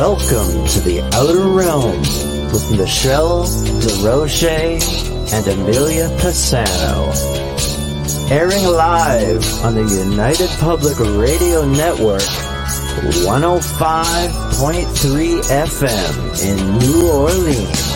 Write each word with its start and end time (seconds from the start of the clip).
Welcome 0.00 0.64
to 0.68 0.80
the 0.80 1.02
Outer 1.12 1.44
Realms 1.46 2.24
with 2.50 2.70
Michelle 2.74 3.44
Desrochers 3.44 4.82
and 5.30 5.46
Amelia 5.46 6.08
Pisano. 6.16 7.12
Airing 8.30 8.64
live 8.64 9.44
on 9.62 9.74
the 9.74 9.84
United 9.84 10.48
Public 10.58 10.98
Radio 10.98 11.66
Network, 11.66 12.22
105.3 13.28 15.42
FM 15.68 16.14
in 16.48 16.56
New 16.78 17.06
Orleans. 17.12 17.89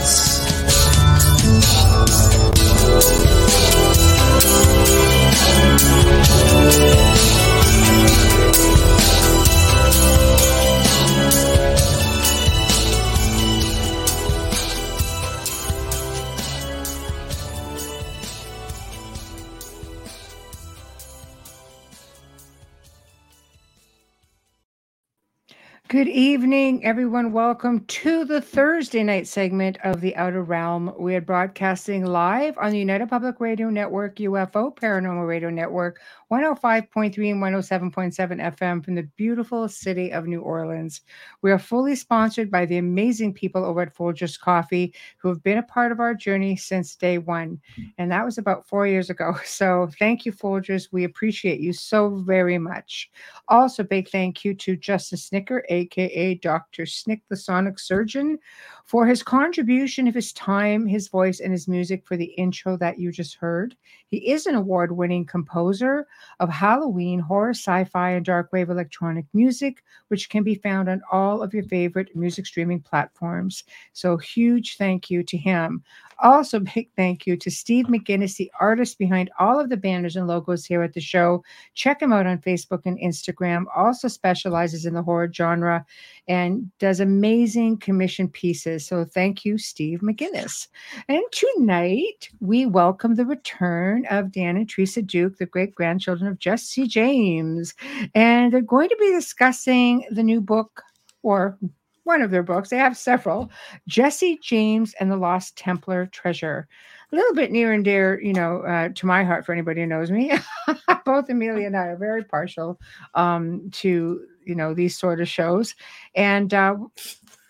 Good 26.04 26.11
evening, 26.11 26.85
everyone. 26.85 27.32
Welcome 27.32 27.86
to 27.86 28.26
the 28.26 28.43
Thursday 28.43 29.03
night 29.03 29.26
segment 29.26 29.79
of 29.82 30.03
The 30.03 30.14
Outer 30.17 30.43
Realm. 30.43 30.93
We 30.99 31.14
are 31.14 31.22
broadcasting 31.22 32.05
live 32.05 32.59
on 32.59 32.73
the 32.73 32.78
United 32.78 33.09
Public 33.09 33.41
Radio 33.41 33.70
Network, 33.70 34.17
UFO 34.17 34.77
Paranormal 34.77 35.27
Radio 35.27 35.48
Network, 35.48 36.03
105.3 36.33 37.30
and 37.30 37.42
107.7 37.42 38.56
FM 38.56 38.84
from 38.84 38.94
the 38.94 39.08
beautiful 39.17 39.69
city 39.69 40.12
of 40.12 40.27
New 40.27 40.41
Orleans. 40.41 41.03
We 41.42 41.53
are 41.53 41.58
fully 41.58 41.94
sponsored 41.94 42.50
by 42.50 42.66
the 42.66 42.78
amazing 42.78 43.34
people 43.34 43.64
over 43.64 43.83
at 43.83 43.94
Folgers 43.94 44.39
Coffee 44.39 44.94
who 45.19 45.28
have 45.28 45.42
been 45.42 45.58
a 45.58 45.62
part 45.62 45.92
of 45.92 46.00
our 46.00 46.14
journey 46.14 46.56
since 46.56 46.97
day 46.97 47.19
one. 47.19 47.61
And 47.98 48.11
that 48.11 48.25
was 48.25 48.39
about 48.39 48.66
four 48.66 48.86
years 48.86 49.11
ago. 49.11 49.34
So 49.55 49.89
thank 50.00 50.27
you, 50.27 50.33
Folgers. 50.33 50.89
We 50.91 51.05
appreciate 51.05 51.61
you 51.61 51.72
so 51.72 52.16
very 52.27 52.59
much. 52.59 53.11
Also, 53.47 53.84
big 53.84 54.09
thank 54.09 54.44
you 54.44 54.53
to 54.55 54.77
Justin 54.77 55.16
Snicker, 55.16 55.64
aka 55.69 56.34
Dr. 56.34 56.86
Snick, 56.86 57.22
the 57.28 57.36
Sonic 57.36 57.78
Surgeon, 57.78 58.38
for 58.85 59.07
his 59.07 59.23
contribution 59.23 60.07
of 60.07 60.15
his 60.15 60.33
time, 60.33 60.87
his 60.87 61.09
voice, 61.09 61.41
and 61.41 61.53
his 61.53 61.67
music 61.67 62.07
for 62.07 62.17
the 62.17 62.33
intro 62.37 62.77
that 62.77 62.99
you 62.99 63.11
just 63.11 63.35
heard. 63.37 63.75
He 64.09 64.31
is 64.31 64.47
an 64.47 64.55
award 64.55 64.93
winning 64.93 65.25
composer 65.25 66.07
of 66.39 66.51
Halloween, 66.51 67.19
horror, 67.21 67.51
sci 67.51 67.85
fi, 67.85 68.11
and 68.11 68.25
dark 68.25 68.53
wave 68.53 68.71
electronic 68.71 69.27
music, 69.33 69.83
which 70.09 70.29
can 70.29 70.43
be 70.43 70.55
found 70.55 70.89
on 70.89 71.01
all 71.11 71.43
of 71.43 71.55
your 71.55 71.65
favorite 71.65 72.15
music 72.15 72.47
streaming 72.47 72.81
platforms. 72.81 73.65
So, 73.93 74.17
huge 74.19 74.77
thank 74.77 75.11
you 75.11 75.23
to 75.25 75.37
him. 75.37 75.83
Also, 76.19 76.61
big 76.61 76.89
thank 76.97 77.27
you 77.27 77.37
to 77.37 77.51
Steve 77.51 77.87
McGinnis, 77.87 78.37
the 78.37 78.51
artist 78.61 78.98
behind 78.98 79.31
all 79.39 79.61
of 79.61 79.69
the 79.69 79.77
banners 79.77 80.17
and 80.17 80.27
logos 80.27 80.65
here 80.65 80.83
at 80.83 80.95
the 80.95 81.01
show. 81.01 81.43
Check 81.75 82.01
him 82.01 82.12
out 82.12 82.27
on 82.27 82.39
Facebook 82.39 82.83
and 82.84 82.98
Instagram. 82.98 83.65
Also 83.75 84.09
specializes 84.09 84.87
in 84.87 84.95
the 84.95 85.03
horror 85.03 85.31
genre 85.33 85.84
and 86.29 86.71
does 86.79 87.01
amazing 87.01 87.79
commission 87.79 88.29
pieces. 88.29 88.87
So 88.87 89.05
thank 89.05 89.45
you, 89.45 89.59
Steve 89.59 90.01
McGinnis. 90.01 90.69
And 91.09 91.23
tonight 91.33 92.28
we 92.41 92.67
welcome 92.67 93.15
the 93.15 93.27
return 93.27 94.06
of 94.11 94.33
Dan 94.33 94.56
and 94.56 94.69
Teresa 94.69 95.03
Duke, 95.03 95.39
the 95.39 95.47
great 95.47 95.75
grandchildren 95.75 96.31
of 96.31 96.39
Jesse 96.39 96.87
James. 96.87 97.75
And 98.15 98.53
they're 98.53 98.61
going 98.61 98.88
to 98.88 98.97
be 98.99 99.11
discussing 99.12 100.06
the 100.11 100.22
new 100.22 100.41
book 100.41 100.83
or 101.22 101.59
one 102.04 102.22
of 102.22 102.31
their 102.31 102.42
books. 102.42 102.70
They 102.70 102.76
have 102.76 102.97
several 102.97 103.50
Jesse 103.88 104.38
James 104.42 104.94
and 105.00 105.10
the 105.10 105.16
Lost 105.16 105.56
Templar 105.56 106.06
Treasure. 106.06 106.69
A 107.12 107.16
little 107.16 107.34
bit 107.34 107.53
near 107.53 107.72
and 107.72 107.84
dear, 107.84 108.20
you 108.20 108.32
know, 108.32 108.60
uh, 108.62 108.88
to 108.94 109.06
my 109.06 109.25
heart 109.25 109.44
for 109.44 109.53
anybody 109.53 109.81
who 109.81 109.87
knows 109.87 110.10
me. 110.10 110.32
Both 111.04 111.28
Amelia 111.28 111.66
and 111.66 111.76
I 111.76 111.87
are 111.88 111.97
very 111.97 112.25
partial 112.25 112.81
um, 113.14 113.69
to, 113.72 114.26
you 114.44 114.54
know, 114.54 114.75
these 114.75 114.97
sort 114.97 115.20
of 115.20 115.28
shows. 115.28 115.75
And 116.14 116.53
uh, 116.53 116.76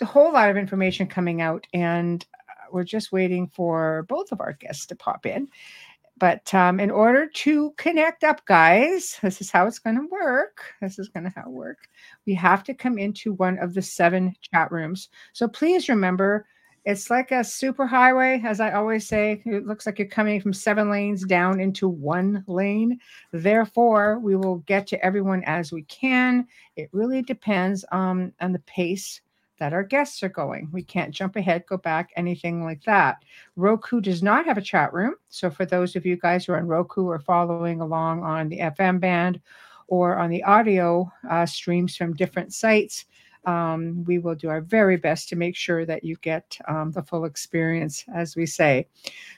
a 0.00 0.04
whole 0.04 0.32
lot 0.32 0.50
of 0.50 0.56
information 0.56 1.06
coming 1.06 1.40
out. 1.40 1.66
And 1.72 2.24
uh, 2.48 2.66
we're 2.72 2.84
just 2.84 3.12
waiting 3.12 3.48
for 3.48 4.04
both 4.08 4.32
of 4.32 4.40
our 4.40 4.52
guests 4.52 4.86
to 4.86 4.96
pop 4.96 5.26
in. 5.26 5.48
But 6.18 6.52
um, 6.54 6.78
in 6.78 6.90
order 6.90 7.26
to 7.26 7.72
connect 7.76 8.22
up, 8.22 8.44
guys, 8.46 9.18
this 9.22 9.40
is 9.40 9.50
how 9.50 9.66
it's 9.66 9.80
going 9.80 9.96
to 9.96 10.06
work. 10.10 10.62
This 10.80 10.98
is 10.98 11.08
going 11.08 11.24
to 11.24 11.32
how 11.34 11.42
it 11.42 11.50
work. 11.50 11.88
We 12.26 12.34
have 12.34 12.62
to 12.64 12.74
come 12.74 12.98
into 12.98 13.32
one 13.34 13.58
of 13.58 13.74
the 13.74 13.82
seven 13.82 14.34
chat 14.52 14.70
rooms. 14.70 15.08
So 15.32 15.48
please 15.48 15.88
remember, 15.88 16.46
it's 16.84 17.08
like 17.08 17.32
a 17.32 17.42
super 17.42 17.86
highway, 17.86 18.42
as 18.44 18.60
I 18.60 18.72
always 18.72 19.08
say. 19.08 19.42
It 19.46 19.66
looks 19.66 19.86
like 19.86 19.98
you're 19.98 20.06
coming 20.06 20.40
from 20.40 20.52
seven 20.52 20.90
lanes 20.90 21.24
down 21.24 21.58
into 21.58 21.88
one 21.88 22.44
lane. 22.46 23.00
Therefore, 23.32 24.18
we 24.18 24.36
will 24.36 24.58
get 24.66 24.86
to 24.88 25.04
everyone 25.04 25.42
as 25.44 25.72
we 25.72 25.82
can. 25.84 26.46
It 26.76 26.90
really 26.92 27.22
depends 27.22 27.84
um, 27.90 28.32
on 28.40 28.52
the 28.52 28.58
pace 28.60 29.22
that 29.58 29.72
our 29.72 29.82
guests 29.82 30.22
are 30.22 30.28
going. 30.28 30.68
We 30.72 30.82
can't 30.82 31.14
jump 31.14 31.36
ahead, 31.36 31.64
go 31.66 31.76
back, 31.76 32.10
anything 32.16 32.64
like 32.64 32.82
that. 32.84 33.24
Roku 33.56 34.00
does 34.00 34.22
not 34.22 34.46
have 34.46 34.58
a 34.58 34.62
chat 34.62 34.92
room. 34.92 35.14
So, 35.28 35.50
for 35.50 35.64
those 35.64 35.96
of 35.96 36.04
you 36.04 36.16
guys 36.16 36.44
who 36.44 36.52
are 36.52 36.58
on 36.58 36.66
Roku 36.66 37.06
or 37.06 37.18
following 37.18 37.80
along 37.80 38.22
on 38.22 38.48
the 38.48 38.58
FM 38.58 39.00
band 39.00 39.40
or 39.86 40.16
on 40.16 40.30
the 40.30 40.42
audio 40.44 41.10
uh, 41.30 41.46
streams 41.46 41.96
from 41.96 42.14
different 42.14 42.52
sites, 42.52 43.04
um, 43.46 44.04
we 44.04 44.18
will 44.18 44.34
do 44.34 44.48
our 44.48 44.60
very 44.60 44.96
best 44.96 45.28
to 45.28 45.36
make 45.36 45.56
sure 45.56 45.84
that 45.86 46.04
you 46.04 46.16
get 46.16 46.56
um, 46.68 46.90
the 46.92 47.02
full 47.02 47.24
experience, 47.24 48.04
as 48.14 48.36
we 48.36 48.46
say. 48.46 48.86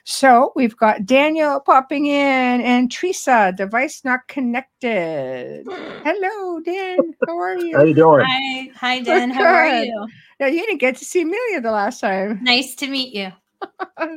So 0.03 0.51
we've 0.55 0.77
got 0.77 1.05
Daniel 1.05 1.59
popping 1.59 2.07
in 2.07 2.61
and 2.61 2.91
Teresa, 2.91 3.53
device 3.55 4.03
not 4.03 4.27
connected. 4.27 5.65
Hello, 6.03 6.59
Dan. 6.61 6.97
How 7.27 7.37
are 7.37 7.57
you? 7.57 7.77
How 7.77 7.83
you 7.83 7.93
doing? 7.93 8.25
Hi, 8.25 8.71
hi, 8.75 8.99
Dan. 9.01 9.31
How 9.31 9.45
are 9.45 9.83
you? 9.83 10.07
Yeah, 10.39 10.47
you 10.47 10.59
didn't 10.61 10.79
get 10.79 10.95
to 10.97 11.05
see 11.05 11.21
Amelia 11.21 11.61
the 11.61 11.71
last 11.71 11.99
time. 11.99 12.43
Nice 12.43 12.75
to 12.75 12.87
meet 12.87 13.13
you. 13.13 13.31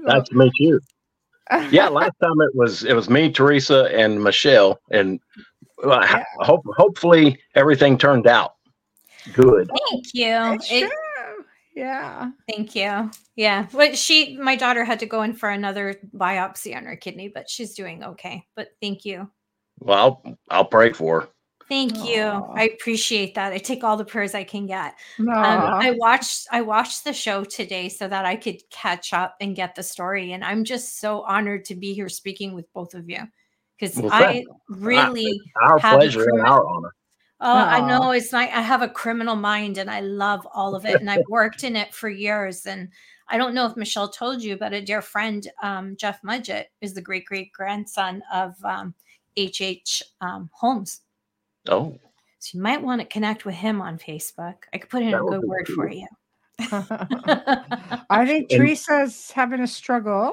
Nice 0.03 0.29
to 0.29 0.37
meet 0.37 0.53
you. 0.59 0.81
Yeah, 1.73 1.89
last 1.89 2.13
time 2.23 2.41
it 2.43 2.55
was 2.55 2.85
it 2.85 2.93
was 2.95 3.11
me, 3.11 3.29
Teresa, 3.29 3.87
and 3.93 4.23
Michelle, 4.23 4.79
and 4.93 5.19
well, 5.83 6.01
Yeah. 6.01 6.23
hope 6.39 6.63
hopefully 6.77 7.41
everything 7.57 7.99
turned 7.99 8.29
out 8.29 8.55
good. 9.33 9.71
Thank 9.91 10.07
you. 10.15 10.55
It's 10.55 10.71
It- 10.71 10.81
true. 10.81 11.45
Yeah. 11.75 12.31
thank 12.49 12.75
you. 12.75 13.11
Yeah. 13.37 13.67
Well, 13.73 13.95
she, 13.95 14.37
my 14.37 14.57
daughter 14.57 14.85
had 14.85 14.99
to 15.01 15.07
go 15.07 15.23
in 15.23 15.33
for 15.33 15.49
another 15.49 15.95
biopsy 16.15 16.77
on 16.77 16.85
her 16.85 16.97
kidney, 16.97 17.29
but 17.29 17.49
she's 17.49 17.75
doing 17.75 18.03
okay. 18.05 18.45
But 18.57 18.69
thank 18.83 19.05
you. 19.05 19.31
Well, 19.79 20.23
I'll, 20.25 20.37
I'll 20.51 20.65
pray 20.65 20.93
for 20.93 21.23
her. 21.23 21.29
Thank 21.71 22.05
you. 22.05 22.23
I 22.23 22.69
appreciate 22.75 23.37
that. 23.37 23.53
I 23.53 23.59
take 23.59 23.85
all 23.85 23.97
the 23.97 24.05
prayers 24.05 24.35
I 24.35 24.43
can 24.43 24.67
get. 24.67 24.95
No. 25.21 25.33
Um, 25.33 25.75
I 25.75 25.93
watched 25.93 26.49
I 26.51 26.63
watched 26.63 27.05
the 27.05 27.13
show 27.13 27.45
today 27.45 27.89
so 27.89 28.09
that 28.09 28.25
I 28.27 28.35
could 28.35 28.61
catch 28.71 29.13
up 29.13 29.37
and 29.41 29.55
get 29.55 29.77
the 29.77 29.85
story. 29.85 30.33
And 30.33 30.43
I'm 30.45 30.65
just 30.65 30.99
so 30.99 31.23
honored 31.23 31.65
to 31.67 31.77
be 31.77 31.95
here 31.95 32.09
speaking 32.09 32.55
with 32.55 32.71
both 32.73 32.95
of 32.95 33.09
you 33.09 33.21
because 33.79 33.97
Well, 33.97 34.13
I 34.13 34.45
really 34.69 35.41
Our 35.63 35.79
Have 35.79 35.95
a 35.95 35.97
pleasure 35.99 36.29
and 36.29 36.41
our 36.41 36.67
honor. 36.67 36.93
Oh, 37.41 37.53
I 37.53 37.81
know 37.87 38.11
it's 38.11 38.33
not. 38.33 38.49
I 38.51 38.61
have 38.61 38.83
a 38.83 38.89
criminal 38.89 39.35
mind 39.37 39.79
and 39.79 39.91
I 39.91 40.01
love 40.01 40.47
all 40.53 40.75
of 40.75 40.85
it. 40.85 41.01
And 41.01 41.11
I've 41.11 41.25
worked 41.29 41.65
in 41.65 41.75
it 41.75 41.95
for 41.95 42.09
years. 42.11 42.67
And 42.67 42.89
I 43.29 43.39
don't 43.39 43.55
know 43.55 43.65
if 43.67 43.77
Michelle 43.77 44.09
told 44.11 44.43
you, 44.43 44.57
but 44.59 44.73
a 44.75 44.81
dear 44.83 45.01
friend, 45.01 45.47
um, 45.63 45.97
Jeff 45.97 46.21
Mudgett, 46.23 46.67
is 46.83 46.93
the 46.95 47.01
great 47.01 47.25
great 47.25 47.51
grandson 47.53 48.23
of 48.33 48.63
um, 48.65 48.95
H.H. 49.37 50.03
Um, 50.21 50.51
Holmes. 50.53 51.01
Oh, 51.69 51.99
So 52.41 52.57
you 52.59 52.63
might 52.63 52.83
want 52.83 53.01
to 53.01 53.07
connect 53.07 53.45
with 53.47 53.55
him 53.55 53.81
on 53.81 53.97
Facebook. 53.99 54.57
I 54.75 54.79
could 54.79 54.91
put 54.91 55.03
in 55.03 55.13
That 55.13 55.23
a 55.23 55.25
good 55.29 55.41
be 55.43 55.47
word 55.47 55.69
for 55.69 55.89
you. 55.91 56.07
I 58.11 58.25
think 58.27 58.51
And- 58.53 58.61
Teresa's 58.61 59.31
having 59.31 59.61
a 59.61 59.67
struggle. 59.67 60.33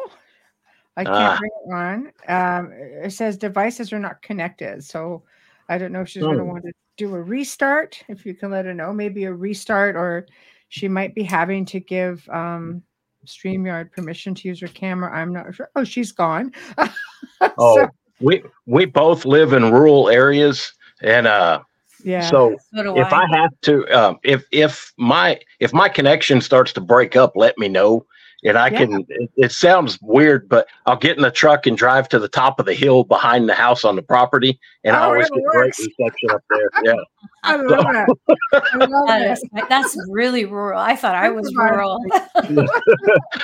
I 0.97 1.03
can't 1.03 1.15
Ah. 1.15 1.37
bring 1.39 1.51
it 1.63 1.73
on. 1.73 2.11
Um, 2.27 2.71
it 2.73 3.11
says 3.13 3.37
devices 3.37 3.93
are 3.93 3.99
not 3.99 4.21
connected. 4.21 4.83
So 4.83 5.23
I 5.69 5.77
don't 5.77 5.91
know 5.91 6.01
if 6.01 6.09
she's 6.09 6.23
going 6.23 6.37
to 6.37 6.45
want 6.45 6.63
to 6.63 6.71
do 6.97 7.13
a 7.15 7.21
restart. 7.21 8.03
If 8.07 8.25
you 8.25 8.33
can 8.33 8.51
let 8.51 8.65
her 8.65 8.73
know, 8.73 8.93
maybe 8.93 9.25
a 9.25 9.33
restart, 9.33 9.95
or 9.95 10.27
she 10.69 10.87
might 10.87 11.13
be 11.13 11.23
having 11.23 11.65
to 11.65 11.79
give 11.79 12.27
um, 12.29 12.83
StreamYard 13.25 13.91
permission 13.91 14.33
to 14.35 14.47
use 14.47 14.61
her 14.61 14.67
camera. 14.67 15.15
I'm 15.15 15.33
not 15.33 15.53
sure. 15.53 15.69
Oh, 15.75 15.83
she's 15.83 16.11
gone. 16.11 16.53
oh, 17.57 17.75
So, 17.75 17.89
we 18.19 18.43
we 18.65 18.85
both 18.85 19.25
live 19.25 19.53
in 19.53 19.71
rural 19.71 20.09
areas, 20.09 20.73
and 21.01 21.27
uh, 21.27 21.61
yeah. 22.03 22.29
so 22.29 22.55
So 22.73 22.83
do 22.83 22.97
if 22.97 23.11
I 23.11 23.25
have 23.27 23.51
to, 23.63 23.85
um, 23.87 24.17
if 24.23 24.45
if 24.51 24.91
my 24.97 25.39
if 25.59 25.73
my 25.73 25.89
connection 25.89 26.41
starts 26.41 26.73
to 26.73 26.81
break 26.81 27.15
up, 27.15 27.33
let 27.35 27.57
me 27.57 27.67
know 27.67 28.05
and 28.43 28.57
I 28.57 28.69
Yeah. 28.69 28.79
can. 28.79 29.05
It, 29.09 29.29
it 29.37 29.51
sounds 29.51 29.99
weird, 30.01 30.47
but 30.47 30.67
I'll 30.85 30.97
get 30.97 31.17
in 31.17 31.23
the 31.23 31.31
truck 31.31 31.65
and 31.65 31.77
drive 31.77 32.07
to 32.09 32.19
the 32.19 32.27
top 32.27 32.59
of 32.59 32.65
the 32.65 32.73
hill 32.73 33.03
behind 33.03 33.49
the 33.49 33.53
house 33.53 33.83
on 33.83 33.95
the 33.95 34.01
property, 34.01 34.59
and 34.83 34.95
I 34.95 35.01
Oh, 35.05 35.11
always 35.11 35.27
it 35.27 35.33
get 35.33 35.43
great 35.51 35.65
works. 35.65 35.79
reception 35.79 36.29
up 36.31 36.43
there. 36.49 36.69
Yeah, 36.83 36.95
I 37.43 37.55
love 37.55 37.85
it. 37.89 38.17
I 38.53 38.77
love 38.77 39.37
That 39.53 39.69
that's 39.69 39.97
really 40.09 40.45
rural. 40.45 40.79
I 40.79 40.95
thought 40.95 41.15
I 41.15 41.29
was 41.29 41.53
rural. 41.55 41.99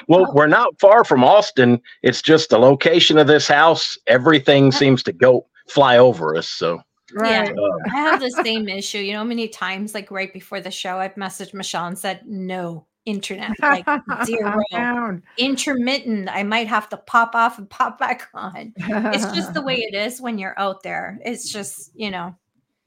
well, 0.08 0.32
we're 0.34 0.48
not 0.48 0.80
far 0.80 1.04
from 1.04 1.24
Austin. 1.24 1.82
It's 2.04 2.22
just 2.22 2.50
the 2.50 2.60
location 2.60 3.18
of 3.18 3.28
this 3.28 3.48
house. 3.48 3.98
Everything 4.08 4.72
seems 4.72 5.04
to 5.04 5.14
go 5.14 5.48
fly 5.68 5.98
over 5.98 6.36
us. 6.36 6.48
So 6.48 6.82
Right. 7.14 7.50
um, 7.50 7.82
I 7.94 7.98
have 7.98 8.20
the 8.20 8.32
same 8.32 8.68
issue. 8.68 8.98
You 9.00 9.14
know, 9.14 9.24
many 9.24 9.48
times, 9.48 9.94
like 9.94 10.10
right 10.12 10.34
before 10.34 10.62
the 10.62 10.72
show, 10.72 10.98
I've 10.98 11.16
messaged 11.16 11.54
Michelle 11.54 11.86
and 11.86 11.98
said, 11.98 12.22
no 12.26 12.88
internet, 13.06 13.52
like 13.62 13.86
zero, 14.26 15.22
intermittent. 15.38 16.30
I 16.30 16.44
might 16.44 16.68
have 16.68 16.90
to 16.90 16.98
pop 16.98 17.36
off 17.36 17.58
and 17.58 17.70
pop 17.70 18.00
back 18.00 18.28
on. 18.34 18.74
It's 18.78 19.26
just 19.34 19.54
the 19.54 19.62
way 19.62 19.76
it 19.92 19.94
is 19.96 20.22
when 20.22 20.38
you're 20.38 20.58
out 20.60 20.84
there. 20.84 21.20
It's 21.26 21.52
just, 21.52 21.92
you 21.96 22.12
know, 22.12 22.36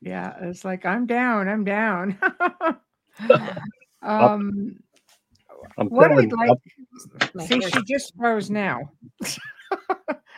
Yeah, 0.00 0.34
it's 0.40 0.64
like 0.64 0.84
I'm 0.86 1.06
down. 1.06 1.48
I'm 1.48 1.64
down. 1.64 2.18
um, 4.02 4.76
I'm 5.78 5.88
what 5.88 6.08
telling 6.08 6.26
I'd 6.26 6.30
you, 6.30 6.36
like. 6.48 7.34
my 7.34 7.46
See, 7.46 7.54
ears. 7.56 7.70
she 7.72 7.82
just 7.92 8.14
froze 8.16 8.50
now. 8.50 8.80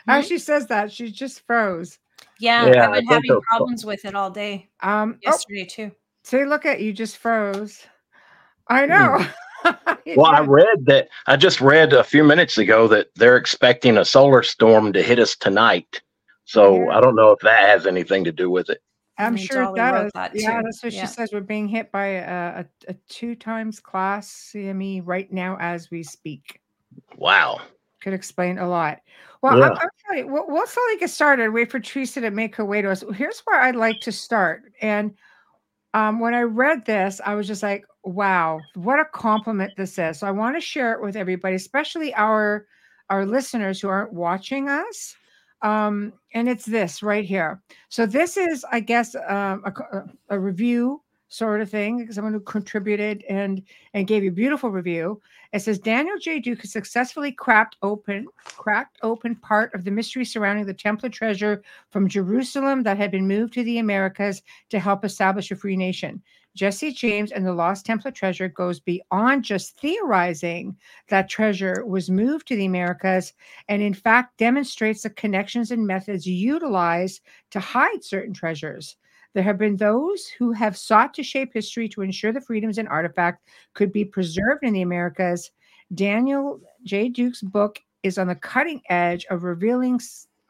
As 0.06 0.26
she 0.26 0.38
says 0.38 0.66
that, 0.68 0.90
she 0.90 1.10
just 1.12 1.44
froze. 1.46 1.98
yeah, 2.40 2.66
Yeah, 2.66 2.84
I've 2.84 2.90
I 2.90 2.92
been 2.94 3.00
think 3.00 3.10
having 3.12 3.28
they'll- 3.28 3.40
problems 3.42 3.84
with 3.84 4.04
it 4.04 4.14
all 4.14 4.30
day 4.30 4.68
Um, 4.80 5.18
oh, 5.26 5.30
yesterday 5.30 5.64
too. 5.66 5.92
see, 6.24 6.44
look 6.44 6.64
at 6.66 6.80
you, 6.80 6.92
just 6.92 7.18
froze. 7.18 7.84
I 8.68 8.86
know. 8.86 9.18
You 9.18 9.26
Well, 10.16 10.26
I 10.26 10.40
read 10.40 10.86
that. 10.86 11.08
I 11.26 11.36
just 11.36 11.60
read 11.60 11.92
a 11.92 12.02
few 12.02 12.24
minutes 12.24 12.56
ago 12.56 12.88
that 12.88 13.08
they're 13.16 13.36
expecting 13.36 13.98
a 13.98 14.04
solar 14.06 14.42
storm 14.42 14.92
to 14.94 15.02
hit 15.02 15.18
us 15.18 15.36
tonight. 15.36 16.00
So 16.46 16.76
Yeah. 16.84 16.96
I 16.96 17.00
don't 17.02 17.14
know 17.14 17.30
if 17.32 17.40
that 17.40 17.68
has 17.68 17.86
anything 17.86 18.24
to 18.24 18.32
do 18.32 18.50
with 18.50 18.70
it. 18.70 18.82
I'm 19.18 19.34
I 19.34 19.36
sure 19.36 19.64
it 19.64 19.74
does. 19.76 20.10
that 20.14 20.30
Yeah, 20.34 20.56
too. 20.58 20.62
that's 20.64 20.82
what 20.82 20.92
Yeah. 20.94 21.00
she 21.02 21.06
says. 21.08 21.30
We're 21.30 21.40
being 21.40 21.68
hit 21.68 21.92
by 21.92 22.06
a, 22.06 22.60
a, 22.60 22.66
a 22.88 22.94
two 23.10 23.34
times 23.34 23.80
class 23.80 24.50
CME 24.54 25.02
right 25.04 25.30
now 25.30 25.58
as 25.60 25.90
we 25.90 26.02
speak. 26.02 26.62
Wow. 27.16 27.60
Could 28.00 28.14
explain 28.14 28.56
a 28.58 28.66
lot. 28.68 29.00
Well, 29.42 29.58
Yeah. 29.58 29.66
I'm, 29.66 29.72
I'm 29.72 29.88
telling 30.06 30.24
you, 30.26 30.32
we'll, 30.32 30.46
we'll 30.48 30.66
slowly 30.66 30.96
get 30.98 31.10
started. 31.10 31.50
Wait 31.50 31.70
for 31.70 31.80
Teresa 31.80 32.22
to 32.22 32.30
make 32.30 32.56
her 32.56 32.64
way 32.64 32.80
to 32.80 32.90
us. 32.90 33.04
Here's 33.14 33.40
where 33.40 33.60
I'd 33.60 33.76
like 33.76 34.00
to 34.02 34.12
start. 34.12 34.72
And 34.80 35.14
um, 35.92 36.18
when 36.20 36.32
I 36.32 36.42
read 36.42 36.86
this, 36.86 37.20
I 37.26 37.34
was 37.34 37.46
just 37.46 37.62
like, 37.62 37.84
wow, 38.04 38.60
what 38.74 39.00
a 39.00 39.04
compliment 39.04 39.72
this 39.76 39.98
is. 39.98 40.18
So 40.18 40.26
I 40.26 40.30
want 40.30 40.56
to 40.56 40.60
share 40.60 40.92
it 40.92 41.02
with 41.02 41.16
everybody, 41.16 41.56
especially 41.56 42.14
our 42.14 42.66
our 43.10 43.24
listeners 43.24 43.80
who 43.80 43.88
aren't 43.88 44.12
watching 44.12 44.68
us. 44.68 45.16
Um, 45.62 46.12
and 46.34 46.48
it's 46.48 46.66
this 46.66 47.02
right 47.02 47.24
here. 47.24 47.60
So 47.88 48.06
this 48.06 48.36
is, 48.36 48.64
I 48.70 48.80
guess, 48.80 49.14
um, 49.14 49.62
a, 49.64 49.72
a, 49.96 50.04
a 50.30 50.38
review 50.38 51.02
sort 51.28 51.60
of 51.60 51.70
thing. 51.70 52.10
Someone 52.12 52.32
who 52.32 52.40
contributed 52.40 53.24
and 53.28 53.62
and 53.94 54.06
gave 54.06 54.22
you 54.24 54.30
a 54.30 54.34
beautiful 54.34 54.70
review. 54.70 55.20
It 55.52 55.60
says 55.60 55.78
Daniel 55.78 56.18
J. 56.18 56.40
Duke 56.40 56.60
has 56.60 56.72
successfully 56.72 57.32
cracked 57.32 57.76
open 57.82 58.26
cracked 58.44 58.98
open 59.02 59.34
part 59.36 59.74
of 59.74 59.84
the 59.84 59.90
mystery 59.90 60.24
surrounding 60.24 60.66
the 60.66 60.74
Templar 60.74 61.08
treasure 61.08 61.62
from 61.90 62.08
Jerusalem 62.08 62.82
that 62.82 62.98
had 62.98 63.10
been 63.10 63.28
moved 63.28 63.54
to 63.54 63.64
the 63.64 63.78
Americas 63.78 64.42
to 64.70 64.78
help 64.78 65.04
establish 65.04 65.50
a 65.50 65.56
free 65.56 65.76
nation. 65.76 66.22
Jesse 66.58 66.92
James 66.92 67.30
and 67.30 67.46
the 67.46 67.52
Lost 67.52 67.86
Templar 67.86 68.10
treasure 68.10 68.48
goes 68.48 68.80
beyond 68.80 69.44
just 69.44 69.78
theorizing 69.78 70.76
that 71.06 71.28
treasure 71.28 71.86
was 71.86 72.10
moved 72.10 72.48
to 72.48 72.56
the 72.56 72.64
Americas 72.64 73.32
and, 73.68 73.80
in 73.80 73.94
fact, 73.94 74.36
demonstrates 74.38 75.02
the 75.02 75.10
connections 75.10 75.70
and 75.70 75.86
methods 75.86 76.26
utilized 76.26 77.20
to 77.52 77.60
hide 77.60 78.02
certain 78.02 78.34
treasures. 78.34 78.96
There 79.34 79.44
have 79.44 79.56
been 79.56 79.76
those 79.76 80.26
who 80.26 80.50
have 80.50 80.76
sought 80.76 81.14
to 81.14 81.22
shape 81.22 81.54
history 81.54 81.88
to 81.90 82.02
ensure 82.02 82.32
the 82.32 82.40
freedoms 82.40 82.78
and 82.78 82.88
artifact 82.88 83.48
could 83.74 83.92
be 83.92 84.04
preserved 84.04 84.64
in 84.64 84.72
the 84.72 84.82
Americas. 84.82 85.52
Daniel 85.94 86.60
J. 86.82 87.08
Duke's 87.08 87.40
book 87.40 87.78
is 88.02 88.18
on 88.18 88.26
the 88.26 88.34
cutting 88.34 88.82
edge 88.90 89.24
of 89.30 89.44
revealing 89.44 90.00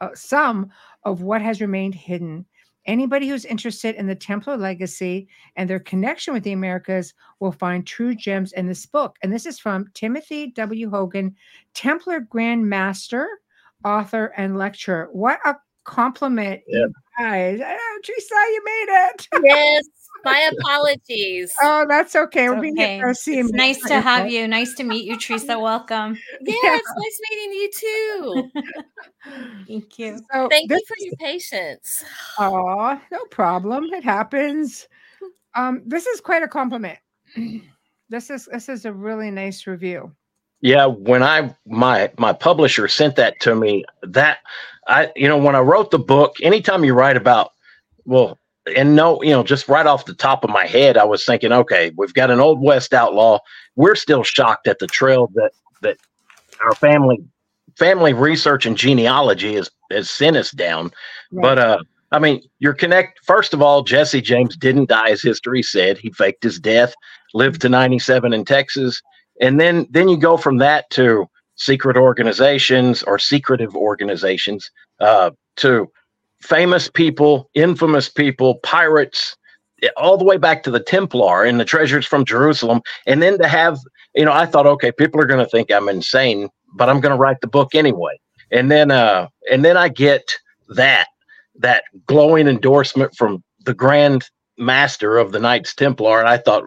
uh, 0.00 0.08
some 0.14 0.70
of 1.04 1.20
what 1.20 1.42
has 1.42 1.60
remained 1.60 1.94
hidden. 1.94 2.46
Anybody 2.88 3.28
who's 3.28 3.44
interested 3.44 3.96
in 3.96 4.06
the 4.06 4.14
Templar 4.14 4.56
legacy 4.56 5.28
and 5.56 5.68
their 5.68 5.78
connection 5.78 6.32
with 6.32 6.42
the 6.42 6.52
Americas 6.52 7.12
will 7.38 7.52
find 7.52 7.86
true 7.86 8.14
gems 8.14 8.52
in 8.52 8.66
this 8.66 8.86
book. 8.86 9.16
And 9.22 9.30
this 9.30 9.44
is 9.44 9.58
from 9.58 9.90
Timothy 9.92 10.52
W. 10.52 10.88
Hogan, 10.88 11.36
Templar 11.74 12.20
Grand 12.20 12.66
Master, 12.66 13.28
author, 13.84 14.32
and 14.38 14.56
lecturer. 14.56 15.10
What 15.12 15.38
a 15.44 15.54
compliment, 15.84 16.62
you 16.66 16.90
guys. 17.18 17.60
Oh, 17.62 18.00
Teresa, 18.02 18.34
you 18.34 18.62
made 18.64 19.10
it. 19.10 19.28
Yes, 19.44 19.84
my 20.24 20.50
apologies. 20.58 21.52
Oh, 21.62 21.86
that's 21.88 22.14
okay. 22.14 22.44
It's 22.44 22.54
We're 22.54 22.60
being 22.60 22.78
okay. 22.78 22.96
hit 22.96 23.02
by 23.02 23.10
a 23.10 23.12
CME. 23.12 23.40
It's 23.40 23.52
nice 23.52 23.82
to 23.84 24.00
have 24.00 24.30
you. 24.30 24.46
Nice 24.48 24.74
to 24.74 24.84
meet 24.84 25.04
you, 25.04 25.18
Teresa. 25.18 25.58
Welcome. 25.58 26.18
Yeah, 26.40 26.54
yeah. 26.62 26.76
it's 26.76 26.92
nice 26.96 27.20
meeting 27.30 27.52
you 27.52 27.70
too. 27.72 28.50
Thank 29.66 29.98
you. 29.98 30.20
So 30.32 30.48
Thank 30.48 30.70
you 30.70 30.80
for 30.86 30.96
your 31.00 31.14
patience. 31.18 32.04
Oh, 32.38 33.00
no 33.10 33.24
problem. 33.30 33.84
It 33.92 34.04
happens. 34.04 34.88
Um, 35.54 35.82
this 35.86 36.06
is 36.06 36.20
quite 36.20 36.42
a 36.42 36.48
compliment. 36.48 36.98
This 38.10 38.30
is 38.30 38.48
this 38.50 38.70
is 38.70 38.86
a 38.86 38.92
really 38.92 39.30
nice 39.30 39.66
review. 39.66 40.14
Yeah, 40.60 40.86
when 40.86 41.22
I 41.22 41.54
my 41.66 42.10
my 42.18 42.32
publisher 42.32 42.88
sent 42.88 43.16
that 43.16 43.38
to 43.40 43.54
me, 43.54 43.84
that 44.02 44.38
I 44.86 45.12
you 45.14 45.28
know 45.28 45.36
when 45.36 45.54
I 45.54 45.60
wrote 45.60 45.90
the 45.90 45.98
book, 45.98 46.36
anytime 46.42 46.84
you 46.84 46.94
write 46.94 47.18
about 47.18 47.52
well, 48.06 48.38
and 48.76 48.96
no, 48.96 49.22
you 49.22 49.30
know, 49.30 49.42
just 49.42 49.68
right 49.68 49.86
off 49.86 50.04
the 50.04 50.14
top 50.14 50.44
of 50.44 50.50
my 50.50 50.66
head, 50.66 50.96
I 50.96 51.04
was 51.04 51.24
thinking, 51.24 51.52
okay, 51.52 51.92
we've 51.96 52.14
got 52.14 52.30
an 52.30 52.40
old 52.40 52.62
west 52.62 52.94
outlaw. 52.94 53.38
We're 53.76 53.94
still 53.94 54.22
shocked 54.22 54.66
at 54.66 54.78
the 54.78 54.86
trail 54.86 55.30
that 55.34 55.52
that 55.82 55.96
our 56.60 56.74
family 56.74 57.18
family 57.76 58.12
research 58.12 58.66
and 58.66 58.76
genealogy 58.76 59.54
has 59.54 59.70
has 59.90 60.10
sent 60.10 60.36
us 60.36 60.50
down. 60.50 60.90
But 61.32 61.58
uh 61.58 61.78
I 62.10 62.18
mean, 62.18 62.42
you're 62.58 62.74
connect 62.74 63.20
first 63.24 63.52
of 63.52 63.60
all, 63.60 63.82
Jesse 63.82 64.22
James 64.22 64.56
didn't 64.56 64.88
die 64.88 65.10
as 65.10 65.22
history 65.22 65.62
said. 65.62 65.98
He 65.98 66.10
faked 66.12 66.42
his 66.42 66.58
death, 66.58 66.94
lived 67.34 67.60
to 67.62 67.68
97 67.68 68.32
in 68.32 68.44
Texas. 68.44 69.00
And 69.40 69.60
then 69.60 69.86
then 69.90 70.08
you 70.08 70.16
go 70.16 70.36
from 70.36 70.58
that 70.58 70.88
to 70.90 71.26
secret 71.56 71.96
organizations 71.96 73.02
or 73.02 73.18
secretive 73.18 73.74
organizations, 73.76 74.70
uh, 75.00 75.30
to 75.56 75.90
famous 76.40 76.88
people, 76.88 77.50
infamous 77.54 78.08
people, 78.08 78.56
pirates, 78.62 79.36
eh, 79.82 79.88
all 79.96 80.16
the 80.16 80.24
way 80.24 80.36
back 80.36 80.62
to 80.64 80.70
the 80.70 80.80
Templar 80.80 81.44
and 81.44 81.58
the 81.58 81.64
treasures 81.64 82.06
from 82.06 82.24
Jerusalem. 82.24 82.80
And 83.06 83.22
then 83.22 83.38
to 83.38 83.48
have, 83.48 83.78
you 84.14 84.24
know, 84.24 84.32
I 84.32 84.46
thought, 84.46 84.66
okay, 84.66 84.92
people 84.92 85.20
are 85.20 85.26
going 85.26 85.44
to 85.44 85.50
think 85.50 85.70
I'm 85.70 85.88
insane, 85.88 86.48
but 86.74 86.88
I'm 86.88 87.00
going 87.00 87.12
to 87.14 87.18
write 87.18 87.40
the 87.40 87.48
book 87.48 87.74
anyway. 87.74 88.18
And 88.50 88.70
then, 88.70 88.90
uh, 88.90 89.28
and 89.50 89.64
then 89.64 89.76
I 89.76 89.88
get 89.88 90.34
that 90.74 91.08
that 91.60 91.82
glowing 92.06 92.46
endorsement 92.46 93.14
from 93.16 93.42
the 93.64 93.74
Grand 93.74 94.30
Master 94.58 95.18
of 95.18 95.32
the 95.32 95.38
Knights 95.38 95.74
Templar, 95.74 96.18
and 96.18 96.28
I 96.28 96.36
thought, 96.36 96.64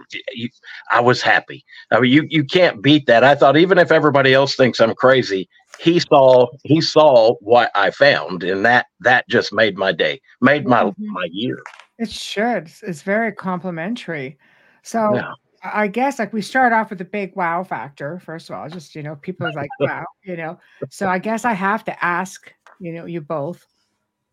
I 0.91 0.99
was 1.01 1.21
happy. 1.21 1.63
I 1.91 1.99
mean, 1.99 2.11
you 2.11 2.25
you 2.29 2.43
can't 2.43 2.81
beat 2.81 3.05
that. 3.07 3.23
I 3.23 3.35
thought 3.35 3.57
even 3.57 3.77
if 3.77 3.91
everybody 3.91 4.33
else 4.33 4.55
thinks 4.55 4.79
I'm 4.79 4.95
crazy, 4.95 5.49
he 5.81 5.99
saw 5.99 6.47
he 6.63 6.79
saw 6.81 7.33
what 7.41 7.71
I 7.75 7.91
found, 7.91 8.43
and 8.43 8.63
that 8.65 8.87
that 8.99 9.27
just 9.29 9.51
made 9.53 9.77
my 9.77 9.91
day, 9.91 10.21
made 10.41 10.67
my 10.67 10.83
Mhm. 10.83 10.95
my 10.97 11.27
year. 11.31 11.57
It 11.97 12.09
should. 12.09 12.63
It's- 12.63 12.83
It's 12.83 13.01
very 13.01 13.31
complimentary. 13.31 14.37
So 14.83 15.15
Yeah. 15.15 15.31
I 15.63 15.83
I 15.83 15.87
guess 15.87 16.17
like 16.19 16.33
we 16.33 16.41
start 16.41 16.73
off 16.73 16.89
with 16.89 17.01
a 17.01 17.05
big 17.05 17.35
wow 17.35 17.63
factor. 17.63 18.19
First 18.19 18.49
of 18.49 18.55
all, 18.55 18.67
just 18.69 18.95
you 18.95 19.03
know, 19.03 19.15
people 19.15 19.45
are 19.47 19.53
like, 19.53 19.69
wow, 19.79 20.05
you 20.23 20.35
know. 20.35 20.59
So 20.89 21.07
I 21.07 21.19
guess 21.19 21.45
I 21.45 21.53
have 21.53 21.83
to 21.85 22.03
ask, 22.03 22.51
you 22.79 22.91
know, 22.93 23.05
you 23.05 23.21
both, 23.21 23.65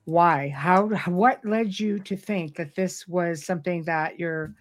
why? 0.05 0.49
How 0.49 0.87
what 1.07 1.45
led 1.45 1.79
you 1.79 1.99
to 2.01 2.17
think 2.17 2.57
that 2.57 2.75
this 2.75 3.07
was 3.07 3.45
something 3.45 3.85
that 3.85 4.19
you're 4.19 4.55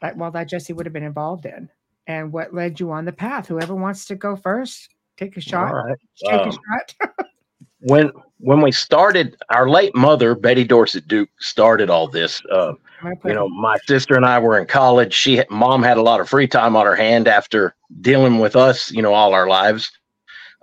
that 0.00 0.16
well 0.16 0.30
that 0.32 0.48
Jesse 0.48 0.72
would 0.72 0.86
have 0.86 0.92
been 0.92 1.04
involved 1.14 1.46
in? 1.46 1.68
And 2.08 2.32
what 2.32 2.52
led 2.54 2.80
you 2.80 2.90
on 2.90 3.04
the 3.04 3.12
path? 3.12 3.46
Whoever 3.46 3.74
wants 3.76 4.04
to 4.06 4.16
go 4.16 4.34
first, 4.34 4.94
take 5.20 5.36
a 5.36 5.40
shot. 5.40 5.68
All 5.68 5.84
right. 5.84 5.98
Take 6.24 6.32
a 6.32 6.42
Um, 6.44 6.50
shot. 6.52 7.26
when 7.80 8.10
when 8.38 8.62
we 8.62 8.72
started, 8.72 9.36
our 9.50 9.68
late 9.68 9.94
mother 9.94 10.34
Betty 10.34 10.64
Dorset 10.64 11.06
Duke 11.06 11.28
started 11.38 11.90
all 11.90 12.08
this. 12.08 12.40
Uh, 12.50 12.70
I'm 12.70 12.76
gonna 13.02 13.16
put 13.16 13.28
you 13.28 13.34
know, 13.34 13.48
my 13.48 13.76
sister 13.86 14.14
and 14.16 14.24
I 14.26 14.38
were 14.38 14.58
in 14.58 14.66
college. 14.66 15.12
She, 15.14 15.42
mom, 15.50 15.82
had 15.82 15.98
a 15.98 16.02
lot 16.02 16.20
of 16.20 16.28
free 16.28 16.46
time 16.48 16.74
on 16.76 16.86
her 16.86 16.96
hand 16.96 17.28
after 17.28 17.74
dealing 18.00 18.38
with 18.38 18.56
us, 18.56 18.90
you 18.90 19.02
know, 19.02 19.12
all 19.14 19.34
our 19.34 19.46
lives. 19.46 19.90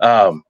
Um, 0.00 0.42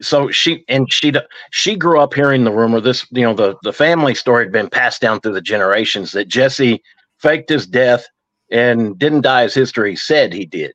so 0.00 0.30
she 0.30 0.64
and 0.68 0.92
she 0.92 1.12
she 1.50 1.74
grew 1.76 2.00
up 2.00 2.14
hearing 2.14 2.44
the 2.44 2.52
rumor. 2.52 2.80
This, 2.80 3.04
you 3.10 3.22
know, 3.22 3.34
the 3.34 3.56
the 3.64 3.72
family 3.72 4.14
story 4.14 4.44
had 4.44 4.52
been 4.52 4.70
passed 4.70 5.00
down 5.00 5.20
through 5.20 5.34
the 5.34 5.40
generations 5.40 6.12
that 6.12 6.28
Jesse 6.28 6.80
faked 7.18 7.48
his 7.48 7.66
death 7.66 8.06
and 8.50 8.96
didn't 8.98 9.22
die 9.22 9.42
as 9.42 9.54
history 9.54 9.96
said 9.96 10.32
he 10.32 10.46
did. 10.46 10.72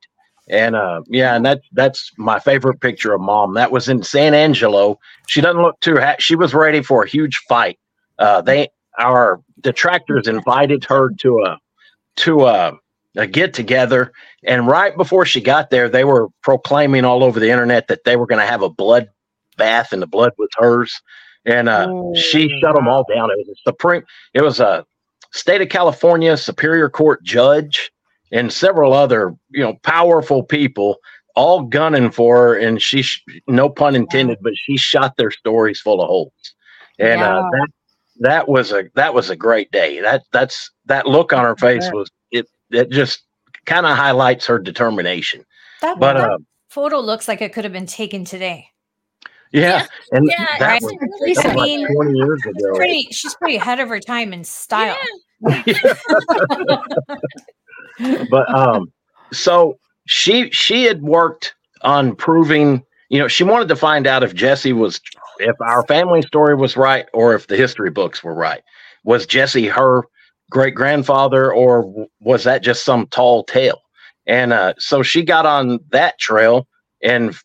And 0.49 0.75
uh, 0.75 1.01
yeah, 1.07 1.35
and 1.35 1.45
that's 1.45 1.65
that's 1.71 2.11
my 2.17 2.39
favorite 2.39 2.81
picture 2.81 3.13
of 3.13 3.21
mom. 3.21 3.53
That 3.53 3.71
was 3.71 3.87
in 3.87 4.03
San 4.03 4.33
Angelo. 4.33 4.99
She 5.27 5.39
doesn't 5.41 5.61
look 5.61 5.79
too. 5.79 5.97
Ha- 5.97 6.17
she 6.19 6.35
was 6.35 6.53
ready 6.53 6.83
for 6.83 7.03
a 7.03 7.07
huge 7.07 7.37
fight. 7.47 7.79
Uh, 8.19 8.41
they 8.41 8.67
our 8.99 9.39
detractors 9.61 10.27
invited 10.27 10.83
her 10.85 11.11
to 11.19 11.39
a 11.45 11.57
to 12.17 12.45
a, 12.45 12.73
a 13.15 13.25
get 13.25 13.53
together, 13.53 14.11
and 14.43 14.67
right 14.67 14.95
before 14.97 15.25
she 15.25 15.39
got 15.39 15.69
there, 15.69 15.87
they 15.87 16.03
were 16.03 16.27
proclaiming 16.43 17.05
all 17.05 17.23
over 17.23 17.39
the 17.39 17.49
internet 17.49 17.87
that 17.87 18.03
they 18.03 18.17
were 18.17 18.27
going 18.27 18.41
to 18.41 18.47
have 18.47 18.61
a 18.61 18.69
blood 18.69 19.09
bath, 19.57 19.93
and 19.93 20.01
the 20.01 20.07
blood 20.07 20.33
was 20.37 20.49
hers. 20.57 20.93
And 21.45 21.69
uh, 21.69 21.87
Oh, 21.89 22.13
she 22.15 22.49
shut 22.61 22.75
them 22.75 22.87
all 22.87 23.05
down. 23.13 23.31
It 23.31 23.37
was 23.37 23.49
a 23.49 23.69
supreme. 23.69 24.03
It 24.33 24.41
was 24.41 24.59
a 24.59 24.85
state 25.31 25.61
of 25.61 25.69
California 25.69 26.35
Superior 26.37 26.89
Court 26.89 27.23
judge 27.23 27.91
and 28.33 28.51
several 28.51 28.91
other, 28.93 29.33
you 29.51 29.63
know, 29.63 29.75
powerful 29.83 30.43
people 30.43 30.97
all 31.35 31.61
gunning 31.61 32.11
for 32.11 32.35
her. 32.37 32.55
And 32.55 32.81
she, 32.81 33.03
sh- 33.03 33.23
no 33.47 33.69
pun 33.69 33.95
intended, 33.95 34.39
but 34.41 34.53
she 34.55 34.75
shot 34.75 35.15
their 35.15 35.31
stories 35.31 35.79
full 35.79 36.01
of 36.01 36.07
holes. 36.07 36.33
And 36.99 37.21
uh, 37.21 37.43
that 37.51 37.67
that 38.19 38.47
was 38.47 38.71
a 38.71 38.85
that 38.95 39.13
was 39.13 39.29
a 39.29 39.35
great 39.35 39.71
day. 39.71 39.99
That 40.01 40.23
that's 40.31 40.69
that 40.85 41.07
look 41.07 41.33
on 41.33 41.43
her 41.43 41.55
face 41.55 41.89
was 41.91 42.09
it. 42.31 42.47
It 42.69 42.89
just 42.91 43.23
kind 43.65 43.85
of 43.85 43.95
highlights 43.97 44.45
her 44.47 44.59
determination. 44.59 45.45
That, 45.81 45.99
But 45.99 46.13
that 46.17 46.29
uh, 46.31 46.37
photo 46.69 46.99
looks 46.99 47.27
like 47.27 47.41
it 47.41 47.53
could 47.53 47.63
have 47.63 47.73
been 47.73 47.87
taken 47.87 48.25
today. 48.25 48.67
yeah, 49.51 49.87
and 50.11 50.27
Yeah, 50.27 50.45
that 50.59 50.67
right. 50.67 50.81
was, 50.81 50.91
Really 51.21 51.33
that 51.33 51.45
was 51.45 51.55
like 51.55 51.65
mean, 51.65 51.87
twenty 51.95 52.17
years 52.17 52.41
ago. 52.45 52.75
Pretty, 52.75 53.07
she's 53.11 53.33
pretty 53.35 53.55
ahead 53.57 53.79
of 53.79 53.89
her 53.89 53.99
time 53.99 54.33
in 54.33 54.43
style. 54.43 54.97
but 58.29 58.53
um 58.53 58.91
so 59.31 59.77
she 60.07 60.49
she 60.51 60.83
had 60.83 61.01
worked 61.01 61.55
on 61.81 62.15
proving 62.15 62.83
you 63.09 63.19
know 63.19 63.27
she 63.27 63.43
wanted 63.43 63.67
to 63.67 63.75
find 63.75 64.07
out 64.07 64.23
if 64.23 64.33
jesse 64.33 64.73
was 64.73 64.99
if 65.39 65.55
our 65.61 65.85
family 65.87 66.21
story 66.21 66.55
was 66.55 66.77
right 66.77 67.07
or 67.13 67.33
if 67.33 67.47
the 67.47 67.55
history 67.55 67.89
books 67.89 68.23
were 68.23 68.33
right. 68.33 68.61
Was 69.03 69.25
jesse 69.25 69.67
her 69.67 70.03
great 70.49 70.75
grandfather 70.75 71.51
or 71.53 72.07
was 72.21 72.43
that 72.43 72.63
just 72.63 72.85
some 72.85 73.07
tall 73.07 73.43
tale? 73.43 73.81
And 74.27 74.53
uh 74.53 74.73
so 74.77 75.03
she 75.03 75.23
got 75.23 75.45
on 75.45 75.79
that 75.89 76.19
trail 76.19 76.67
and 77.03 77.35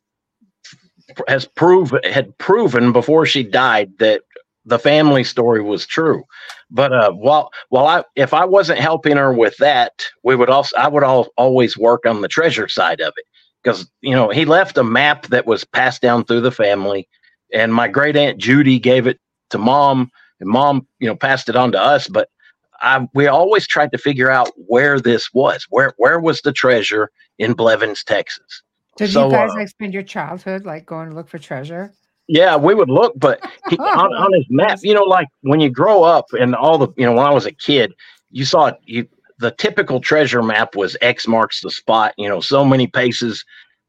has 1.27 1.47
proved 1.47 1.95
had 2.05 2.37
proven 2.39 2.93
before 2.93 3.27
she 3.27 3.43
died 3.43 3.91
that 3.99 4.23
the 4.69 4.79
family 4.79 5.25
story 5.25 5.63
was 5.63 5.87
true. 5.87 6.25
But 6.71 6.93
uh 6.93 7.13
while 7.13 7.51
while 7.71 7.87
i 7.87 8.05
if 8.17 8.35
i 8.35 8.45
wasn't 8.45 8.79
helping 8.81 9.17
her 9.17 9.33
with 9.33 9.57
that 9.59 9.93
we 10.23 10.37
would 10.37 10.51
also 10.51 10.77
i 10.77 10.89
would 10.89 11.05
all, 11.05 11.29
always 11.37 11.77
work 11.79 12.07
on 12.07 12.21
the 12.21 12.29
treasure 12.29 12.69
side 12.69 13.01
of 13.01 13.15
it. 13.17 13.25
Because 13.63 13.91
you 14.03 14.13
know 14.15 14.31
he 14.31 14.45
left 14.45 14.79
a 14.79 14.85
map 14.85 15.27
that 15.29 15.47
was 15.47 15.65
passed 15.65 16.03
down 16.03 16.25
through 16.25 16.43
the 16.43 16.53
family 16.53 17.09
and 17.53 17.75
my 17.75 17.89
great 17.89 18.17
aunt 18.17 18.39
judy 18.39 18.79
gave 18.79 19.07
it 19.07 19.19
to 19.51 19.59
mom 19.59 20.11
and 20.41 20.49
mom 20.51 20.87
you 21.01 21.09
know 21.09 21.17
passed 21.17 21.49
it 21.49 21.57
on 21.57 21.73
to 21.73 21.81
us 21.81 22.09
but 22.09 22.29
I, 22.81 23.09
we 23.15 23.27
always 23.27 23.67
tried 23.67 23.93
to 23.93 23.99
figure 23.99 24.31
out 24.31 24.53
where 24.57 25.01
this 25.01 25.33
was 25.35 25.67
where 25.71 25.95
where 25.97 26.21
was 26.21 26.43
the 26.43 26.53
treasure 26.53 27.11
in 27.39 27.55
blevins 27.55 28.05
texas. 28.05 28.63
Did 28.97 29.13
So, 29.13 29.23
you 29.23 29.27
guys 29.29 29.55
uh, 29.55 29.55
like 29.55 29.69
spend 29.69 29.95
your 29.95 30.03
childhood 30.03 30.67
like 30.67 30.87
going 30.87 31.09
to 31.11 31.15
look 31.15 31.29
for 31.29 31.39
treasure? 31.39 31.95
Yeah, 32.29 32.57
we 32.57 32.75
would 32.75 32.91
look, 32.91 33.15
but 33.19 33.41
he, 33.71 33.77
on, 33.79 34.13
on 34.15 34.33
his 34.35 34.47
map, 34.51 34.79
you 34.83 34.95
know, 34.95 35.05
like 35.05 35.29
when 35.43 35.61
you 35.61 35.71
grow 35.71 36.05
up 36.05 36.27
and 36.39 36.55
all 36.55 36.79
the, 36.79 36.89
you 36.97 37.07
know, 37.07 37.13
when 37.13 37.27
I 37.27 37.33
was 37.33 37.47
a 37.47 37.53
kid, 37.53 37.93
you 38.31 38.45
saw 38.45 38.73
you 38.85 39.09
the 39.41 39.53
typical 39.53 40.01
treasure 40.01 40.43
map 40.43 40.77
was 40.77 40.97
X 41.01 41.27
marks 41.29 41.61
the 41.63 41.71
spot, 41.71 42.13
you 42.19 42.29
know, 42.29 42.41
so 42.41 42.65
many 42.65 42.87
paces 42.87 43.45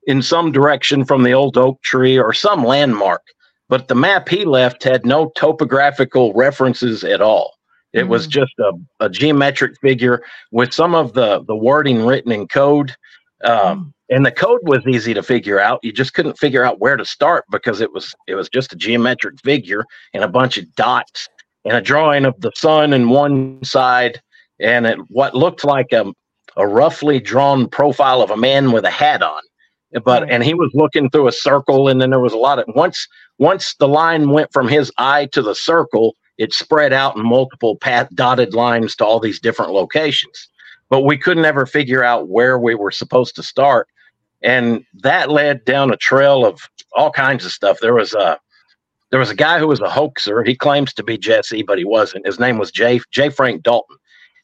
in 0.07 0.21
some 0.21 0.51
direction 0.51 1.03
from 1.05 1.23
the 1.23 1.33
old 1.33 1.57
oak 1.57 1.81
tree 1.81 2.17
or 2.19 2.33
some 2.33 2.63
landmark. 2.63 3.21
But 3.67 3.87
the 3.87 3.95
map 3.95 4.29
he 4.29 4.45
left 4.45 4.83
had 4.83 5.05
no 5.05 5.31
topographical 5.35 6.33
references 6.33 7.03
at 7.03 7.21
all. 7.21 7.53
It 7.93 8.07
was 8.07 8.27
Mm. 8.27 8.31
just 8.31 8.53
a, 8.59 8.71
a 9.01 9.09
geometric 9.09 9.73
figure 9.81 10.23
with 10.51 10.73
some 10.73 10.95
of 10.95 11.13
the 11.13 11.43
the 11.45 11.55
wording 11.55 12.05
written 12.05 12.31
in 12.31 12.47
code. 12.47 12.95
Um, 13.43 13.93
and 14.09 14.25
the 14.25 14.31
code 14.31 14.61
was 14.63 14.85
easy 14.87 15.13
to 15.13 15.23
figure 15.23 15.59
out. 15.59 15.79
You 15.83 15.91
just 15.91 16.13
couldn't 16.13 16.37
figure 16.37 16.63
out 16.63 16.79
where 16.79 16.97
to 16.97 17.05
start 17.05 17.45
because 17.51 17.79
it 17.79 17.93
was 17.93 18.13
it 18.27 18.35
was 18.35 18.49
just 18.49 18.73
a 18.73 18.75
geometric 18.75 19.39
figure 19.43 19.85
and 20.13 20.23
a 20.23 20.27
bunch 20.27 20.57
of 20.57 20.73
dots 20.75 21.29
and 21.65 21.75
a 21.75 21.81
drawing 21.81 22.25
of 22.25 22.39
the 22.41 22.51
sun 22.55 22.93
in 22.93 23.09
one 23.09 23.63
side 23.63 24.21
and 24.59 24.85
it, 24.85 24.97
what 25.09 25.35
looked 25.35 25.63
like 25.63 25.91
a, 25.93 26.11
a 26.57 26.67
roughly 26.67 27.19
drawn 27.19 27.67
profile 27.67 28.21
of 28.21 28.31
a 28.31 28.37
man 28.37 28.71
with 28.71 28.83
a 28.83 28.89
hat 28.89 29.21
on. 29.21 29.41
But 30.03 30.29
and 30.29 30.43
he 30.43 30.53
was 30.53 30.71
looking 30.73 31.09
through 31.09 31.27
a 31.27 31.31
circle 31.31 31.87
and 31.87 32.01
then 32.01 32.09
there 32.09 32.19
was 32.19 32.33
a 32.33 32.37
lot 32.37 32.59
of 32.59 32.65
once 32.75 33.07
once 33.37 33.75
the 33.79 33.87
line 33.87 34.29
went 34.29 34.51
from 34.53 34.67
his 34.67 34.91
eye 34.97 35.27
to 35.31 35.41
the 35.41 35.55
circle 35.55 36.15
it 36.37 36.53
spread 36.53 36.93
out 36.93 37.15
in 37.15 37.23
multiple 37.25 37.75
path 37.75 38.07
dotted 38.13 38.53
lines 38.53 38.95
to 38.95 39.05
all 39.05 39.19
these 39.19 39.39
different 39.39 39.71
locations 39.71 40.47
but 40.89 41.01
we 41.01 41.17
couldn't 41.17 41.45
ever 41.45 41.65
figure 41.65 42.03
out 42.03 42.27
where 42.27 42.57
we 42.59 42.75
were 42.75 42.91
supposed 42.91 43.35
to 43.35 43.43
start. 43.43 43.87
And 44.41 44.85
that 45.01 45.29
led 45.29 45.65
down 45.65 45.91
a 45.91 45.97
trail 45.97 46.45
of 46.45 46.59
all 46.95 47.11
kinds 47.11 47.45
of 47.45 47.51
stuff. 47.51 47.77
There 47.81 47.93
was 47.93 48.13
a 48.13 48.39
there 49.11 49.19
was 49.19 49.31
a 49.31 49.35
guy 49.35 49.57
who 49.59 49.67
was 49.67 49.79
a 49.79 49.89
hoaxer. 49.89 50.43
He 50.43 50.55
claims 50.55 50.93
to 50.93 51.03
be 51.03 51.17
jesse 51.17 51.63
but 51.63 51.77
he 51.77 51.85
wasn't. 51.85 52.25
His 52.25 52.39
name 52.39 52.57
was 52.57 52.71
jay 52.71 52.99
jay 53.11 53.29
frank 53.29 53.63
dalton. 53.63 53.97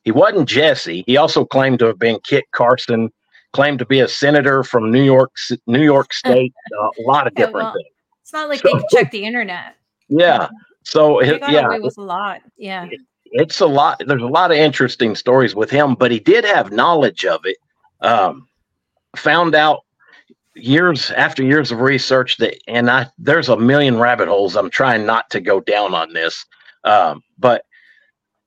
He 0.03 0.11
wasn't 0.11 0.47
jesse. 0.49 1.03
He 1.07 1.17
also 1.17 1.45
claimed 1.45 1.79
to 1.79 1.85
have 1.87 1.99
been 1.99 2.19
kit 2.23 2.45
carson 2.51 3.11
claimed 3.53 3.79
to 3.79 3.85
be 3.85 4.01
a 4.01 4.07
senator 4.07 4.63
from 4.65 4.91
new 4.91 5.03
york 5.03 5.31
new 5.65 5.81
york 5.81 6.13
state 6.25 6.53
a 6.77 7.01
lot 7.03 7.25
of 7.25 7.33
different 7.35 7.55
well, 7.55 7.73
things. 7.73 7.87
It's 8.21 8.33
not 8.33 8.49
like 8.49 8.61
they 8.61 8.71
could 8.71 8.83
check 8.91 9.11
the 9.11 9.23
internet. 9.23 9.75
yeah. 10.09 10.49
So 10.83 11.19
They 11.21 11.35
it- 11.35 11.41
yeah. 11.49 11.67
away 11.67 11.79
with 11.79 11.97
a 11.97 12.01
lot. 12.01 12.41
Yeah. 12.57 12.87
It's 13.25 13.59
a 13.59 13.65
lot 13.65 14.01
there's 14.05 14.21
a 14.21 14.27
lot 14.27 14.51
of 14.51 14.57
interesting 14.57 15.15
stories 15.15 15.55
with 15.55 15.69
him 15.69 15.95
but 15.95 16.11
he 16.11 16.19
did 16.19 16.45
have 16.45 16.71
knowledge 16.71 17.25
of 17.25 17.41
it. 17.45 17.57
Um, 18.01 18.47
found 19.15 19.55
out 19.55 19.81
years 20.55 21.11
after 21.11 21.43
years 21.43 21.71
of 21.71 21.79
research 21.81 22.37
that 22.37 22.55
and 22.67 22.89
i 22.89 23.07
there's 23.17 23.49
a 23.49 23.57
million 23.57 23.99
rabbit 23.99 24.27
holes 24.27 24.55
i'm 24.55 24.69
trying 24.69 25.05
not 25.05 25.29
to 25.29 25.39
go 25.41 25.59
down 25.59 25.93
on 25.93 26.13
this. 26.13 26.45
Um, 26.83 27.23
but 27.37 27.65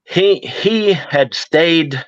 he 0.04 0.38
he 0.38 0.92
had 0.92 1.34
stayed 1.34 2.02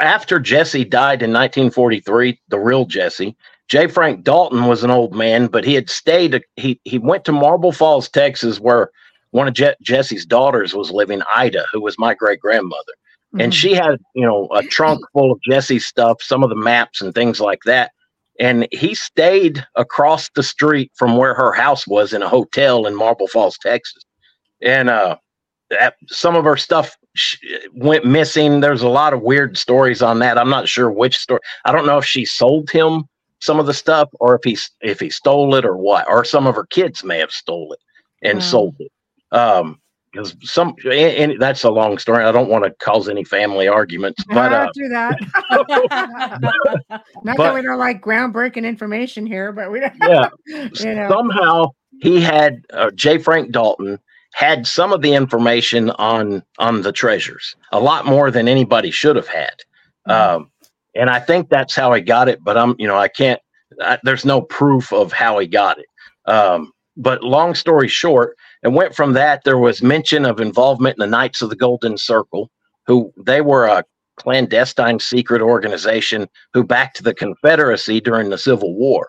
after 0.00 0.38
jesse 0.38 0.84
died 0.84 1.22
in 1.22 1.32
1943 1.32 2.38
the 2.48 2.58
real 2.58 2.84
jesse 2.84 3.34
j. 3.68 3.86
Frank 3.86 4.24
dalton 4.24 4.66
was 4.66 4.84
an 4.84 4.90
old 4.90 5.14
man 5.14 5.46
but 5.46 5.64
he 5.64 5.74
had 5.74 5.88
stayed 5.88 6.42
he 6.56 6.78
he 6.84 6.98
went 6.98 7.24
to 7.24 7.32
marble 7.32 7.72
falls 7.72 8.10
texas 8.10 8.60
where 8.60 8.90
one 9.34 9.48
of 9.48 9.54
Je- 9.54 9.74
jesse's 9.82 10.26
daughters 10.26 10.74
was 10.74 10.90
living 10.92 11.22
ida 11.34 11.66
who 11.72 11.80
was 11.82 11.98
my 11.98 12.14
great 12.14 12.40
grandmother 12.40 12.94
and 13.38 13.52
Mhm. 13.52 13.56
she 13.56 13.74
had 13.74 13.98
you 14.14 14.26
know 14.26 14.48
a 14.54 14.62
trunk 14.64 15.00
full 15.12 15.32
of 15.32 15.40
jesse's 15.48 15.86
stuff 15.86 16.22
some 16.22 16.44
of 16.44 16.50
the 16.50 16.56
maps 16.56 17.02
and 17.02 17.14
things 17.14 17.40
like 17.40 17.60
that. 17.66 17.92
And 18.40 18.68
he 18.72 18.94
stayed 18.96 19.64
across 19.76 20.30
the 20.36 20.42
street 20.44 20.92
from 20.96 21.16
where 21.18 21.34
her 21.34 21.52
house 21.52 21.86
was 21.86 22.12
in 22.14 22.22
a 22.22 22.28
hotel 22.28 22.86
in 22.86 22.96
marble 22.96 23.28
falls 23.28 23.58
texas. 23.58 24.04
And 24.62 24.90
uh 24.90 25.16
that, 25.70 25.96
some 26.08 26.36
of 26.36 26.44
her 26.44 26.56
stuff 26.56 26.96
sh- 27.16 27.38
went 27.74 28.04
missing. 28.06 28.60
There's 28.60 28.82
a 28.82 28.88
lot 28.88 29.14
of 29.14 29.22
weird 29.22 29.58
stories 29.58 30.02
on 30.02 30.20
that. 30.20 30.38
I'm 30.38 30.50
not 30.50 30.68
sure 30.68 30.90
which 30.92 31.16
story 31.18 31.40
i 31.66 31.72
don't 31.72 31.86
know 31.86 31.98
if 31.98 32.06
she 32.06 32.24
sold 32.26 32.70
him 32.70 33.04
some 33.40 33.60
of 33.60 33.66
the 33.66 33.74
stuff 33.74 34.08
or 34.20 34.36
if 34.36 34.42
he 34.44 34.58
if 34.82 35.00
he 35.00 35.10
stole 35.10 35.54
it 35.56 35.64
or 35.66 35.76
what 35.76 36.08
or 36.08 36.24
some 36.24 36.46
of 36.48 36.56
her 36.56 36.66
kids 36.66 37.04
may 37.04 37.18
have 37.20 37.32
stole 37.32 37.72
it 37.74 37.80
and 38.28 38.38
Wow. 38.38 38.42
sold 38.42 38.76
it 38.80 38.92
um 39.34 39.80
because 40.12 40.36
some 40.42 40.74
and, 40.84 41.32
and 41.32 41.40
that's 41.42 41.64
a 41.64 41.70
long 41.70 41.98
story 41.98 42.24
i 42.24 42.30
don't 42.32 42.48
want 42.48 42.64
to 42.64 42.70
cause 42.82 43.08
any 43.08 43.24
family 43.24 43.66
arguments 43.68 44.22
but 44.28 44.52
uh 44.52 44.68
do 44.74 44.88
that. 44.88 45.18
Not 47.24 47.36
But- 47.36 47.36
that 47.38 47.54
we 47.54 47.62
don't 47.62 47.78
like 47.78 48.00
groundbreaking 48.00 48.64
information 48.64 49.26
here, 49.26 49.52
but 49.52 49.70
we 49.70 49.80
don't. 49.80 49.94
yeah 50.08 50.28
you 50.46 50.94
know. 50.94 51.08
somehow 51.08 51.68
he 52.00 52.20
had 52.20 52.64
uh, 52.72 52.90
J. 52.92 53.18
Frank 53.18 53.52
Dalton 53.52 53.98
had 54.34 54.66
some 54.66 54.92
of 54.92 55.00
the 55.02 55.14
information 55.14 55.90
on 55.92 56.42
on 56.58 56.82
the 56.82 56.92
treasures, 56.92 57.54
a 57.72 57.80
lot 57.80 58.04
more 58.04 58.30
than 58.30 58.48
anybody 58.48 58.90
should 58.90 59.16
have 59.16 59.28
had. 59.28 59.54
Um, 60.06 60.50
and 60.96 61.08
I 61.08 61.18
think 61.20 61.48
that's 61.48 61.74
how 61.74 61.92
he 61.92 62.00
got 62.00 62.28
it. 62.28 62.42
But 62.42 62.56
I'm, 62.56 62.74
you 62.78 62.86
know, 62.88 62.96
I 62.96 63.08
can't. 63.08 63.40
I, 63.80 63.98
there's 64.02 64.24
no 64.24 64.42
proof 64.42 64.92
of 64.92 65.12
how 65.12 65.38
he 65.38 65.46
got 65.46 65.78
it. 65.78 65.86
Um, 66.30 66.72
but 66.96 67.22
long 67.22 67.54
story 67.54 67.88
short, 67.88 68.36
it 68.64 68.72
went 68.72 68.94
from 68.94 69.12
that. 69.12 69.44
There 69.44 69.58
was 69.58 69.82
mention 69.82 70.24
of 70.24 70.40
involvement 70.40 70.96
in 70.96 71.00
the 71.00 71.16
Knights 71.16 71.42
of 71.42 71.50
the 71.50 71.56
Golden 71.56 71.96
Circle, 71.96 72.50
who 72.86 73.12
they 73.16 73.40
were 73.40 73.66
a 73.66 73.84
clandestine 74.16 74.98
secret 74.98 75.42
organization 75.42 76.28
who 76.52 76.64
backed 76.64 77.04
the 77.04 77.14
Confederacy 77.14 78.00
during 78.00 78.30
the 78.30 78.38
Civil 78.38 78.74
War 78.74 79.08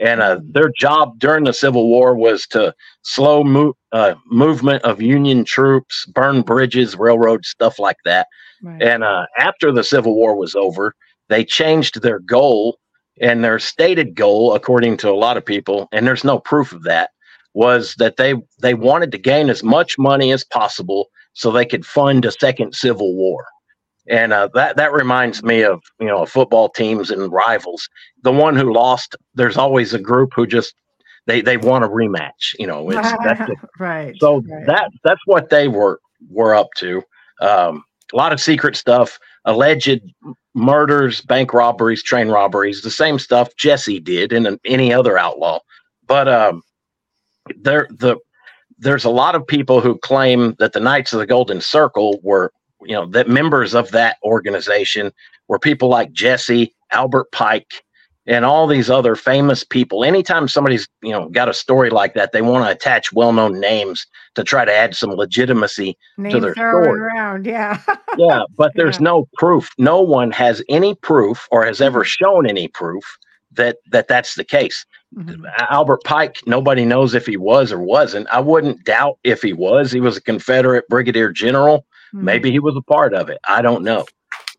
and 0.00 0.22
uh, 0.22 0.40
their 0.42 0.72
job 0.76 1.18
during 1.18 1.44
the 1.44 1.52
Civil 1.52 1.86
War 1.88 2.16
was 2.16 2.46
to 2.48 2.74
slow 3.02 3.44
mo- 3.44 3.76
uh, 3.92 4.14
movement 4.26 4.82
of 4.82 5.02
Union 5.02 5.44
troops, 5.44 6.06
burn 6.06 6.40
bridges, 6.40 6.96
railroads, 6.96 7.48
stuff 7.48 7.78
like 7.78 7.98
that. 8.06 8.26
Right. 8.62 8.82
And 8.82 9.04
uh, 9.04 9.26
after 9.38 9.70
the 9.70 9.84
Civil 9.84 10.14
War 10.14 10.34
was 10.34 10.54
over, 10.54 10.94
they 11.28 11.44
changed 11.44 12.00
their 12.00 12.18
goal 12.18 12.78
and 13.20 13.44
their 13.44 13.58
stated 13.58 14.14
goal, 14.14 14.54
according 14.54 14.96
to 14.98 15.10
a 15.10 15.12
lot 15.12 15.36
of 15.36 15.44
people, 15.44 15.88
and 15.92 16.06
there's 16.06 16.24
no 16.24 16.38
proof 16.38 16.72
of 16.72 16.82
that, 16.84 17.10
was 17.54 17.94
that 17.98 18.16
they 18.16 18.34
they 18.60 18.74
wanted 18.74 19.12
to 19.12 19.18
gain 19.18 19.50
as 19.50 19.62
much 19.62 19.98
money 19.98 20.32
as 20.32 20.44
possible 20.44 21.08
so 21.32 21.50
they 21.50 21.66
could 21.66 21.86
fund 21.86 22.24
a 22.24 22.32
second 22.32 22.74
civil 22.74 23.14
war. 23.14 23.46
And 24.08 24.32
uh, 24.32 24.48
that 24.54 24.76
that 24.76 24.92
reminds 24.92 25.42
me 25.42 25.62
of 25.62 25.82
you 26.00 26.06
know 26.06 26.26
football 26.26 26.68
teams 26.68 27.10
and 27.10 27.32
rivals. 27.32 27.88
The 28.22 28.32
one 28.32 28.56
who 28.56 28.72
lost, 28.72 29.16
there's 29.34 29.56
always 29.56 29.94
a 29.94 29.98
group 29.98 30.32
who 30.34 30.46
just 30.46 30.74
they 31.26 31.40
they 31.40 31.56
want 31.56 31.84
a 31.84 31.88
rematch. 31.88 32.54
You 32.58 32.66
know, 32.66 32.90
it's 32.90 33.12
that's 33.24 33.40
the, 33.40 33.56
right. 33.78 34.14
so 34.20 34.42
right. 34.42 34.66
that 34.66 34.90
that's 35.04 35.20
what 35.26 35.50
they 35.50 35.68
were 35.68 36.00
were 36.28 36.54
up 36.54 36.68
to. 36.78 37.02
Um, 37.40 37.84
a 38.12 38.16
lot 38.16 38.32
of 38.32 38.40
secret 38.40 38.76
stuff, 38.76 39.18
alleged 39.44 40.00
murders, 40.54 41.20
bank 41.20 41.54
robberies, 41.54 42.02
train 42.02 42.28
robberies, 42.28 42.82
the 42.82 42.90
same 42.90 43.18
stuff 43.18 43.54
Jesse 43.56 44.00
did 44.00 44.32
and 44.32 44.58
any 44.64 44.92
other 44.92 45.16
outlaw. 45.16 45.60
But 46.06 46.28
um, 46.28 46.62
there 47.60 47.86
the 47.90 48.16
there's 48.78 49.04
a 49.04 49.10
lot 49.10 49.34
of 49.34 49.46
people 49.46 49.80
who 49.80 49.98
claim 49.98 50.54
that 50.58 50.72
the 50.72 50.80
Knights 50.80 51.12
of 51.12 51.18
the 51.18 51.26
Golden 51.26 51.60
Circle 51.60 52.18
were, 52.22 52.50
you 52.80 52.94
know, 52.94 53.04
that 53.06 53.28
members 53.28 53.74
of 53.74 53.90
that 53.90 54.16
organization 54.24 55.12
were 55.48 55.58
people 55.58 55.88
like 55.88 56.12
Jesse, 56.12 56.74
Albert 56.90 57.30
Pike, 57.30 57.84
and 58.26 58.44
all 58.44 58.66
these 58.66 58.88
other 58.88 59.16
famous 59.16 59.64
people. 59.64 60.02
Anytime 60.04 60.48
somebody's, 60.48 60.88
you 61.02 61.10
know, 61.10 61.28
got 61.28 61.48
a 61.48 61.54
story 61.54 61.90
like 61.90 62.14
that, 62.14 62.32
they 62.32 62.40
want 62.42 62.64
to 62.64 62.70
attach 62.70 63.12
well-known 63.12 63.60
names 63.60 64.06
to 64.34 64.44
try 64.44 64.64
to 64.64 64.72
add 64.72 64.94
some 64.94 65.10
legitimacy 65.10 65.96
Names 66.16 66.34
to 66.34 66.40
their 66.40 66.54
story. 66.54 67.00
around. 67.00 67.46
Yeah. 67.46 67.80
Yeah, 68.18 68.42
but 68.56 68.72
there's 68.74 68.96
Yeah. 68.98 69.04
no 69.04 69.28
proof. 69.34 69.70
No 69.78 70.00
one 70.00 70.32
has 70.32 70.62
any 70.68 70.96
proof 70.96 71.46
or 71.52 71.64
has 71.64 71.80
ever 71.80 72.00
mm-hmm. 72.00 72.24
shown 72.24 72.46
any 72.46 72.66
proof 72.66 73.04
that 73.52 73.76
that 73.92 74.08
that's 74.08 74.34
the 74.34 74.44
case. 74.44 74.84
Mhm. 75.16 75.42
Albert 75.70 76.04
Pike, 76.04 76.38
nobody 76.46 76.84
knows 76.84 77.14
if 77.14 77.26
he 77.26 77.36
was 77.36 77.72
or 77.72 77.80
wasn't. 77.80 78.28
I 78.30 78.40
wouldn't 78.40 78.84
doubt 78.84 79.18
if 79.24 79.42
he 79.42 79.52
was. 79.52 79.90
He 79.90 80.00
was 80.00 80.16
a 80.16 80.22
Confederate 80.22 80.86
brigadier 80.88 81.32
general. 81.32 81.84
Mhm. 82.14 82.22
Maybe 82.22 82.50
he 82.52 82.60
was 82.60 82.76
a 82.76 82.82
part 82.82 83.12
of 83.14 83.28
it. 83.28 83.38
I 83.48 83.60
don't 83.62 83.82
know. 83.82 84.06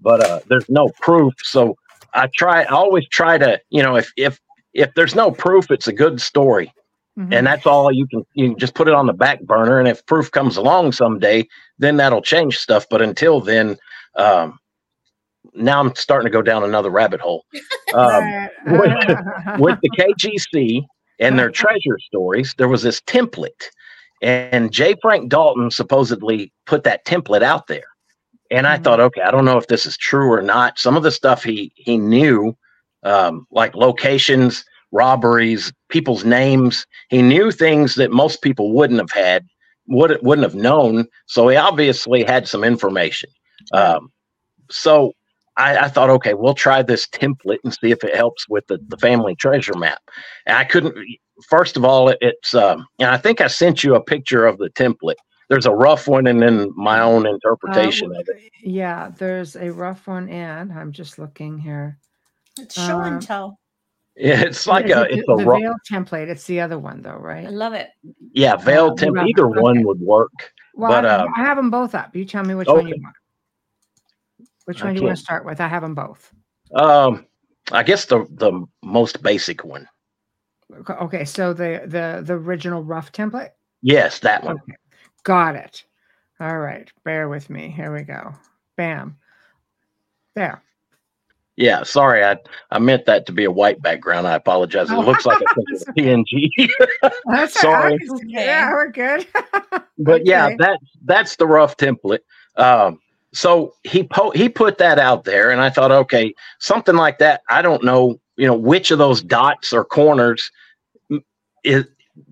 But 0.01 0.21
uh, 0.25 0.39
there's 0.49 0.69
no 0.69 0.89
proof. 1.01 1.33
So 1.43 1.75
I 2.13 2.27
try 2.35 2.63
I 2.63 2.65
always 2.69 3.07
try 3.07 3.37
to, 3.37 3.61
you 3.69 3.81
know, 3.81 3.95
if 3.95 4.11
if 4.17 4.39
if 4.73 4.93
there's 4.95 5.15
no 5.15 5.31
proof, 5.31 5.71
it's 5.71 5.87
a 5.87 5.93
good 5.93 6.19
story. 6.19 6.73
Mhm. 7.17 7.33
And 7.33 7.47
that's 7.47 7.65
all 7.65 7.91
you 7.91 8.05
can 8.07 8.25
you 8.33 8.49
can 8.49 8.59
just 8.59 8.73
put 8.75 8.87
it 8.89 8.93
on 8.93 9.07
the 9.07 9.13
back 9.13 9.41
burner. 9.41 9.79
And 9.79 9.87
if 9.87 10.05
proof 10.05 10.31
comes 10.31 10.57
along 10.57 10.91
someday, 10.93 11.47
then 11.79 11.95
that'll 11.97 12.21
change 12.21 12.57
stuff. 12.57 12.85
But 12.89 13.01
until 13.01 13.39
then, 13.39 13.77
um 14.17 14.59
now 15.53 15.79
I'm 15.79 15.95
starting 15.95 16.25
to 16.25 16.31
go 16.31 16.41
down 16.41 16.63
another 16.63 16.89
rabbit 16.89 17.21
hole. 17.21 17.45
Um, 17.93 18.23
Right. 18.65 19.17
with 19.57 19.77
the 19.81 19.89
KGC 19.99 20.85
and 21.19 21.37
their 21.37 21.49
treasure 21.49 21.97
stories, 21.99 22.53
there 22.57 22.69
was 22.69 22.83
this 22.83 23.01
template, 23.01 23.63
and 24.21 24.71
J. 24.71 24.95
Frank 25.01 25.29
Dalton 25.29 25.69
supposedly 25.71 26.51
put 26.65 26.83
that 26.83 27.05
template 27.05 27.41
out 27.43 27.67
there. 27.67 27.83
And 28.49 28.67
I 28.67 28.77
Mhm. 28.77 28.83
thought, 28.83 28.99
okay, 28.99 29.21
I 29.21 29.31
don't 29.31 29.45
know 29.45 29.57
if 29.57 29.67
this 29.67 29.85
is 29.85 29.97
true 29.97 30.31
or 30.31 30.41
not. 30.41 30.79
Some 30.79 30.95
of 30.95 31.03
the 31.03 31.11
stuff 31.11 31.43
he 31.43 31.71
he 31.75 31.97
knew, 31.97 32.55
um, 33.03 33.45
like 33.51 33.75
locations, 33.75 34.63
robberies, 34.91 35.71
people's 35.89 36.23
names, 36.23 36.85
he 37.09 37.21
knew 37.21 37.51
things 37.51 37.95
that 37.95 38.11
most 38.11 38.41
people 38.41 38.73
wouldn't 38.73 38.99
have 38.99 39.11
had, 39.11 39.45
would 39.87 40.17
wouldn't 40.21 40.45
have 40.45 40.55
known. 40.55 41.07
So 41.27 41.47
he 41.49 41.57
obviously 41.57 42.23
had 42.23 42.47
some 42.47 42.63
information. 42.63 43.29
Um, 43.73 44.11
so 44.69 45.13
I, 45.61 45.85
I 45.85 45.87
thought, 45.87 46.09
okay, 46.09 46.33
we'll 46.33 46.53
try 46.53 46.81
this 46.81 47.07
template 47.07 47.59
and 47.63 47.73
see 47.73 47.91
if 47.91 48.03
it 48.03 48.15
helps 48.15 48.47
with 48.49 48.65
the, 48.67 48.79
the 48.87 48.97
family 48.97 49.35
treasure 49.35 49.77
map. 49.77 50.01
And 50.45 50.57
I 50.57 50.63
couldn't. 50.63 50.95
First 51.49 51.77
of 51.77 51.85
all, 51.85 52.09
it, 52.09 52.17
it's 52.21 52.53
um, 52.53 52.85
and 52.99 53.09
I 53.09 53.17
think 53.17 53.41
I 53.41 53.47
sent 53.47 53.83
you 53.83 53.95
a 53.95 54.03
picture 54.03 54.45
of 54.45 54.57
the 54.57 54.69
template. 54.71 55.15
There's 55.49 55.65
a 55.65 55.71
rough 55.71 56.07
one 56.07 56.27
and 56.27 56.41
then 56.41 56.71
my 56.75 57.01
own 57.01 57.27
interpretation 57.27 58.11
Uh, 58.15 58.19
of 58.19 58.27
it. 58.29 58.37
Yeah, 58.63 59.11
there's 59.17 59.55
a 59.55 59.69
rough 59.71 60.07
one, 60.07 60.29
and 60.29 60.71
I'm 60.71 60.91
just 60.91 61.19
looking 61.19 61.57
here. 61.57 61.97
It's 62.59 62.75
show 62.75 62.99
and 63.01 63.15
Um, 63.15 63.19
tell. 63.19 63.59
Yeah, 64.15 64.41
It's 64.41 64.67
like 64.67 64.85
Is 64.85 64.91
a 64.91 65.01
it 65.03 65.11
it's 65.19 65.25
the, 65.27 65.33
a 65.33 65.37
the 65.37 65.45
rough, 65.45 65.59
veil 65.61 65.75
template. 65.91 66.27
It's 66.29 66.45
the 66.45 66.59
other 66.61 66.77
one, 66.79 67.01
though, 67.01 67.15
right? 67.17 67.45
I 67.45 67.49
love 67.49 67.73
it. 67.73 67.89
yeah 68.33 68.55
veiled 68.55 68.97
the 68.99 69.07
template. 69.07 69.15
rough- 69.15 69.27
Either 69.29 69.47
okay. 69.47 69.61
one 69.61 69.83
would 69.83 69.99
work. 69.99 70.31
Well, 70.73 70.91
But, 70.91 71.05
I, 71.05 71.15
um, 71.15 71.33
I 71.35 71.39
have 71.41 71.57
them 71.57 71.69
both 71.69 71.95
up. 71.95 72.15
You 72.15 72.23
tell 72.25 72.43
me 72.43 72.55
which 72.55 72.67
one 72.67 72.87
you 72.87 72.95
want. 73.01 73.15
Which 74.65 74.83
one 74.83 74.93
do 74.93 74.99
you 75.01 75.05
want 75.07 75.17
to 75.17 75.23
start 75.23 75.45
with? 75.45 75.59
I 75.59 75.67
have 75.67 75.81
them 75.81 75.95
both. 75.95 76.31
Um, 76.75 77.25
I 77.71 77.83
guess 77.83 78.05
the 78.05 78.25
the 78.31 78.65
most 78.83 79.21
basic 79.23 79.63
one. 79.63 79.87
Okay, 80.89 81.25
so 81.25 81.53
the 81.53 81.81
the 81.85 82.21
the 82.25 82.33
original 82.33 82.83
rough 82.83 83.11
template. 83.11 83.49
Yes, 83.81 84.19
that 84.19 84.43
one. 84.43 84.57
Okay, 84.57 84.73
got 85.23 85.55
it. 85.55 85.83
All 86.39 86.57
right, 86.59 86.91
bear 87.03 87.27
with 87.29 87.49
me. 87.49 87.69
Here 87.69 87.93
we 87.93 88.03
go. 88.03 88.33
Bam. 88.77 89.17
There. 90.35 90.63
Yeah, 91.57 91.83
sorry, 91.83 92.23
I 92.23 92.37
I 92.71 92.79
meant 92.79 93.05
that 93.05 93.25
to 93.25 93.31
be 93.33 93.43
a 93.43 93.51
white 93.51 93.81
background. 93.81 94.25
I 94.27 94.35
apologize. 94.35 94.89
It 94.89 94.95
Oh. 94.95 95.01
looks 95.01 95.25
like 95.25 95.41
a 95.41 95.45
PNG. 95.97 96.49
That's 97.25 97.59
Sorry. 97.59 97.97
Yeah, 98.25 98.71
we're 98.71 98.89
good. 98.91 99.27
but 99.99 100.25
yeah, 100.25 100.45
Okay. 100.47 100.55
that 100.59 100.79
that's 101.03 101.35
the 101.35 101.45
rough 101.47 101.75
template. 101.77 102.19
Um, 102.55 102.99
so 103.33 103.73
he 103.83 104.03
po- 104.03 104.31
he 104.31 104.49
put 104.49 104.77
that 104.79 104.99
out 104.99 105.25
there, 105.25 105.51
and 105.51 105.61
I 105.61 105.69
thought, 105.69 105.91
okay, 105.91 106.33
something 106.59 106.95
like 106.95 107.19
that. 107.19 107.41
I 107.49 107.61
don't 107.61 107.83
know, 107.83 108.19
you 108.37 108.47
know, 108.47 108.55
which 108.55 108.91
of 108.91 108.99
those 108.99 109.21
dots 109.21 109.73
or 109.73 109.85
corners 109.85 110.51
it 111.63 111.87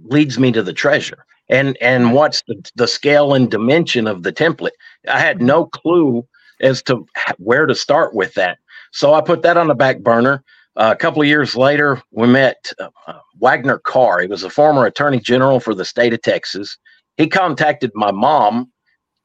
leads 0.06 0.40
me 0.40 0.52
to 0.54 0.64
the 0.64 0.74
treasure, 0.74 1.26
and 1.50 1.78
and 1.82 2.14
what's 2.14 2.44
the, 2.48 2.64
the 2.76 2.88
scale 2.88 3.34
and 3.34 3.52
dimension 3.52 4.08
of 4.08 4.24
the 4.24 4.34
template. 4.34 4.72
I 5.10 5.20
had 5.20 5.42
no 5.42 5.66
clue 5.66 6.28
as 6.62 6.82
to 6.84 7.06
where 7.38 7.66
to 7.68 7.76
start 7.76 8.16
with 8.16 8.34
that, 8.36 8.60
so 8.92 9.14
I 9.14 9.22
put 9.22 9.44
that 9.44 9.58
on 9.58 9.68
the 9.68 9.76
back 9.76 10.00
burner. 10.02 10.44
Uh, 10.78 10.92
a 10.94 10.98
couple 10.98 11.22
of 11.22 11.28
years 11.28 11.56
later, 11.56 12.02
we 12.12 12.28
met 12.28 12.72
uh, 12.80 12.90
uh, 13.08 13.20
Waggoner 13.40 13.80
Carr. 13.80 14.22
He 14.22 14.28
was 14.28 14.44
a 14.44 14.50
former 14.50 14.86
attorney 14.86 15.20
general 15.20 15.60
for 15.60 15.76
the 15.76 15.86
state 15.86 16.14
of 16.14 16.22
Texas 16.22 16.78
he 17.18 17.28
contacted 17.28 17.92
my 17.96 18.12
mom 18.12 18.72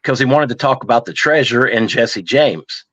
because 0.04 0.18
he 0.18 0.24
wanted 0.26 0.50
to 0.50 0.54
talk 0.54 0.84
about 0.84 1.06
the 1.06 1.14
treasure 1.14 1.64
and 1.64 1.88
Jesse 1.88 2.22
James. 2.22 2.84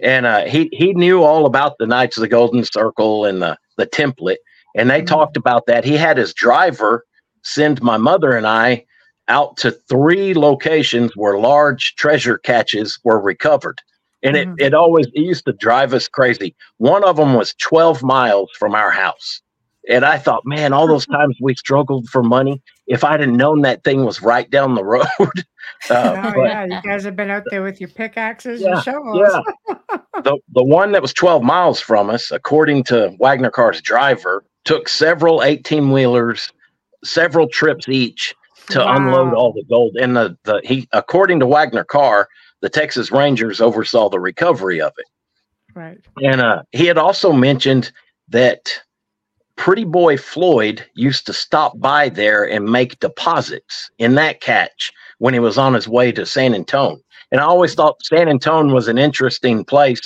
And 0.00 0.26
uh, 0.26 0.44
he 0.44 0.68
he 0.72 0.92
knew 0.94 1.22
all 1.24 1.46
about 1.46 1.78
the 1.78 1.86
Knights 1.86 2.16
of 2.16 2.20
the 2.20 2.28
Golden 2.28 2.64
Circle 2.64 3.24
and 3.24 3.42
the 3.42 3.56
the 3.78 3.86
template, 3.86 4.36
and 4.76 4.88
they 4.90 5.02
Mhm. 5.02 5.06
talked 5.06 5.36
about 5.36 5.66
that. 5.66 5.84
He 5.84 5.96
had 5.96 6.18
his 6.18 6.32
driver 6.34 7.04
send 7.42 7.82
my 7.82 7.96
mother 7.96 8.36
and 8.36 8.46
I 8.46 8.84
out 9.28 9.56
to 9.58 9.72
three 9.72 10.34
locations 10.34 11.12
where 11.16 11.38
large 11.38 11.94
treasure 11.96 12.38
catches 12.38 12.98
were 13.04 13.20
recovered, 13.20 13.80
and 14.22 14.36
Mhm. 14.36 14.54
it 14.60 14.66
it 14.66 14.74
always 14.74 15.06
it 15.08 15.22
used 15.22 15.46
to 15.46 15.52
drive 15.54 15.94
us 15.94 16.06
crazy. 16.06 16.54
One 16.76 17.02
of 17.02 17.16
them 17.16 17.34
was 17.34 17.54
twelve 17.54 18.02
miles 18.04 18.50
from 18.56 18.76
our 18.76 18.92
house, 18.92 19.40
and 19.88 20.04
I 20.04 20.18
thought, 20.18 20.46
man, 20.46 20.72
all 20.72 20.86
those 20.86 21.06
times 21.16 21.36
we 21.40 21.56
struggled 21.56 22.08
for 22.08 22.22
money. 22.22 22.62
If 22.86 23.02
I'd 23.02 23.20
have 23.20 23.30
known 23.30 23.62
that 23.62 23.82
thing 23.82 24.04
was 24.04 24.22
right 24.22 24.48
down 24.48 24.76
the 24.76 24.84
road, 24.84 25.08
uh, 25.90 26.22
oh 26.24 26.32
but 26.34 26.44
yeah, 26.44 26.64
you 26.66 26.82
guys 26.82 27.04
have 27.04 27.16
been 27.16 27.30
out 27.30 27.44
there 27.50 27.62
with 27.62 27.80
your 27.80 27.88
pickaxes 27.90 28.60
Yeah, 28.60 28.74
and 28.76 28.82
shovels. 28.82 29.20
yeah. 29.68 29.96
the 30.22 30.38
the 30.52 30.64
one 30.64 30.92
that 30.92 31.02
was 31.02 31.12
12 31.12 31.42
miles 31.42 31.80
from 31.80 32.10
us, 32.10 32.30
according 32.30 32.84
to 32.84 33.14
Waggoner 33.20 33.50
Carr's 33.50 33.80
driver, 33.80 34.44
took 34.64 34.88
several 34.88 35.42
18 35.42 35.90
wheelers, 35.90 36.52
several 37.04 37.48
trips 37.48 37.88
each 37.88 38.34
to 38.70 38.86
unload 38.94 39.32
all 39.34 39.52
the 39.52 39.64
gold. 39.70 39.96
And 40.00 40.16
the 40.16 40.36
the 40.44 40.60
he 40.64 40.88
according 40.92 41.40
to 41.40 41.46
Waggoner 41.46 41.84
Carr, 41.84 42.28
the 42.60 42.68
Texas 42.68 43.10
Rangers 43.12 43.60
oversaw 43.60 44.08
the 44.08 44.20
recovery 44.20 44.80
of 44.80 44.92
it. 44.98 45.06
Right. 45.74 45.98
And 46.22 46.40
uh, 46.40 46.62
he 46.72 46.86
had 46.86 46.98
also 46.98 47.32
mentioned 47.32 47.92
that 48.28 48.80
Pretty 49.56 49.84
Boy 49.84 50.16
Floyd 50.16 50.84
used 50.94 51.24
to 51.26 51.32
stop 51.32 51.78
by 51.78 52.08
there 52.08 52.48
and 52.48 52.64
make 52.64 52.98
deposits 53.00 53.90
in 53.98 54.14
that 54.16 54.40
catch 54.40 54.92
when 55.18 55.34
he 55.34 55.40
was 55.40 55.58
on 55.58 55.74
his 55.74 55.88
way 55.88 56.12
to 56.12 56.24
San 56.26 56.54
Antone. 56.54 57.00
And 57.30 57.40
I 57.40 57.44
always 57.44 57.74
thought 57.74 58.02
San 58.04 58.28
Antone 58.28 58.72
was 58.72 58.88
an 58.88 58.98
interesting 58.98 59.64
place 59.64 60.00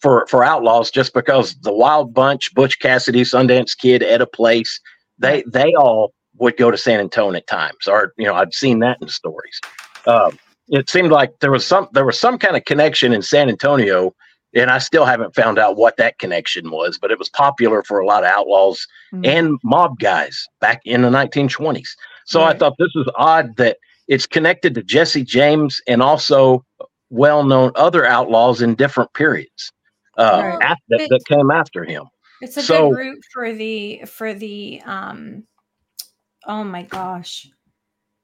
for 0.00 0.26
for 0.28 0.44
outlaws 0.44 0.90
just 0.90 1.14
because 1.14 1.54
the 1.62 1.72
Wild 1.72 2.14
Bunch, 2.14 2.54
Butch 2.54 2.78
Cassidy, 2.78 3.22
Sundance 3.22 3.76
Kid, 3.76 4.02
Etta 4.02 4.26
Place, 4.26 4.80
they 5.18 5.42
they 5.46 5.74
all 5.74 6.12
would 6.38 6.56
go 6.56 6.70
to 6.70 6.78
San 6.78 7.00
Antone 7.00 7.36
at 7.36 7.46
times, 7.46 7.86
or 7.88 8.12
you 8.18 8.26
know 8.26 8.34
I'd 8.34 8.54
seen 8.54 8.80
that 8.80 8.98
in 9.00 9.08
stories. 9.08 9.60
Um, 10.06 10.38
it 10.68 10.88
seemed 10.88 11.10
like 11.10 11.32
there 11.40 11.50
was 11.50 11.66
some 11.66 11.88
there 11.92 12.04
was 12.04 12.18
some 12.18 12.38
kind 12.38 12.56
of 12.56 12.64
connection 12.64 13.12
in 13.12 13.22
San 13.22 13.48
Antonio 13.48 14.14
and 14.54 14.70
I 14.70 14.78
still 14.78 15.04
haven't 15.04 15.34
found 15.34 15.58
out 15.58 15.76
what 15.76 15.96
that 15.96 16.18
connection 16.18 16.70
was, 16.70 16.96
but 16.96 17.10
it 17.10 17.18
was 17.18 17.28
popular 17.28 17.82
for 17.82 17.98
a 17.98 18.06
lot 18.06 18.22
of 18.22 18.30
outlaws 18.30 18.86
Mhm. 19.12 19.26
and 19.26 19.58
mob 19.64 19.98
guys 19.98 20.46
back 20.60 20.80
in 20.84 21.02
the 21.02 21.10
1920s. 21.10 21.96
So 22.26 22.42
I 22.42 22.54
thought 22.54 22.74
this 22.78 22.94
was 22.94 23.10
odd 23.16 23.56
that 23.56 23.78
it's 24.08 24.26
connected 24.26 24.74
to 24.74 24.82
Jesse 24.82 25.24
James 25.24 25.80
and 25.88 26.02
also 26.02 26.64
well-known 27.10 27.72
other 27.76 28.04
outlaws 28.06 28.60
in 28.62 28.74
different 28.74 29.12
periods 29.14 29.70
uh, 30.18 30.56
Right. 30.58 30.72
af- 30.72 30.78
that, 30.88 31.06
that 31.10 31.24
came 31.28 31.50
after 31.50 31.84
him. 31.84 32.04
It's 32.40 32.56
a 32.56 32.62
So- 32.62 32.90
good 32.90 32.98
route 32.98 33.24
for 33.32 33.52
the 33.52 34.02
for 34.06 34.34
the 34.34 34.80
um 34.84 35.44
oh 36.46 36.64
my 36.64 36.82
gosh. 36.82 37.46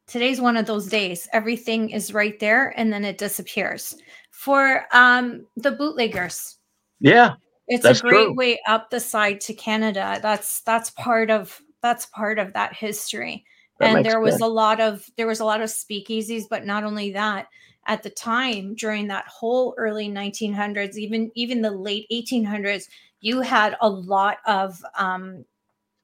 Today's 0.06 0.40
one 0.40 0.56
of 0.56 0.66
those 0.66 0.86
days. 0.88 1.28
Everything 1.32 1.90
is 1.90 2.12
right 2.12 2.38
there 2.40 2.74
and 2.76 2.92
then 2.92 3.04
it 3.04 3.16
disappears. 3.18 3.94
For 4.32 4.86
um 4.92 5.46
the 5.56 5.70
bootleggers. 5.72 6.56
Yeah, 6.98 7.34
It's 7.68 7.84
a 7.86 7.94
great 8.02 8.24
true. 8.26 8.34
way 8.34 8.60
up 8.66 8.90
the 8.90 9.00
side 9.00 9.40
to 9.42 9.54
Canada. 9.54 10.18
That's 10.20 10.60
that's 10.62 10.90
part 10.90 11.30
of 11.30 11.60
that's 11.82 12.06
part 12.06 12.38
of 12.38 12.52
that 12.54 12.74
history. 12.74 13.44
That 13.80 13.96
and 13.96 14.04
there 14.04 14.20
was 14.20 14.34
sense. 14.34 14.42
a 14.42 14.46
lot 14.46 14.80
of 14.80 15.04
there 15.16 15.26
was 15.26 15.40
a 15.40 15.44
lot 15.44 15.60
of 15.60 15.68
speakeasies, 15.68 16.44
but 16.48 16.64
not 16.64 16.84
only 16.84 17.12
that, 17.12 17.48
at 17.86 18.02
the 18.02 18.10
time 18.10 18.74
during 18.74 19.08
that 19.08 19.26
whole 19.26 19.74
early 19.78 20.08
1900s, 20.08 20.96
even 20.96 21.30
even 21.34 21.62
the 21.62 21.70
late 21.70 22.06
1800s, 22.12 22.84
you 23.20 23.40
had 23.40 23.76
a 23.80 23.88
lot 23.88 24.38
of 24.46 24.82
um, 24.96 25.44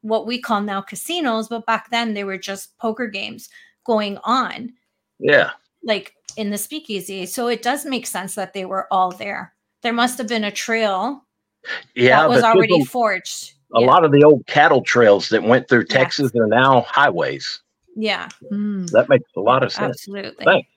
what 0.01 0.27
we 0.27 0.41
call 0.41 0.61
now 0.61 0.81
casinos, 0.81 1.49
but 1.49 1.67
back 1.67 1.91
then 1.91 2.15
they 2.15 2.25
were 2.25 2.39
just 2.39 2.77
poker 2.79 3.07
games 3.07 3.49
going 3.85 4.19
on, 4.25 4.73
yeah. 5.19 5.51
like 5.85 6.15
in 6.37 6.51
the 6.51 6.59
speakeasy. 6.59 7.27
So 7.27 7.49
it 7.49 7.63
does 7.63 7.85
make 7.85 8.07
sense 8.07 8.35
that 8.35 8.53
they 8.53 8.65
were 8.65 8.87
all 8.93 9.11
there. 9.13 9.55
There 9.83 9.93
must 9.93 10.19
have 10.19 10.29
been 10.29 10.45
a 10.45 10.51
trail 10.51 11.25
Yeah, 11.95 12.21
that 12.23 12.29
was 12.29 12.43
already 12.43 12.85
forged. 12.85 13.53
a 13.75 13.81
yeah. 13.81 13.87
lot 13.87 14.05
of 14.05 14.13
the 14.13 14.25
old 14.25 14.47
cattle 14.47 14.83
trails 14.83 15.29
that 15.29 15.43
went 15.43 15.69
through 15.69 15.87
Yes. 15.89 15.99
Texas 15.99 16.33
are 16.37 16.47
now 16.47 16.83
highways. 16.83 17.61
Yeah, 17.97 18.29
Mm. 18.53 18.91
That 18.91 19.09
makes 19.09 19.25
a 19.37 19.41
lot 19.41 19.63
of 19.63 19.73
sense. 19.73 19.89
absolutely. 20.07 20.45
Thanks. 20.45 20.69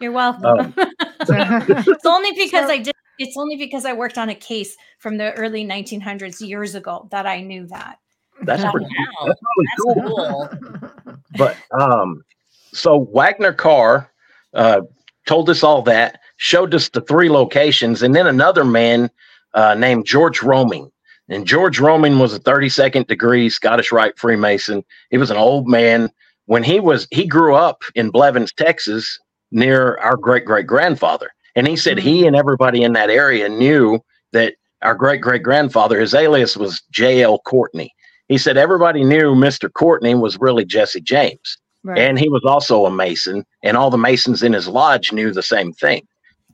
You're 0.00 0.12
welcome. 0.12 0.44
Um, 0.46 0.74
it's 1.20 2.06
only 2.06 2.32
because 2.36 2.66
So- 2.68 2.72
I 2.72 2.78
did. 2.78 2.94
It's 3.18 3.36
only 3.36 3.56
because 3.56 3.84
I 3.84 3.92
worked 3.92 4.16
on 4.18 4.30
a 4.30 4.34
case 4.34 4.74
from 4.98 5.16
the 5.18 5.32
early 5.34 5.64
1900s 5.64 6.40
years 6.40 6.74
ago 6.74 7.06
that 7.10 7.26
I 7.26 7.40
knew 7.42 7.66
that. 7.66 7.98
That's 8.42 8.62
Yeah. 8.62 8.70
pretty. 8.70 8.86
Wow, 8.86 9.26
That's 9.26 9.40
really 9.56 9.66
that's 9.68 9.82
cool. 9.82 10.48
cool. 10.48 11.18
But 11.36 11.56
um, 11.78 12.24
so 12.72 12.98
Waggoner 13.12 13.52
Carr 13.52 14.10
uh, 14.54 14.80
told 15.26 15.50
us 15.50 15.62
all 15.62 15.82
that, 15.82 16.20
showed 16.38 16.74
us 16.74 16.88
the 16.88 17.02
three 17.02 17.28
locations, 17.28 18.02
and 18.02 18.14
then 18.14 18.26
another 18.26 18.64
man 18.64 19.10
uh, 19.54 19.74
named 19.74 20.06
George 20.06 20.42
Roaming. 20.42 20.90
And 21.28 21.46
George 21.46 21.78
Roaming 21.78 22.18
was 22.18 22.34
a 22.34 22.40
32nd 22.40 23.06
degree 23.06 23.48
Scottish 23.50 23.92
Rite 23.92 24.18
Freemason. 24.18 24.82
He 25.10 25.18
was 25.18 25.30
an 25.30 25.36
old 25.36 25.68
man. 25.68 26.10
When 26.52 26.62
he 26.62 26.80
was, 26.80 27.08
he 27.10 27.26
grew 27.26 27.54
up 27.54 27.82
in 27.94 28.10
Blevins, 28.10 28.52
Texas, 28.52 29.18
near 29.52 29.96
our 30.02 30.18
great 30.18 30.44
great 30.44 30.66
grandfather. 30.66 31.30
And 31.56 31.66
he 31.66 31.76
said 31.76 31.96
he 31.98 32.26
and 32.26 32.36
everybody 32.36 32.82
in 32.82 32.92
that 32.92 33.08
area 33.08 33.48
knew 33.48 34.00
that 34.32 34.56
our 34.82 34.94
great 34.94 35.22
great 35.22 35.42
grandfather, 35.42 35.98
his 35.98 36.12
alias 36.12 36.54
was 36.54 36.82
J.L. 36.90 37.38
Courtney. 37.46 37.90
He 38.28 38.36
said 38.36 38.58
everybody 38.58 39.02
knew 39.02 39.34
Mr. 39.34 39.72
Courtney 39.72 40.14
was 40.14 40.36
really 40.40 40.66
Jesse 40.66 41.00
James. 41.00 41.56
Right. 41.84 41.96
And 41.98 42.18
he 42.18 42.28
was 42.28 42.42
also 42.44 42.84
a 42.84 42.90
Mason, 42.90 43.46
and 43.64 43.74
all 43.74 43.88
the 43.88 43.96
Masons 43.96 44.42
in 44.42 44.52
his 44.52 44.68
lodge 44.68 45.10
knew 45.10 45.32
the 45.32 45.42
same 45.42 45.72
thing. 45.72 46.06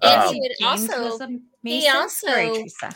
And 0.03 0.23
Um, 0.29 0.33
he 0.35 0.41
would 0.41 0.53
James 0.61 0.91
also 0.91 1.03
was 1.03 1.21
a 1.21 2.09
Sorry, 2.09 2.47
also- 2.51 2.89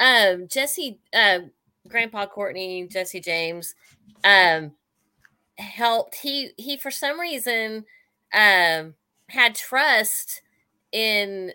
um 0.00 0.48
Jesse 0.48 0.98
uh 1.14 1.38
Grandpa 1.86 2.26
Courtney, 2.26 2.88
Jesse 2.88 3.20
James, 3.20 3.76
um 4.24 4.72
helped 5.58 6.16
he 6.16 6.50
he 6.56 6.76
for 6.76 6.90
some 6.90 7.18
reason 7.18 7.84
um 8.32 8.94
had 9.28 9.54
trust 9.54 10.42
in 10.92 11.52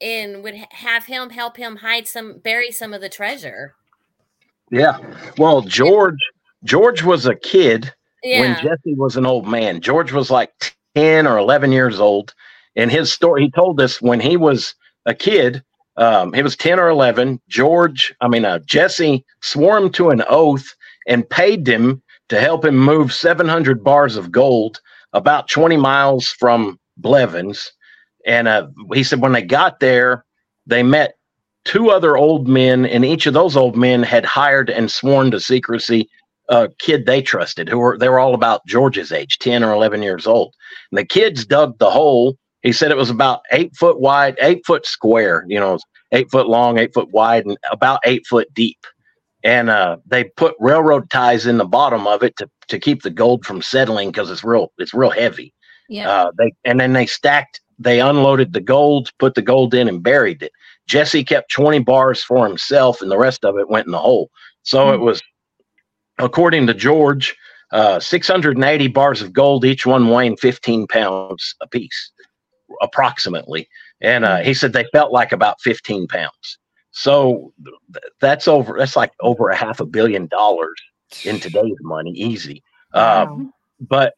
in 0.00 0.42
would 0.42 0.54
have 0.54 1.06
him 1.06 1.30
help 1.30 1.56
him 1.56 1.76
hide 1.76 2.06
some 2.06 2.38
bury 2.38 2.70
some 2.70 2.92
of 2.92 3.00
the 3.00 3.08
treasure. 3.08 3.74
Yeah. 4.70 4.98
Well, 5.38 5.62
George 5.62 6.18
George 6.64 7.02
was 7.02 7.26
a 7.26 7.34
kid 7.34 7.92
when 8.22 8.56
Jesse 8.56 8.94
was 8.94 9.16
an 9.16 9.26
old 9.26 9.46
man. 9.46 9.80
George 9.80 10.12
was 10.12 10.30
like 10.30 10.52
10 10.94 11.26
or 11.26 11.38
11 11.38 11.72
years 11.72 12.00
old. 12.00 12.34
And 12.76 12.90
his 12.90 13.12
story, 13.12 13.42
he 13.42 13.50
told 13.50 13.80
us 13.80 14.00
when 14.00 14.20
he 14.20 14.36
was 14.36 14.74
a 15.06 15.14
kid, 15.14 15.62
um, 15.96 16.32
he 16.32 16.42
was 16.42 16.56
10 16.56 16.78
or 16.80 16.88
11. 16.88 17.40
George, 17.48 18.14
I 18.20 18.28
mean, 18.28 18.44
uh, 18.44 18.60
Jesse 18.60 19.24
swore 19.40 19.76
him 19.76 19.90
to 19.92 20.10
an 20.10 20.22
oath 20.28 20.74
and 21.06 21.28
paid 21.28 21.66
him 21.66 22.01
to 22.28 22.40
help 22.40 22.64
him 22.64 22.76
move 22.76 23.12
700 23.12 23.84
bars 23.84 24.16
of 24.16 24.32
gold 24.32 24.80
about 25.12 25.48
20 25.48 25.76
miles 25.76 26.28
from 26.28 26.78
Blevins. 26.96 27.72
And 28.26 28.48
uh, 28.48 28.68
he 28.94 29.02
said 29.02 29.20
when 29.20 29.32
they 29.32 29.42
got 29.42 29.80
there, 29.80 30.24
they 30.66 30.82
met 30.82 31.14
two 31.64 31.90
other 31.90 32.16
old 32.16 32.48
men, 32.48 32.86
and 32.86 33.04
each 33.04 33.26
of 33.26 33.34
those 33.34 33.56
old 33.56 33.76
men 33.76 34.02
had 34.02 34.24
hired 34.24 34.70
and 34.70 34.90
sworn 34.90 35.30
to 35.30 35.40
secrecy 35.40 36.08
a 36.48 36.68
kid 36.78 37.06
they 37.06 37.22
trusted 37.22 37.68
who 37.68 37.78
were 37.78 37.96
they 37.98 38.08
were 38.08 38.18
all 38.18 38.34
about 38.34 38.66
George's 38.66 39.12
age, 39.12 39.38
10 39.38 39.62
or 39.62 39.72
11 39.72 40.02
years 40.02 40.26
old. 40.26 40.54
And 40.90 40.98
the 40.98 41.04
kids 41.04 41.46
dug 41.46 41.78
the 41.78 41.90
hole. 41.90 42.36
He 42.62 42.72
said 42.72 42.90
it 42.90 42.96
was 42.96 43.10
about 43.10 43.40
eight 43.52 43.74
foot 43.74 44.00
wide, 44.00 44.36
eight 44.40 44.64
foot 44.66 44.86
square, 44.86 45.44
you 45.48 45.58
know, 45.58 45.78
eight 46.12 46.30
foot 46.30 46.48
long, 46.48 46.78
eight 46.78 46.92
foot 46.94 47.10
wide, 47.10 47.46
and 47.46 47.56
about 47.70 48.00
eight 48.04 48.26
foot 48.26 48.52
deep. 48.54 48.78
And 49.44 49.70
uh, 49.70 49.96
they 50.06 50.24
put 50.24 50.54
railroad 50.60 51.10
ties 51.10 51.46
in 51.46 51.58
the 51.58 51.64
bottom 51.64 52.06
of 52.06 52.22
it 52.22 52.36
to, 52.36 52.48
to 52.68 52.78
keep 52.78 53.02
the 53.02 53.10
gold 53.10 53.44
from 53.44 53.60
settling 53.60 54.10
because 54.10 54.30
it's 54.30 54.44
real 54.44 54.72
it's 54.78 54.94
real 54.94 55.10
heavy. 55.10 55.52
Yeah. 55.88 56.08
Uh, 56.08 56.32
they 56.38 56.52
and 56.64 56.78
then 56.78 56.92
they 56.92 57.06
stacked. 57.06 57.60
They 57.78 58.00
unloaded 58.00 58.52
the 58.52 58.60
gold, 58.60 59.10
put 59.18 59.34
the 59.34 59.42
gold 59.42 59.74
in, 59.74 59.88
and 59.88 60.02
buried 60.02 60.42
it. 60.42 60.52
Jesse 60.86 61.24
kept 61.24 61.50
twenty 61.50 61.80
bars 61.80 62.22
for 62.22 62.46
himself, 62.46 63.02
and 63.02 63.10
the 63.10 63.18
rest 63.18 63.44
of 63.44 63.58
it 63.58 63.68
went 63.68 63.86
in 63.86 63.92
the 63.92 63.98
hole. 63.98 64.30
So 64.62 64.90
it 64.90 64.98
Hmm. 64.98 65.04
was, 65.04 65.22
according 66.18 66.68
to 66.68 66.74
George, 66.74 67.34
uh, 67.72 67.98
six 67.98 68.28
hundred 68.28 68.56
and 68.56 68.64
eighty 68.64 68.86
bars 68.88 69.22
of 69.22 69.32
gold, 69.32 69.64
each 69.64 69.84
one 69.86 70.08
weighing 70.08 70.36
fifteen 70.36 70.86
pounds 70.86 71.54
apiece, 71.60 72.12
approximately. 72.80 73.68
And 74.00 74.24
uh, 74.24 74.38
he 74.38 74.54
said 74.54 74.72
they 74.72 74.86
felt 74.92 75.12
like 75.12 75.32
about 75.32 75.60
fifteen 75.60 76.06
pounds. 76.06 76.58
So 76.92 77.52
that's 78.20 78.46
over. 78.46 78.76
That's 78.78 78.96
like 78.96 79.12
over 79.20 79.48
a 79.50 79.56
half 79.56 79.80
a 79.80 79.86
billion 79.86 80.26
dollars 80.26 80.80
in 81.24 81.40
today's 81.40 81.76
money, 81.80 82.12
easy. 82.12 82.62
Wow. 82.94 83.24
Um, 83.24 83.52
but 83.80 84.14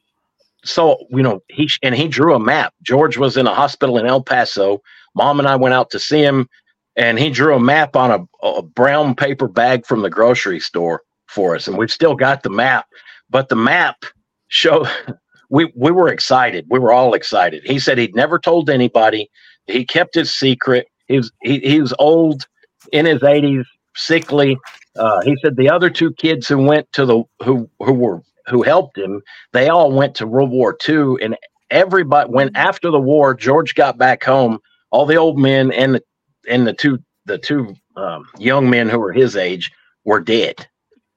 so 0.65 0.99
you 1.11 1.23
know 1.23 1.41
he 1.49 1.71
and 1.83 1.95
he 1.95 2.09
drew 2.09 2.35
a 2.35 2.41
map. 2.41 2.75
George 2.83 3.17
was 3.17 3.37
in 3.37 3.47
a 3.47 3.55
hospital 3.55 3.97
in 3.99 4.07
el 4.07 4.23
paso. 4.23 4.83
Mom 5.15 5.39
and 5.39 5.49
i 5.49 5.55
went 5.55 5.75
out 5.75 5.91
to 5.91 6.01
see 6.01 6.23
him 6.23 6.49
and 6.97 7.19
he 7.19 7.31
drew 7.31 7.55
a 7.55 7.61
map 7.61 7.95
on 7.95 8.11
a, 8.11 8.47
a 8.47 8.63
brown 8.63 9.15
paper 9.15 9.47
bag 9.47 9.87
from 9.87 10.03
the 10.03 10.11
grocery 10.11 10.59
store 10.59 11.03
for 11.29 11.55
us 11.55 11.69
and 11.69 11.79
we've 11.79 11.93
still 11.93 12.17
got 12.17 12.43
the 12.43 12.51
map. 12.51 12.87
But 13.31 13.49
the 13.49 13.57
map 13.57 14.05
show 14.49 14.87
we 15.51 15.73
we 15.77 15.93
were 15.93 16.09
excited. 16.09 16.67
We 16.69 16.81
were 16.81 16.93
all 16.93 17.15
excited. 17.15 17.63
He 17.65 17.79
said 17.79 17.99
he'd 17.99 18.17
never 18.17 18.39
told 18.39 18.69
anybody. 18.69 19.31
He 19.67 19.85
kept 19.85 20.15
his 20.15 20.35
secret. 20.35 20.89
He 21.07 21.19
was 21.19 21.31
he, 21.43 21.61
he 21.61 21.81
was 21.81 21.95
old 22.01 22.47
in 22.92 23.07
his 23.07 23.20
80s 23.20 23.64
sickly 23.97 24.57
uh, 24.97 25.20
he 25.23 25.37
said 25.42 25.57
the 25.57 25.70
other 25.70 25.90
two 25.90 26.12
kids 26.12 26.49
who 26.49 26.59
went 26.59 26.90
to 26.92 27.05
the 27.07 27.23
who 27.42 27.68
who 27.81 27.92
were 27.92 28.23
who 28.47 28.62
helped 28.62 28.99
him 28.99 29.23
they 29.53 29.68
all 29.68 29.92
went 29.92 30.16
to 30.16 30.27
World 30.27 30.51
War 30.51 30.77
II, 30.88 31.16
and 31.23 31.37
everybody 31.70 32.31
when 32.31 32.55
after 32.57 32.90
the 32.90 33.01
war, 33.01 33.35
George 33.35 33.75
got 33.75 33.99
back 33.99 34.25
home. 34.25 34.59
All 34.90 35.07
the 35.07 35.16
old 35.16 35.38
men 35.38 35.73
and 35.73 35.97
the 35.97 36.03
and 36.49 36.66
the 36.66 36.73
two 36.73 36.99
the 37.27 37.38
two 37.38 37.75
um, 37.97 38.27
young 38.38 38.68
men 38.68 38.88
who 38.88 38.99
were 38.99 39.12
his 39.12 39.37
age 39.37 39.73
were 40.05 40.20
dead. 40.20 40.66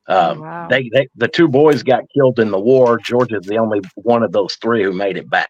Um, 0.08 0.40
wow. 0.40 0.68
they, 0.70 0.90
they 0.94 1.08
the 1.16 1.28
two 1.28 1.48
boys 1.48 1.84
got 1.84 2.04
killed 2.14 2.40
in 2.40 2.52
the 2.52 2.60
war. 2.60 2.98
George 2.98 3.34
is 3.34 3.46
the 3.46 3.58
only 3.58 3.82
one 3.96 4.24
of 4.24 4.32
those 4.32 4.56
three 4.56 4.84
who 4.84 4.94
made 4.94 5.18
it 5.18 5.30
back. 5.30 5.50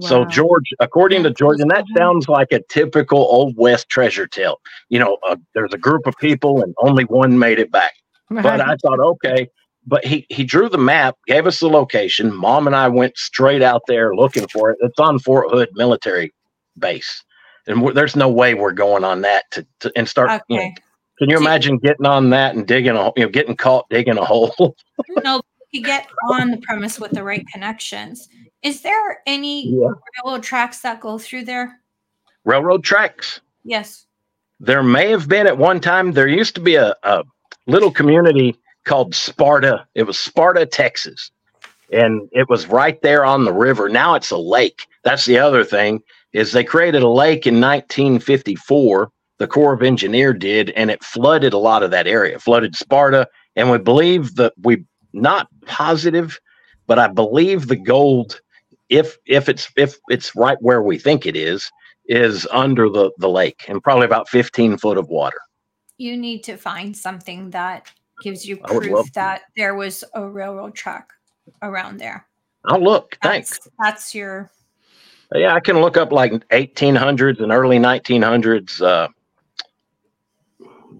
So 0.00 0.24
George, 0.26 0.66
according 0.80 1.22
to 1.24 1.30
George, 1.30 1.60
and 1.60 1.70
that 1.70 1.84
sounds 1.96 2.28
like 2.28 2.48
a 2.52 2.60
typical 2.68 3.18
old 3.18 3.56
west 3.56 3.88
treasure 3.88 4.26
tale. 4.26 4.60
You 4.88 4.98
know, 4.98 5.18
uh, 5.28 5.36
there's 5.54 5.72
a 5.74 5.78
group 5.78 6.06
of 6.06 6.16
people 6.18 6.62
and 6.62 6.74
only 6.82 7.04
one 7.04 7.38
made 7.38 7.58
it 7.58 7.70
back 7.70 7.92
but 8.30 8.60
I 8.60 8.76
thought, 8.76 9.00
okay. 9.00 9.48
But 9.86 10.04
he 10.04 10.26
he 10.28 10.44
drew 10.44 10.68
the 10.68 10.78
map, 10.78 11.16
gave 11.26 11.46
us 11.46 11.60
the 11.60 11.68
location. 11.68 12.34
Mom 12.34 12.66
and 12.66 12.76
I 12.76 12.88
went 12.88 13.16
straight 13.16 13.62
out 13.62 13.82
there 13.88 14.14
looking 14.14 14.46
for 14.48 14.70
it. 14.70 14.78
It's 14.80 14.98
on 14.98 15.18
Fort 15.18 15.50
Hood 15.50 15.70
Military 15.74 16.32
Base, 16.78 17.24
and 17.66 17.82
we're, 17.82 17.94
there's 17.94 18.14
no 18.14 18.28
way 18.28 18.54
we're 18.54 18.72
going 18.72 19.04
on 19.04 19.22
that 19.22 19.44
to, 19.52 19.66
to 19.80 19.92
and 19.96 20.08
start. 20.08 20.42
You 20.48 20.56
know, 20.56 20.62
Okay. 20.62 20.74
can 21.18 21.30
you 21.30 21.38
imagine 21.38 21.78
getting 21.78 22.06
on 22.06 22.30
that 22.30 22.54
and 22.54 22.66
digging 22.66 22.96
a 22.96 23.10
you 23.16 23.24
know 23.24 23.30
getting 23.30 23.56
caught 23.56 23.86
digging 23.90 24.18
a 24.18 24.24
hole? 24.24 24.76
no, 25.24 25.40
you 25.72 25.82
get 25.82 26.06
on 26.30 26.50
the 26.50 26.58
premise 26.58 27.00
with 27.00 27.12
the 27.12 27.24
right 27.24 27.46
connections. 27.52 28.28
Is 28.62 28.82
there 28.82 29.20
any 29.26 29.68
yeah. 29.68 29.88
railroad 30.24 30.42
tracks 30.42 30.80
that 30.82 31.00
go 31.00 31.18
through 31.18 31.44
there? 31.44 31.80
Railroad 32.44 32.84
tracks. 32.84 33.40
Yes. 33.64 34.06
There 34.58 34.82
may 34.82 35.10
have 35.10 35.28
been 35.28 35.46
at 35.46 35.58
one 35.58 35.80
time. 35.80 36.12
There 36.12 36.28
used 36.28 36.54
to 36.56 36.60
be 36.60 36.74
a, 36.74 36.94
a 37.02 37.24
little 37.66 37.90
community 37.90 38.56
called 38.84 39.14
Sparta. 39.14 39.86
It 39.94 40.02
was 40.02 40.18
Sparta, 40.18 40.66
Texas, 40.66 41.30
and 41.92 42.28
it 42.32 42.48
was 42.48 42.66
right 42.66 43.00
there 43.02 43.24
on 43.24 43.44
the 43.44 43.52
river. 43.52 43.88
Now 43.88 44.14
it's 44.14 44.30
a 44.30 44.36
lake. 44.36 44.86
That's 45.04 45.24
the 45.24 45.38
other 45.38 45.64
thing 45.64 46.02
is 46.32 46.52
they 46.52 46.64
created 46.64 47.02
a 47.02 47.08
lake 47.08 47.46
in 47.46 47.60
1954 47.60 49.10
the 49.40 49.48
Corps 49.48 49.72
of 49.72 49.82
Engineer 49.82 50.34
did, 50.34 50.68
and 50.72 50.90
it 50.90 51.02
flooded 51.02 51.54
a 51.54 51.58
lot 51.58 51.82
of 51.82 51.90
that 51.90 52.06
area, 52.06 52.38
flooded 52.38 52.76
Sparta, 52.76 53.26
and 53.56 53.70
we 53.70 53.78
believe 53.78 54.34
that 54.36 54.52
we 54.60 54.84
not 55.14 55.48
positive, 55.64 56.38
but 56.86 56.98
I 56.98 57.08
believe 57.08 57.66
the 57.66 57.76
gold, 57.76 58.42
if 58.90 59.16
if 59.24 59.48
it's 59.48 59.68
if 59.76 59.96
it's 60.10 60.36
right 60.36 60.58
where 60.60 60.82
we 60.82 60.98
think 60.98 61.24
it 61.24 61.36
is, 61.36 61.70
is 62.06 62.46
under 62.50 62.90
the 62.90 63.10
the 63.18 63.28
lake 63.28 63.64
and 63.68 63.82
probably 63.82 64.04
about 64.04 64.28
15 64.28 64.76
foot 64.76 64.98
of 64.98 65.08
water. 65.08 65.38
You 65.96 66.16
need 66.16 66.42
to 66.44 66.56
find 66.56 66.96
something 66.96 67.50
that 67.50 67.90
gives 68.22 68.44
you 68.46 68.58
I 68.64 68.72
would 68.72 68.86
love 68.86 68.92
proof 68.92 69.06
to. 69.06 69.12
that 69.14 69.42
there 69.56 69.74
was 69.74 70.04
a 70.14 70.28
railroad 70.28 70.74
track 70.74 71.08
around 71.62 71.98
there. 71.98 72.26
I'll 72.66 72.82
look. 72.82 73.16
Thanks. 73.22 73.50
That's, 73.50 73.68
that's 73.78 74.14
your 74.14 74.50
Yeah, 75.34 75.54
I 75.54 75.60
can 75.60 75.80
look 75.80 75.96
up 75.96 76.12
like 76.12 76.32
1800s 76.48 77.40
and 77.40 77.52
early 77.52 77.78
1900s 77.78 78.82
uh, 78.82 79.08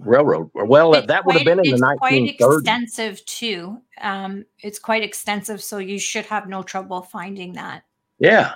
railroad. 0.01 0.51
Well, 0.55 0.95
It's 0.95 1.07
that 1.07 1.25
would 1.27 1.37
have 1.37 1.45
been 1.45 1.59
in 1.61 1.67
it's 1.73 1.81
the 1.81 1.97
quite 1.99 2.13
1930s. 2.13 2.57
extensive 2.59 3.25
too. 3.27 3.79
Um, 4.01 4.45
it's 4.61 4.79
quite 4.79 5.03
extensive, 5.03 5.63
so 5.63 5.79
you 5.79 5.99
should 5.99 6.27
have 6.27 6.49
no 6.49 6.63
trouble 6.63 7.03
finding 7.03 7.53
that. 7.55 7.83
Yeah, 8.19 8.55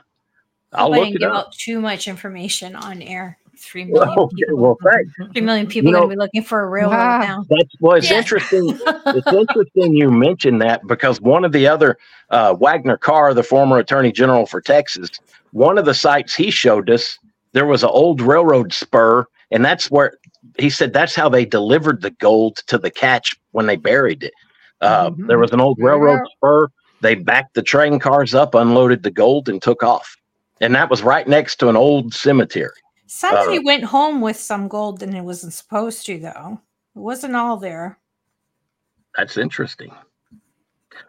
I'll 0.72 0.86
Hope 0.86 0.94
I 0.94 0.96
look 0.98 1.04
didn't 1.06 1.16
it 1.16 1.18
give 1.20 1.30
up. 1.30 1.46
out 1.46 1.52
too 1.52 1.80
much 1.80 2.08
information 2.08 2.74
on 2.76 3.00
air. 3.02 3.38
Three 3.56 3.84
million 3.86 4.08
Well, 4.08 4.24
okay, 4.24 4.36
people. 4.36 4.56
well, 4.58 4.78
thanks. 4.82 5.32
Three 5.32 5.40
million 5.42 5.66
people 5.66 5.92
know- 5.92 6.00
gonna 6.00 6.10
be 6.10 6.16
looking 6.16 6.42
for 6.42 6.62
a 6.64 6.68
railroad 6.68 6.96
Wow. 6.96 7.18
now. 7.20 7.44
That's 7.48 7.74
well, 7.80 7.96
it's 7.96 8.10
Yeah. 8.10 8.18
interesting. 8.18 8.78
It's 9.06 9.26
interesting 9.32 9.94
you 9.94 10.10
mentioned 10.10 10.60
that 10.62 10.84
because 10.88 11.20
one 11.20 11.44
of 11.44 11.52
the 11.52 11.66
other 11.68 11.98
uh, 12.30 12.54
Waggoner 12.58 12.96
Carr, 12.96 13.32
the 13.34 13.42
former 13.44 13.78
Attorney 13.78 14.10
General 14.10 14.44
for 14.46 14.60
Texas, 14.60 15.10
one 15.52 15.78
of 15.78 15.84
the 15.84 15.94
sites 15.94 16.34
he 16.34 16.50
showed 16.50 16.90
us, 16.90 17.18
there 17.52 17.66
was 17.66 17.84
an 17.84 17.90
old 17.90 18.20
railroad 18.20 18.72
spur, 18.72 19.24
and 19.52 19.64
that's 19.64 19.88
where 19.90 20.14
he 20.58 20.70
said 20.70 20.92
that's 20.92 21.14
how 21.14 21.28
they 21.28 21.44
delivered 21.44 22.02
the 22.02 22.10
gold 22.10 22.56
to 22.66 22.78
the 22.78 22.90
catch 22.90 23.34
when 23.52 23.66
they 23.66 23.76
buried 23.76 24.22
it. 24.24 24.34
Uh, 24.80 25.10
Mhm. 25.10 25.26
There 25.28 25.38
was 25.38 25.52
an 25.52 25.60
old 25.60 25.78
Yeah. 25.78 25.86
railroad 25.86 26.20
spur. 26.36 26.68
They 27.00 27.14
backed 27.14 27.54
the 27.54 27.62
train 27.62 27.98
cars 27.98 28.34
up, 28.34 28.54
unloaded 28.54 29.02
the 29.02 29.10
gold, 29.10 29.48
and 29.48 29.60
took 29.62 29.82
off. 29.82 30.16
And 30.60 30.74
that 30.74 30.88
was 30.90 31.02
right 31.02 31.26
next 31.26 31.56
to 31.56 31.68
an 31.68 31.76
old 31.76 32.14
cemetery. 32.14 32.72
Somebody 33.06 33.58
Uh, 33.58 33.62
went 33.64 33.84
home 33.84 34.20
with 34.20 34.36
some 34.36 34.68
gold 34.68 35.02
and 35.02 35.14
it 35.14 35.22
wasn't 35.22 35.52
supposed 35.52 36.06
to 36.06 36.18
though. 36.18 36.60
It 36.96 36.98
wasn't 37.00 37.36
all 37.36 37.56
there. 37.56 37.98
That's 39.16 39.36
interesting. 39.36 39.92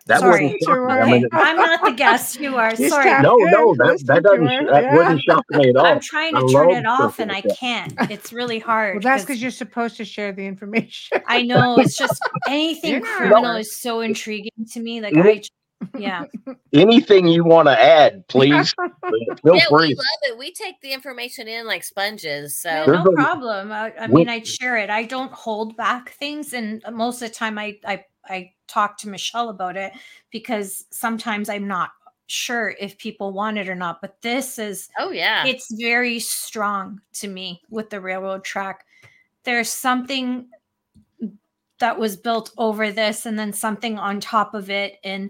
That 0.08 0.20
Sorry. 0.20 0.44
wouldn't 0.46 0.64
shock. 0.64 0.90
I 0.90 1.02
Okay. 1.02 1.12
mean, 1.12 1.28
I'm 1.32 1.58
not 1.58 1.84
the 1.84 1.92
guest. 2.04 2.40
You 2.40 2.56
are. 2.58 2.74
You 2.76 2.90
Sorry. 2.90 3.22
no, 3.22 3.36
no, 3.38 3.74
that, 3.76 4.02
that 4.06 4.24
doesn't 4.24 4.46
that 4.46 4.84
yeah. 4.84 4.96
wouldn't 4.96 5.22
shock 5.22 5.44
me 5.52 5.70
at 5.70 5.76
all. 5.76 5.86
I'm 5.86 6.00
trying 6.00 6.36
I 6.36 6.42
to 6.42 6.48
turn 6.52 6.72
it 6.72 6.86
off 6.86 7.20
and 7.20 7.32
I 7.32 7.42
can't. 7.42 7.94
It's 8.12 8.32
really 8.34 8.60
hard. 8.60 8.96
Well, 8.96 9.02
that's 9.02 9.22
'cause 9.24 9.28
because 9.28 9.42
you're 9.42 9.52
supposed 9.52 9.98
to 9.98 10.06
share 10.06 10.32
the 10.32 10.46
information. 10.46 11.22
I 11.28 11.42
know 11.52 11.78
it's 11.78 11.98
just 11.98 12.20
anything 12.48 12.92
You're 12.92 13.00
not. 13.02 13.18
criminal 13.18 13.56
is 13.56 13.76
so 13.76 14.02
intriguing 14.02 14.52
to 14.74 14.80
me. 14.80 15.02
Like 15.02 15.14
You 15.14 15.24
know- 15.24 15.30
I, 15.30 15.38
j- 15.40 15.50
yeah, 16.00 16.24
Anything 16.74 17.28
you 17.28 17.44
want 17.44 17.68
to 17.68 17.80
add, 17.80 18.28
please 18.28 18.74
uh, 18.82 18.88
feel 19.44 19.56
yeah, 19.56 19.66
we 19.70 19.94
love 19.94 20.22
it. 20.24 20.38
We 20.38 20.52
take 20.54 20.80
the 20.82 20.92
information 20.94 21.48
in 21.48 21.68
like 21.68 21.84
sponges. 21.84 22.58
So 22.60 22.70
Yeah, 22.70 22.86
no 22.86 23.04
a- 23.04 23.14
problem. 23.14 23.72
I, 23.72 23.92
I 24.00 24.08
we- 24.08 24.14
mean, 24.26 24.30
I 24.30 24.42
share 24.42 24.78
it. 24.78 24.90
I 24.90 25.04
don't 25.04 25.32
hold 25.32 25.76
back 25.78 26.12
things, 26.12 26.54
and 26.54 26.82
most 26.92 27.22
of 27.22 27.30
the 27.30 27.36
time, 27.36 27.58
I 27.60 27.78
I 27.86 28.04
I 28.28 28.52
talk 28.68 28.98
to 29.00 29.10
Michelle 29.10 29.50
about 29.50 29.78
it 29.78 29.94
because 30.32 30.86
sometimes 30.92 31.50
I'm 31.50 31.68
not 31.68 31.92
sure 32.28 32.76
if 32.80 32.98
people 32.98 33.34
want 33.34 33.58
it 33.58 33.70
or 33.70 33.76
not. 33.76 34.02
But 34.02 34.22
this 34.22 34.58
is 34.60 34.90
oh 34.98 35.12
yeah, 35.12 35.46
it's 35.46 35.72
very 35.74 36.20
strong 36.20 37.02
to 37.14 37.28
me 37.28 37.62
with 37.70 37.90
the 37.90 38.02
railroad 38.02 38.44
track. 38.44 38.86
There's 39.44 39.70
something 39.70 40.48
that 41.80 42.00
was 42.00 42.16
built 42.16 42.52
over 42.58 42.92
this, 42.92 43.26
and 43.26 43.38
then 43.38 43.54
something 43.54 44.00
on 44.00 44.20
top 44.20 44.54
of 44.54 44.70
it. 44.70 45.00
And 45.04 45.30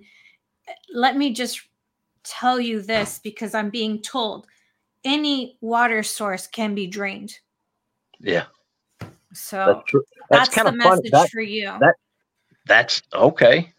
eh, 0.68 0.74
let 0.94 1.18
me 1.18 1.34
just 1.34 1.62
tell 2.24 2.60
you 2.60 2.82
this 2.82 3.20
because 3.20 3.54
I'm 3.54 3.70
being 3.70 4.02
told 4.02 4.48
any 5.04 5.58
water 5.62 6.02
source 6.02 6.48
can 6.48 6.74
be 6.76 6.88
drained. 6.88 7.38
Yeah, 8.20 8.46
So 9.34 9.84
that's. 9.92 10.06
That's, 10.30 10.48
that's, 10.48 10.56
kind 10.56 10.68
the 10.68 10.72
of 10.72 10.78
fun. 10.82 10.98
message 10.98 11.12
That, 11.12 11.30
for 11.30 11.42
you. 11.42 11.66
that- 11.66 11.96
that's 12.66 13.02
okay. 13.14 13.72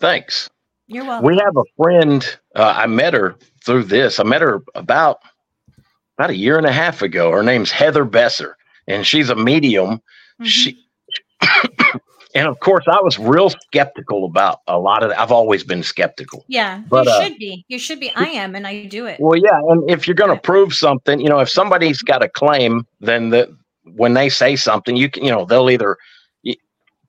Thanks. 0.00 0.50
You're 0.86 1.04
welcome. 1.04 1.26
We 1.26 1.38
have 1.38 1.56
a 1.56 1.64
friend. 1.76 2.38
Uh, 2.54 2.74
I 2.76 2.86
met 2.86 3.14
her 3.14 3.36
through 3.64 3.84
this. 3.84 4.18
I 4.18 4.24
met 4.24 4.42
her 4.42 4.62
about 4.74 5.20
about 6.18 6.30
a 6.30 6.36
year 6.36 6.58
and 6.58 6.66
a 6.66 6.72
half 6.72 7.02
ago. 7.02 7.30
Her 7.30 7.42
name's 7.42 7.70
Heather 7.70 8.04
Besser, 8.04 8.56
and 8.86 9.06
she's 9.06 9.30
a 9.30 9.34
medium. 9.36 10.02
Mhm. 10.40 10.46
She 10.46 10.78
and 12.34 12.46
of 12.46 12.58
course, 12.60 12.84
I 12.88 13.00
was 13.00 13.18
real 13.18 13.50
skeptical 13.50 14.24
about 14.24 14.60
a 14.66 14.78
lot 14.78 15.02
of. 15.02 15.10
That. 15.10 15.20
I've 15.20 15.32
always 15.32 15.64
been 15.64 15.82
skeptical. 15.82 16.44
yeah, 16.48 16.82
but, 16.88 17.06
you 17.06 17.12
uh, 17.12 17.22
should 17.22 17.38
be. 17.38 17.64
You 17.68 17.78
should 17.78 18.00
be. 18.00 18.10
I 18.14 18.26
am, 18.26 18.54
and 18.54 18.66
I 18.66 18.84
do 18.86 19.06
it. 19.06 19.20
Well, 19.20 19.38
yeah, 19.38 19.60
and 19.68 19.88
if 19.90 20.06
you're 20.06 20.14
going 20.14 20.34
to 20.34 20.40
prove 20.40 20.74
something, 20.74 21.20
you 21.20 21.28
know, 21.28 21.38
if 21.40 21.48
somebody's 21.48 22.02
got 22.02 22.22
a 22.22 22.28
claim, 22.28 22.86
then 23.00 23.30
the 23.30 23.56
when 23.84 24.14
they 24.14 24.28
say 24.28 24.56
something, 24.56 24.96
you 24.96 25.10
can, 25.10 25.24
you 25.24 25.30
know, 25.30 25.44
they'll 25.44 25.70
either 25.70 25.96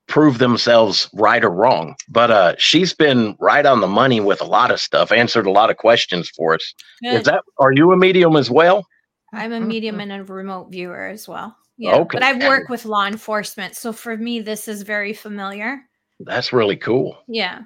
prove 0.06 0.38
themselves 0.38 1.08
right 1.14 1.42
or 1.44 1.50
wrong. 1.50 1.94
But 2.08 2.30
uh, 2.30 2.54
she's 2.58 2.92
been 2.92 3.36
right 3.40 3.64
on 3.64 3.80
the 3.80 3.86
money 3.86 4.20
with 4.20 4.40
a 4.40 4.44
lot 4.44 4.70
of 4.70 4.80
stuff, 4.80 5.10
answered 5.12 5.46
a 5.46 5.50
lot 5.50 5.70
of 5.70 5.76
questions 5.76 6.28
for 6.30 6.54
us. 6.54 6.74
Is 7.02 7.24
that? 7.24 7.42
Are 7.58 7.72
you 7.72 7.92
a 7.92 7.96
medium 7.96 8.36
as 8.36 8.50
well? 8.50 8.86
I'm 9.32 9.52
a 9.52 9.60
medium 9.60 10.00
and 10.00 10.12
a 10.12 10.22
remote 10.22 10.70
viewer 10.70 11.06
as 11.06 11.26
well. 11.26 11.56
Yeah, 11.76 11.96
Okay. 11.96 12.18
but 12.18 12.22
I've 12.22 12.42
worked 12.42 12.70
with 12.70 12.84
law 12.84 13.06
enforcement, 13.06 13.74
so 13.74 13.92
for 13.92 14.16
me, 14.16 14.40
this 14.40 14.68
is 14.68 14.82
very 14.82 15.12
familiar. 15.12 15.80
That's 16.20 16.52
really 16.52 16.76
cool. 16.76 17.18
Yeah, 17.26 17.62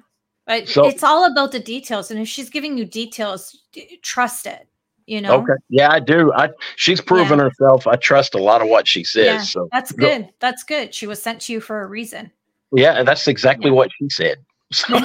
but 0.47 0.67
So- 0.67 0.87
it's 0.87 1.03
all 1.03 1.25
about 1.31 1.51
the 1.51 1.59
details, 1.59 2.09
and 2.09 2.19
if 2.19 2.27
she's 2.27 2.49
giving 2.49 2.75
you 2.77 2.85
details, 2.85 3.55
trust 4.01 4.47
it. 4.47 4.67
You 5.09 5.21
know. 5.21 5.33
Okay, 5.41 5.53
yeah, 5.69 5.91
I 5.91 5.99
do. 5.99 6.31
I 6.33 6.49
she's 6.75 7.01
proven 7.01 7.39
herself. 7.39 7.87
I 7.87 7.95
trust 7.95 8.35
a 8.35 8.37
lot 8.41 8.61
of 8.61 8.67
what 8.69 8.87
she 8.87 9.03
says. 9.03 9.25
Yeah, 9.25 9.41
So 9.41 9.67
that's 9.71 9.91
go- 9.91 10.05
good. 10.07 10.29
That's 10.39 10.63
good. 10.63 10.93
She 10.93 11.07
was 11.07 11.21
sent 11.21 11.41
to 11.41 11.53
you 11.53 11.59
for 11.61 11.81
a 11.81 11.87
reason. 11.87 12.31
yeah, 12.71 13.03
that's 13.03 13.27
exactly 13.27 13.69
Yeah. 13.71 13.75
what 13.75 13.89
she 13.97 14.09
said. 14.09 14.37
So 14.71 14.95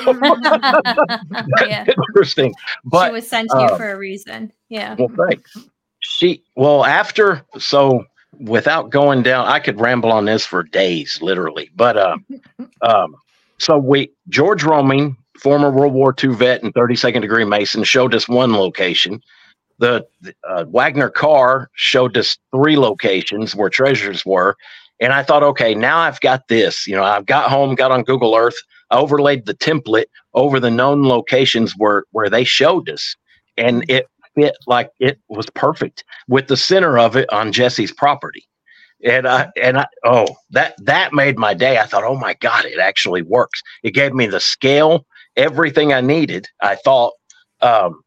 yeah, 1.67 1.87
interesting. 2.09 2.53
But 2.85 3.07
she 3.09 3.13
was 3.13 3.27
sent 3.29 3.49
to 3.51 3.59
you 3.59 3.65
uh, 3.67 3.77
for 3.79 3.93
a 3.93 3.97
reason. 3.97 4.53
Yeah. 4.69 4.95
Well, 4.99 5.11
thanks. 5.29 5.57
She 6.01 6.43
well 6.57 6.85
after 6.85 7.43
so 7.59 8.05
without 8.41 8.91
going 8.91 9.23
down, 9.23 9.47
I 9.47 9.61
could 9.61 9.81
ramble 9.81 10.13
on 10.13 10.27
this 10.27 10.45
for 10.45 10.63
days, 10.63 11.19
literally. 11.23 11.71
But 11.77 11.97
uh, 11.97 12.17
um, 12.83 13.17
so 13.59 13.79
we 13.79 14.11
George 14.29 14.65
Roming, 14.65 15.17
former 15.39 15.71
World 15.71 15.95
War 15.95 16.15
II 16.23 16.35
vet 16.35 16.63
and 16.63 16.75
32nd 16.75 17.23
degree 17.23 17.45
Mason, 17.47 17.85
showed 17.85 18.15
us 18.15 18.29
one 18.29 18.53
location. 18.53 19.23
The 19.79 20.07
uh, 20.49 20.65
Waggoner 20.69 21.11
Carr 21.11 21.71
showed 21.75 22.17
us 22.17 22.39
three 22.55 22.77
locations 22.77 23.55
where 23.55 23.71
treasures 23.71 24.25
were. 24.25 24.57
And 25.01 25.13
I 25.13 25.23
thought, 25.23 25.43
okay, 25.43 25.75
now 25.75 25.99
I've 25.99 26.21
got 26.21 26.47
this. 26.49 26.87
You 26.87 26.95
know, 26.95 27.03
I've 27.03 27.27
got 27.27 27.51
home, 27.51 27.75
got 27.75 27.91
on 27.91 28.05
Google 28.05 28.37
Earth, 28.37 28.57
I 28.95 28.99
overlaid 28.99 29.47
the 29.47 29.55
template 29.55 30.07
over 30.35 30.61
the 30.61 30.71
known 30.71 31.03
locations 31.03 31.73
where 31.77 32.05
where 32.13 32.31
they 32.31 32.45
showed 32.45 32.89
us, 32.89 33.17
and 33.57 33.85
it 33.91 34.07
fit 34.37 34.57
like 34.69 34.91
it 35.01 35.19
was 35.29 35.51
perfect 35.51 36.05
with 36.29 36.47
the 36.47 36.57
center 36.57 36.97
of 36.97 37.17
it 37.17 37.31
on 37.33 37.53
Jesse's 37.53 37.91
property. 37.91 38.47
And 39.05 39.27
I 39.27 39.49
and 39.61 39.79
I 39.79 39.87
oh 40.05 40.29
that 40.51 40.77
that 40.85 41.13
made 41.13 41.39
my 41.39 41.55
day. 41.55 41.79
I 41.79 41.87
thought, 41.87 42.05
oh 42.05 42.17
my 42.17 42.35
God, 42.35 42.65
it 42.67 42.79
actually 42.79 43.23
works. 43.23 43.63
It 43.83 43.95
gave 43.95 44.15
me 44.15 44.27
the 44.27 44.41
scale, 44.41 45.07
everything 45.37 45.93
I 45.93 46.01
needed. 46.01 46.49
I 46.63 46.77
thought, 46.77 47.15
um, 47.61 48.01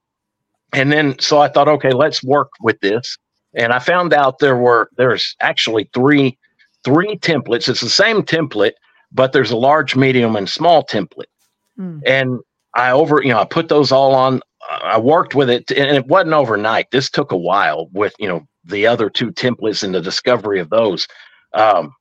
and 0.78 0.92
then 0.92 1.18
so 1.20 1.40
I 1.40 1.48
thought, 1.48 1.68
okay, 1.68 1.92
let's 1.92 2.24
work 2.24 2.50
with 2.62 2.80
this. 2.82 3.18
And 3.56 3.74
I 3.74 3.80
found 3.80 4.14
out 4.14 4.38
there 4.40 4.56
were 4.58 4.90
there's 4.98 5.36
actually 5.42 5.90
three 5.94 6.38
three 6.86 7.18
templates. 7.18 7.68
It's 7.68 7.82
the 7.82 7.90
same 7.90 8.22
template, 8.22 8.74
but 9.12 9.34
there's 9.34 9.50
a 9.52 9.58
large, 9.58 9.96
medium, 9.96 10.36
and 10.36 10.48
small 10.48 10.86
template. 10.86 11.32
Hmm. 11.78 12.00
And 12.06 12.40
I 12.76 12.92
over, 12.92 13.22
you 13.24 13.30
know, 13.30 13.40
I 13.40 13.46
put 13.46 13.70
those 13.70 13.92
all 13.92 14.14
on. 14.14 14.42
I 14.70 15.00
worked 15.00 15.34
with 15.34 15.50
it, 15.50 15.72
and 15.72 15.96
it 15.98 16.06
wasn't 16.08 16.34
overnight. 16.34 16.92
This 16.92 17.10
took 17.10 17.32
a 17.32 17.38
while 17.38 17.88
with 17.94 18.14
you 18.20 18.28
know 18.28 18.42
the 18.66 18.86
other 18.86 19.10
two 19.10 19.32
templates 19.32 19.84
and 19.84 19.96
the 19.96 20.02
discovery 20.02 20.60
of 20.60 20.70
those. 20.70 21.08
Um, 21.54 21.94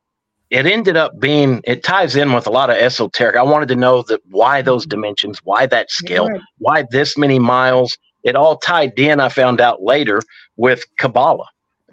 it 0.50 0.66
ended 0.66 0.96
up 0.96 1.18
being 1.18 1.62
it 1.64 1.82
ties 1.82 2.14
in 2.14 2.32
with 2.34 2.46
a 2.46 2.50
lot 2.50 2.68
of 2.70 2.76
esoteric. 2.76 3.36
I 3.36 3.42
wanted 3.42 3.68
to 3.68 3.76
know 3.76 4.02
that 4.02 4.20
why 4.30 4.60
those 4.62 4.84
dimensions, 4.86 5.40
why 5.44 5.66
that 5.66 5.90
scale, 5.90 6.28
Right. 6.28 6.40
why 6.58 6.84
this 6.90 7.16
many 7.16 7.38
miles. 7.38 7.96
It 8.26 8.36
all 8.36 8.58
tied 8.58 8.98
in. 8.98 9.20
I 9.20 9.30
found 9.30 9.60
out 9.62 9.82
later 9.82 10.22
with 10.56 10.84
Kabbalah, 10.98 11.48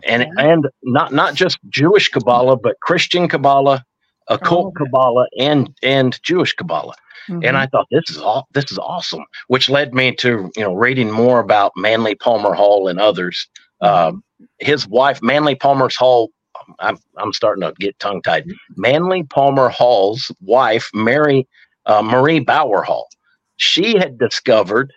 and 0.08 0.28
and 0.38 0.67
not 0.84 1.13
not 1.13 1.36
just 1.36 1.60
Jewish 1.69 2.10
Kabbalah, 2.10 2.58
but 2.58 2.80
Christian 2.82 3.30
Kabbalah, 3.30 3.86
occult 4.30 4.76
okay. 4.78 4.86
Kabbalah, 4.86 5.28
and 5.39 5.76
and 5.84 6.19
Jewish 6.24 6.54
Kabbalah. 6.56 6.96
And 7.30 7.43
Mhm. 7.43 7.56
I 7.56 7.67
thought 7.67 7.88
this 7.91 8.10
is 8.10 8.19
all 8.19 8.48
this 8.54 8.72
is 8.72 8.80
awesome, 8.80 9.26
which 9.48 9.69
led 9.69 9.93
me 9.96 10.13
to 10.17 10.52
you 10.58 10.63
know 10.63 10.76
reading 10.76 11.12
more 11.12 11.39
about 11.41 11.74
Manly 11.78 12.15
Palmer 12.15 12.54
Hall 12.56 12.89
and 12.89 13.00
others. 13.00 13.48
Um, 13.82 14.24
his 14.60 14.88
wife, 14.88 15.22
Manly 15.24 15.56
Palmer's 15.56 15.96
Hall 15.98 16.32
I'm 16.80 16.98
I'm 17.17 17.34
starting 17.34 17.63
to 17.63 17.74
get 17.80 18.00
tongue 18.00 18.24
tied. 18.24 18.46
Manly 18.78 19.24
Palmer 19.24 19.69
Hall's 19.69 20.32
wife, 20.41 20.89
Mary 20.96 21.48
uh, 21.88 22.04
Marie 22.04 22.41
Bauer 22.41 22.84
Hall, 22.84 23.10
she 23.58 23.98
had 23.98 24.19
discovered 24.19 24.93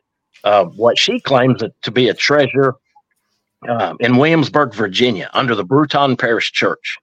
uh, 0.46 0.64
what 0.64 0.96
she 0.96 1.18
claims 1.18 1.60
to 1.82 1.90
be 1.90 2.08
a 2.08 2.14
treasure 2.14 2.74
uh, 3.68 3.94
in 3.98 4.16
Williamsburg, 4.16 4.72
Virginia, 4.74 5.28
under 5.34 5.56
the 5.56 5.64
Bruton 5.64 6.16
Parish 6.16 6.52
Church. 6.52 6.98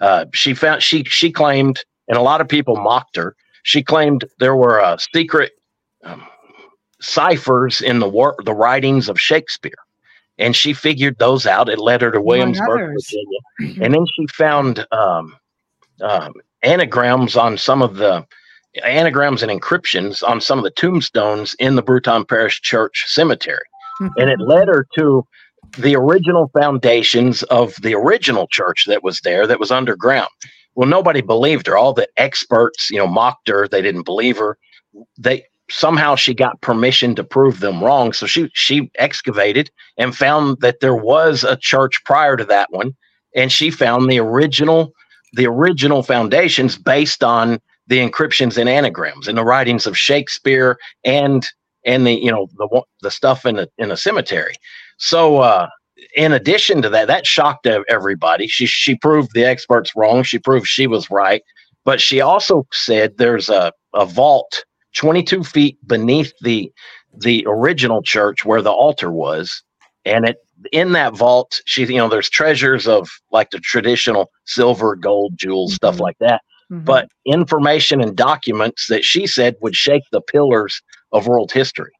Uh, 0.00 0.24
she 0.34 0.54
found 0.54 0.82
she 0.82 1.04
she 1.04 1.30
claimed, 1.30 1.84
and 2.08 2.18
a 2.18 2.22
lot 2.22 2.40
of 2.40 2.48
people 2.48 2.74
mocked 2.74 3.14
her. 3.14 3.36
She 3.62 3.84
claimed 3.84 4.24
there 4.40 4.56
were 4.56 4.80
uh, 4.80 4.96
secret 5.14 5.52
um, 6.02 6.26
ciphers 7.00 7.80
in 7.80 8.00
the 8.00 8.08
war, 8.08 8.34
the 8.44 8.54
writings 8.54 9.08
of 9.08 9.20
Shakespeare, 9.20 9.78
and 10.36 10.56
she 10.56 10.72
figured 10.72 11.16
those 11.18 11.46
out. 11.46 11.68
It 11.68 11.78
led 11.78 12.02
her 12.02 12.10
to 12.10 12.20
Williamsburg, 12.20 12.90
Virginia, 12.90 13.82
and 13.84 13.94
then 13.94 14.04
she 14.16 14.26
found 14.26 14.84
um, 14.90 15.36
um, 16.00 16.32
anagrams 16.64 17.36
on 17.36 17.56
some 17.56 17.82
of 17.82 17.96
the 17.96 18.26
anagrams 18.84 19.42
and 19.42 19.50
encryptions 19.50 20.26
on 20.26 20.40
some 20.40 20.58
of 20.58 20.64
the 20.64 20.70
tombstones 20.70 21.54
in 21.58 21.74
the 21.76 21.82
Bruton 21.82 22.24
Parish 22.24 22.60
Church 22.60 23.04
cemetery, 23.06 23.64
and 24.16 24.30
it 24.30 24.40
led 24.40 24.68
her 24.68 24.86
to 24.96 25.26
the 25.78 25.94
original 25.96 26.50
foundations 26.58 27.42
of 27.44 27.74
the 27.82 27.94
original 27.94 28.46
church 28.48 28.84
that 28.86 29.02
was 29.02 29.20
there 29.20 29.46
that 29.46 29.60
was 29.60 29.70
underground. 29.70 30.28
Well, 30.74 30.88
nobody 30.88 31.20
believed 31.20 31.66
her. 31.66 31.76
All 31.76 31.92
the 31.92 32.08
experts, 32.16 32.90
you 32.90 32.98
know, 32.98 33.06
mocked 33.06 33.48
her. 33.48 33.68
They 33.68 33.82
didn't 33.82 34.04
believe 34.04 34.38
her. 34.38 34.56
They 35.18 35.44
somehow 35.70 36.16
she 36.16 36.34
got 36.34 36.60
permission 36.60 37.14
to 37.14 37.24
prove 37.24 37.60
them 37.60 37.82
wrong. 37.82 38.12
So 38.12 38.26
she 38.26 38.50
she 38.54 38.90
excavated 38.96 39.70
and 39.96 40.16
found 40.16 40.60
that 40.60 40.80
there 40.80 40.96
was 40.96 41.44
a 41.44 41.56
church 41.56 42.02
prior 42.04 42.36
to 42.36 42.44
that 42.46 42.68
one, 42.70 42.94
and 43.34 43.50
she 43.52 43.70
found 43.70 44.10
the 44.10 44.18
original 44.18 44.92
the 45.34 45.46
original 45.46 46.02
foundations 46.02 46.76
based 46.76 47.22
on 47.22 47.60
the 47.90 47.98
encryptions 47.98 48.56
and 48.56 48.68
anagrams 48.68 49.28
and 49.28 49.36
the 49.36 49.44
writings 49.44 49.86
of 49.86 49.98
Shakespeare 49.98 50.78
and 51.04 51.46
and 51.84 52.06
the 52.06 52.12
you 52.12 52.30
know 52.30 52.48
the 52.56 52.82
the 53.02 53.10
stuff 53.10 53.44
in 53.44 53.56
the 53.56 53.68
in 53.76 53.90
the 53.90 53.96
cemetery. 53.96 54.54
So 54.98 55.38
uh, 55.38 55.68
in 56.14 56.32
addition 56.32 56.82
to 56.82 56.88
that, 56.90 57.08
that 57.08 57.26
shocked 57.26 57.66
everybody. 57.66 58.46
She 58.46 58.66
she 58.66 58.94
proved 58.94 59.30
the 59.34 59.44
experts 59.44 59.92
wrong. 59.96 60.22
She 60.22 60.38
proved 60.38 60.66
she 60.66 60.86
was 60.86 61.10
right, 61.10 61.42
but 61.84 62.00
she 62.00 62.20
also 62.20 62.64
said 62.72 63.18
there's 63.18 63.48
a 63.48 63.72
a 63.94 64.06
vault 64.06 64.64
22 64.94 65.42
feet 65.42 65.76
beneath 65.86 66.32
the 66.42 66.72
the 67.18 67.44
original 67.48 68.02
church 68.02 68.44
where 68.44 68.62
the 68.62 68.70
altar 68.70 69.10
was, 69.10 69.62
and 70.04 70.28
it 70.28 70.36
in 70.70 70.92
that 70.92 71.16
vault 71.16 71.60
she 71.66 71.86
you 71.86 71.96
know 71.96 72.08
there's 72.08 72.30
treasures 72.30 72.86
of 72.86 73.08
like 73.32 73.50
the 73.50 73.58
traditional 73.58 74.30
silver, 74.44 74.94
gold, 74.94 75.32
jewels, 75.36 75.72
mm-hmm. 75.72 75.76
stuff 75.76 75.98
like 75.98 76.18
that. 76.20 76.42
Mm-hmm. 76.70 76.84
But 76.84 77.08
information 77.26 78.00
and 78.00 78.16
documents 78.16 78.86
that 78.88 79.04
she 79.04 79.26
said 79.26 79.56
would 79.60 79.74
shake 79.74 80.04
the 80.12 80.20
pillars 80.20 80.80
of 81.12 81.26
world 81.26 81.50
history. 81.50 81.90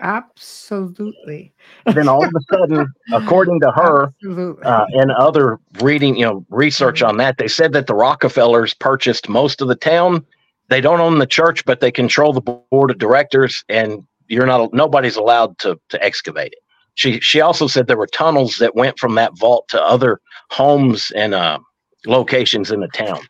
Absolutely. 0.00 1.54
then 1.86 2.08
all 2.08 2.22
of 2.22 2.30
a 2.30 2.54
sudden, 2.54 2.86
according 3.12 3.60
to 3.60 3.70
her 3.70 4.12
uh, 4.62 4.84
and 4.92 5.10
other 5.12 5.58
reading, 5.80 6.16
you 6.16 6.24
know, 6.24 6.44
research 6.50 7.00
mm-hmm. 7.00 7.10
on 7.10 7.16
that, 7.18 7.38
they 7.38 7.48
said 7.48 7.72
that 7.72 7.86
the 7.86 7.94
Rockefellers 7.94 8.74
purchased 8.74 9.28
most 9.28 9.62
of 9.62 9.68
the 9.68 9.76
town. 9.76 10.24
They 10.68 10.80
don't 10.80 11.00
own 11.00 11.18
the 11.18 11.26
church, 11.26 11.64
but 11.64 11.80
they 11.80 11.90
control 11.90 12.32
the 12.32 12.40
board 12.40 12.90
of 12.90 12.98
directors, 12.98 13.64
and 13.68 14.02
you're 14.28 14.46
not 14.46 14.74
nobody's 14.74 15.16
allowed 15.16 15.58
to 15.60 15.78
to 15.90 16.04
excavate 16.04 16.52
it. 16.52 16.58
She 16.94 17.20
she 17.20 17.40
also 17.40 17.66
said 17.66 17.86
there 17.86 17.96
were 17.96 18.08
tunnels 18.08 18.58
that 18.58 18.74
went 18.74 18.98
from 18.98 19.14
that 19.14 19.38
vault 19.38 19.68
to 19.68 19.80
other 19.80 20.20
homes 20.50 21.12
and 21.14 21.34
uh, 21.34 21.60
locations 22.06 22.70
in 22.72 22.80
the 22.80 22.88
town. 22.88 23.20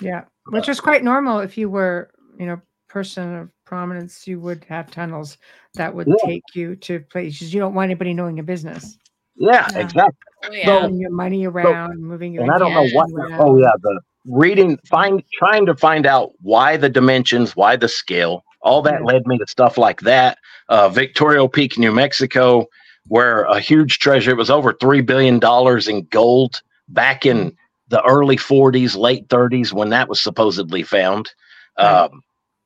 Yeah, 0.00 0.24
which 0.48 0.68
is 0.68 0.80
quite 0.80 1.04
normal 1.04 1.40
if 1.40 1.58
you 1.58 1.68
were, 1.68 2.10
you 2.38 2.46
know, 2.46 2.60
person 2.88 3.34
of 3.36 3.48
prominence, 3.64 4.26
you 4.26 4.40
would 4.40 4.64
have 4.64 4.90
tunnels 4.90 5.38
that 5.74 5.94
would 5.94 6.08
yeah. 6.08 6.26
take 6.26 6.42
you 6.54 6.76
to 6.76 7.00
places 7.00 7.54
you 7.54 7.60
don't 7.60 7.74
want 7.74 7.86
anybody 7.86 8.12
knowing 8.12 8.36
your 8.36 8.44
business. 8.44 8.98
Yeah, 9.36 9.66
yeah. 9.72 9.78
exactly. 9.78 10.16
Oh, 10.44 10.52
yeah. 10.52 10.66
So, 10.66 10.82
moving 10.82 11.00
your 11.00 11.10
money 11.10 11.46
around, 11.46 11.92
so, 11.92 12.00
moving 12.00 12.32
your. 12.32 12.42
And 12.42 12.52
I 12.52 12.58
don't 12.58 12.74
know 12.74 12.88
what. 12.92 13.10
Around. 13.12 13.40
Oh 13.40 13.58
yeah, 13.58 13.72
the 13.82 14.00
reading, 14.26 14.78
find, 14.88 15.22
trying 15.32 15.66
to 15.66 15.76
find 15.76 16.06
out 16.06 16.32
why 16.40 16.76
the 16.76 16.88
dimensions, 16.88 17.56
why 17.56 17.76
the 17.76 17.88
scale. 17.88 18.44
All 18.62 18.82
that 18.82 19.04
led 19.04 19.26
me 19.26 19.38
to 19.38 19.46
stuff 19.46 19.78
like 19.78 20.02
that. 20.02 20.36
Uh, 20.68 20.90
Victorio 20.90 21.48
Peak, 21.48 21.78
New 21.78 21.92
Mexico, 21.92 22.66
where 23.06 23.44
a 23.44 23.58
huge 23.58 23.98
treasure. 23.98 24.32
It 24.32 24.36
was 24.36 24.50
over 24.50 24.74
three 24.74 25.00
billion 25.00 25.38
dollars 25.38 25.88
in 25.88 26.04
gold 26.06 26.60
back 26.88 27.24
in 27.24 27.56
the 27.90 28.02
early 28.04 28.36
40s, 28.36 28.96
late 28.96 29.28
30s 29.28 29.72
when 29.72 29.90
that 29.90 30.08
was 30.08 30.22
supposedly 30.22 30.82
found. 30.82 31.30
Um, 31.76 32.22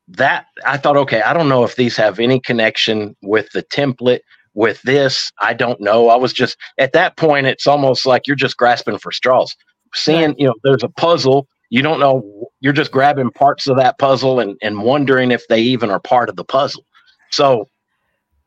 that 0.08 0.46
I 0.66 0.76
thought, 0.76 0.96
okay, 0.98 1.22
I 1.22 1.32
don't 1.32 1.48
know 1.48 1.64
if 1.64 1.76
these 1.76 1.96
have 1.96 2.20
any 2.20 2.38
connection 2.38 3.16
with 3.22 3.50
the 3.52 3.62
template, 3.62 4.20
with 4.52 4.82
this. 4.82 5.32
I 5.40 5.54
don't 5.54 5.80
know. 5.80 6.08
I 6.08 6.16
was 6.16 6.32
just 6.32 6.58
at 6.78 6.92
that 6.92 7.16
point, 7.16 7.46
it's 7.46 7.66
almost 7.66 8.04
like 8.06 8.26
you're 8.26 8.37
just 8.37 8.56
grasping 8.56 8.98
for 8.98 9.12
straws. 9.12 9.54
Seeing, 9.94 10.34
you 10.37 10.46
know, 10.46 10.54
there's 10.62 10.82
a 10.82 10.88
puzzle, 10.88 11.48
you 11.70 11.80
don't 11.80 12.00
know, 12.00 12.50
you're 12.60 12.72
just 12.72 12.90
grabbing 12.90 13.30
parts 13.30 13.66
of 13.66 13.76
that 13.76 13.98
puzzle 13.98 14.40
and, 14.40 14.56
and 14.60 14.82
wondering 14.82 15.30
if 15.30 15.46
they 15.48 15.60
even 15.60 15.90
are 15.90 16.00
part 16.00 16.28
of 16.28 16.37
the 16.37 16.44
puzzle. 16.44 16.84
So 17.30 17.68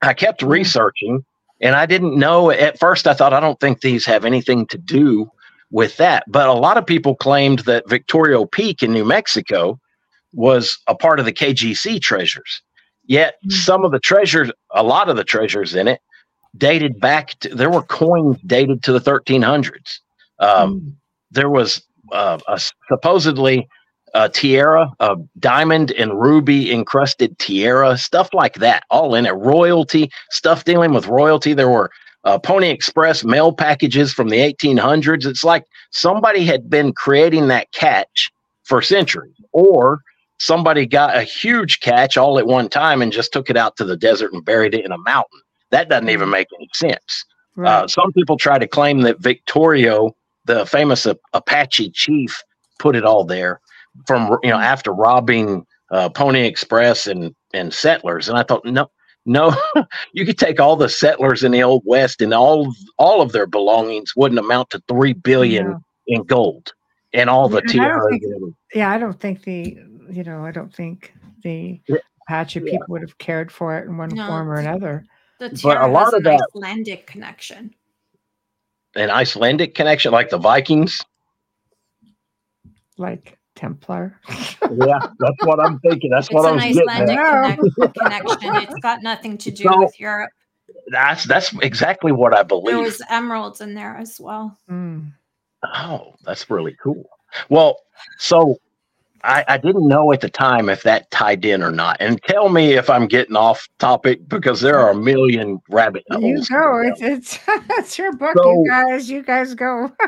I 0.02 0.14
kept 0.14 0.42
hmm. 0.42 0.50
researching 0.50 1.26
and 1.62 1.76
I 1.76 1.88
didn't 1.88 2.18
know 2.20 2.52
at 2.52 2.78
first. 2.78 3.08
I 3.08 3.14
thought, 3.14 3.34
I 3.34 3.40
don't 3.40 3.60
think 3.60 3.82
these 3.82 4.06
have 4.06 4.26
anything 4.26 4.68
to 4.68 4.78
do 4.78 5.32
with 5.72 5.98
that. 5.98 6.24
But 6.28 6.48
a 6.48 6.54
lot 6.54 6.78
of 6.78 6.86
people 6.86 7.16
claimed 7.16 7.60
that 7.60 7.90
Victorio 7.90 8.46
Peak 8.46 8.84
in 8.84 8.94
New 8.94 9.06
Mexico 9.06 9.80
was 10.34 10.78
a 10.88 10.96
part 10.96 11.20
of 11.20 11.26
the 11.26 11.34
KGC 11.34 12.02
treasures. 12.02 12.62
Yet 13.06 13.36
mm-hmm. 13.36 13.52
some 13.52 13.86
of 13.86 13.92
the 13.92 14.00
treasures, 14.00 14.52
a 14.72 14.84
lot 14.84 15.10
of 15.10 15.18
the 15.18 15.24
treasures 15.24 15.76
in 15.76 15.88
it, 15.88 16.02
dated 16.58 17.00
back 17.00 17.38
to, 17.40 17.50
there 17.54 17.70
were 17.70 17.84
coins 17.84 18.38
dated 18.46 18.84
to 18.84 18.92
the 18.92 19.00
1300s. 19.00 20.00
Um, 20.40 20.80
mm-hmm. 20.80 20.90
There 21.32 21.50
was 21.50 21.82
uh, 22.12 22.40
a, 22.48 22.60
supposedly 22.90 23.68
a 24.14 24.30
tiara, 24.30 24.92
a 25.00 25.16
diamond 25.40 25.92
and 25.92 26.20
ruby 26.20 26.72
encrusted 26.72 27.38
tiara, 27.40 27.98
stuff 27.98 28.30
like 28.34 28.56
that, 28.56 28.84
all 28.90 29.16
in 29.16 29.26
it. 29.26 29.32
Royalty, 29.32 30.10
stuff 30.32 30.64
dealing 30.64 30.94
with 30.94 31.08
royalty. 31.08 31.54
There 31.54 31.70
were 31.70 31.92
uh, 32.28 32.38
Pony 32.38 32.70
Express 32.70 33.24
mail 33.24 33.54
packages 33.54 34.12
from 34.12 34.28
the 34.28 34.38
1800s. 34.38 35.26
It's 35.26 35.46
like 35.46 35.64
somebody 35.92 36.44
had 36.44 36.70
been 36.70 36.92
creating 36.92 37.48
that 37.48 37.72
catch 37.72 38.30
for 38.66 38.82
centuries, 38.82 39.38
or 39.54 40.02
somebody 40.38 40.86
got 40.86 41.16
a 41.16 41.24
huge 41.24 41.80
catch 41.80 42.18
all 42.18 42.38
at 42.38 42.46
one 42.46 42.68
time 42.68 43.02
and 43.02 43.14
just 43.14 43.32
took 43.32 43.50
it 43.50 43.56
out 43.56 43.78
to 43.78 43.86
the 43.86 43.96
desert 43.96 44.34
and 44.34 44.44
buried 44.44 44.74
it 44.74 44.84
in 44.84 44.92
a 44.92 44.98
mountain. 44.98 45.40
That 45.72 45.88
doesn't 45.88 46.10
even 46.10 46.30
make 46.30 46.48
any 46.54 46.70
sense. 46.74 47.24
Uh, 47.58 47.62
right. 47.62 47.84
Uh, 47.84 47.88
some 47.88 48.12
people 48.12 48.38
try 48.38 48.60
to 48.60 48.68
claim 48.68 49.02
that 49.02 49.22
Victorio, 49.22 50.14
the 50.44 50.66
famous 50.66 51.06
uh, 51.06 51.14
Apache 51.32 51.92
chief, 51.92 52.44
put 52.78 52.98
it 52.98 53.06
all 53.06 53.24
there 53.24 53.62
from 54.06 54.38
you 54.44 54.50
know 54.50 54.60
after 54.60 54.92
robbing 54.92 55.66
uh, 55.92 56.10
Pony 56.10 56.46
Express 56.46 57.08
and 57.08 57.34
and 57.54 57.74
settlers. 57.74 58.28
And 58.28 58.38
I 58.38 58.44
thought, 58.44 58.66
no, 58.66 58.92
no, 59.28 59.56
you 60.14 60.26
could 60.26 60.38
take 60.38 60.60
all 60.60 60.76
the 60.76 60.90
settlers 60.90 61.44
in 61.44 61.52
the 61.52 61.62
old 61.62 61.84
west 61.86 62.22
and 62.22 62.34
all 62.34 62.74
all 62.98 63.22
of 63.22 63.34
their 63.34 63.46
belongings 63.46 64.16
wouldn't 64.16 64.40
amount 64.40 64.72
to 64.72 64.82
three 64.88 65.14
billion 65.14 65.80
yeah. 66.08 66.18
in 66.18 66.24
gold 66.24 66.74
and 67.14 67.30
all 67.30 67.50
the 67.50 67.62
yeah, 67.74 67.98
I 67.98 68.10
think, 68.10 68.24
yeah, 68.74 68.92
I 68.92 68.98
don't 68.98 69.20
think 69.20 69.44
the 69.44 69.78
you 70.10 70.24
know, 70.24 70.46
I 70.46 70.52
don't 70.52 70.74
think 70.74 71.14
the 71.44 71.82
yeah. 71.88 71.98
Apache 72.28 72.62
yeah. 72.62 72.72
people 72.72 72.88
would 72.90 73.02
have 73.02 73.18
cared 73.18 73.52
for 73.52 73.78
it 73.78 73.88
in 73.88 73.98
one 73.98 74.10
no, 74.10 74.28
form 74.28 74.50
or 74.50 74.56
another. 74.56 75.06
The 75.40 75.60
but 75.62 75.78
a 75.78 75.88
lot 75.88 76.14
of 76.14 76.24
that 76.24 76.42
Icelandic 76.56 77.06
connection. 77.06 77.74
An 78.96 79.10
Icelandic 79.10 79.76
connection, 79.76 80.12
like 80.12 80.30
the 80.30 80.38
Vikings. 80.38 81.04
Like 82.98 83.37
Templar. 83.58 84.20
yeah, 84.30 85.00
that's 85.20 85.44
what 85.44 85.60
I'm 85.60 85.80
thinking. 85.80 86.12
That's 86.12 86.28
it's 86.28 86.34
what 86.34 86.46
I 86.46 86.52
was 86.54 86.64
Icelandic 86.64 87.18
getting. 87.18 87.92
connection. 87.94 88.56
It's 88.56 88.80
got 88.82 89.02
nothing 89.02 89.38
to 89.40 89.52
do 89.52 89.64
so, 89.64 89.80
with 89.80 90.00
Europe. 90.00 90.30
That's 90.92 91.26
that's 91.26 91.54
exactly 91.62 92.12
what 92.12 92.38
I 92.38 92.44
believe. 92.44 92.76
There 92.76 92.84
was 92.84 93.02
emeralds 93.10 93.62
in 93.62 93.74
there 93.74 93.98
as 93.98 94.20
well. 94.20 94.58
Mm. 94.70 95.12
Oh, 95.64 96.14
that's 96.24 96.50
really 96.50 96.78
cool. 96.82 97.10
Well, 97.50 97.80
so 98.20 98.58
I, 99.24 99.44
I, 99.48 99.58
didn't 99.58 99.88
know 99.88 100.14
at 100.14 100.22
the 100.22 100.30
time 100.30 100.70
if 100.70 100.84
that 100.84 101.10
tied 101.12 101.44
in 101.44 101.64
or 101.64 101.72
not. 101.72 101.98
And 102.00 102.22
tell 102.24 102.50
me 102.50 102.74
if 102.74 102.90
I'm 102.90 103.08
getting 103.08 103.36
off 103.36 103.68
topic 103.80 104.28
because 104.30 104.62
there 104.62 104.78
are 104.78 104.92
a 104.92 104.96
million 104.96 105.60
rabbit 105.70 106.04
holes. 106.10 106.50
You 106.50 106.56
go. 106.56 106.82
It's 106.82 107.02
it's 107.02 107.40
it's 107.48 107.98
your 107.98 108.14
book, 108.14 108.38
so, 108.38 108.52
you 108.52 108.70
guys. 108.70 109.10
You 109.10 109.24
guys 109.24 109.56
go. 109.56 109.92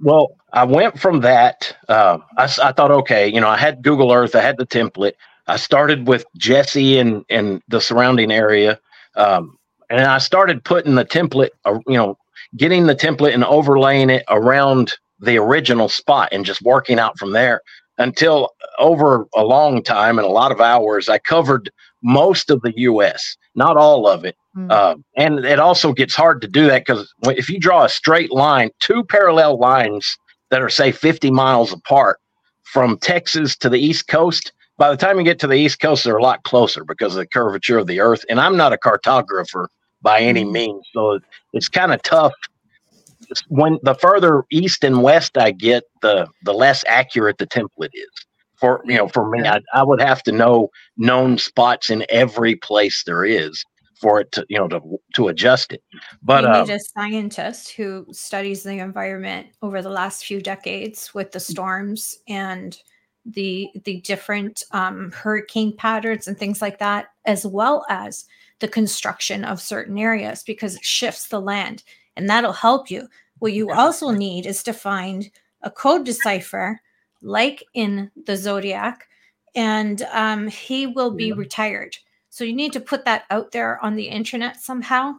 well, 0.00 0.36
I 0.52 0.64
went 0.64 0.98
from 0.98 1.20
that. 1.20 1.76
Uh, 1.88 2.18
I, 2.36 2.44
I 2.44 2.72
thought, 2.72 2.90
okay, 2.90 3.28
you 3.28 3.40
know, 3.40 3.48
I 3.48 3.56
had 3.56 3.82
Google 3.82 4.12
Earth, 4.12 4.34
I 4.34 4.40
had 4.40 4.56
the 4.58 4.66
template. 4.66 5.14
I 5.46 5.56
started 5.56 6.06
with 6.06 6.24
Jesse 6.36 6.98
and 6.98 7.24
and 7.28 7.62
the 7.68 7.80
surrounding 7.80 8.30
area, 8.30 8.78
um, 9.16 9.58
and 9.90 10.00
I 10.02 10.18
started 10.18 10.64
putting 10.64 10.94
the 10.94 11.04
template, 11.04 11.50
uh, 11.64 11.78
you 11.86 11.96
know, 11.96 12.16
getting 12.56 12.86
the 12.86 12.94
template 12.94 13.34
and 13.34 13.44
overlaying 13.44 14.10
it 14.10 14.24
around 14.28 14.92
the 15.20 15.36
original 15.38 15.88
spot 15.88 16.28
and 16.32 16.44
just 16.44 16.62
working 16.62 16.98
out 16.98 17.18
from 17.18 17.32
there 17.32 17.62
until 17.98 18.50
over 18.78 19.26
a 19.34 19.44
long 19.44 19.82
time 19.82 20.18
and 20.18 20.26
a 20.26 20.30
lot 20.30 20.52
of 20.52 20.60
hours, 20.60 21.08
I 21.08 21.18
covered 21.18 21.70
most 22.02 22.50
of 22.50 22.62
the 22.62 22.72
U.S., 22.76 23.36
not 23.54 23.76
all 23.76 24.06
of 24.06 24.24
it. 24.24 24.36
Mm. 24.56 24.70
Uh, 24.70 24.96
and 25.16 25.44
it 25.44 25.58
also 25.58 25.92
gets 25.92 26.14
hard 26.14 26.40
to 26.42 26.48
do 26.48 26.66
that 26.66 26.84
because 26.84 27.12
if 27.24 27.48
you 27.48 27.58
draw 27.58 27.84
a 27.84 27.88
straight 27.88 28.32
line, 28.32 28.70
two 28.80 29.04
parallel 29.04 29.58
lines 29.58 30.16
that 30.50 30.62
are, 30.62 30.68
say, 30.68 30.92
50 30.92 31.30
miles 31.30 31.72
apart 31.72 32.18
from 32.62 32.98
Texas 32.98 33.56
to 33.56 33.68
the 33.68 33.78
East 33.78 34.08
Coast, 34.08 34.52
by 34.76 34.90
the 34.90 34.96
time 34.96 35.18
you 35.18 35.24
get 35.24 35.38
to 35.40 35.46
the 35.46 35.54
East 35.54 35.80
Coast, 35.80 36.04
they're 36.04 36.16
a 36.16 36.22
lot 36.22 36.42
closer 36.44 36.84
because 36.84 37.14
of 37.14 37.20
the 37.20 37.26
curvature 37.26 37.78
of 37.78 37.86
the 37.86 38.00
Earth. 38.00 38.24
And 38.28 38.40
I'm 38.40 38.56
not 38.56 38.72
a 38.72 38.78
cartographer 38.78 39.66
by 40.02 40.20
any 40.20 40.44
mm. 40.44 40.52
means. 40.52 40.88
So 40.92 41.20
it's 41.52 41.68
kind 41.68 41.92
of 41.92 42.02
tough. 42.02 42.32
When 43.48 43.78
the 43.82 43.94
further 43.94 44.44
east 44.50 44.82
and 44.82 45.02
west 45.02 45.38
I 45.38 45.52
get, 45.52 45.84
the 46.02 46.26
the 46.42 46.52
less 46.52 46.82
accurate 46.88 47.38
the 47.38 47.46
template 47.46 47.90
is. 47.92 48.26
For 48.60 48.82
you 48.84 48.96
know, 48.96 49.08
for 49.08 49.28
me, 49.28 49.46
I, 49.46 49.60
I 49.72 49.82
would 49.82 50.00
have 50.00 50.22
to 50.24 50.32
know 50.32 50.68
known 50.96 51.38
spots 51.38 51.88
in 51.88 52.04
every 52.10 52.56
place 52.56 53.04
there 53.04 53.24
is 53.24 53.64
for 54.00 54.20
it 54.20 54.32
to 54.32 54.44
you 54.48 54.58
know 54.58 54.68
to 54.68 54.80
to 55.14 55.28
adjust 55.28 55.72
it. 55.72 55.82
But 56.22 56.44
you 56.44 56.62
need 56.64 56.70
uh, 56.70 56.74
a 56.74 56.80
scientist 56.80 57.72
who 57.72 58.06
studies 58.12 58.62
the 58.62 58.78
environment 58.78 59.48
over 59.62 59.82
the 59.82 59.90
last 59.90 60.24
few 60.24 60.40
decades 60.40 61.14
with 61.14 61.32
the 61.32 61.40
storms 61.40 62.18
and 62.28 62.76
the 63.24 63.68
the 63.84 64.00
different 64.00 64.64
um, 64.72 65.12
hurricane 65.12 65.76
patterns 65.76 66.26
and 66.26 66.38
things 66.38 66.62
like 66.62 66.78
that, 66.78 67.08
as 67.26 67.46
well 67.46 67.84
as 67.88 68.26
the 68.60 68.68
construction 68.68 69.44
of 69.44 69.60
certain 69.60 69.98
areas 69.98 70.42
because 70.42 70.76
it 70.76 70.84
shifts 70.84 71.28
the 71.28 71.40
land 71.40 71.82
and 72.16 72.28
that'll 72.28 72.52
help 72.52 72.90
you. 72.90 73.08
What 73.38 73.54
you 73.54 73.70
also 73.70 74.10
need 74.10 74.46
is 74.46 74.62
to 74.64 74.72
find 74.72 75.30
a 75.62 75.70
code 75.70 76.04
decipher, 76.04 76.80
like 77.22 77.64
in 77.74 78.10
the 78.26 78.36
Zodiac, 78.36 79.06
and 79.54 80.02
um, 80.12 80.46
he 80.46 80.86
will 80.86 81.10
be 81.10 81.32
retired. 81.32 81.96
So 82.30 82.44
you 82.44 82.54
need 82.54 82.72
to 82.74 82.80
put 82.80 83.04
that 83.04 83.24
out 83.30 83.50
there 83.50 83.84
on 83.84 83.96
the 83.96 84.08
internet 84.08 84.60
somehow. 84.60 85.14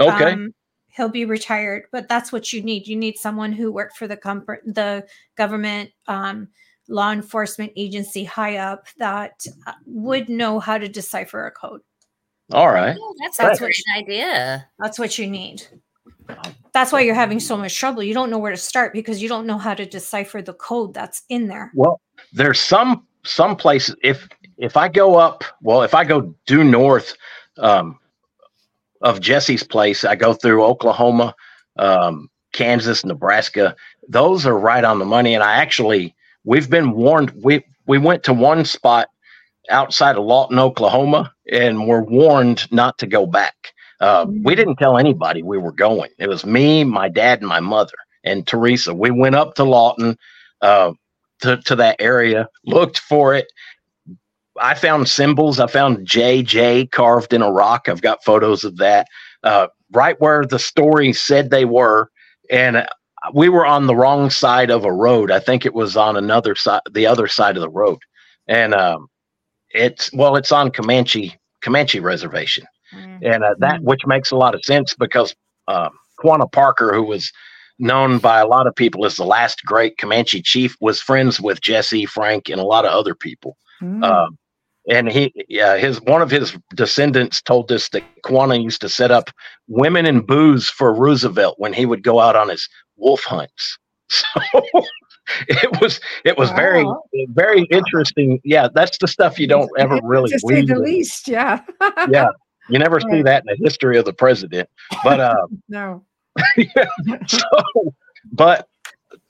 Okay. 0.00 0.32
Um, 0.32 0.54
he'll 0.88 1.08
be 1.08 1.24
retired, 1.24 1.84
but 1.92 2.08
that's 2.08 2.32
what 2.32 2.52
you 2.52 2.62
need. 2.62 2.86
You 2.86 2.96
need 2.96 3.18
someone 3.18 3.52
who 3.52 3.72
worked 3.72 3.96
for 3.96 4.08
the 4.08 4.16
comfort, 4.16 4.62
the 4.64 5.06
government, 5.36 5.90
um, 6.08 6.48
law 6.88 7.12
enforcement 7.12 7.72
agency 7.76 8.24
high 8.24 8.58
up 8.58 8.86
that 8.98 9.46
uh, 9.66 9.72
would 9.86 10.28
know 10.28 10.60
how 10.60 10.78
to 10.78 10.88
decipher 10.88 11.46
a 11.46 11.50
code. 11.50 11.80
All 12.52 12.70
right. 12.70 12.96
Oh, 12.98 13.14
that's, 13.20 13.38
that's 13.38 13.60
a 13.60 13.64
great 13.64 13.76
idea. 13.96 14.68
That's 14.78 14.98
what 14.98 15.18
you 15.18 15.26
need. 15.26 15.66
That's 16.72 16.92
why 16.92 17.00
you're 17.02 17.14
having 17.14 17.40
so 17.40 17.56
much 17.56 17.78
trouble. 17.78 18.02
You 18.02 18.14
don't 18.14 18.30
know 18.30 18.38
where 18.38 18.50
to 18.50 18.56
start 18.56 18.92
because 18.92 19.22
you 19.22 19.28
don't 19.28 19.46
know 19.46 19.58
how 19.58 19.74
to 19.74 19.86
decipher 19.86 20.42
the 20.42 20.54
code 20.54 20.92
that's 20.92 21.22
in 21.28 21.46
there. 21.46 21.70
Well, 21.74 22.00
there's 22.32 22.60
some 22.60 23.06
some 23.24 23.56
places 23.56 23.96
if 24.02 24.28
if 24.58 24.76
I 24.76 24.88
go 24.88 25.16
up, 25.16 25.44
well, 25.62 25.82
if 25.82 25.94
I 25.94 26.04
go 26.04 26.34
due 26.46 26.64
north 26.64 27.16
um, 27.58 27.98
of 29.00 29.20
Jesse's 29.20 29.62
place, 29.62 30.04
I 30.04 30.14
go 30.14 30.32
through 30.32 30.64
Oklahoma, 30.64 31.34
um, 31.76 32.30
Kansas, 32.52 33.04
Nebraska. 33.04 33.74
Those 34.08 34.46
are 34.46 34.58
right 34.58 34.84
on 34.84 34.98
the 34.98 35.04
money. 35.04 35.34
And 35.34 35.42
I 35.42 35.54
actually, 35.54 36.14
we've 36.44 36.70
been 36.70 36.92
warned. 36.92 37.32
We 37.42 37.64
we 37.86 37.98
went 37.98 38.22
to 38.24 38.32
one 38.32 38.64
spot 38.64 39.08
outside 39.70 40.16
of 40.16 40.24
Lawton, 40.24 40.58
Oklahoma, 40.58 41.32
and 41.50 41.86
were 41.86 42.02
warned 42.02 42.70
not 42.72 42.98
to 42.98 43.06
go 43.06 43.26
back. 43.26 43.73
Uh, 44.00 44.26
we 44.28 44.52
mm. 44.52 44.56
didn't 44.56 44.76
tell 44.76 44.98
anybody 44.98 45.42
we 45.42 45.58
were 45.58 45.72
going. 45.72 46.10
It 46.18 46.28
was 46.28 46.44
me, 46.44 46.84
my 46.84 47.08
dad, 47.08 47.40
and 47.40 47.48
my 47.48 47.60
mother, 47.60 47.94
and 48.24 48.46
Teresa. 48.46 48.94
We 48.94 49.10
went 49.10 49.34
up 49.34 49.54
to 49.54 49.64
Lawton, 49.64 50.16
uh, 50.60 50.92
to, 51.40 51.56
to 51.58 51.76
that 51.76 51.96
area, 52.00 52.48
looked 52.64 52.98
for 52.98 53.34
it. 53.34 53.46
I 54.60 54.74
found 54.74 55.08
symbols. 55.08 55.58
I 55.58 55.66
found 55.66 56.06
JJ 56.06 56.90
carved 56.90 57.32
in 57.32 57.42
a 57.42 57.50
rock. 57.50 57.88
I've 57.88 58.02
got 58.02 58.24
photos 58.24 58.64
of 58.64 58.76
that. 58.76 59.08
Uh, 59.42 59.66
right 59.92 60.20
where 60.20 60.44
the 60.44 60.58
story 60.58 61.12
said 61.12 61.50
they 61.50 61.64
were. 61.64 62.10
And 62.50 62.86
we 63.32 63.48
were 63.48 63.66
on 63.66 63.86
the 63.86 63.96
wrong 63.96 64.30
side 64.30 64.70
of 64.70 64.84
a 64.84 64.92
road. 64.92 65.30
I 65.30 65.38
think 65.38 65.64
it 65.64 65.74
was 65.74 65.96
on 65.96 66.16
another 66.16 66.54
side, 66.54 66.82
the 66.90 67.06
other 67.06 67.26
side 67.26 67.56
of 67.56 67.62
the 67.62 67.70
road. 67.70 67.98
And 68.46 68.74
um, 68.74 69.08
it's 69.70 70.12
well, 70.12 70.36
it's 70.36 70.52
on 70.52 70.70
Comanche 70.70 71.38
Comanche 71.62 72.00
Reservation. 72.00 72.66
And 73.24 73.42
uh, 73.42 73.54
that 73.58 73.82
which 73.82 74.06
makes 74.06 74.30
a 74.30 74.36
lot 74.36 74.54
of 74.54 74.64
sense 74.64 74.94
because 74.94 75.34
um, 75.68 75.90
Quanah 76.22 76.50
Parker, 76.50 76.94
who 76.94 77.02
was 77.02 77.32
known 77.78 78.18
by 78.18 78.38
a 78.38 78.46
lot 78.46 78.66
of 78.66 78.76
people 78.76 79.04
as 79.04 79.16
the 79.16 79.24
last 79.24 79.64
great 79.64 79.98
Comanche 79.98 80.42
chief, 80.42 80.76
was 80.80 81.00
friends 81.00 81.40
with 81.40 81.60
Jesse 81.60 82.06
Frank 82.06 82.48
and 82.48 82.60
a 82.60 82.64
lot 82.64 82.84
of 82.84 82.92
other 82.92 83.14
people. 83.14 83.56
Mm. 83.82 84.04
Um, 84.04 84.38
and 84.90 85.10
he, 85.10 85.32
yeah, 85.48 85.78
his 85.78 86.00
one 86.02 86.20
of 86.20 86.30
his 86.30 86.56
descendants 86.74 87.40
told 87.40 87.72
us 87.72 87.88
that 87.90 88.04
Quanah 88.24 88.62
used 88.62 88.82
to 88.82 88.88
set 88.88 89.10
up 89.10 89.30
women 89.66 90.04
and 90.04 90.26
booze 90.26 90.68
for 90.68 90.94
Roosevelt 90.94 91.54
when 91.58 91.72
he 91.72 91.86
would 91.86 92.02
go 92.02 92.20
out 92.20 92.36
on 92.36 92.50
his 92.50 92.68
wolf 92.96 93.24
hunts. 93.24 93.78
So 94.10 94.84
it 95.48 95.80
was 95.80 96.00
it 96.24 96.36
was 96.36 96.50
wow. 96.50 96.56
very 96.56 96.86
very 97.28 97.62
interesting. 97.70 98.40
Yeah, 98.44 98.68
that's 98.74 98.98
the 98.98 99.08
stuff 99.08 99.38
you 99.38 99.46
don't 99.46 99.70
ever 99.78 99.98
really 100.02 100.30
to 100.30 100.38
say 100.38 100.62
the 100.62 100.78
least. 100.78 101.28
Yeah, 101.28 101.60
yeah, 102.10 102.28
you 102.68 102.78
never 102.78 102.96
right. 102.96 103.12
see 103.12 103.22
that 103.22 103.44
in 103.46 103.56
the 103.56 103.64
history 103.64 103.98
of 103.98 104.04
the 104.04 104.12
president. 104.12 104.68
But 105.02 105.20
uh, 105.20 105.46
no, 105.68 106.04
so, 107.26 107.40
but 108.32 108.68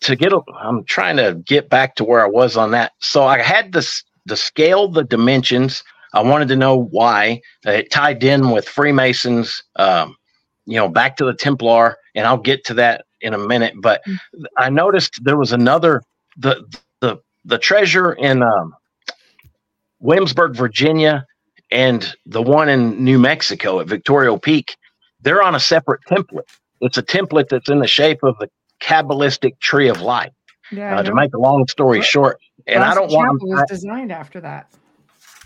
to 0.00 0.16
get, 0.16 0.32
I'm 0.58 0.84
trying 0.84 1.16
to 1.16 1.34
get 1.46 1.68
back 1.68 1.94
to 1.96 2.04
where 2.04 2.22
I 2.22 2.28
was 2.28 2.56
on 2.56 2.70
that. 2.72 2.92
So 3.00 3.24
I 3.24 3.40
had 3.40 3.72
this 3.72 4.02
to 4.28 4.36
scale 4.36 4.88
the 4.88 5.04
dimensions. 5.04 5.82
I 6.12 6.22
wanted 6.22 6.48
to 6.48 6.56
know 6.56 6.76
why 6.76 7.40
it 7.64 7.90
tied 7.90 8.22
in 8.22 8.50
with 8.50 8.68
Freemasons. 8.68 9.62
Um, 9.76 10.16
you 10.66 10.76
know, 10.76 10.88
back 10.88 11.16
to 11.16 11.24
the 11.24 11.34
Templar, 11.34 11.96
and 12.14 12.26
I'll 12.26 12.38
get 12.38 12.64
to 12.66 12.74
that 12.74 13.04
in 13.20 13.34
a 13.34 13.38
minute. 13.38 13.74
But 13.80 14.02
mm. 14.06 14.16
I 14.56 14.70
noticed 14.70 15.22
there 15.22 15.36
was 15.36 15.52
another 15.52 16.02
the 16.36 16.64
the 17.00 17.20
the 17.44 17.58
treasure 17.58 18.12
in 18.12 18.42
um, 18.42 18.74
Williamsburg, 20.00 20.56
Virginia, 20.56 21.26
and 21.74 22.14
the 22.24 22.40
one 22.40 22.68
in 22.68 23.02
New 23.02 23.18
Mexico 23.18 23.80
at 23.80 23.88
Victorio 23.88 24.38
Peak. 24.38 24.76
They're 25.20 25.42
on 25.42 25.54
a 25.54 25.60
separate 25.60 26.00
template. 26.08 26.46
It's 26.80 26.96
a 26.96 27.02
template 27.02 27.48
that's 27.48 27.68
in 27.68 27.80
the 27.80 27.86
shape 27.86 28.22
of 28.22 28.38
the 28.38 28.48
Kabbalistic 28.80 29.58
tree 29.58 29.88
of 29.88 30.00
life. 30.00 30.32
Yeah, 30.70 30.98
uh, 30.98 31.02
to 31.02 31.14
make 31.14 31.34
a 31.34 31.38
long 31.38 31.66
story 31.68 32.00
short, 32.00 32.38
and 32.66 32.82
I 32.82 32.94
don't 32.94 33.10
want 33.12 33.42
was 33.42 33.60
I, 33.60 33.64
designed 33.66 34.10
after 34.10 34.40
that. 34.40 34.72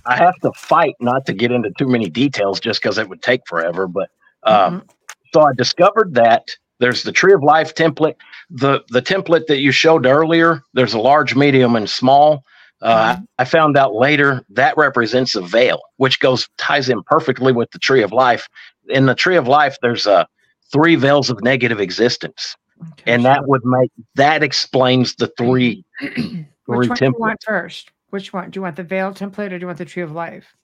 I 0.07 0.17
have 0.17 0.37
to 0.43 0.53
fight 0.53 0.95
not 1.01 1.27
to 1.27 1.33
get 1.33 1.51
into 1.51 1.71
too 1.77 1.89
many 1.89 2.09
details 2.09 2.61
just 2.61 2.81
because 2.81 2.99
it 2.99 3.09
would 3.09 3.21
take 3.21 3.41
forever. 3.47 3.89
But 3.89 4.11
um, 4.45 4.81
mm-hmm. 4.81 4.87
so 5.33 5.41
I 5.41 5.53
discovered 5.57 6.15
that 6.15 6.49
there's 6.79 7.03
the 7.03 7.11
Tree 7.13 7.33
of 7.33 7.43
Life 7.43 7.75
template. 7.75 8.15
The 8.51 8.85
the 8.91 9.03
template 9.03 9.47
that 9.47 9.59
you 9.59 9.73
showed 9.73 10.07
earlier, 10.07 10.63
there's 10.75 10.95
a 10.95 11.01
large, 11.01 11.35
medium, 11.35 11.75
and 11.75 11.91
small. 11.91 12.45
Uh, 12.81 13.15
mm-hmm. 13.15 13.25
I 13.39 13.45
found 13.45 13.77
out 13.77 13.95
later 13.95 14.45
that 14.51 14.77
represents 14.77 15.35
a 15.35 15.41
veil, 15.41 15.81
which 15.97 16.21
goes 16.21 16.49
ties 16.59 16.89
in 16.89 17.03
perfectly 17.05 17.53
with 17.53 17.71
the 17.73 17.79
Tree 17.79 18.03
of 18.03 18.13
Life. 18.13 18.49
In 18.89 19.07
the 19.07 19.15
Tree 19.15 19.37
of 19.37 19.49
Life, 19.49 19.77
there's 19.83 20.07
uh, 20.07 20.25
three 20.71 20.95
veils 20.95 21.29
of 21.29 21.43
negative 21.43 21.81
existence, 21.81 22.57
okay, 22.81 23.13
and 23.13 23.23
sure. 23.23 23.33
that 23.33 23.49
would 23.49 23.65
make 23.65 23.91
that 24.15 24.43
explains 24.43 25.17
the 25.17 25.29
three. 25.37 25.85
three 26.01 26.47
Which 26.67 26.89
one 26.89 26.99
templates. 26.99 26.99
do 26.99 27.05
you 27.07 27.15
want 27.19 27.39
first? 27.45 27.91
Which 28.11 28.33
one? 28.33 28.51
Do 28.51 28.59
you 28.59 28.63
want 28.63 28.77
the 28.77 28.83
veil 28.85 29.13
template 29.13 29.53
or 29.53 29.59
do 29.59 29.63
you 29.63 29.67
want 29.67 29.79
the 29.79 29.85
Tree 29.85 30.03
of 30.03 30.13
Life? 30.13 30.57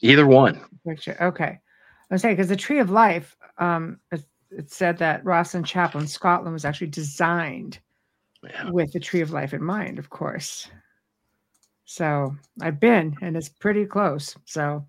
Either 0.00 0.26
one. 0.26 0.60
Okay. 0.86 1.58
I 2.10 2.16
say 2.16 2.32
because 2.32 2.48
the 2.48 2.56
Tree 2.56 2.78
of 2.78 2.90
Life, 2.90 3.36
um, 3.58 3.98
it 4.10 4.70
said 4.70 4.98
that 4.98 5.24
Rosslyn 5.24 5.64
Chapel 5.64 6.00
in 6.00 6.06
Scotland 6.06 6.52
was 6.52 6.64
actually 6.64 6.88
designed 6.88 7.78
yeah. 8.42 8.70
with 8.70 8.92
the 8.92 9.00
Tree 9.00 9.22
of 9.22 9.30
Life 9.30 9.54
in 9.54 9.62
mind, 9.62 9.98
of 9.98 10.10
course. 10.10 10.68
So 11.84 12.36
I've 12.60 12.80
been, 12.80 13.16
and 13.22 13.36
it's 13.36 13.48
pretty 13.48 13.84
close. 13.84 14.36
So 14.44 14.86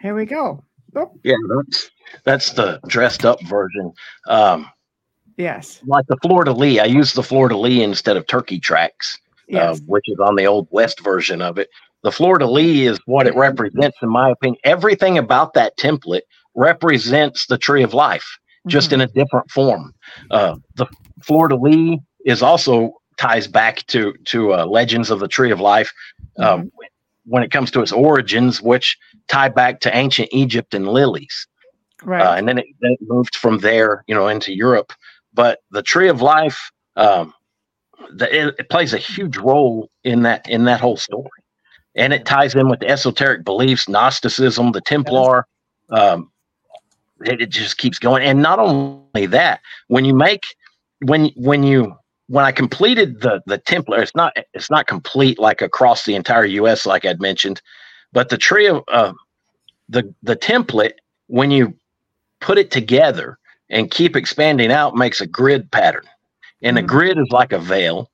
here 0.00 0.14
we 0.14 0.26
go. 0.26 0.64
Oh. 0.96 1.12
Yeah, 1.22 1.36
that's 1.56 1.90
that's 2.24 2.52
the 2.52 2.80
dressed 2.86 3.24
up 3.24 3.40
version. 3.44 3.92
Um, 4.28 4.68
yes, 5.36 5.80
like 5.86 6.06
the 6.08 6.16
de 6.16 6.52
lis. 6.52 6.80
I 6.80 6.86
use 6.86 7.12
the 7.12 7.22
de 7.22 7.56
lis 7.56 7.82
instead 7.82 8.16
of 8.16 8.26
turkey 8.26 8.58
tracks, 8.58 9.16
uh, 9.24 9.44
yes. 9.48 9.78
uh, 9.78 9.82
which 9.86 10.08
is 10.08 10.18
on 10.18 10.36
the 10.36 10.46
old 10.46 10.68
west 10.70 11.00
version 11.00 11.40
of 11.42 11.58
it. 11.58 11.68
The 12.02 12.10
de 12.10 12.46
lis 12.46 12.92
is 12.92 13.00
what 13.06 13.26
it 13.26 13.36
represents, 13.36 13.98
in 14.02 14.08
my 14.08 14.30
opinion. 14.30 14.58
Everything 14.64 15.18
about 15.18 15.54
that 15.54 15.76
template 15.76 16.22
represents 16.54 17.46
the 17.46 17.58
tree 17.58 17.82
of 17.82 17.94
life, 17.94 18.26
just 18.66 18.90
mm-hmm. 18.90 19.02
in 19.02 19.08
a 19.08 19.12
different 19.12 19.50
form. 19.50 19.92
Uh, 20.30 20.56
the 20.76 20.86
de 21.26 21.56
lis 21.56 21.98
is 22.24 22.42
also 22.42 22.99
ties 23.20 23.46
back 23.46 23.86
to 23.86 24.14
to 24.24 24.54
uh, 24.54 24.64
legends 24.64 25.10
of 25.10 25.20
the 25.20 25.28
tree 25.28 25.52
of 25.52 25.60
life 25.60 25.92
uh, 26.38 26.56
mm-hmm. 26.56 26.68
when 27.26 27.42
it 27.42 27.50
comes 27.50 27.70
to 27.70 27.82
its 27.82 27.92
origins, 27.92 28.62
which 28.62 28.96
tie 29.28 29.50
back 29.50 29.80
to 29.80 29.94
ancient 29.94 30.28
Egypt 30.32 30.74
and 30.74 30.88
lilies. 30.88 31.46
Right. 32.02 32.22
Uh, 32.22 32.34
and 32.36 32.48
then 32.48 32.58
it, 32.58 32.66
then 32.80 32.92
it 32.92 33.00
moved 33.02 33.36
from 33.36 33.58
there, 33.58 34.04
you 34.06 34.14
know, 34.14 34.28
into 34.28 34.54
Europe. 34.54 34.92
But 35.34 35.58
the 35.70 35.82
tree 35.82 36.08
of 36.08 36.22
life, 36.22 36.58
um, 36.96 37.34
the, 38.10 38.26
it, 38.34 38.54
it 38.58 38.70
plays 38.70 38.94
a 38.94 38.98
huge 38.98 39.36
role 39.36 39.90
in 40.02 40.22
that 40.22 40.48
in 40.48 40.64
that 40.64 40.80
whole 40.80 40.96
story, 40.96 41.40
and 41.94 42.14
it 42.14 42.24
ties 42.24 42.54
in 42.54 42.70
with 42.70 42.80
the 42.80 42.88
esoteric 42.88 43.44
beliefs, 43.44 43.86
Gnosticism, 43.86 44.72
the 44.72 44.80
Templar. 44.80 45.46
Um, 45.90 46.30
it, 47.22 47.42
it 47.42 47.50
just 47.50 47.76
keeps 47.76 47.98
going, 47.98 48.22
and 48.22 48.40
not 48.40 48.58
only 48.58 49.26
that, 49.26 49.60
when 49.88 50.06
you 50.06 50.14
make 50.14 50.44
when 51.04 51.30
when 51.36 51.62
you 51.62 51.99
when 52.30 52.44
I 52.44 52.52
completed 52.52 53.22
the 53.22 53.42
the 53.46 53.58
Templar, 53.58 54.00
it's 54.00 54.14
not 54.14 54.36
it's 54.54 54.70
not 54.70 54.86
complete 54.86 55.38
like 55.40 55.60
across 55.60 56.04
the 56.04 56.14
entire 56.14 56.44
U.S. 56.44 56.86
like 56.86 57.04
I'd 57.04 57.20
mentioned, 57.20 57.60
but 58.12 58.28
the 58.28 58.38
tree 58.38 58.68
of 58.68 58.84
uh, 58.92 59.12
the 59.88 60.14
the 60.22 60.36
template 60.36 60.92
when 61.26 61.50
you 61.50 61.74
put 62.40 62.56
it 62.56 62.70
together 62.70 63.36
and 63.68 63.90
keep 63.90 64.14
expanding 64.14 64.70
out 64.70 64.94
makes 64.94 65.20
a 65.20 65.26
grid 65.26 65.72
pattern, 65.72 66.04
and 66.62 66.76
Mhm. 66.76 66.80
a 66.80 66.82
grid 66.84 67.18
is 67.18 67.26
like 67.32 67.52
a 67.52 67.58
veil, 67.58 68.08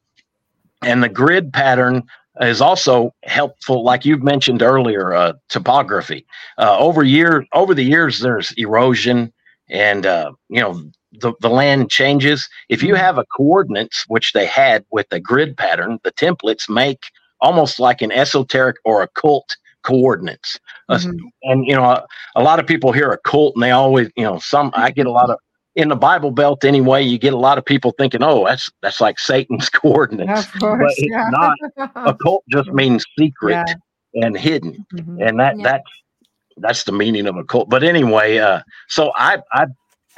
and 0.83 1.03
the 1.03 1.11
grid 1.11 1.53
pattern 1.53 2.03
is 2.41 2.63
also 2.63 3.15
helpful, 3.25 3.85
like 3.85 4.07
you've 4.07 4.23
mentioned 4.23 4.63
earlier, 4.63 5.13
uh, 5.15 5.35
topography. 5.51 6.25
Uh, 6.57 6.75
over 6.79 7.03
year 7.05 7.45
over 7.53 7.75
the 7.75 7.85
years, 7.85 8.21
there's 8.21 8.53
erosion, 8.53 9.31
and 9.69 10.07
uh, 10.07 10.33
you 10.49 10.63
know 10.63 10.83
the, 11.21 11.33
the 11.41 11.49
land 11.51 11.91
changes. 11.91 12.49
If 12.69 12.83
you 12.83 12.95
have 12.95 13.19
a 13.19 13.25
coordinates, 13.37 14.05
which 14.09 14.33
they 14.33 14.47
had 14.47 14.85
with 14.91 15.09
the 15.11 15.21
grid 15.21 15.57
pattern, 15.57 15.99
the 16.05 16.13
templates 16.13 16.69
make 16.69 17.05
almost 17.41 17.79
like 17.79 18.03
an 18.03 18.13
esoteric 18.13 18.77
or 18.85 19.03
occult 19.03 19.57
coordinates. 19.83 20.59
Uh, 20.89 20.99
Mhm. 20.99 21.19
and 21.45 21.67
you 21.67 21.75
know, 21.77 21.85
a, 21.85 22.07
a 22.37 22.43
lot 22.43 22.59
of 22.59 22.67
people 22.67 22.93
hear 22.93 23.11
occult, 23.13 23.55
and 23.55 23.63
they 23.63 23.71
always, 23.71 24.09
you 24.17 24.25
know, 24.25 24.39
some 24.39 24.71
I 24.75 24.91
get 24.91 25.07
a 25.07 25.11
lot 25.11 25.31
of 25.31 25.39
in 25.75 25.89
the 25.91 25.97
Bible 25.97 26.31
Belt 26.31 26.65
anyway. 26.65 27.03
You 27.03 27.19
get 27.19 27.35
a 27.35 27.39
lot 27.39 27.59
of 27.59 27.65
people 27.65 27.93
thinking, 27.99 28.23
"Oh, 28.23 28.45
that's 28.47 28.69
that's 28.83 29.01
like 29.01 29.19
Satan's 29.19 29.69
coordinates." 29.81 30.47
Of 30.55 30.61
course, 30.61 30.95
it's 30.99 31.11
yeah. 31.11 31.29
not. 31.31 31.57
Occult 31.97 32.45
just 32.51 32.71
means 32.73 33.05
secret 33.19 33.53
Yeah. 33.69 34.25
and 34.25 34.37
hidden 34.37 34.85
Mhm. 34.95 35.29
and 35.29 35.39
that 35.41 35.57
Yeah. 35.59 35.63
that's 35.65 35.91
that's 36.59 36.85
the 36.85 36.93
meaning 36.93 37.27
of 37.27 37.37
a 37.37 37.45
cult 37.45 37.69
but 37.69 37.83
anyway 37.85 38.39
uh 38.39 38.61
so 38.89 39.13
i 39.17 39.37
i 39.53 39.67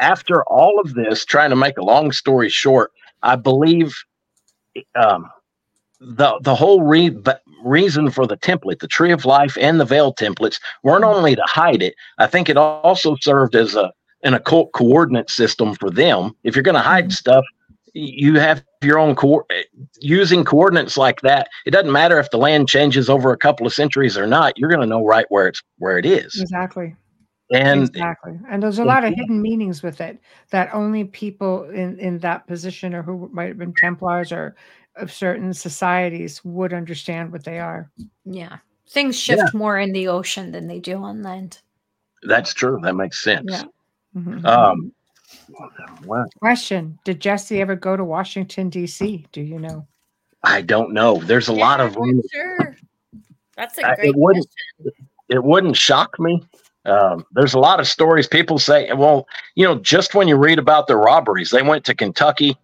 after 0.01 0.42
all 0.44 0.80
of 0.80 0.94
this 0.94 1.24
trying 1.24 1.51
to 1.51 1.57
make 1.57 1.76
a 1.78 1.84
long 1.84 2.12
story 2.12 2.49
short 2.49 2.90
i 3.22 3.34
believe 3.36 3.94
um 4.94 5.30
the 6.01 6.38
the 6.42 6.55
whole 6.55 6.82
re- 6.82 7.16
reason 7.64 8.11
for 8.11 8.26
the 8.26 8.36
template 8.36 8.78
the 8.80 8.86
tree 8.88 9.12
of 9.12 9.24
life 9.24 9.57
and 9.61 9.80
the 9.80 9.84
veil 9.84 10.14
templates 10.14 10.61
weren't 10.82 11.05
only 11.05 11.34
to 11.34 11.42
hide 11.46 11.82
it 11.82 11.94
i 12.18 12.26
think 12.26 12.49
it 12.49 12.57
also 12.57 13.16
served 13.20 13.55
as 13.55 13.74
a 13.74 13.92
an 14.24 14.34
occult 14.34 14.72
coordinate 14.72 15.30
system 15.30 15.74
for 15.74 15.90
them 15.90 16.34
if 16.44 16.55
you're 16.57 16.62
going 16.62 16.74
to 16.74 16.80
hide 16.80 17.09
Mhm. 17.09 17.12
stuff 17.12 17.44
you 17.94 18.38
have 18.38 18.62
your 18.62 18.99
own 18.99 19.14
co- 19.14 19.24
using 20.01 20.22
coordinates 20.22 20.76
like 20.76 21.20
that 21.22 21.49
it 21.66 21.70
doesn't 21.70 21.90
matter 21.92 22.18
if 22.18 22.30
the 22.30 22.38
land 22.38 22.68
changes 22.68 23.09
over 23.09 23.32
a 23.32 23.36
couple 23.36 23.66
of 23.66 23.72
centuries 23.72 24.16
or 24.16 24.26
not 24.26 24.57
you're 24.59 24.68
going 24.68 24.80
to 24.80 24.86
know 24.86 25.05
right 25.05 25.26
where 25.30 25.49
it's 25.49 25.62
where 25.78 25.99
it 25.99 26.07
is 26.07 26.46
Exactly. 26.46 26.96
And 27.53 27.88
exactly. 27.88 28.38
And 28.49 28.62
there's 28.62 28.78
a 28.78 28.84
lot 28.84 29.05
of 29.05 29.14
hidden 29.14 29.40
meanings 29.42 29.82
with 29.82 30.01
it 30.01 30.18
that 30.51 30.72
only 30.74 31.05
people 31.05 31.64
in, 31.70 31.99
in 31.99 32.18
that 32.18 32.46
position 32.46 32.94
or 32.94 33.03
who 33.03 33.28
might 33.32 33.49
have 33.49 33.59
been 33.59 33.74
Templars 33.74 34.32
or 34.32 34.55
of 34.96 35.12
certain 35.12 35.55
societies 35.55 36.44
would 36.44 36.72
understand 36.72 37.30
what 37.32 37.44
they 37.44 37.59
are. 37.59 37.90
Yeah. 38.24 38.59
Things 38.88 39.18
shift 39.18 39.55
more 39.55 39.78
in 39.78 39.92
the 39.92 40.09
ocean 40.09 40.51
than 40.51 40.66
they 40.66 40.80
do 40.80 40.96
on 40.96 41.22
land. 41.22 41.61
that's 42.24 42.53
true 42.53 42.80
that 42.82 42.94
makes 42.96 43.22
sense 43.22 43.46
Yeah. 43.51 43.62
Mhm. 44.16 44.44
um 44.44 44.92
well, 46.05 46.26
Question 46.40 46.99
Did 47.05 47.20
Jesse 47.20 47.61
ever 47.61 47.76
go 47.76 47.96
to 47.96 48.05
Washington, 48.05 48.70
D.C.? 48.70 49.26
Do 49.32 49.40
you 49.40 49.59
know? 49.59 49.86
i 50.44 50.62
don't 50.62 50.92
know 50.92 51.18
there's 51.18 51.49
a 51.49 51.53
lot 51.53 51.80
of 51.80 51.92
Yeah, 51.92 51.99
room 52.01 52.22
Sure. 52.32 52.76
That's 53.57 53.78
a 53.78 53.86
I- 53.86 53.92
it 53.92 53.96
great 53.99 54.16
wouldn't- 54.16 54.46
question. 54.80 55.07
it 55.28 55.44
wouldn't 55.44 55.76
shock 55.76 56.18
me. 56.18 56.42
Um, 56.89 57.26
there's 57.32 57.55
a 57.55 57.59
lot 57.59 57.80
of 57.80 57.86
stories 57.86 58.26
people 58.26 58.59
say, 58.59 58.93
well, 58.93 59.26
you 59.55 59.64
know, 59.64 59.76
just 59.76 60.14
when 60.14 60.26
you 60.26 60.36
read 60.36 60.59
about 60.59 60.86
the 60.86 60.97
robberies, 60.97 61.51
they 61.51 61.62
went 61.62 61.84
to 61.84 61.95
Kentucky. 61.95 62.57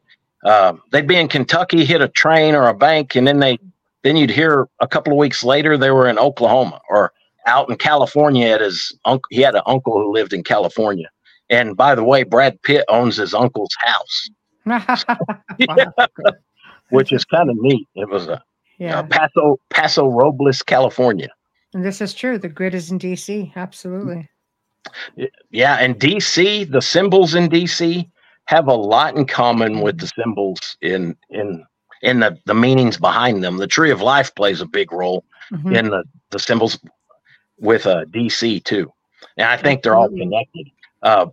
Um, 0.44 0.82
they'd 0.92 1.06
be 1.06 1.16
in 1.16 1.28
Kentucky, 1.28 1.84
hit 1.84 2.00
a 2.00 2.08
train 2.08 2.54
or 2.54 2.68
a 2.68 2.74
bank, 2.74 3.14
and 3.14 3.26
then 3.26 3.38
they 3.40 3.58
then 4.02 4.16
you'd 4.16 4.30
hear 4.30 4.68
a 4.80 4.86
couple 4.86 5.12
of 5.12 5.18
weeks 5.18 5.42
later 5.42 5.76
they 5.78 5.90
were 5.90 6.06
in 6.08 6.18
Oklahoma 6.18 6.80
or 6.90 7.12
out 7.46 7.70
in 7.70 7.76
California 7.76 8.46
at 8.48 8.60
his 8.60 8.96
uncle. 9.04 9.28
He 9.30 9.40
had 9.40 9.54
an 9.54 9.62
uncle 9.66 9.94
who 9.94 10.12
lived 10.12 10.32
in 10.32 10.42
California. 10.42 11.08
And 11.50 11.76
by 11.76 11.94
the 11.94 12.04
way, 12.04 12.22
Brad 12.22 12.60
Pitt 12.62 12.84
owns 12.88 13.16
his 13.16 13.34
uncle's 13.34 13.74
house, 13.78 14.30
which 16.90 17.12
is 17.12 17.24
kind 17.24 17.50
of 17.50 17.56
neat. 17.58 17.86
It 17.94 18.08
was 18.08 18.28
a, 18.28 18.42
yeah. 18.78 19.00
uh 19.00 19.02
Paso 19.04 19.58
Paso 19.70 20.08
Robles, 20.08 20.62
California. 20.62 21.28
And 21.74 21.84
this 21.84 22.00
is 22.00 22.14
true. 22.14 22.38
The 22.38 22.48
grid 22.48 22.74
is 22.74 22.90
in 22.90 22.98
D.C. 22.98 23.52
Absolutely. 23.56 24.28
Yeah, 25.50 25.76
and 25.76 25.98
DC, 25.98 26.70
the 26.70 26.80
symbols 26.82 27.34
in 27.34 27.48
DC 27.48 28.08
have 28.46 28.68
a 28.68 28.74
lot 28.74 29.16
in 29.16 29.26
common 29.26 29.80
with 29.80 29.98
the 29.98 30.06
symbols 30.18 30.76
in 30.82 31.16
in 31.30 31.64
in 32.02 32.20
the, 32.20 32.38
the 32.44 32.54
meanings 32.54 32.98
behind 32.98 33.42
them. 33.42 33.56
The 33.56 33.66
tree 33.66 33.90
of 33.90 34.00
life 34.02 34.34
plays 34.34 34.60
a 34.60 34.66
big 34.66 34.92
role 34.92 35.24
Mhm. 35.52 35.76
in 35.76 35.90
the, 35.90 36.04
the 36.30 36.38
symbols 36.38 36.78
with 37.58 37.86
uh, 37.86 38.04
DC 38.06 38.62
too. 38.64 38.90
And 39.36 39.46
I 39.48 39.56
think 39.56 39.82
they're 39.82 39.94
all 39.94 40.08
connected. 40.08 40.66
Uh, 41.02 41.26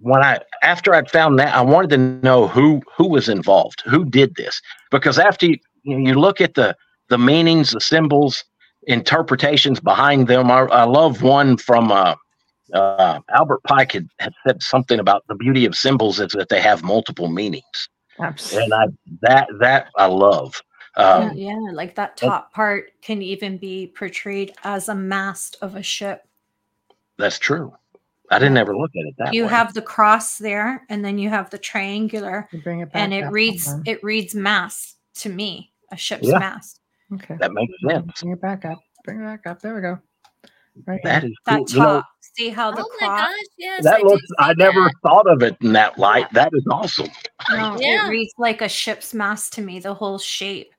when 0.00 0.22
I 0.22 0.40
after 0.62 0.94
I'd 0.94 1.10
found 1.10 1.38
that, 1.38 1.54
I 1.54 1.60
wanted 1.62 1.90
to 1.90 1.98
know 1.98 2.48
who 2.48 2.82
who 2.96 3.08
was 3.08 3.28
involved, 3.28 3.82
who 3.86 4.04
did 4.04 4.34
this, 4.36 4.60
because 4.90 5.18
after 5.18 5.46
you, 5.46 5.56
you, 5.84 5.98
you 5.98 6.14
look 6.14 6.40
at 6.40 6.54
the 6.54 6.76
the 7.08 7.18
meanings, 7.18 7.70
the 7.70 7.80
symbols, 7.80 8.44
interpretations 8.86 9.80
behind 9.80 10.28
them. 10.28 10.50
I, 10.50 10.60
I 10.60 10.84
love 10.84 11.22
one 11.22 11.56
from 11.56 11.90
uh, 11.92 12.14
uh, 12.72 13.20
Albert 13.34 13.62
Pike 13.64 13.92
had, 13.92 14.08
had 14.18 14.32
said 14.46 14.62
something 14.62 14.98
about 14.98 15.24
the 15.28 15.34
beauty 15.34 15.64
of 15.64 15.74
symbols 15.74 16.20
is 16.20 16.32
that 16.32 16.48
they 16.48 16.60
have 16.60 16.82
multiple 16.82 17.28
meanings, 17.28 17.88
Absolutely. 18.20 18.64
and 18.64 18.74
I 18.74 18.86
that 19.22 19.48
that 19.60 19.88
I 19.96 20.06
love. 20.06 20.60
Um, 20.96 21.32
yeah, 21.34 21.58
like 21.72 21.96
that 21.96 22.16
top 22.16 22.52
part 22.52 22.92
can 23.02 23.20
even 23.20 23.58
be 23.58 23.92
portrayed 23.96 24.54
as 24.62 24.88
a 24.88 24.94
mast 24.94 25.56
of 25.60 25.74
a 25.74 25.82
ship. 25.82 26.22
That's 27.18 27.38
true. 27.38 27.74
I 28.30 28.38
didn't 28.38 28.56
ever 28.56 28.76
look 28.76 28.90
at 28.96 29.06
it 29.06 29.14
that 29.18 29.34
you 29.34 29.44
way. 29.44 29.50
have 29.50 29.74
the 29.74 29.82
cross 29.82 30.38
there, 30.38 30.86
and 30.88 31.04
then 31.04 31.18
you 31.18 31.28
have 31.28 31.50
the 31.50 31.58
triangular, 31.58 32.48
You 32.52 32.60
bring 32.60 32.80
it 32.80 32.92
back 32.92 33.02
and 33.02 33.12
it 33.12 33.30
reads 33.30 33.66
Hold 33.66 33.86
it 33.86 34.02
reads 34.02 34.34
mast 34.34 34.96
to 35.16 35.28
me, 35.28 35.72
a 35.92 35.96
ship's 35.96 36.28
Yeah. 36.28 36.38
mast. 36.38 36.80
Okay. 37.12 37.36
that 37.38 37.52
makes 37.52 37.72
sense. 37.86 38.20
Bring 38.22 38.32
it 38.32 38.40
back 38.40 38.64
up. 38.64 38.78
Bring 39.04 39.20
it 39.20 39.24
back 39.24 39.46
up. 39.46 39.60
There 39.60 39.74
we 39.74 39.80
go. 39.82 39.98
Right 40.86 41.00
That 41.04 41.22
here. 41.22 41.30
is 41.30 41.36
That 41.46 41.56
cool. 41.58 41.66
top. 41.66 41.76
You 41.76 41.80
know, 41.82 42.02
See 42.36 42.48
how 42.48 42.72
the 42.72 42.82
Oh 42.82 42.88
my 43.00 43.06
cross? 43.06 43.20
gosh, 43.28 43.38
yes. 43.58 43.84
that 43.84 43.94
I 43.94 43.98
do 44.00 44.06
looks. 44.08 44.22
I 44.40 44.54
never 44.54 44.80
that. 44.84 44.92
thought 45.04 45.26
of 45.30 45.42
it 45.42 45.56
in 45.60 45.72
that 45.74 45.98
light. 45.98 46.26
That 46.32 46.50
is 46.52 46.66
awesome. 46.68 47.06
No, 47.50 47.76
Yeah. 47.78 48.06
it 48.06 48.10
reads 48.10 48.32
like 48.38 48.60
a 48.60 48.68
ship's 48.68 49.14
mast 49.14 49.52
to 49.52 49.60
me. 49.62 49.78
The 49.78 49.94
whole 49.94 50.18
shape. 50.18 50.72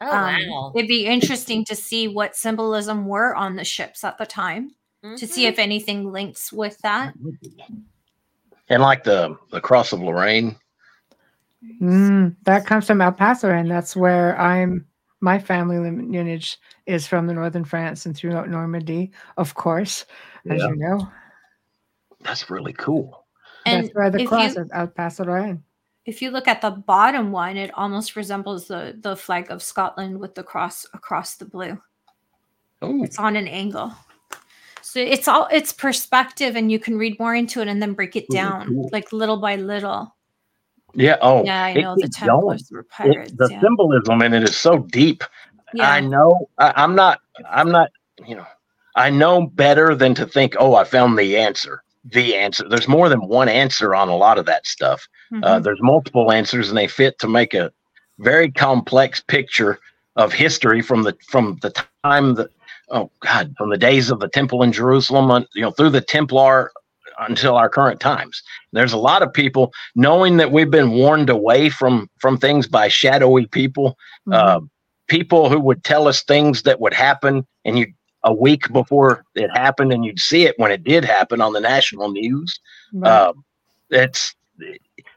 Oh 0.00 0.10
Um, 0.10 0.36
wow. 0.48 0.72
It'd 0.74 0.88
be 0.88 1.04
interesting 1.04 1.66
to 1.66 1.74
see 1.76 2.08
what 2.08 2.34
symbolism 2.34 3.04
were 3.06 3.34
on 3.36 3.56
the 3.56 3.64
ships 3.64 4.04
at 4.04 4.16
the 4.16 4.24
time 4.24 4.70
to 5.02 5.26
see 5.26 5.44
Mhm. 5.44 5.48
if 5.48 5.58
anything 5.58 6.10
links 6.10 6.50
with 6.52 6.78
that. 6.78 7.12
And 8.70 8.80
like 8.82 9.04
the 9.04 9.36
the 9.50 9.60
cross 9.60 9.92
of 9.92 10.00
Lorraine. 10.00 10.56
Mm, 11.80 12.36
that 12.44 12.64
comes 12.66 12.86
from 12.86 13.00
El 13.02 13.12
Paso, 13.12 13.50
and 13.50 13.70
that's 13.70 13.94
where 13.94 14.38
I'm. 14.40 14.86
My 15.22 15.38
family 15.38 15.78
lineage 15.78 16.58
is 16.86 17.06
from 17.06 17.26
the 17.28 17.32
northern 17.32 17.64
France 17.64 18.04
and 18.06 18.14
throughout 18.16 18.50
Normandy, 18.50 19.12
of 19.38 19.54
course, 19.54 20.04
as 20.50 20.60
Yeah, 20.60 20.68
you 20.68 20.76
know. 20.76 21.08
that's 22.20 22.50
really 22.50 22.72
cool. 22.74 23.24
And 23.64 23.84
that's 23.84 23.94
where 23.94 24.10
the 24.10 24.22
if 24.22 24.28
cross 24.28 24.56
you- 24.56 24.62
is 24.62 24.70
Alsace 24.72 25.20
Lorraine. 25.20 25.62
If 26.04 26.20
you 26.20 26.32
look 26.32 26.48
at 26.48 26.60
the 26.60 26.70
bottom 26.72 27.30
one, 27.30 27.56
it 27.56 27.70
almost 27.74 28.16
resembles 28.16 28.66
the 28.66 28.98
the 29.00 29.14
flag 29.14 29.52
of 29.52 29.62
Scotland 29.62 30.18
with 30.18 30.34
the 30.34 30.42
cross 30.42 30.84
across 30.92 31.36
the 31.36 31.44
blue. 31.44 31.80
Oh, 32.82 33.04
It's 33.04 33.20
on 33.20 33.36
an 33.36 33.46
angle. 33.46 33.92
So 34.80 34.98
it's 34.98 35.28
all 35.28 35.46
it's 35.52 35.72
perspective 35.72 36.56
and 36.56 36.72
you 36.72 36.80
can 36.80 36.98
read 36.98 37.16
more 37.20 37.36
into 37.36 37.60
it 37.62 37.68
and 37.68 37.80
then 37.80 37.92
break 37.94 38.16
it 38.16 38.26
Really 38.28 38.42
down 38.42 38.66
cool. 38.66 38.90
like 38.92 39.12
little 39.12 39.36
by 39.36 39.54
little. 39.54 40.16
Yeah. 40.94 41.16
Oh, 41.20 41.44
yeah, 41.44 41.64
I 41.64 41.74
know 41.74 41.94
the 41.96 42.02
keeps 42.02 42.20
going. 42.20 42.58
It- 42.58 43.36
the 43.36 43.48
yeah. 43.50 43.60
symbolism 43.60 44.22
in 44.22 44.34
it 44.34 44.42
is 44.44 44.56
so 44.56 44.78
deep. 44.78 45.24
yeah. 45.74 45.90
I 45.90 46.00
know. 46.00 46.48
I, 46.58 46.72
I'm 46.76 46.94
not. 46.94 47.20
I'm 47.50 47.70
not. 47.70 47.90
You 48.26 48.36
know. 48.36 48.46
I 48.96 49.08
know 49.10 49.46
better 49.46 49.94
than 49.94 50.14
to 50.16 50.26
think. 50.26 50.54
Oh, 50.58 50.74
I 50.74 50.84
found 50.84 51.18
the 51.18 51.36
answer. 51.38 51.82
The 52.04 52.34
answer. 52.34 52.68
There's 52.68 52.88
more 52.88 53.08
than 53.08 53.26
one 53.26 53.48
answer 53.48 53.94
on 53.94 54.08
a 54.08 54.16
lot 54.16 54.38
of 54.38 54.44
that 54.46 54.66
stuff. 54.66 55.06
Uh, 55.32 55.36
Mhm. 55.58 55.62
there's 55.62 55.80
multiple 55.80 56.30
answers, 56.30 56.68
and 56.68 56.76
they 56.76 56.86
fit 56.88 57.18
to 57.20 57.28
make 57.28 57.54
a 57.54 57.72
very 58.18 58.50
complex 58.50 59.20
picture 59.20 59.78
of 60.16 60.32
history 60.32 60.82
from 60.82 61.02
the 61.04 61.16
from 61.26 61.58
the 61.62 61.72
time 62.04 62.34
that 62.34 62.50
oh 62.90 63.10
God 63.20 63.54
from 63.56 63.70
the 63.70 63.78
days 63.78 64.10
of 64.10 64.20
the 64.20 64.28
temple 64.28 64.62
in 64.62 64.72
Jerusalem, 64.72 65.46
you 65.54 65.62
know, 65.62 65.70
through 65.70 65.88
the 65.90 66.02
Templar 66.02 66.70
until 67.28 67.56
our 67.56 67.68
current 67.68 68.00
times. 68.00 68.42
There's 68.72 68.92
a 68.92 68.98
lot 68.98 69.22
of 69.22 69.32
people 69.32 69.72
knowing 69.94 70.36
that 70.38 70.52
we've 70.52 70.70
been 70.70 70.92
warned 70.92 71.30
away 71.30 71.68
from 71.68 72.08
from 72.20 72.38
things 72.38 72.66
by 72.68 72.88
shadowy 72.88 73.46
people, 73.46 73.96
Mhm. 74.28 74.34
uh, 74.34 74.60
people 75.08 75.48
who 75.48 75.60
would 75.60 75.84
tell 75.84 76.08
us 76.08 76.22
things 76.22 76.62
that 76.62 76.80
would 76.80 76.94
happen, 76.94 77.46
and 77.64 77.78
you 77.78 77.86
a 78.24 78.32
week 78.32 78.72
before 78.72 79.24
it 79.34 79.50
happened, 79.50 79.92
and 79.92 80.04
you'd 80.04 80.20
see 80.20 80.44
it 80.44 80.54
when 80.56 80.70
it 80.70 80.84
did 80.84 81.04
happen 81.04 81.40
on 81.40 81.52
the 81.52 81.60
national 81.60 82.10
news. 82.12 82.60
Right. 82.92 83.10
Um, 83.10 83.44
it's 83.90 84.34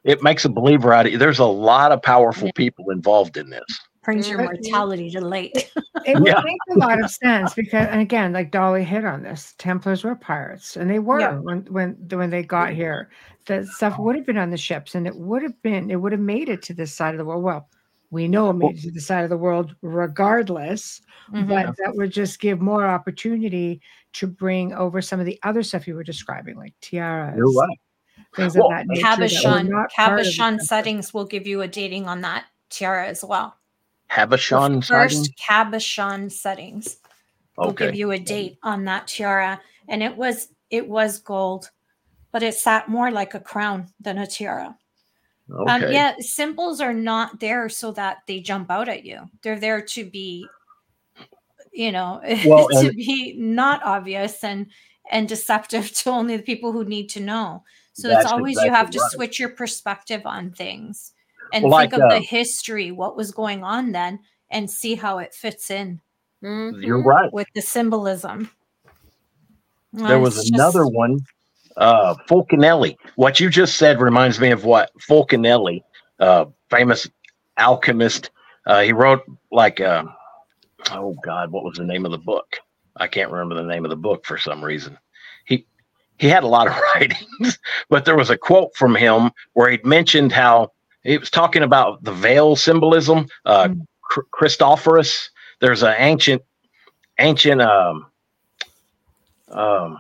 it 0.03 0.23
makes 0.23 0.45
a 0.45 0.49
believer 0.49 0.93
out 0.93 1.05
of 1.05 1.11
you. 1.11 1.17
There's 1.17 1.39
a 1.39 1.45
lot 1.45 1.91
of 1.91 2.01
powerful 2.01 2.51
people 2.53 2.89
involved 2.89 3.37
in 3.37 3.49
this. 3.49 3.79
Brings 4.05 4.29
your 4.29 4.37
mortality 4.43 5.09
to 5.11 5.21
light. 5.21 5.71
it 6.05 6.19
would 6.19 6.27
yeah. 6.27 6.41
make 6.43 6.57
a 6.75 6.77
lot 6.79 7.03
of 7.03 7.09
sense 7.09 7.53
because, 7.55 7.87
and 7.89 7.99
again, 8.01 8.33
like 8.33 8.51
Dolly 8.51 8.83
hit 8.83 9.03
on 9.03 9.23
this, 9.23 9.55
Templars 9.57 10.03
were 10.03 10.15
pirates, 10.15 10.77
and 10.77 10.89
they 10.89 10.99
were 10.99 11.19
Yeah. 11.19 11.39
when 11.39 11.65
when 11.71 11.93
when 12.09 12.29
they 12.29 12.43
got 12.43 12.71
here. 12.73 13.09
The 13.47 13.65
stuff 13.65 13.97
would 13.99 14.15
have 14.15 14.25
been 14.25 14.37
on 14.37 14.51
the 14.51 14.57
ships, 14.57 14.95
and 14.95 15.05
it 15.07 15.15
would 15.15 15.41
have 15.43 15.59
been 15.63 15.89
it 15.89 15.95
would 15.95 16.11
have 16.11 16.21
made 16.21 16.49
it 16.49 16.61
to 16.63 16.73
this 16.73 16.93
side 16.93 17.13
of 17.13 17.17
the 17.17 17.25
world. 17.25 17.43
Well, 17.43 17.67
we 18.11 18.27
know 18.27 18.51
it 18.51 18.53
made 18.53 18.77
it 18.77 18.81
to 18.83 18.91
the 18.91 19.01
side 19.01 19.23
of 19.23 19.29
the 19.31 19.37
world 19.37 19.75
regardless, 19.81 21.01
Mhm. 21.31 21.47
but 21.47 21.75
that 21.77 21.95
would 21.95 22.11
just 22.11 22.39
give 22.39 22.61
more 22.61 22.85
opportunity 22.85 23.81
to 24.13 24.27
bring 24.27 24.71
over 24.73 25.01
some 25.01 25.19
of 25.19 25.25
the 25.25 25.39
other 25.43 25.63
stuff 25.63 25.87
you 25.87 25.95
were 25.95 26.03
describing, 26.03 26.55
like 26.57 26.73
tiaras, 26.81 27.35
You're 27.37 27.51
right. 27.51 27.79
things 28.35 28.55
Well, 28.55 28.67
of 28.67 28.71
that 28.71 28.87
nature. 28.87 29.01
that 29.01 29.19
Cabochon, 29.19 29.69
not 29.69 29.85
of 29.85 29.91
Cabochon 29.91 30.61
settings 30.61 31.13
will 31.13 31.25
give 31.25 31.47
you 31.47 31.61
a 31.63 31.67
dating 31.67 32.07
on 32.07 32.21
that 32.21 32.45
tiara 32.69 33.07
as 33.07 33.23
well. 33.25 33.55
Sighting? 34.81 34.81
first 34.81 35.33
Cabochon 35.37 36.31
settings 36.31 36.97
will 37.57 37.73
give 37.73 37.95
you 37.95 38.11
a 38.11 38.19
date 38.19 38.57
on 38.63 38.85
that 38.85 39.07
tiara, 39.07 39.61
and 39.87 40.01
it 40.01 40.15
was 40.15 40.49
it 40.69 40.87
was 40.87 41.19
gold, 41.19 41.69
but 42.31 42.43
it 42.43 42.55
sat 42.55 42.89
more 42.89 43.11
like 43.11 43.33
a 43.33 43.39
crown 43.39 43.87
than 43.99 44.17
a 44.17 44.27
tiara. 44.27 44.77
Okay. 45.51 45.71
Um, 45.71 45.91
yeah, 45.91 46.15
symbols 46.19 46.81
are 46.81 46.93
not 46.93 47.39
there 47.39 47.69
so 47.69 47.91
that 47.91 48.19
they 48.27 48.39
jump 48.39 48.71
out 48.71 48.89
at 48.89 49.05
you. 49.05 49.29
They're 49.43 49.59
there 49.59 49.81
to 49.81 50.09
be, 50.09 50.47
you 51.71 51.91
know, 51.91 52.19
Well, 52.45 52.67
to 52.81 52.91
be 52.91 53.35
not 53.37 53.83
obvious 53.83 54.43
and 54.43 54.67
and 55.11 55.29
deceptive 55.29 55.91
to 55.91 56.09
only 56.09 56.37
the 56.37 56.43
people 56.43 56.71
who 56.71 56.83
need 56.83 57.09
to 57.09 57.19
know. 57.19 57.63
So 57.93 58.09
it's 58.09 58.25
always 58.25 58.57
you 58.61 58.71
have 58.71 58.89
to 58.89 58.99
right. 58.99 59.11
switch 59.11 59.39
your 59.39 59.49
perspective 59.49 60.23
on 60.25 60.51
things 60.51 61.13
and 61.53 61.63
Well, 61.65 61.79
think 61.79 61.93
like, 61.93 62.01
of 62.01 62.09
the 62.09 62.17
uh, 62.17 62.21
history, 62.21 62.91
what 62.91 63.15
was 63.15 63.31
going 63.31 63.63
on 63.63 63.91
then, 63.91 64.19
and 64.49 64.69
see 64.69 64.95
how 64.95 65.19
it 65.19 65.33
fits 65.33 65.69
in 65.71 66.01
You're 66.41 66.71
Mhm. 66.73 67.05
right. 67.05 67.33
with 67.33 67.47
the 67.55 67.61
symbolism. 67.61 68.49
There 69.93 70.17
Uh, 70.17 70.19
was 70.19 70.49
another 70.51 70.81
just- 70.83 70.93
one, 70.93 71.19
uh, 71.77 72.15
Fulcanelli. 72.27 72.95
What 73.15 73.39
you 73.39 73.49
just 73.49 73.77
said 73.77 73.99
reminds 74.01 74.39
me 74.39 74.51
of 74.51 74.65
what 74.65 74.91
Fulcanelli, 74.99 75.81
uh, 76.19 76.45
famous 76.69 77.07
alchemist. 77.57 78.29
Uh, 78.65 78.81
he 78.81 78.91
wrote 78.91 79.21
like, 79.51 79.79
uh, 79.79 80.03
oh 80.91 81.15
God, 81.23 81.51
what 81.51 81.63
was 81.63 81.77
the 81.77 81.83
name 81.85 82.05
of 82.05 82.11
the 82.11 82.17
book? 82.17 82.57
I 82.97 83.07
can't 83.07 83.31
remember 83.31 83.55
the 83.55 83.63
name 83.67 83.85
of 83.85 83.89
the 83.89 83.95
book 83.97 84.25
for 84.25 84.37
some 84.37 84.63
reason. 84.63 84.97
He 85.45 85.65
he 86.17 86.29
had 86.29 86.43
a 86.43 86.47
lot 86.47 86.67
of 86.67 86.73
writings, 86.95 87.59
but 87.89 88.05
there 88.05 88.15
was 88.15 88.29
a 88.29 88.37
quote 88.37 88.75
from 88.75 88.95
him 88.95 89.31
where 89.53 89.69
he'd 89.69 89.85
mentioned 89.85 90.31
how 90.31 90.71
he 91.05 91.17
was 91.19 91.31
talking 91.31 91.63
about 91.63 92.03
the 92.03 92.13
veil 92.13 92.57
symbolism. 92.57 93.27
Uh, 93.45 93.69
Mm. 93.69 93.87
Christophorus. 94.33 95.29
There's 95.61 95.83
an 95.83 95.95
ancient, 95.97 96.43
ancient, 97.19 97.61
um, 97.61 98.07
um, 99.51 99.97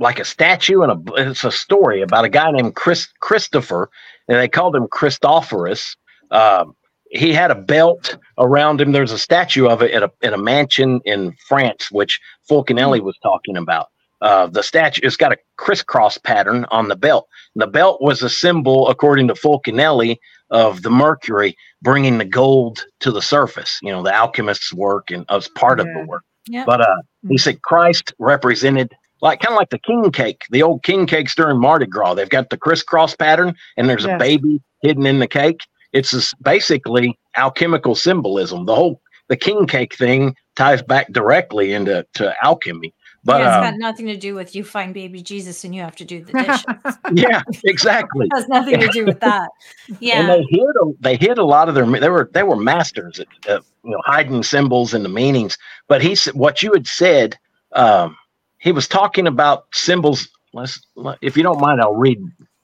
like 0.00 0.20
a 0.20 0.26
statue 0.26 0.82
and 0.82 0.92
a 0.92 1.30
it's 1.30 1.44
a 1.44 1.52
story 1.52 2.02
about 2.02 2.26
a 2.26 2.30
guy 2.30 2.50
named 2.52 2.76
Chris 2.76 3.08
Christopher, 3.20 3.90
and 4.28 4.38
they 4.38 4.48
called 4.48 4.76
him 4.76 4.88
Christophorus. 4.88 5.96
Um, 6.32 6.76
he 7.10 7.32
had 7.34 7.52
a 7.52 7.56
belt 7.56 8.18
around 8.38 8.80
him. 8.82 8.92
There's 8.92 9.12
a 9.12 9.18
statue 9.18 9.68
of 9.68 9.82
it 9.82 9.92
at 9.92 10.04
a 10.04 10.12
in 10.22 10.34
a 10.34 10.38
mansion 10.38 11.00
in 11.06 11.34
France, 11.48 11.90
which 11.92 12.20
Fulcanelli 12.50 13.02
was 13.02 13.18
talking 13.22 13.58
about. 13.58 13.88
Uh, 14.22 14.46
the 14.46 14.62
statue 14.62 15.00
it's 15.04 15.16
got 15.16 15.32
a 15.32 15.36
crisscross 15.58 16.16
pattern 16.16 16.64
on 16.70 16.88
the 16.88 16.96
belt. 16.96 17.26
The 17.56 17.66
belt 17.66 18.00
was 18.00 18.22
a 18.22 18.30
symbol, 18.30 18.88
according 18.88 19.28
to 19.28 19.34
Fulcanelli, 19.34 20.16
of 20.50 20.82
the 20.82 20.90
mercury 20.90 21.56
bringing 21.82 22.18
the 22.18 22.24
gold 22.24 22.84
to 23.00 23.10
the 23.10 23.22
surface. 23.22 23.78
You 23.82 23.90
know, 23.92 24.02
the 24.02 24.14
alchemist's 24.14 24.72
work 24.72 25.10
and 25.10 25.24
as 25.28 25.48
part 25.48 25.80
of 25.80 25.86
the 25.86 26.04
work. 26.06 26.22
Yeah. 26.46 26.64
But 26.64 26.80
uh, 26.82 26.96
he 27.28 27.36
said 27.38 27.62
Christ 27.62 28.14
represented 28.18 28.92
like 29.22 29.40
kind 29.40 29.52
of 29.54 29.58
like 29.58 29.70
the 29.70 29.78
king 29.78 30.10
cake, 30.10 30.42
the 30.50 30.62
old 30.62 30.82
king 30.82 31.06
cakes 31.06 31.34
during 31.34 31.60
Mardi 31.60 31.86
Gras. 31.86 32.14
They've 32.14 32.28
got 32.28 32.50
the 32.50 32.56
crisscross 32.58 33.14
pattern, 33.16 33.54
and 33.76 33.88
there's 33.88 34.04
Yes. 34.04 34.16
a 34.16 34.18
baby 34.18 34.60
hidden 34.82 35.06
in 35.06 35.20
the 35.20 35.28
cake. 35.28 35.60
It's 35.92 36.34
basically 36.42 37.18
alchemical 37.36 37.94
symbolism. 37.94 38.66
The 38.66 38.74
whole 38.74 39.00
the 39.28 39.36
king 39.36 39.66
cake 39.66 39.94
thing 39.96 40.34
ties 40.56 40.82
back 40.82 41.12
directly 41.12 41.72
into 41.72 42.04
to 42.14 42.34
alchemy. 42.44 42.92
But 43.24 43.40
yeah, 43.40 43.48
it's 43.48 43.56
um, 43.56 43.62
got 43.62 43.78
nothing 43.78 44.06
to 44.06 44.16
do 44.16 44.34
with 44.34 44.54
you 44.54 44.64
find 44.64 44.92
baby 44.92 45.22
Jesus 45.22 45.64
and 45.64 45.74
you 45.74 45.82
have 45.82 45.96
to 45.96 46.04
do 46.04 46.24
the 46.24 46.32
dishes. 46.42 46.64
yeah, 47.12 47.42
exactly. 47.64 48.26
it 48.30 48.36
has 48.36 48.48
nothing 48.48 48.80
to 48.80 48.88
do 48.88 49.04
with 49.06 49.20
that. 49.20 49.48
And 49.88 50.00
Yeah. 50.00 50.26
they 50.28 50.42
hid 50.48 50.60
a, 50.60 50.92
they 51.00 51.16
hid 51.16 51.38
a 51.38 51.44
lot 51.44 51.68
of 51.68 51.74
their 51.74 51.86
they 51.86 52.08
were 52.08 52.30
they 52.32 52.42
were 52.42 52.56
masters 52.56 53.18
at 53.18 53.26
uh, 53.48 53.60
you 53.84 53.90
know 53.90 54.00
hiding 54.04 54.42
symbols 54.42 54.94
and 54.94 55.04
the 55.04 55.08
meanings. 55.08 55.58
But 55.88 56.02
he 56.02 56.14
said 56.14 56.34
what 56.34 56.62
you 56.62 56.72
had 56.72 56.86
said. 56.86 57.38
Um, 57.72 58.16
he 58.58 58.72
was 58.72 58.86
talking 58.86 59.26
about 59.26 59.66
symbols. 59.72 60.28
Let's 60.52 60.80
if 61.20 61.36
you 61.36 61.42
don't 61.42 61.60
mind, 61.60 61.80
I'll 61.80 61.94
read 61.94 62.18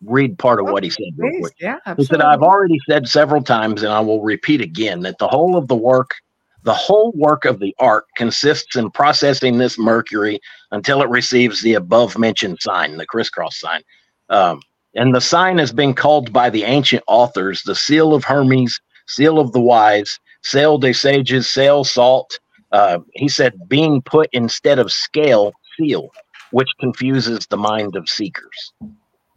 read 0.04 0.38
part 0.38 0.60
of 0.60 0.66
what 0.66 0.84
he 0.84 0.90
said 0.90 1.04
real 1.16 1.30
Please, 1.30 1.40
quick. 1.40 1.54
yeah, 1.60 1.78
He 1.96 2.04
said. 2.04 2.20
I've 2.20 2.42
already 2.42 2.78
said 2.88 3.08
several 3.08 3.42
times, 3.42 3.82
and 3.82 3.92
I 3.92 4.00
will 4.00 4.22
repeat 4.22 4.60
again, 4.60 5.00
that 5.00 5.18
the 5.18 5.28
whole 5.28 5.56
of 5.56 5.68
the 5.68 5.74
work, 5.76 6.14
the 6.62 6.74
whole 6.74 7.12
work 7.12 7.44
of 7.44 7.60
the 7.60 7.74
art 7.78 8.04
consists 8.16 8.76
in 8.76 8.90
processing 8.90 9.58
this 9.58 9.78
mercury 9.78 10.40
until 10.72 11.02
it 11.02 11.08
receives 11.08 11.62
the 11.62 11.74
above 11.74 12.18
mentioned 12.18 12.58
sign, 12.60 12.96
the 12.96 13.06
crisscross 13.06 13.58
sign. 13.60 13.82
Um, 14.28 14.60
and 14.94 15.14
the 15.14 15.20
sign 15.20 15.58
has 15.58 15.72
been 15.72 15.94
called 15.94 16.32
by 16.32 16.50
the 16.50 16.64
ancient 16.64 17.02
authors 17.06 17.62
the 17.62 17.74
seal 17.74 18.14
of 18.14 18.24
Hermes, 18.24 18.80
seal 19.06 19.38
of 19.38 19.52
the 19.52 19.60
wise, 19.60 20.18
sel 20.42 20.78
des 20.78 20.94
sages, 20.94 21.48
sail 21.48 21.84
salt. 21.84 22.38
Uh, 22.72 22.98
he 23.14 23.28
said, 23.28 23.54
being 23.68 24.02
put 24.02 24.28
instead 24.32 24.78
of 24.78 24.92
scale, 24.92 25.52
seal, 25.78 26.08
which 26.50 26.68
confuses 26.80 27.46
the 27.46 27.56
mind 27.56 27.96
of 27.96 28.08
seekers 28.08 28.72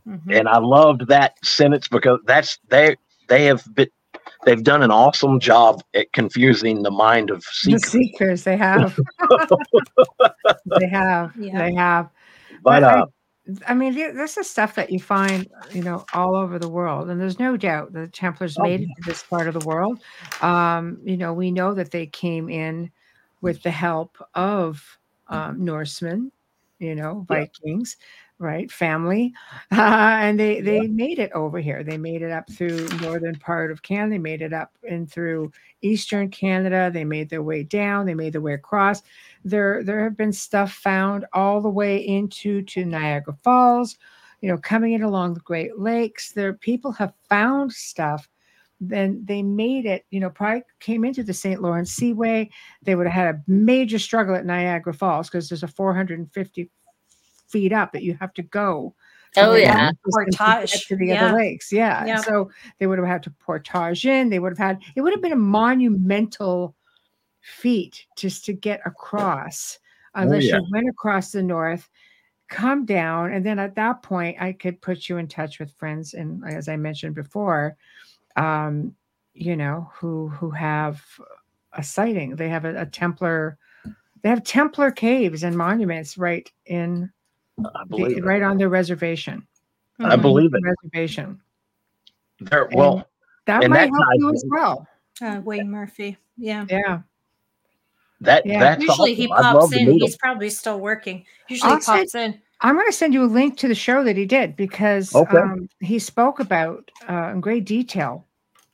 Mhm. 0.08 0.40
and 0.40 0.48
I 0.48 0.58
loved 0.58 1.08
that 1.08 1.34
sentence 1.44 1.88
because 1.88 2.20
that's 2.26 2.58
they 2.70 2.96
they 3.28 3.46
have 3.46 3.64
been 3.76 3.90
they've 4.46 4.64
done 4.64 4.82
an 4.82 4.92
awesome 4.92 5.40
job 5.40 5.82
at 5.94 6.12
confusing 6.14 6.84
the 6.84 6.92
mind 6.92 7.30
of 7.30 7.38
the 7.40 7.44
seekers. 7.52 7.92
seekers 7.92 8.44
they 8.44 8.58
have 8.58 8.98
they 10.80 10.88
have 10.88 11.32
Yeah. 11.38 11.58
they 11.68 11.74
have 11.74 12.10
But 12.64 12.82
but 12.82 12.84
I- 12.84 13.00
uh, 13.00 13.06
I 13.68 13.74
mean, 13.74 13.96
this 13.96 14.38
is 14.38 14.48
stuff 14.48 14.76
that 14.76 14.92
you 14.92 15.00
find, 15.00 15.50
you 15.74 15.82
know, 15.82 16.06
all 16.14 16.36
over 16.36 16.60
the 16.60 16.70
world, 16.70 17.10
and 17.10 17.20
there's 17.20 17.40
no 17.40 17.58
doubt 17.58 17.92
the 17.92 18.08
Templars 18.08 18.58
Oh, 18.60 18.64
made 18.64 18.82
it 18.82 18.90
to 18.96 19.04
this 19.04 19.24
part 19.24 19.48
of 19.48 19.56
the 19.56 19.68
world. 19.68 20.00
Um, 20.42 21.00
you 21.04 21.18
know, 21.18 21.34
we 21.34 21.50
know 21.52 21.74
that 21.74 21.90
they 21.90 22.06
came 22.06 22.50
in 22.50 22.92
with 23.42 23.62
the 23.64 23.72
help 23.72 24.16
of 24.36 25.00
um, 25.28 25.66
Norsemen, 25.66 26.32
you 26.78 26.94
know, 26.94 27.26
Yeah. 27.32 27.46
Right, 28.42 28.72
family, 28.72 29.34
uh, 29.72 29.76
and 30.22 30.40
they 30.40 30.62
they 30.62 30.88
made 30.88 31.20
it 31.20 31.32
over 31.34 31.60
here. 31.60 31.84
They 31.84 32.00
made 32.00 32.24
it 32.24 32.32
up 32.32 32.52
through 32.52 32.88
northern 33.00 33.36
part 33.36 33.70
of 33.70 33.84
Canada. 33.84 34.16
They 34.16 34.18
made 34.18 34.42
it 34.42 34.52
up 34.52 34.72
and 34.90 35.08
through 35.10 35.52
eastern 35.84 36.32
Canada. 36.32 36.90
They 36.92 37.06
made 37.06 37.30
their 37.30 37.44
way 37.44 37.62
down. 37.62 38.08
They 38.08 38.16
made 38.16 38.34
their 38.34 38.42
way 38.42 38.54
across 38.54 39.04
there 39.44 39.84
there 39.84 40.04
have 40.04 40.18
been 40.18 40.34
stuff 40.34 40.74
found 40.74 41.26
all 41.34 41.62
the 41.62 41.70
way 41.70 41.98
into 41.98 42.62
to 42.64 42.86
Niagara 42.86 43.36
Falls, 43.44 43.98
you 44.42 44.50
know, 44.50 44.58
coming 44.58 44.94
in 44.94 45.04
along 45.04 45.34
the 45.34 45.40
Great 45.42 45.80
Lakes. 45.80 46.32
There 46.32 46.54
people 46.54 46.92
have 46.94 47.14
found 47.30 47.72
stuff. 47.72 48.28
Then 48.80 49.22
they 49.26 49.44
made 49.44 49.86
it, 49.86 50.06
you 50.10 50.20
know, 50.20 50.32
probably 50.32 50.64
came 50.80 51.06
into 51.06 51.24
the 51.24 51.34
St. 51.34 51.62
Lawrence 51.62 51.92
Seaway. 51.92 52.50
They 52.82 52.96
would 52.96 53.06
have 53.06 53.14
had 53.14 53.36
a 53.36 53.42
major 53.48 54.00
struggle 54.00 54.36
at 54.36 54.46
Niagara 54.46 54.94
Falls 54.94 55.30
because 55.30 55.50
there's 55.50 55.64
a 55.64 55.68
450 55.68 56.70
feet 57.52 57.74
up 57.74 57.92
that 57.94 58.04
you 58.04 58.18
have 58.20 58.34
to 58.34 58.42
go. 58.42 58.96
from 59.34 59.46
Oh 59.46 59.56
yeah. 59.56 59.76
mountains 59.76 59.98
to 60.32 60.38
Portage, 60.38 60.88
to 60.88 60.96
the 60.96 61.08
yeah. 61.08 61.26
other 61.26 61.38
lakes. 61.38 61.72
Yeah. 61.72 62.06
Yeah. 62.06 62.22
So 62.22 62.52
they 62.80 62.88
would 62.88 63.00
have 63.00 63.08
had 63.08 63.24
to 63.24 63.32
portage 63.32 64.06
in. 64.06 64.30
They 64.30 64.40
would 64.40 64.52
have 64.52 64.58
had 64.58 64.82
it 64.96 65.02
would 65.02 65.14
have 65.14 65.22
been 65.22 65.32
a 65.32 65.38
monumental 65.38 66.76
feat 67.42 68.06
just 68.16 68.46
to 68.46 68.54
get 68.54 68.82
across 68.86 69.80
unless 70.16 70.46
yeah. 70.46 70.58
you 70.58 70.68
went 70.72 70.90
across 70.90 71.32
the 71.32 71.42
north 71.42 71.90
come 72.48 72.86
down 72.86 73.32
and 73.32 73.46
then 73.46 73.58
at 73.58 73.76
that 73.76 74.04
point 74.04 74.36
i 74.40 74.52
could 74.52 74.82
put 74.82 75.08
you 75.08 75.18
in 75.18 75.28
touch 75.28 75.58
with 75.58 75.74
friends 75.74 76.14
and 76.14 76.44
as 76.46 76.68
i 76.68 76.76
mentioned 76.76 77.16
before 77.16 77.78
um 78.36 78.94
you 79.34 79.56
know 79.56 79.90
who 79.96 80.28
who 80.28 80.52
have 80.52 81.02
a 81.74 81.84
sighting 81.84 82.36
they 82.36 82.50
have 82.50 82.66
a, 82.66 82.82
a 82.82 82.86
templar 82.86 83.58
they 84.22 84.30
have 84.30 84.44
templar 84.44 84.92
caves 84.92 85.44
and 85.44 85.58
monuments 85.58 86.18
right 86.18 86.52
in 86.66 87.10
I 87.76 87.84
believe 87.86 88.18
it. 88.18 88.26
right 88.26 88.42
on 88.42 88.58
the 88.58 88.68
reservation. 88.70 89.46
I 90.00 90.16
believe 90.16 90.54
it. 90.54 90.62
Reservation. 90.64 91.40
There, 92.40 92.68
well, 92.74 93.08
That 93.46 93.64
And 93.64 93.72
might 93.74 93.92
that 93.92 93.92
help 93.92 94.06
you 94.16 94.34
as 94.34 94.44
well. 94.50 94.88
Uh, 95.22 95.42
Wayne 95.44 95.70
Murphy. 95.70 96.18
Yeah. 96.38 96.66
Yeah. 96.70 97.02
that 98.22 98.46
Yeah. 98.46 98.60
that's 98.60 98.82
Usually 98.84 99.14
he 99.14 99.28
awesome. 99.28 99.46
I'd 99.46 99.60
pops 99.60 99.74
in. 99.76 99.92
He's 100.00 100.18
probably 100.18 100.50
still 100.50 100.80
working. 100.80 101.26
Usually 101.48 101.72
I'll 101.72 101.78
he 101.80 101.84
pops 101.86 102.16
in. 102.16 102.40
I'm 102.62 102.76
going 102.76 102.88
to 102.88 102.92
send 102.94 103.14
you 103.14 103.24
a 103.24 103.26
link 103.26 103.58
to 103.58 103.68
the 103.68 103.76
show 103.76 104.04
that 104.04 104.16
he 104.18 104.26
did 104.26 104.56
because 104.56 105.16
Okay. 105.16 105.38
um, 105.38 105.68
he 105.80 105.98
spoke 106.00 106.40
about 106.40 106.90
uh, 107.10 107.32
in 107.34 107.42
great 107.42 107.66
detail 107.66 108.26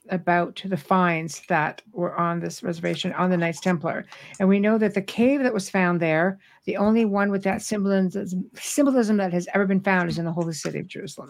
about 0.09 0.61
the 0.65 0.77
finds 0.77 1.41
that 1.49 1.81
were 1.91 2.15
on 2.15 2.39
this 2.39 2.63
reservation 2.63 3.13
on 3.13 3.29
the 3.29 3.37
Knights 3.37 3.59
Templar. 3.59 4.05
And 4.39 4.49
we 4.49 4.59
know 4.59 4.77
that 4.77 4.93
the 4.93 5.01
cave 5.01 5.43
that 5.43 5.53
was 5.53 5.69
found 5.69 5.99
there, 5.99 6.39
the 6.65 6.77
only 6.77 7.05
one 7.05 7.31
with 7.31 7.43
that 7.43 7.61
symbolism, 7.61 8.49
symbolism 8.55 9.17
that 9.17 9.33
has 9.33 9.47
ever 9.53 9.65
been 9.65 9.81
found 9.81 10.09
is 10.09 10.17
in 10.17 10.25
the 10.25 10.31
holy 10.31 10.53
city 10.53 10.79
of 10.79 10.87
Jerusalem. 10.87 11.29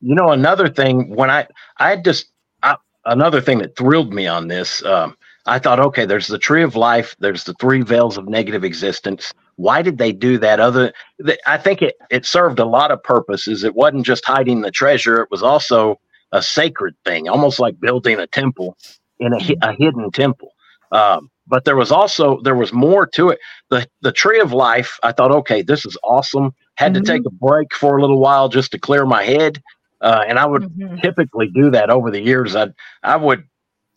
you 0.00 0.14
know 0.14 0.30
another 0.30 0.68
thing 0.68 1.14
when 1.14 1.30
i 1.30 1.46
i 1.78 1.96
just 1.96 2.30
I, 2.62 2.76
another 3.04 3.40
thing 3.40 3.58
that 3.58 3.76
thrilled 3.76 4.12
me 4.12 4.26
on 4.26 4.48
this 4.48 4.84
um 4.84 5.16
i 5.46 5.58
thought 5.58 5.80
okay 5.80 6.04
there's 6.06 6.28
the 6.28 6.38
tree 6.38 6.62
of 6.62 6.76
life 6.76 7.16
there's 7.18 7.44
the 7.44 7.54
three 7.54 7.82
veils 7.82 8.16
of 8.16 8.28
negative 8.28 8.64
existence 8.64 9.32
why 9.56 9.82
did 9.82 9.98
they 9.98 10.12
do 10.12 10.38
that 10.38 10.60
other 10.60 10.92
th- 11.24 11.38
i 11.46 11.56
think 11.58 11.82
it 11.82 11.96
it 12.10 12.24
served 12.26 12.58
a 12.58 12.64
lot 12.64 12.90
of 12.90 13.02
purposes 13.02 13.64
it 13.64 13.74
wasn't 13.74 14.06
just 14.06 14.24
hiding 14.24 14.60
the 14.60 14.70
treasure 14.70 15.20
it 15.22 15.30
was 15.30 15.42
also 15.42 15.98
a 16.32 16.42
sacred 16.42 16.94
thing 17.04 17.28
almost 17.28 17.58
like 17.60 17.78
building 17.80 18.18
a 18.18 18.26
temple 18.26 18.76
in 19.20 19.32
a, 19.32 19.38
a 19.62 19.72
hidden 19.74 20.10
temple 20.10 20.52
um 20.92 21.30
but 21.46 21.64
there 21.64 21.76
was 21.76 21.90
also 21.92 22.40
there 22.42 22.54
was 22.56 22.72
more 22.72 23.06
to 23.06 23.30
it 23.30 23.38
the 23.70 23.86
the 24.02 24.12
tree 24.12 24.40
of 24.40 24.52
life 24.52 24.98
i 25.02 25.12
thought 25.12 25.30
okay 25.32 25.62
this 25.62 25.84
is 25.86 25.96
awesome 26.04 26.52
had 26.76 26.92
Mhm. 26.92 26.94
to 26.94 27.02
take 27.02 27.22
a 27.26 27.30
break 27.30 27.74
for 27.74 27.96
a 27.98 28.00
little 28.00 28.20
while 28.20 28.48
just 28.48 28.72
to 28.72 28.78
clear 28.78 29.04
my 29.06 29.22
head 29.24 29.60
uh, 30.00 30.24
and 30.28 30.38
I 30.38 30.46
would 30.46 30.64
Mhm. 30.64 31.02
typically 31.02 31.48
do 31.54 31.70
that 31.72 31.90
over 31.90 32.10
the 32.10 32.20
years. 32.22 32.54
I 32.56 32.68
I 33.02 33.16
would 33.16 33.44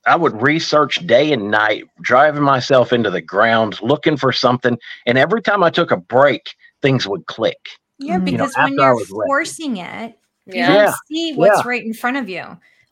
I 0.07 0.15
would 0.15 0.41
research 0.41 1.05
day 1.07 1.31
and 1.33 1.51
night, 1.51 1.85
driving 2.01 2.43
myself 2.43 2.93
into 2.93 3.11
the 3.11 3.21
ground, 3.21 3.79
looking 3.81 4.17
for 4.17 4.31
something, 4.33 4.77
and 5.05 5.17
every 5.17 5.41
time 5.41 5.63
I 5.63 5.69
took 5.71 5.91
a 5.91 5.97
break, 5.97 6.55
things 6.81 7.07
would 7.07 7.25
click. 7.27 7.59
Yeah, 7.99 8.17
Mhm. 8.17 8.31
You 8.31 8.37
know, 8.39 8.47
because 8.47 8.55
when 8.57 8.73
you're 8.79 8.95
was 8.95 9.11
ready. 9.11 9.29
forcing 9.29 9.77
it, 9.77 10.17
you 10.53 10.61
Yeah. 10.61 10.85
don't 10.85 10.95
see 11.07 11.33
what's 11.33 11.63
Yeah. 11.63 11.69
right 11.69 11.83
in 11.83 11.93
front 11.93 12.17
of 12.17 12.29
you. 12.29 12.43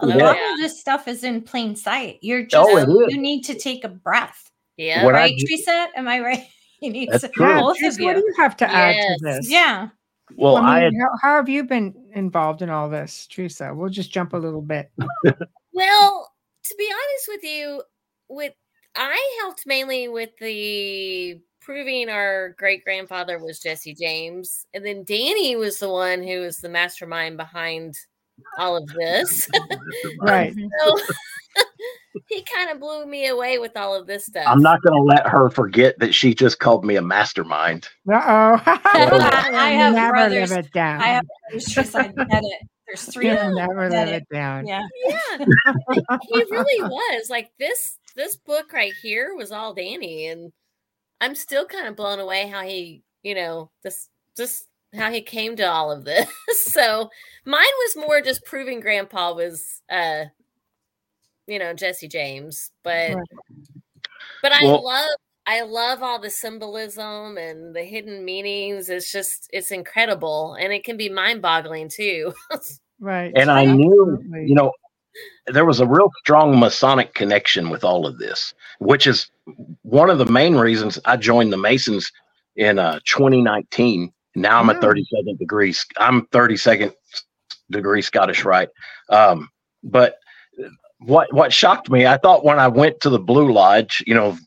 A 0.02 0.08
Yeah. 0.08 0.16
lot 0.16 0.36
of 0.38 0.58
this 0.60 0.80
stuff 0.80 1.08
is 1.08 1.24
in 1.24 1.42
plain 1.42 1.76
sight. 1.76 2.20
You're 2.22 2.42
oh, 2.42 2.46
just 2.46 2.88
Oh, 2.90 3.08
you 3.10 3.18
need 3.18 3.44
to 3.44 3.54
take 3.56 3.84
a 3.84 3.90
breath. 3.90 4.50
Yeah. 4.78 5.04
What 5.04 5.14
right, 5.14 5.36
do- 5.38 5.46
Teresa? 5.46 5.90
Am 5.96 6.08
I 6.08 6.20
right? 6.20 6.44
You 6.82 6.92
need 6.92 7.10
That's 7.12 7.24
to 7.24 7.28
true. 7.30 7.46
Yeah, 7.46 7.60
both 7.60 7.78
Teresa, 7.78 8.02
of 8.02 8.06
what 8.06 8.14
do 8.14 8.20
you. 8.20 8.26
you 8.28 8.34
have 8.42 8.56
to 8.56 8.66
add 8.72 8.94
to 8.96 9.18
this? 9.22 9.52
Yeah. 9.52 9.90
Well, 10.38 10.56
I 10.56 10.62
I, 10.62 10.90
mean, 10.90 10.94
had 11.02 11.02
how, 11.02 11.18
how 11.22 11.36
have 11.36 11.50
you 11.50 11.66
been 11.66 11.94
involved 12.16 12.62
in 12.62 12.70
all 12.70 12.88
this, 12.88 13.28
Teresa? 13.28 13.74
We'll 13.76 13.90
just 13.90 14.12
jump 14.14 14.32
a 14.32 14.38
little 14.38 14.62
bit. 14.62 14.90
Well, 15.74 16.32
to 16.64 16.76
be 16.78 16.90
honest 16.90 17.28
with 17.28 17.44
you, 17.44 17.84
with 18.30 18.54
I 18.96 19.40
helped 19.42 19.64
mainly 19.66 20.08
with 20.08 20.30
the 20.40 21.40
proving 21.70 22.10
our 22.10 22.56
great 22.58 22.84
grandfather 22.84 23.38
was 23.38 23.60
Jesse 23.60 23.94
James, 23.94 24.66
and 24.74 24.84
then 24.84 25.04
Danny 25.04 25.56
was 25.56 25.78
the 25.78 25.88
one 25.88 26.24
who 26.24 26.40
was 26.40 26.58
the 26.58 26.68
mastermind 26.68 27.38
behind 27.38 27.94
all 28.58 28.76
of 28.76 28.88
this. 28.88 29.48
Right. 30.20 30.52
so 30.84 30.98
he 32.28 32.44
kind 32.52 32.72
of 32.72 32.80
blew 32.80 33.06
me 33.06 33.28
away 33.28 33.60
with 33.60 33.78
all 33.78 33.94
of 33.94 34.08
this 34.08 34.26
stuff. 34.26 34.46
I'm 34.48 34.64
not 34.64 34.82
going 34.82 34.98
to 35.00 35.04
let 35.04 35.28
her 35.28 35.52
forget 35.52 36.00
that 36.00 36.16
she 36.16 36.34
just 36.34 36.58
called 36.58 36.84
me 36.84 36.96
a 36.96 37.04
mastermind. 37.04 37.88
Uh 38.12 38.16
oh. 38.16 38.62
I 38.66 39.72
have 39.78 39.94
never 39.94 40.14
brothers. 40.14 40.50
live 40.50 40.66
it 40.66 40.72
down. 40.72 41.02
I 41.02 41.08
have 41.08 41.26
brothers, 41.52 41.72
Teresa, 41.72 42.00
I 42.00 42.08
get 42.08 42.44
it. 42.44 42.68
There's 42.88 43.04
three 43.04 43.28
You'll 43.28 43.54
never 43.54 43.90
Get 43.90 44.08
live 44.08 44.16
it. 44.16 44.24
it 44.24 44.34
down. 44.34 44.66
Yeah. 44.66 44.82
Yeah, 45.06 45.46
he 46.24 46.44
really 46.50 46.82
was 46.82 47.30
like 47.30 47.52
this. 47.60 48.00
This 48.16 48.36
book 48.38 48.74
right 48.74 48.94
here 49.04 49.36
was 49.36 49.52
all 49.52 49.76
Danny, 49.76 50.28
and 50.28 50.52
I'm 51.22 51.36
still 51.36 51.66
kind 51.66 51.88
of 51.88 51.96
blown 51.96 52.20
away 52.20 52.48
how 52.48 52.62
he, 52.64 53.04
you 53.24 53.36
know, 53.36 53.70
this 53.84 54.10
just 54.38 54.66
how 54.96 55.12
he 55.12 55.22
came 55.22 55.56
to 55.58 55.64
all 55.64 55.92
of 55.92 56.06
this. 56.06 56.28
so 56.66 57.10
mine 57.46 57.62
was 57.86 58.08
more 58.08 58.22
just 58.22 58.44
proving 58.46 58.80
Grandpa 58.80 59.34
was, 59.34 59.82
uh, 59.90 60.26
you 61.48 61.60
know, 61.60 61.74
Jesse 61.74 62.08
James, 62.08 62.72
but 62.84 63.16
Right. 63.16 63.28
but 64.42 64.52
I 64.52 64.64
Well- 64.64 64.84
love. 64.84 65.10
I 65.48 65.62
love 65.62 66.04
all 66.04 66.20
the 66.20 66.30
symbolism 66.30 67.36
and 67.40 67.76
the 67.76 67.84
hidden 67.84 68.24
meanings. 68.24 68.88
It's 68.88 69.12
just, 69.12 69.50
it's 69.52 69.72
incredible. 69.72 70.54
And 70.54 70.72
it 70.72 70.84
can 70.84 70.96
be 70.96 71.10
mind 71.10 71.42
boggling 71.42 71.90
too. 71.90 72.34
Right. 73.02 73.32
And 73.36 73.50
I 73.50 73.64
knew, 73.66 74.22
you 74.46 74.54
know, 74.54 74.74
there 75.48 75.66
was 75.66 75.80
a 75.80 75.88
real 75.88 76.12
strong 76.20 76.60
Masonic 76.60 77.14
connection 77.16 77.70
with 77.70 77.84
all 77.84 78.06
of 78.06 78.20
this, 78.20 78.54
which 78.80 79.08
is 79.08 79.32
one 79.84 80.10
of 80.10 80.18
the 80.18 80.26
main 80.26 80.56
reasons 80.56 81.00
I 81.06 81.18
joined 81.18 81.54
the 81.54 81.58
Masons 81.58 82.12
in 82.56 82.80
uh, 82.80 83.00
2019. 83.06 84.12
Now 84.36 84.60
I'm 84.60 84.70
a 84.70 84.76
Oh. 84.76 84.82
32nd 84.82 85.38
degree. 85.40 85.74
I'm 85.98 86.28
32nd 86.28 86.94
degree 87.72 88.02
Scottish 88.02 88.46
Rite. 88.46 88.70
Um, 89.10 89.50
but 89.84 90.16
what 91.00 91.34
what 91.34 91.54
shocked 91.54 91.90
me, 91.90 92.06
I 92.08 92.18
thought 92.18 92.46
when 92.46 92.60
I 92.60 92.68
went 92.68 93.00
to 93.02 93.10
the 93.10 93.20
Blue 93.20 93.52
Lodge, 93.52 94.04
you 94.08 94.16
know, 94.16 94.38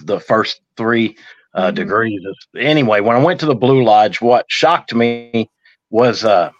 the 0.00 0.20
first 0.20 0.60
three 0.76 1.16
uh, 1.54 1.70
Mhm. 1.70 1.74
degrees. 1.76 2.22
Anyway, 2.58 3.00
when 3.00 3.16
I 3.16 3.20
went 3.22 3.40
to 3.40 3.46
the 3.46 3.54
Blue 3.54 3.84
Lodge, 3.84 4.20
what 4.20 4.46
shocked 4.48 4.94
me 4.94 5.50
was 5.90 6.24
uh, 6.24 6.50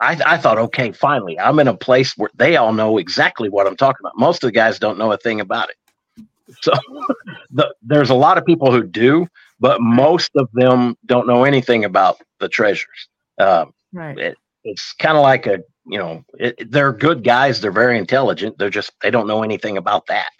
I, 0.00 0.20
I 0.26 0.38
thought, 0.38 0.58
okay, 0.58 0.92
finally, 0.92 1.38
I'm 1.40 1.58
in 1.58 1.68
a 1.68 1.76
place 1.76 2.16
where 2.16 2.30
they 2.36 2.56
all 2.56 2.72
know 2.72 2.98
exactly 2.98 3.48
what 3.48 3.66
I'm 3.66 3.76
talking 3.76 4.00
about. 4.02 4.14
Most 4.16 4.44
of 4.44 4.48
the 4.48 4.52
guys 4.52 4.78
don't 4.78 4.98
know 4.98 5.12
a 5.12 5.18
thing 5.18 5.40
about 5.40 5.70
it. 5.70 5.76
So 6.62 6.72
the, 7.50 7.74
there's 7.82 8.10
a 8.10 8.14
lot 8.14 8.38
of 8.38 8.44
people 8.44 8.70
who 8.72 8.82
do, 8.82 9.26
but 9.60 9.80
most 9.80 10.30
of 10.36 10.48
them 10.52 10.96
don't 11.06 11.26
know 11.26 11.44
anything 11.44 11.84
about 11.84 12.20
the 12.40 12.48
treasures. 12.48 13.08
Um, 13.38 13.72
right. 13.92 14.34
it's 14.64 14.92
kind 14.94 15.16
of 15.16 15.22
like 15.22 15.46
a, 15.46 15.60
you 15.86 15.98
know, 15.98 16.24
it, 16.38 16.70
they're 16.70 16.92
good 16.92 17.24
guys. 17.24 17.60
They're 17.60 17.72
very 17.72 17.98
intelligent. 17.98 18.58
They're 18.58 18.70
just, 18.70 18.92
they 19.02 19.10
don't 19.10 19.26
know 19.26 19.42
anything 19.42 19.76
about 19.76 20.06
that. 20.06 20.32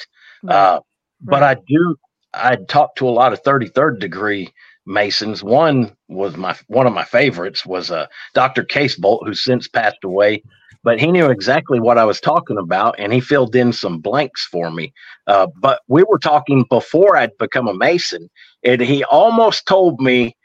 right. 0.43 0.55
Uh, 0.55 0.81
but 1.21 1.43
right. 1.43 1.57
I 1.57 1.63
do. 1.67 1.97
I 2.35 2.57
talked 2.57 2.99
to 2.99 3.09
a 3.09 3.11
lot 3.11 3.33
of 3.33 3.43
33rd 3.43 3.99
degree 3.99 4.53
Masons. 4.87 5.43
One 5.43 5.97
was 6.09 6.37
my 6.37 6.57
one 6.67 6.87
of 6.87 6.93
my 6.93 7.05
favorites 7.05 7.65
was 7.65 7.91
uh, 7.91 8.07
Dr. 8.35 8.65
Casebolt, 8.65 9.27
who's 9.27 9.45
since 9.45 9.69
passed 9.69 10.05
away. 10.05 10.43
But 10.85 11.01
he 11.01 11.11
knew 11.11 11.27
exactly 11.27 11.81
what 11.81 11.99
I 11.99 12.05
was 12.05 12.21
talking 12.21 12.57
about, 12.57 12.95
and 12.99 13.13
he 13.13 13.21
filled 13.21 13.55
in 13.57 13.73
some 13.73 13.99
blanks 14.01 14.47
for 14.47 14.71
me. 14.71 14.93
Uh, 15.27 15.49
but 15.61 15.81
we 15.89 16.05
were 16.05 16.19
talking 16.19 16.65
before 16.71 17.17
I'd 17.17 17.37
become 17.39 17.67
a 17.69 17.75
Mason, 17.75 18.29
and 18.65 18.81
he 18.81 19.05
almost 19.05 19.67
told 19.67 20.01
me 20.01 20.37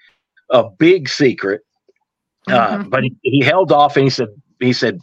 a 0.49 0.63
big 0.79 1.07
secret. 1.07 1.61
Uh, 2.49 2.77
Mhm. 2.79 2.89
But 2.89 3.03
he, 3.03 3.15
he 3.21 3.41
held 3.43 3.71
off, 3.71 3.95
and 3.95 4.03
he 4.05 4.09
said, 4.09 4.27
"He 4.59 4.73
said, 4.73 4.99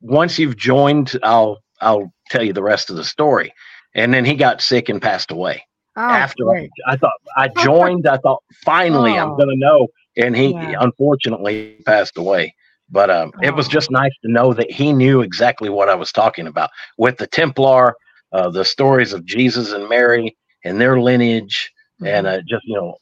once 0.00 0.38
you've 0.38 0.56
joined, 0.56 1.16
I'll 1.22 1.58
I'll 1.80 2.12
tell 2.30 2.42
you 2.42 2.52
the 2.52 2.62
rest 2.62 2.90
of 2.90 2.96
the 2.96 3.04
story." 3.04 3.52
And 3.94 4.12
then 4.12 4.24
he 4.24 4.34
got 4.34 4.60
sick 4.60 4.88
and 4.88 5.00
passed 5.00 5.30
away 5.30 5.62
Oh, 5.96 6.02
after 6.02 6.50
I. 6.54 6.68
I 6.86 6.96
thought 6.96 7.12
I 7.36 7.48
joined, 7.62 8.06
I 8.06 8.16
thought 8.18 8.42
finally 8.64 9.12
I'm 9.18 9.30
Oh. 9.32 9.36
gonna 9.36 9.56
know, 9.56 9.88
and 10.16 10.36
he 10.36 10.50
Yeah. 10.52 10.74
unfortunately 10.80 11.76
passed 11.86 12.18
away. 12.18 12.54
But 12.92 13.10
um, 13.10 13.32
it 13.42 13.56
was 13.56 13.68
Oh. 13.68 13.72
just 13.72 13.90
nice 13.90 14.12
to 14.24 14.32
know 14.32 14.54
that 14.54 14.70
he 14.70 14.92
knew 14.92 15.22
exactly 15.22 15.70
what 15.70 15.88
I 15.90 15.94
was 15.96 16.12
talking 16.12 16.46
about 16.48 16.70
with 16.98 17.18
the 17.18 17.26
Templar, 17.28 17.94
uh, 18.32 18.50
the 18.50 18.64
stories 18.64 19.12
of 19.14 19.26
Jesus 19.26 19.72
and 19.72 19.88
Mary 19.88 20.36
and 20.64 20.80
their 20.80 21.00
lineage, 21.00 21.72
and 22.04 22.26
Mhm. 22.26 22.36
uh, 22.36 22.38
just 22.48 22.64
you 22.66 22.76
know 22.76 22.96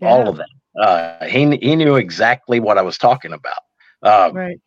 Yeah, 0.00 0.22
all 0.22 0.28
of 0.28 0.38
that. 0.38 0.48
Uh, 0.80 1.08
he 1.08 1.36
he 1.40 1.56
knew 1.76 1.76
exactly 1.76 2.40
what 2.60 2.60
I 2.60 2.62
was 2.66 2.78
talking 2.78 3.16
about. 3.16 3.42
Uh, 3.92 4.24
right. 4.30 4.60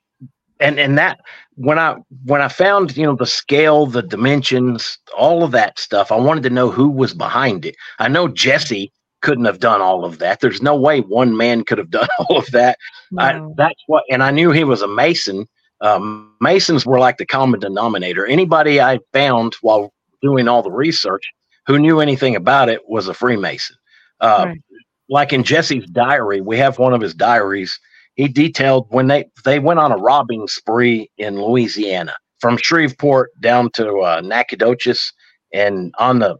and 0.59 0.79
and 0.79 0.97
that 0.97 1.19
when 1.55 1.77
i 1.77 1.95
when 2.25 2.41
i 2.41 2.47
found 2.47 2.95
you 2.97 3.05
know 3.05 3.15
the 3.15 3.25
scale 3.25 3.85
the 3.85 4.01
dimensions 4.01 4.97
all 5.17 5.43
of 5.43 5.51
that 5.51 5.79
stuff 5.79 6.11
i 6.11 6.15
wanted 6.15 6.43
to 6.43 6.49
know 6.49 6.69
who 6.69 6.89
was 6.89 7.13
behind 7.13 7.65
it 7.65 7.75
i 7.99 8.07
know 8.07 8.27
jesse 8.27 8.91
couldn't 9.21 9.45
have 9.45 9.59
done 9.59 9.81
all 9.81 10.03
of 10.05 10.19
that. 10.19 10.39
There's 10.39 10.61
no 10.61 10.75
way 10.75 11.01
one 11.01 11.35
man 11.37 11.63
could 11.63 11.77
have 11.77 11.89
done 11.99 12.07
all 12.19 12.37
of 12.37 12.47
that. 12.51 12.77
I, 13.17 13.39
that's 13.57 13.81
what 13.87 14.03
and 14.09 14.23
i 14.23 14.31
knew 14.31 14.51
he 14.51 14.63
was 14.63 14.81
a 14.81 14.87
mason. 14.87 15.47
Um, 15.81 16.35
masons 16.41 16.85
were 16.85 16.99
like 16.99 17.17
the 17.17 17.25
common 17.25 17.59
denominator. 17.59 18.25
Anybody 18.25 18.81
i 18.81 18.99
found 19.13 19.55
while 19.61 19.93
doing 20.21 20.47
all 20.47 20.61
the 20.63 20.71
research 20.71 21.23
who 21.67 21.79
knew 21.79 21.99
anything 21.99 22.35
about 22.35 22.69
it 22.69 22.81
was 22.87 23.07
a 23.07 23.13
freemason. 23.13 23.75
Uh, 24.19 24.45
Right. 24.47 24.61
like 25.09 25.33
in 25.33 25.43
jesse's 25.43 25.85
diary 25.91 26.41
we 26.41 26.57
have 26.57 26.79
one 26.79 26.93
of 26.93 27.01
his 27.01 27.13
diaries. 27.13 27.79
He 28.15 28.27
detailed 28.27 28.87
when 28.89 29.07
they 29.07 29.25
they 29.45 29.59
went 29.59 29.79
on 29.79 29.91
a 29.91 29.97
robbing 29.97 30.47
spree 30.47 31.09
in 31.17 31.41
Louisiana 31.41 32.13
from 32.39 32.57
Shreveport 32.57 33.29
down 33.39 33.69
to 33.75 33.99
uh, 33.99 34.21
Nacogdoches, 34.23 35.13
and 35.53 35.93
on 35.99 36.19
the 36.19 36.37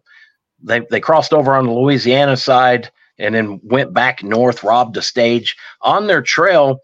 they 0.64 0.82
they 0.90 1.00
crossed 1.00 1.34
over 1.34 1.56
on 1.56 1.66
the 1.66 1.74
Louisiana 1.74 2.38
side 2.38 2.92
and 3.18 3.36
then 3.36 3.60
went 3.64 3.94
back 3.94 4.24
north, 4.24 4.64
robbed 4.64 4.98
a 4.98 5.02
stage. 5.02 5.56
On 5.82 6.08
their 6.08 6.22
trail, 6.22 6.80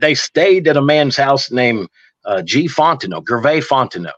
they 0.00 0.14
stayed 0.14 0.66
at 0.68 0.76
a 0.76 0.82
man's 0.82 1.16
house 1.16 1.50
named 1.50 1.88
uh, 2.24 2.42
G. 2.42 2.66
Fontenot, 2.68 3.28
Gervais 3.28 3.60
Fontenot. 3.60 4.12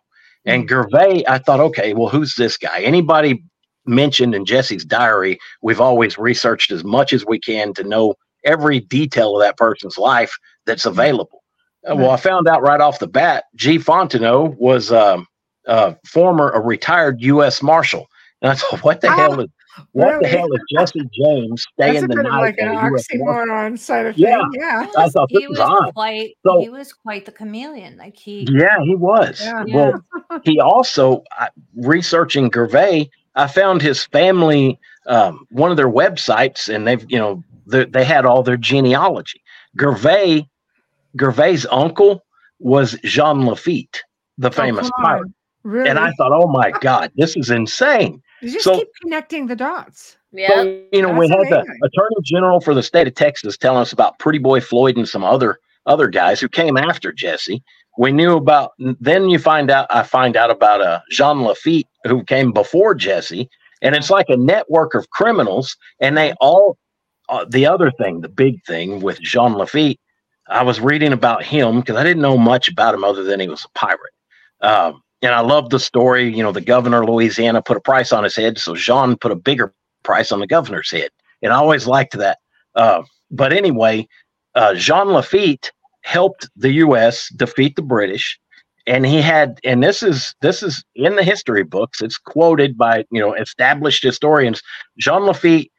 And 0.46 0.68
Gervais, 0.68 1.24
I 1.26 1.38
thought, 1.38 1.60
okay, 1.60 1.94
well, 1.94 2.08
who's 2.08 2.34
this 2.34 2.56
guy? 2.58 2.80
Anybody 2.82 3.42
mentioned 3.86 4.34
in 4.34 4.44
Jesse's 4.44 4.84
diary, 4.84 5.38
we've 5.62 5.80
always 5.80 6.18
researched 6.18 6.70
as 6.70 6.84
much 6.84 7.12
as 7.12 7.24
we 7.24 7.38
can 7.38 7.72
to 7.74 7.84
know 7.84 8.14
every 8.44 8.80
detail 8.80 9.36
of 9.36 9.42
that 9.42 9.56
person's 9.56 9.96
life 9.98 10.34
that's 10.66 10.84
available. 10.86 11.42
Uh, 11.88 11.96
Well, 11.96 12.10
I 12.10 12.16
found 12.16 12.46
out 12.48 12.62
right 12.62 12.80
off 12.80 12.98
the 12.98 13.06
bat, 13.06 13.44
G. 13.54 13.78
Fontenot 13.78 14.56
was 14.58 14.92
um, 14.92 15.26
uh, 15.66 15.94
former, 16.06 16.50
a 16.50 16.60
retired 16.60 17.20
U.S. 17.22 17.62
Marshal. 17.62 18.06
And 18.44 18.52
I 18.52 18.56
thought, 18.56 18.84
what 18.84 19.00
the 19.00 19.10
hell 19.10 19.40
is 19.40 19.48
what 19.92 20.20
the 20.22 20.28
hell 20.28 20.52
is 20.52 20.60
Jesse 20.76 21.00
James 21.18 21.64
That's 21.78 21.92
staying 21.92 22.04
a 22.04 22.08
the 22.08 22.14
bit 22.16 22.18
of 22.26 22.32
night 22.32 22.40
like 22.42 22.58
an 22.58 22.68
at 22.68 22.74
a 22.74 22.90
oxymoron 22.90 23.78
side 23.78 24.04
of 24.06 24.18
Yeah. 24.18 24.36
thing. 24.36 24.50
Yeah. 24.60 24.86
I 24.98 25.08
thought 25.08 25.30
he 25.30 25.48
was 25.48 25.58
was 25.58 25.92
quite 25.94 26.36
So- 26.46 26.60
he 26.60 26.68
was 26.68 26.92
quite 26.92 27.24
the 27.24 27.32
chameleon. 27.32 27.96
Like 27.96 28.16
he 28.18 28.46
Yeah, 28.50 28.76
he 28.84 28.94
was. 28.94 29.40
Yeah. 29.42 29.64
Well, 29.66 30.04
he 30.44 30.60
also 30.60 31.22
I- 31.32 31.48
researching 31.74 32.52
Gervais. 32.52 33.08
I 33.34 33.46
found 33.48 33.80
his 33.80 34.04
family, 34.04 34.78
um, 35.06 35.46
one 35.50 35.70
of 35.70 35.78
their 35.78 35.90
websites, 35.90 36.72
and 36.72 36.86
they've 36.86 37.04
you 37.08 37.18
know 37.18 37.42
they, 37.66 37.86
they 37.86 38.04
had 38.04 38.26
all 38.26 38.42
their 38.42 38.58
genealogy. 38.58 39.40
Gervais, 39.80 40.46
Gervais' 41.18 41.66
uncle 41.70 42.22
was 42.60 42.92
Jean 43.04 43.46
Lafitte, 43.46 44.02
the 44.38 44.50
famous 44.50 44.86
Oh, 44.88 45.02
pirate. 45.02 45.32
Really? 45.64 45.88
and 45.88 45.98
I 45.98 46.12
thought, 46.12 46.30
oh 46.32 46.46
my 46.46 46.70
god, 46.82 47.10
this 47.16 47.36
is 47.36 47.50
insane. 47.50 48.20
You 48.40 48.52
just 48.52 48.64
so- 48.64 48.76
keep 48.76 48.88
connecting 49.02 49.46
the 49.46 49.56
dots. 49.56 50.16
Yeah. 50.32 50.48
So, 50.48 50.82
you 50.92 51.00
know, 51.00 51.12
we 51.12 51.28
That's 51.28 51.44
had 51.44 51.52
the 51.52 51.60
attorney 51.60 52.16
general 52.24 52.60
for 52.60 52.74
the 52.74 52.82
state 52.82 53.06
of 53.06 53.14
Texas 53.14 53.56
telling 53.56 53.82
us 53.82 53.92
about 53.92 54.18
Pretty 54.18 54.40
Boy 54.40 54.60
Floyd 54.60 54.96
and 54.96 55.08
some 55.08 55.22
other 55.22 55.60
other 55.86 56.08
guys 56.08 56.40
who 56.40 56.48
came 56.48 56.76
after 56.76 57.12
Jesse. 57.12 57.62
We 57.98 58.10
knew 58.10 58.36
about. 58.36 58.72
Then 58.78 59.28
you 59.28 59.38
find 59.38 59.70
out. 59.70 59.86
I 59.90 60.02
find 60.02 60.36
out 60.36 60.50
about 60.50 60.80
uh, 60.80 61.00
Jean 61.10 61.42
Lafitte 61.42 61.86
who 62.04 62.24
came 62.24 62.52
before 62.52 62.94
Jesse, 62.96 63.48
and 63.80 63.94
it's 63.94 64.10
like 64.10 64.28
a 64.28 64.36
network 64.36 64.94
of 64.94 65.10
criminals, 65.10 65.76
and 66.00 66.16
they 66.16 66.32
all. 66.40 66.76
Uh, 67.28 67.46
the 67.48 67.64
other 67.64 67.90
thing, 67.92 68.20
the 68.20 68.28
big 68.28 68.62
thing 68.64 69.00
with 69.00 69.18
Jean 69.20 69.54
Lafitte, 69.54 69.98
I 70.48 70.62
was 70.62 70.78
reading 70.78 71.12
about 71.12 71.42
him 71.42 71.80
because 71.80 71.96
I 71.96 72.02
didn't 72.02 72.20
know 72.20 72.36
much 72.36 72.68
about 72.68 72.92
him 72.92 73.02
other 73.02 73.22
than 73.22 73.40
he 73.40 73.48
was 73.48 73.64
a 73.64 73.78
pirate. 73.78 74.00
Um, 74.60 75.00
and 75.24 75.34
I 75.34 75.40
love 75.40 75.70
the 75.70 75.80
story. 75.80 76.34
You 76.34 76.42
know, 76.42 76.52
the 76.52 76.60
governor 76.60 77.02
of 77.02 77.08
Louisiana 77.08 77.62
put 77.62 77.76
a 77.76 77.80
price 77.80 78.12
on 78.12 78.24
his 78.24 78.36
head, 78.36 78.58
so 78.58 78.74
Jean 78.76 79.16
put 79.16 79.32
a 79.32 79.36
bigger 79.36 79.72
price 80.04 80.30
on 80.30 80.40
the 80.40 80.46
governor's 80.46 80.90
head. 80.90 81.10
And 81.42 81.52
I 81.52 81.56
always 81.56 81.86
liked 81.86 82.16
that. 82.18 82.38
Uh, 82.74 83.02
but 83.30 83.52
anyway, 83.52 84.06
uh, 84.54 84.74
Jean 84.74 85.08
Lafitte 85.08 85.72
helped 86.02 86.48
the 86.56 86.72
U.S. 86.72 87.28
defeat 87.36 87.76
the 87.76 87.82
British, 87.82 88.38
and 88.86 89.06
he 89.06 89.22
had, 89.22 89.58
and 89.64 89.82
this 89.82 90.02
is 90.02 90.34
this 90.42 90.62
is 90.62 90.84
in 90.94 91.16
the 91.16 91.24
history 91.24 91.64
books. 91.64 92.02
It's 92.02 92.18
quoted 92.18 92.76
by 92.76 93.04
you 93.10 93.20
know 93.20 93.34
established 93.34 94.02
historians. 94.04 94.60
Jean 94.98 95.22
Lafitte 95.24 95.70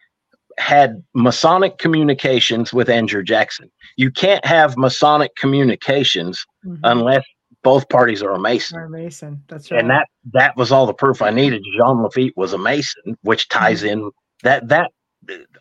had 0.58 1.04
Masonic 1.14 1.78
communications 1.78 2.74
with 2.74 2.90
Andrew 2.90 3.24
Jackson. 3.24 3.70
You 3.98 4.10
can't 4.10 4.44
have 4.46 4.78
Masonic 4.78 5.36
communications 5.36 6.46
Mhm. 6.66 6.80
unless 6.84 7.24
both 7.66 7.90
parties 7.90 8.22
are 8.24 8.32
a 8.32 8.40
Mason 8.40 8.78
Or 8.80 8.88
Mason. 8.88 9.44
That's 9.50 9.70
right. 9.72 9.82
and 9.82 9.90
that 9.90 10.08
that 10.34 10.56
was 10.56 10.72
all 10.72 10.86
the 10.86 10.94
proof 10.94 11.22
I 11.22 11.32
needed. 11.32 11.64
Jean 11.78 12.02
Lafitte 12.04 12.38
was 12.38 12.54
a 12.54 12.58
Mason, 12.58 13.18
which 13.24 13.50
ties 13.50 13.84
in 13.84 14.12
that 14.44 14.70
that 14.70 14.92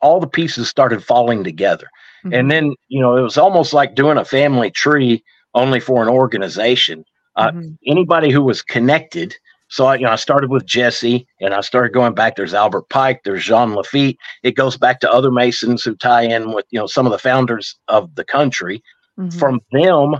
all 0.02 0.20
the 0.20 0.26
pieces 0.28 0.68
started 0.68 1.02
falling 1.02 1.42
together. 1.42 1.88
Mhm. 2.24 2.38
And 2.38 2.50
then 2.50 2.74
you 2.88 3.00
know 3.00 3.16
it 3.16 3.22
was 3.22 3.38
almost 3.38 3.72
like 3.72 3.94
doing 3.96 4.18
a 4.18 4.24
family 4.24 4.70
tree 4.70 5.24
only 5.54 5.80
for 5.80 6.02
an 6.02 6.08
organization. 6.08 7.04
uh, 7.36 7.50
Mhm. 7.50 7.76
Anybody 7.86 8.30
who 8.30 8.42
was 8.42 8.62
connected. 8.62 9.34
So 9.68 9.86
I, 9.86 9.94
you 9.96 10.04
know, 10.06 10.12
I 10.12 10.16
started 10.16 10.50
with 10.50 10.66
Jesse, 10.66 11.26
and 11.40 11.52
I 11.52 11.62
started 11.62 11.92
going 11.92 12.14
back. 12.14 12.36
There's 12.36 12.54
Albert 12.54 12.88
Pike. 12.90 13.22
There's 13.24 13.44
Jean 13.44 13.74
Lafitte. 13.74 14.16
It 14.44 14.54
goes 14.54 14.76
back 14.76 15.00
to 15.00 15.10
other 15.10 15.32
Masons 15.32 15.82
who 15.82 15.96
tie 15.96 16.22
in 16.22 16.52
with 16.52 16.66
you 16.70 16.78
know 16.78 16.86
some 16.86 17.06
of 17.06 17.12
the 17.12 17.18
founders 17.18 17.74
of 17.88 18.14
the 18.14 18.24
country 18.24 18.82
Mhm. 19.18 19.36
from 19.40 19.60
them 19.72 20.14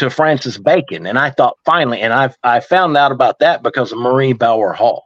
to 0.00 0.10
Francis 0.10 0.58
Bacon. 0.58 1.06
And 1.06 1.18
I 1.18 1.30
thought 1.30 1.56
finally, 1.64 2.00
and 2.00 2.12
I 2.12 2.32
I 2.42 2.60
found 2.60 2.96
out 2.96 3.12
about 3.12 3.38
that 3.40 3.62
because 3.62 3.92
of 3.92 3.98
Marie 3.98 4.32
Bauer 4.32 4.72
Hall 4.72 5.04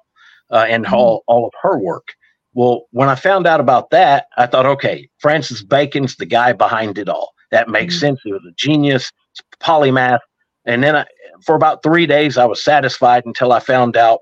uh, 0.50 0.66
and 0.68 0.86
Mhm. 0.86 0.92
all, 0.92 1.24
all 1.26 1.46
of 1.46 1.52
her 1.62 1.78
work. 1.78 2.08
Well, 2.54 2.84
when 2.92 3.08
I 3.08 3.16
found 3.16 3.46
out 3.46 3.60
about 3.60 3.90
that, 3.90 4.26
I 4.36 4.46
thought, 4.46 4.66
okay, 4.66 5.08
Francis 5.18 5.62
Bacon's 5.64 6.16
the 6.16 6.26
guy 6.26 6.52
behind 6.52 6.98
it 6.98 7.08
all. 7.08 7.32
That 7.50 7.68
makes 7.68 7.96
Mhm. 7.96 8.00
sense. 8.00 8.20
He 8.24 8.32
was 8.32 8.42
a 8.48 8.52
genius, 8.56 9.10
polymath. 9.60 10.20
And 10.64 10.82
then 10.82 10.96
I, 10.96 11.06
for 11.44 11.56
about 11.56 11.82
three 11.82 12.06
days, 12.06 12.38
I 12.38 12.44
was 12.44 12.62
satisfied 12.62 13.24
until 13.26 13.52
I 13.52 13.58
found 13.60 13.96
out 13.96 14.20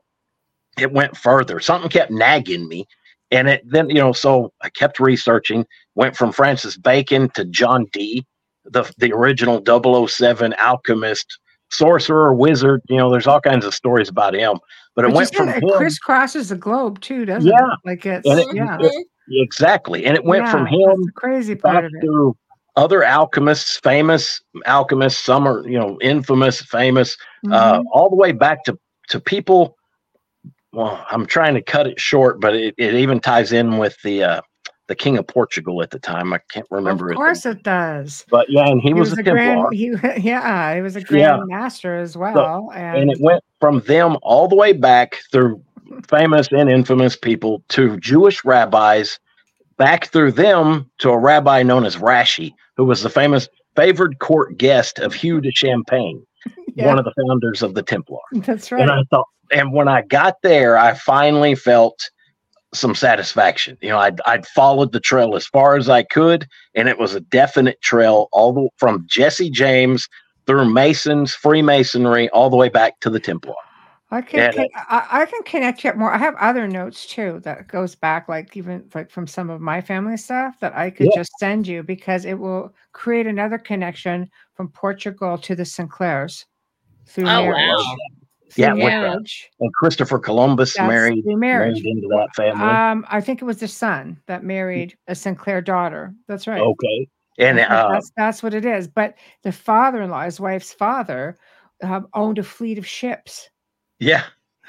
it 0.79 0.93
went 0.93 1.16
further. 1.16 1.61
Something 1.61 1.91
kept 1.91 2.11
nagging 2.11 2.66
me. 2.68 2.87
And 3.31 3.49
it 3.49 3.62
then, 3.66 3.89
you 3.91 3.97
know, 3.97 4.12
so 4.12 4.53
I 4.62 4.70
kept 4.70 4.99
researching, 5.01 5.66
went 5.95 6.16
from 6.16 6.33
Francis 6.33 6.77
Bacon 6.79 7.29
to 7.35 7.45
John 7.47 7.87
Dee, 7.93 8.25
the 8.65 8.91
the 8.99 9.13
original 9.13 9.63
007 10.09 10.55
alchemist, 10.59 11.39
sorcerer, 11.71 12.35
wizard. 12.35 12.81
You 12.89 12.97
know, 12.97 13.11
there's 13.11 13.27
all 13.27 13.41
kinds 13.41 13.65
of 13.65 13.75
stories 13.75 14.09
about 14.09 14.35
him. 14.35 14.59
But 14.95 15.07
it 15.07 15.09
But 15.09 15.17
went 15.17 15.35
from 15.35 15.49
it 15.49 15.63
him 15.63 15.69
crisscrosses 15.71 16.49
the 16.51 16.57
globe 16.57 17.01
too, 17.01 17.25
doesn't 17.25 17.49
Yeah. 17.51 17.73
it? 17.73 17.79
Like 17.85 18.07
it's 18.07 18.29
it- 18.29 18.47
yeah. 18.55 18.79
Mhm. 18.79 18.91
exactly, 19.31 20.05
and 20.05 20.17
it 20.17 20.25
went 20.25 20.49
from 20.49 20.67
Yeah, 20.67 20.73
that's 20.87 20.97
him 21.03 21.13
crazy 21.15 21.55
part 21.55 21.85
of 21.85 21.93
it. 21.95 22.01
to 22.03 22.37
other 22.77 23.03
alchemists, 23.03 23.79
famous 23.79 24.41
alchemists. 24.67 25.23
Some 25.25 25.47
are 25.49 25.67
you 25.69 25.79
know 25.79 25.99
infamous, 26.01 26.61
famous, 26.63 27.17
uh, 27.51 27.79
Mhm. 27.81 27.85
all 27.93 28.11
the 28.11 28.17
way 28.17 28.33
back 28.33 28.65
to 28.65 28.79
to 29.09 29.21
people. 29.21 29.77
Well, 30.75 31.05
I'm 31.11 31.27
trying 31.27 31.55
to 31.55 31.63
cut 31.63 31.87
it 31.87 32.01
short, 32.01 32.41
but 32.41 32.55
it, 32.55 32.75
it 32.79 32.95
even 32.95 33.21
ties 33.21 33.53
in 33.53 33.77
with 33.79 33.97
the 34.03 34.25
uh, 34.25 34.41
the 34.89 34.95
king 34.95 35.16
of 35.16 35.26
Portugal 35.26 35.83
at 35.83 35.91
the 35.91 35.99
time. 35.99 36.33
I 36.33 36.41
can't 36.51 36.66
remember 36.70 37.11
of 37.11 37.16
course 37.16 37.45
name. 37.45 37.57
it 37.57 37.62
does. 37.62 38.24
but 38.30 38.47
yeah, 38.51 38.66
and 38.68 38.80
he, 38.83 38.93
was, 38.95 39.12
a 39.12 39.16
Templar. 39.16 39.35
grand. 39.35 39.66
He 39.72 39.93
yeah, 40.28 40.74
he 40.74 40.80
was 40.83 40.97
a 40.97 41.01
Yeah. 41.01 41.37
grand 41.37 41.43
master 41.49 41.97
as 41.97 42.16
well. 42.16 42.70
and 42.74 42.99
and 43.03 43.11
it 43.11 43.18
went 43.20 43.43
from 43.61 43.80
them 43.80 44.16
all 44.22 44.49
the 44.49 44.57
way 44.57 44.72
back 44.72 45.20
through 45.30 45.62
famous 46.09 46.49
and 46.53 46.68
infamous 46.70 47.16
people 47.16 47.62
to 47.68 47.97
Jewish 47.99 48.45
rabbis, 48.45 49.18
back 49.76 50.07
through 50.09 50.33
them 50.33 50.91
to 50.99 51.11
a 51.11 51.18
rabbi 51.18 51.62
known 51.62 51.85
as 51.85 51.97
Rashi, 51.97 52.53
who 52.76 52.85
was 52.85 53.03
the 53.03 53.11
famous 53.11 53.49
favored 53.76 54.18
court 54.18 54.57
guest 54.59 54.99
of 54.99 55.14
Hugh 55.14 55.41
de 55.41 55.51
Champagne, 55.53 56.24
Yeah. 56.74 56.87
one 56.87 56.99
of 56.99 57.05
the 57.05 57.12
founders 57.26 57.62
of 57.62 57.74
the 57.74 57.83
Templar. 57.83 58.18
that's 58.33 58.72
right. 58.72 58.80
And 58.83 58.91
I 58.91 59.03
thought, 59.11 59.26
and 59.53 59.72
when 59.72 59.87
I 59.89 60.03
got 60.03 60.37
there, 60.43 60.76
I 60.78 60.95
finally 60.95 61.55
felt 61.55 62.11
some 62.75 62.95
satisfaction. 62.95 63.77
You 63.81 63.91
know, 63.91 63.99
I'd, 63.99 64.20
I'd 64.27 64.47
followed 64.47 64.93
the 64.93 65.01
trail 65.01 65.35
as 65.37 65.47
far 65.47 65.77
as 65.77 65.89
I 65.89 66.03
could, 66.03 66.47
and 66.75 66.89
it 66.89 66.99
was 66.99 67.14
a 67.14 67.20
definite 67.20 67.81
trail 67.83 68.29
all 68.33 68.53
the, 68.53 68.68
from 68.77 69.05
Jesse 69.09 69.51
James 69.51 70.09
through 70.47 70.73
Masons, 70.73 71.35
Freemasonry, 71.35 72.29
all 72.31 72.51
the 72.51 72.57
way 72.57 72.68
back 72.68 72.99
to 73.01 73.11
the 73.11 73.20
Templar. 73.20 73.55
I 74.11 74.20
can, 74.20 74.41
Yeah, 74.41 74.53
con- 74.53 74.68
I, 74.91 75.23
I 75.23 75.25
can 75.27 75.43
connect 75.45 75.85
yet 75.85 75.97
more. 75.97 76.12
I 76.12 76.18
have 76.18 76.35
other 76.35 76.68
notes 76.68 77.07
too 77.07 77.41
that 77.45 77.68
goes 77.68 77.95
back, 77.95 78.29
like 78.29 78.55
even 78.57 78.85
like 78.95 79.11
from 79.11 79.27
some 79.27 79.49
of 79.49 79.61
my 79.62 79.81
family 79.81 80.18
stuff 80.18 80.61
that 80.61 80.75
I 80.77 80.91
could 80.91 81.07
Yeah. 81.12 81.20
just 81.20 81.33
send 81.39 81.66
you 81.66 81.83
because 81.83 82.27
it 82.27 82.39
will 82.39 82.75
create 82.93 83.27
another 83.27 83.57
connection 83.57 84.29
from 84.55 84.68
Portugal 84.68 85.39
to 85.39 85.55
the 85.55 85.64
Sinclairs 85.64 86.45
through 87.07 87.25
Oh, 87.25 87.43
marriage. 87.43 87.79
wow. 87.79 87.97
Through 88.53 88.64
Yeah, 88.64 88.72
with, 88.74 88.84
marriage. 88.84 89.50
And 89.61 89.72
Christopher 89.74 90.18
Columbus 90.18 90.74
That's 90.74 90.86
married, 90.86 91.24
married 91.24 91.86
into 91.86 92.09
that 92.09 92.28
family. 92.36 92.68
Um, 92.68 93.07
I 93.09 93.20
think 93.22 93.40
it 93.40 93.46
was 93.46 93.61
the 93.61 93.68
son 93.68 94.20
that 94.26 94.44
married 94.44 94.96
a 95.09 95.14
Sinclair 95.14 95.62
daughter. 95.62 96.14
That's 96.28 96.46
right. 96.46 96.61
okay. 96.61 97.09
And 97.38 97.59
uh, 97.59 97.88
that's 97.90 98.12
that's 98.14 98.42
what 98.42 98.53
it 98.53 98.66
is. 98.66 98.86
But 98.88 99.14
the 99.42 99.53
father-in-law, 99.53 100.24
his 100.24 100.38
wife's 100.38 100.72
father, 100.72 101.36
um, 101.82 102.09
owned 102.12 102.38
a 102.38 102.42
fleet 102.42 102.76
of 102.76 102.86
ships. 102.86 103.48
yeah, 103.98 104.24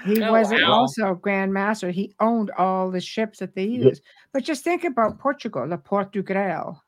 He 0.05 0.23
Oh, 0.23 0.31
was 0.31 0.49
wow. 0.49 0.71
also 0.71 1.11
a 1.11 1.15
grand 1.15 1.53
master. 1.53 1.91
He 1.91 2.15
owned 2.21 2.51
all 2.51 2.89
the 2.89 3.01
ships 3.01 3.39
that 3.39 3.53
they 3.53 3.65
Yeah. 3.65 3.87
used. 3.87 4.01
But 4.31 4.45
just 4.45 4.63
think 4.63 4.85
about 4.85 5.19
Portugal, 5.19 5.67
the 5.67 5.77
Port 5.77 6.13
du 6.13 6.23
Grail, 6.23 6.81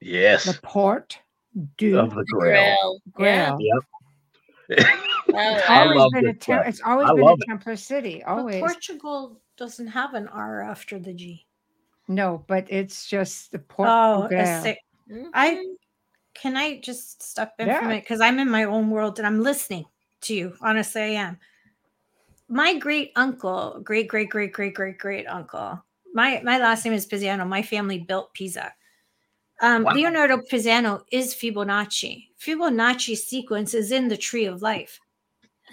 yes, 0.00 0.44
the 0.44 0.60
Port 0.62 1.18
du 1.78 1.98
of 1.98 2.14
the 2.14 2.24
Grail. 2.24 3.00
Grail. 3.12 3.56
Yeah. 3.58 3.78
Grail. 4.76 4.98
Oh, 5.34 5.54
It's 5.56 5.68
I 5.70 5.86
always 5.86 6.12
been 6.12 6.28
a 6.28 6.32
this 6.32 6.44
tem- 6.44 6.56
stuff. 6.58 6.66
it's 6.68 6.80
always 6.84 7.08
I 7.08 7.14
been 7.14 7.24
love 7.24 7.38
a 7.38 7.42
it. 7.42 7.46
Templar 7.48 7.76
city. 7.76 8.22
But 8.26 8.30
Always. 8.32 8.60
Portugal 8.60 9.40
doesn't 9.56 9.86
have 9.88 10.14
an 10.14 10.28
R 10.28 10.62
after 10.62 10.98
the 10.98 11.12
G. 11.12 11.46
no, 12.08 12.44
but 12.48 12.66
it's 12.70 13.06
just 13.08 13.52
the 13.52 13.58
Port 13.58 13.88
Oh, 13.90 14.20
du 14.22 14.24
a 14.26 14.28
Grail. 14.28 14.62
sick. 14.62 14.78
Mhm. 15.10 15.30
I 15.34 15.64
can 16.34 16.56
I 16.56 16.80
just 16.80 17.22
step 17.22 17.54
in 17.58 17.66
Yeah. 17.68 17.80
from 17.80 17.90
it 17.92 18.00
because 18.00 18.20
I'm 18.20 18.38
in 18.38 18.50
my 18.50 18.64
own 18.64 18.90
world 18.90 19.18
and 19.18 19.26
I'm 19.26 19.40
listening 19.42 19.84
to 20.22 20.34
you. 20.34 20.54
Honestly, 20.62 21.02
I 21.02 21.06
am. 21.28 21.38
My 22.48 22.76
great 22.78 23.12
uncle, 23.16 23.80
great 23.82 24.08
great 24.08 24.28
great 24.30 24.52
great 24.52 24.74
great 24.74 24.98
great 24.98 25.26
uncle, 25.26 25.82
my 26.14 26.40
my 26.44 26.58
last 26.58 26.84
name 26.84 26.94
is 26.94 27.06
Pisano. 27.06 27.46
My 27.46 27.62
family 27.62 27.98
built 27.98 28.32
Pisa. 28.34 28.72
Um, 29.60 29.84
Wow. 29.84 29.92
Leonardo 29.94 30.38
Pisano 30.50 31.04
is 31.12 31.34
Fibonacci. 31.34 32.28
Fibonacci 32.38 33.16
sequence 33.16 33.74
is 33.74 33.92
in 33.92 34.08
the 34.08 34.16
tree 34.16 34.44
of 34.46 34.60
life, 34.60 34.98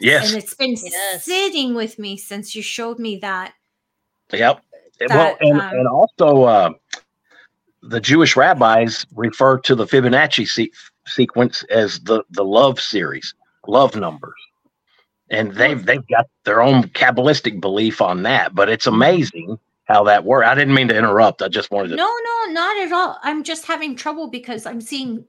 Yes. 0.01 0.29
and 0.33 0.41
it's 0.41 0.53
been 0.53 0.75
Yes. 0.81 1.25
sitting 1.25 1.75
with 1.75 1.99
me 1.99 2.17
since 2.17 2.55
you 2.55 2.61
showed 2.61 2.99
me 2.99 3.17
that. 3.17 3.53
Yep. 4.31 4.61
well, 5.09 5.37
and, 5.41 5.59
um, 5.61 5.69
and 5.73 5.87
also 5.87 6.43
uh, 6.43 6.69
the 7.83 7.99
Jewish 7.99 8.35
rabbis 8.35 9.05
refer 9.15 9.57
to 9.59 9.75
the 9.75 9.85
Fibonacci 9.85 10.47
se- 10.47 10.71
sequence 11.07 11.63
as 11.63 11.99
the 12.01 12.23
the 12.31 12.43
love 12.43 12.79
series, 12.79 13.33
love 13.67 13.95
numbers, 13.95 14.35
and 15.29 15.51
they've 15.53 15.83
they've 15.85 16.07
got 16.07 16.27
their 16.43 16.61
own 16.61 16.83
kabbalistic 16.89 17.59
belief 17.61 18.01
on 18.01 18.23
that. 18.23 18.53
But 18.53 18.69
it's 18.69 18.87
amazing 18.87 19.57
how 19.85 20.03
that 20.03 20.23
works. 20.25 20.47
I 20.47 20.53
didn't 20.55 20.75
mean 20.75 20.89
to 20.89 20.97
interrupt. 20.97 21.41
I 21.41 21.47
just 21.47 21.71
wanted 21.71 21.89
to. 21.89 21.95
No, 21.95 22.05
no, 22.45 22.53
not 22.53 22.77
at 22.77 22.91
all. 22.91 23.17
I'm 23.23 23.43
just 23.43 23.65
having 23.65 23.95
trouble 23.95 24.29
because 24.29 24.65
I'm 24.67 24.81
seeing, 24.81 25.25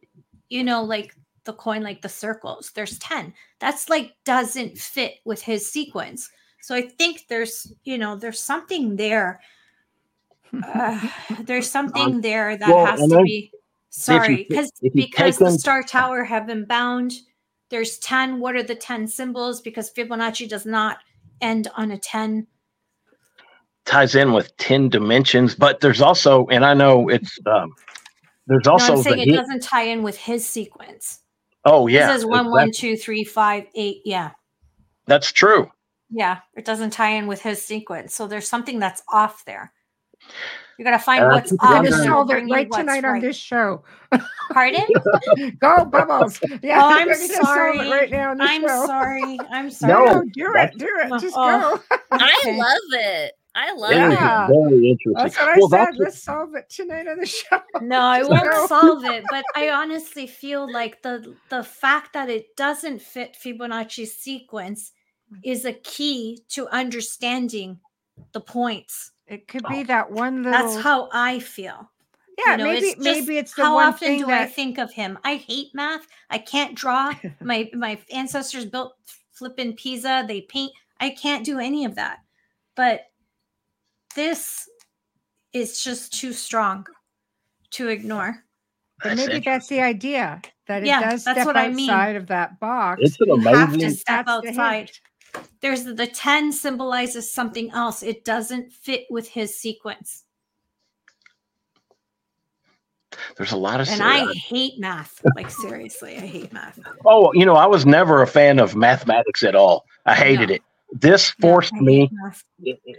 you 0.50 0.62
know, 0.64 0.82
like 0.82 1.14
the 1.44 1.52
coin, 1.52 1.82
like 1.82 2.02
the 2.02 2.08
circles. 2.08 2.70
There's 2.74 2.98
10. 2.98 3.32
That's 3.58 3.88
like 3.88 4.12
doesn't 4.24 4.76
fit 4.78 5.14
with 5.24 5.42
his 5.42 5.70
sequence. 5.70 6.28
So 6.62 6.74
I 6.74 6.82
think 6.82 7.26
there's, 7.28 7.72
you 7.84 7.96
know, 7.98 8.16
there's 8.16 8.40
something 8.40 8.96
there. 8.96 9.40
Uh, 10.52 10.98
there's 11.42 11.70
something 11.70 12.20
there 12.22 12.56
that 12.56 12.68
well, 12.68 12.84
has 12.84 12.98
to 13.00 13.06
then 13.06 13.22
be 13.24 13.52
sorry 13.90 14.42
if 14.42 14.48
because 14.48 14.72
because 14.94 15.38
the 15.38 15.44
them- 15.44 15.58
star 15.58 15.80
tower 15.84 16.24
have 16.24 16.44
been 16.44 16.64
bound. 16.64 17.12
There's 17.68 17.98
10. 18.00 18.40
What 18.40 18.56
are 18.56 18.62
the 18.64 18.74
10 18.74 19.06
symbols? 19.06 19.60
Because 19.60 19.92
Fibonacci 19.92 20.48
does 20.48 20.66
not 20.66 20.98
end 21.40 21.68
on 21.76 21.92
a 21.92 21.98
10. 21.98 22.48
ties 23.84 24.16
in 24.16 24.32
with 24.32 24.54
10 24.56 24.88
dimensions 24.88 25.54
but 25.54 25.80
there's 25.80 26.00
also 26.02 26.46
and 26.48 26.64
i 26.66 26.74
know 26.74 27.08
it's 27.08 27.38
um 27.46 27.72
there's 28.46 28.64
No, 28.66 28.72
also 28.72 28.96
I'm 28.96 29.02
saying 29.02 29.16
the 29.16 29.22
it 29.22 29.28
hit- 29.28 29.36
doesn't 29.36 29.62
tie 29.62 29.84
in 29.84 30.02
with 30.02 30.16
his 30.18 30.44
sequence. 30.48 31.20
Oh 31.64 31.86
It 31.86 31.92
yeah 31.94 32.08
says 32.08 32.24
one, 32.24 32.46
exactly. 32.46 32.50
one, 32.52 32.70
two, 32.72 32.96
three, 32.96 33.24
five, 33.24 33.64
eight. 33.74 34.02
Yeah. 34.04 34.30
that's 35.06 35.30
true 35.32 35.70
Yeah. 36.10 36.38
It 36.56 36.64
doesn't 36.64 36.90
tie 36.90 37.10
in 37.10 37.26
with 37.26 37.40
his 37.42 37.62
sequence. 37.64 38.14
So 38.14 38.26
there's 38.26 38.48
something 38.48 38.78
that's 38.78 39.02
off 39.12 39.44
there. 39.44 39.72
You 40.78 40.84
got 40.84 40.92
to 40.92 40.98
find 40.98 41.22
And 41.22 41.32
I 41.32 41.34
what's 41.36 41.50
keep 41.50 41.62
off. 41.62 41.70
I'm 41.70 41.82
wondering- 41.84 42.04
solve 42.08 42.30
it 42.30 42.44
right 42.50 42.70
tonight 42.72 43.04
on 43.04 43.12
right. 43.12 43.22
this 43.22 43.36
show. 43.36 43.84
Pardon? 44.52 44.86
Go, 45.60 45.84
Bubbles. 45.84 46.40
Yeah, 46.62 46.82
Oh, 46.82 46.88
I'm 46.94 47.06
we're 47.06 47.14
gonna 47.14 47.26
solve 47.28 47.40
it 47.40 47.44
sorry. 47.44 47.90
Right 47.90 48.10
now 48.10 48.34
I'm 48.38 48.62
show. 48.62 48.86
sorry. 48.86 49.38
I'm 49.50 49.70
sorry. 49.70 49.92
No, 50.06 50.12
no, 50.14 50.22
do 50.32 50.52
it. 50.56 50.70
Do 50.78 50.88
it. 51.04 51.20
Just 51.20 51.34
Oh. 51.36 51.80
go. 51.90 51.96
I 52.12 52.56
love 52.56 53.00
it. 53.00 53.32
I 53.54 53.72
love 53.72 53.90
It 53.90 53.96
it. 53.96 54.12
is 54.12 54.18
very 54.18 54.90
interesting 54.90 55.12
That's 55.14 55.36
what 55.36 55.48
I 55.48 55.58
well 55.58 55.68
said. 55.68 55.98
Let's 55.98 56.22
solve 56.22 56.54
it 56.54 56.70
tonight 56.70 57.08
on 57.08 57.18
the 57.18 57.26
show. 57.26 57.60
No, 57.80 58.00
I 58.00 58.22
won't 58.22 58.68
solve 58.68 59.04
it, 59.04 59.24
but 59.28 59.44
I 59.56 59.70
honestly 59.70 60.26
feel 60.26 60.70
like 60.70 61.02
the 61.02 61.34
the 61.48 61.64
fact 61.64 62.12
that 62.12 62.30
it 62.30 62.56
doesn't 62.56 63.02
fit 63.02 63.36
Fibonacci's 63.42 64.16
sequence 64.16 64.92
mm. 65.32 65.38
is 65.42 65.64
a 65.64 65.72
key 65.72 66.42
to 66.50 66.68
understanding 66.68 67.80
the 68.32 68.40
points. 68.40 69.12
It 69.26 69.48
could 69.48 69.64
be 69.68 69.80
oh. 69.80 69.84
that 69.84 70.10
one 70.10 70.42
little. 70.42 70.52
That's 70.52 70.82
how 70.82 71.08
I 71.12 71.40
feel. 71.40 71.90
yeah, 72.38 72.52
you 72.52 72.56
know, 72.58 72.64
maybe 72.64 72.86
it's 72.86 72.94
just 72.94 73.04
maybe 73.04 73.38
it's 73.38 73.54
the 73.54 73.64
how 73.64 73.74
one 73.74 73.88
often 73.88 74.08
thing 74.08 74.20
do 74.20 74.30
I 74.30 74.46
think 74.46 74.78
of 74.78 74.92
him? 74.92 75.18
I 75.24 75.36
hate 75.36 75.74
math. 75.74 76.06
I 76.30 76.38
can't 76.38 76.76
draw. 76.76 77.14
my 77.40 77.68
my 77.74 77.98
ancestors 78.12 78.64
built 78.64 78.94
flippin' 79.32 79.74
Pisa. 79.74 80.24
They 80.26 80.42
paint. 80.42 80.72
I 81.00 81.10
can't 81.10 81.44
do 81.44 81.58
any 81.58 81.84
of 81.84 81.96
that. 81.96 82.18
But 82.76 83.09
this 84.14 84.68
is 85.52 85.82
just 85.82 86.12
too 86.12 86.32
strong 86.32 86.86
to 87.70 87.88
ignore. 87.88 88.44
But 89.02 89.16
That's 89.16 89.28
maybe 89.28 89.40
that's 89.44 89.66
the 89.68 89.80
idea 89.80 90.42
that 90.66 90.82
it 90.82 90.86
Yeah, 90.86 91.10
does 91.10 91.24
that's 91.24 91.36
step 91.38 91.46
what 91.46 91.56
I 91.56 91.68
mean. 91.68 91.88
outside 91.88 92.16
of 92.16 92.26
that 92.26 92.60
box. 92.60 93.00
it's 93.02 93.20
an 93.20 93.28
You 93.28 93.40
have 93.40 93.70
to 93.70 93.74
amazing 93.74 93.90
step 93.90 94.26
That's 94.26 94.42
the 94.42 94.48
outside. 94.50 94.90
There's 95.60 95.84
the 95.84 96.06
10 96.06 96.52
symbolizes 96.52 97.32
something 97.32 97.70
else. 97.70 98.02
It 98.02 98.24
doesn't 98.24 98.72
fit 98.72 99.06
with 99.10 99.28
his 99.28 99.56
sequence. 99.56 100.24
there's 103.36 103.52
a 103.52 103.56
lot 103.56 103.80
of 103.80 103.88
And 103.88 104.02
I 104.02 104.32
hate 104.34 104.78
math. 104.78 105.20
Like 105.34 105.50
seriously, 105.50 106.16
I 106.16 106.20
hate 106.26 106.52
math. 106.52 106.78
oh 107.04 107.32
you 107.32 107.44
know 107.44 107.54
i 107.56 107.66
was 107.66 107.84
never 107.84 108.22
a 108.22 108.26
fan 108.26 108.58
of 108.58 108.76
mathematics 108.76 109.42
at 109.42 109.54
all 109.54 109.84
i 110.06 110.14
hated 110.14 110.48
No. 110.50 110.54
it 110.56 110.62
this 110.92 111.30
forced 111.30 111.72
me 111.74 112.10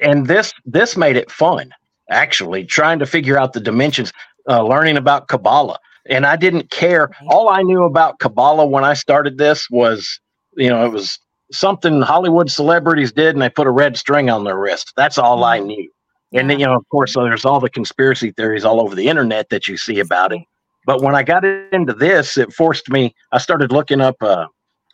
and 0.01 0.27
this 0.27 0.53
this 0.65 0.95
made 0.95 1.15
it 1.15 1.29
fun 1.29 1.71
actually 2.09 2.65
trying 2.65 2.99
to 2.99 3.05
figure 3.05 3.37
out 3.37 3.53
the 3.53 3.59
dimensions 3.59 4.13
uh, 4.49 4.63
learning 4.63 4.97
about 4.97 5.27
kabbalah. 5.27 5.79
And 6.09 6.25
i 6.25 6.35
didn't 6.35 6.69
care. 6.71 7.09
All 7.27 7.49
i 7.49 7.61
knew 7.61 7.83
about 7.83 8.19
kabbalah 8.19 8.65
when 8.65 8.83
i 8.83 8.93
started 8.93 9.37
this 9.37 9.69
was 9.69 10.19
you 10.57 10.69
know 10.69 10.85
it 10.85 10.91
was 10.91 11.19
something 11.51 12.01
hollywood 12.01 12.49
celebrities 12.49 13.11
did 13.11 13.35
and 13.35 13.41
they 13.41 13.49
put 13.49 13.67
a 13.67 13.71
red 13.71 13.97
string 13.97 14.29
on 14.29 14.43
their 14.43 14.57
wrist. 14.57 14.93
That's 14.95 15.17
all 15.17 15.43
i 15.43 15.59
knew. 15.59 15.89
And 16.33 16.49
then 16.49 16.59
you 16.59 16.65
know 16.65 16.75
of 16.75 16.87
course 16.89 17.13
so 17.13 17.23
there's 17.23 17.45
all 17.45 17.59
the 17.59 17.69
conspiracy 17.69 18.31
theories 18.31 18.65
all 18.65 18.81
over 18.81 18.95
the 18.95 19.07
internet 19.07 19.49
that 19.49 19.67
you 19.67 19.77
see 19.77 19.99
about 19.99 20.33
it. 20.33 20.41
But 20.85 21.01
when 21.01 21.15
i 21.15 21.23
got 21.23 21.45
into 21.45 21.93
this 21.93 22.37
it 22.37 22.51
forced 22.51 22.89
me 22.89 23.13
i 23.31 23.37
started 23.37 23.71
looking 23.71 24.01
up 24.01 24.15
uh, 24.21 24.47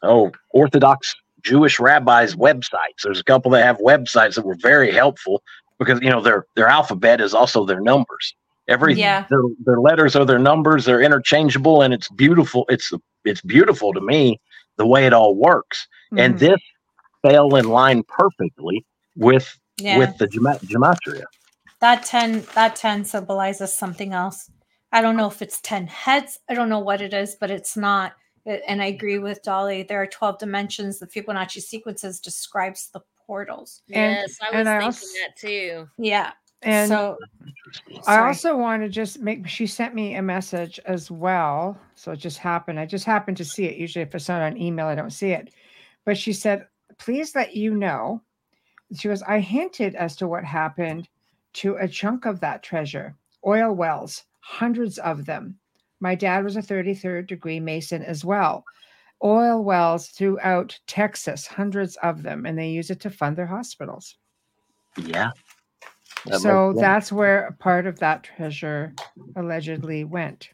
oh 0.03 0.31
orthodox 0.51 1.15
jewish 1.49 1.79
rabbis 1.79 2.35
websites 2.35 2.99
there's 3.03 3.19
a 3.19 3.23
couple 3.31 3.49
that 3.51 3.63
have 3.69 3.77
websites 3.93 4.35
that 4.35 4.45
were 4.45 4.57
very 4.71 4.91
helpful 4.91 5.41
because 5.79 5.99
you 6.01 6.09
know 6.09 6.21
their 6.27 6.45
their 6.55 6.67
alphabet 6.67 7.17
is 7.21 7.33
also 7.33 7.65
their 7.65 7.81
numbers 7.81 8.25
every 8.67 8.93
Yeah. 8.95 9.25
their, 9.29 9.43
their 9.65 9.79
letters 9.79 10.15
are 10.15 10.25
their 10.25 10.39
numbers 10.51 10.85
they're 10.85 11.01
interchangeable 11.09 11.81
and 11.83 11.93
it's 11.93 12.09
beautiful 12.09 12.65
it's 12.69 12.91
it's 13.23 13.41
beautiful 13.41 13.93
to 13.93 14.01
me 14.01 14.39
the 14.77 14.85
way 14.93 15.05
it 15.05 15.13
all 15.13 15.33
works 15.35 15.87
and 16.17 16.35
Mhm. 16.35 16.39
this 16.39 16.61
fell 17.23 17.55
in 17.55 17.67
line 17.69 18.03
perfectly 18.21 18.85
with 19.15 19.47
Yeah. 19.77 19.97
with 19.99 20.17
the 20.17 20.27
gema- 20.27 20.59
gematria 20.71 21.23
that 21.79 22.03
10 22.03 22.45
that 22.55 22.75
10 22.75 23.05
symbolizes 23.05 23.71
something 23.71 24.11
else. 24.13 24.49
I 24.91 24.99
don't 25.01 25.15
know 25.15 25.27
if 25.27 25.41
it's 25.43 25.59
10 25.61 25.85
heads. 25.85 26.39
I 26.49 26.53
don't 26.55 26.69
know 26.69 26.79
what 26.89 27.01
it 27.01 27.13
is, 27.13 27.35
but 27.39 27.51
it's 27.51 27.75
not. 27.77 28.13
It- 28.47 28.63
And 28.67 28.81
I 28.81 28.85
agree 28.85 29.19
with 29.19 29.43
Dolly. 29.43 29.83
There 29.83 30.01
are 30.01 30.07
12 30.07 30.39
dimensions. 30.39 30.97
The 30.99 31.07
Fibonacci 31.07 31.61
sequences 31.61 32.19
describes 32.19 32.89
the 32.89 33.01
portals. 33.25 33.83
And- 33.91 34.15
yes, 34.15 34.39
I 34.41 34.49
was 34.49 34.59
and 34.59 34.69
I 34.69 34.79
thinking 34.79 34.85
also- 34.85 35.07
that 35.21 35.35
too. 35.37 35.89
Yeah. 35.97 36.31
And 36.63 36.89
so 36.89 37.17
I 38.07 38.17
also 38.19 38.57
want 38.57 38.81
to 38.81 38.89
just 38.89 39.19
make. 39.19 39.47
She 39.47 39.67
sent 39.67 39.93
me 39.93 40.15
a 40.15 40.23
message 40.23 40.79
as 40.85 41.11
well, 41.11 41.79
so 41.93 42.13
it 42.13 42.17
just 42.17 42.39
happened. 42.39 42.79
I 42.79 42.85
just 42.87 43.05
happened 43.05 43.37
to 43.37 43.45
see 43.45 43.65
it. 43.65 43.77
Usually, 43.77 44.01
if 44.01 44.15
it's 44.15 44.27
not 44.27 44.41
on 44.41 44.57
email, 44.57 44.87
I 44.87 44.95
don't 44.95 45.11
see 45.11 45.29
it. 45.31 45.53
But 46.03 46.17
she 46.17 46.33
said, 46.33 46.65
"Please 46.97 47.35
let 47.35 47.55
you 47.55 47.75
know." 47.75 48.23
She 48.95 49.07
was, 49.07 49.21
"I 49.21 49.39
hinted 49.39 49.93
as 49.93 50.15
to 50.15 50.27
what 50.27 50.43
happened 50.43 51.07
to 51.53 51.75
a 51.75 51.87
chunk 51.87 52.25
of 52.25 52.39
that 52.39 52.63
treasure, 52.63 53.15
oil 53.45 53.73
wells, 53.75 54.23
hundreds 54.39 54.97
of 54.97 55.25
them. 55.25 55.59
My 55.99 56.15
dad 56.15 56.43
was 56.43 56.55
a 56.57 56.61
33rd 56.61 57.27
degree 57.27 57.59
Mason 57.59 58.03
as 58.03 58.23
well. 58.25 58.63
Oil 59.23 59.63
wells 59.63 60.07
throughout 60.09 60.79
Texas, 60.87 61.47
hundreds 61.47 61.95
of 62.03 62.21
them, 62.23 62.45
and 62.45 62.57
they 62.57 62.69
use 62.69 62.89
it 62.91 62.99
to 63.01 63.09
fund 63.09 63.35
their 63.37 63.47
hospitals." 63.47 64.15
yeah 64.97 65.31
That 66.25 66.39
so 66.39 66.73
that's 66.73 67.11
where 67.11 67.47
a 67.47 67.53
part 67.53 67.85
of 67.87 67.99
that 67.99 68.23
treasure 68.23 68.93
allegedly 69.35 70.03
went. 70.03 70.49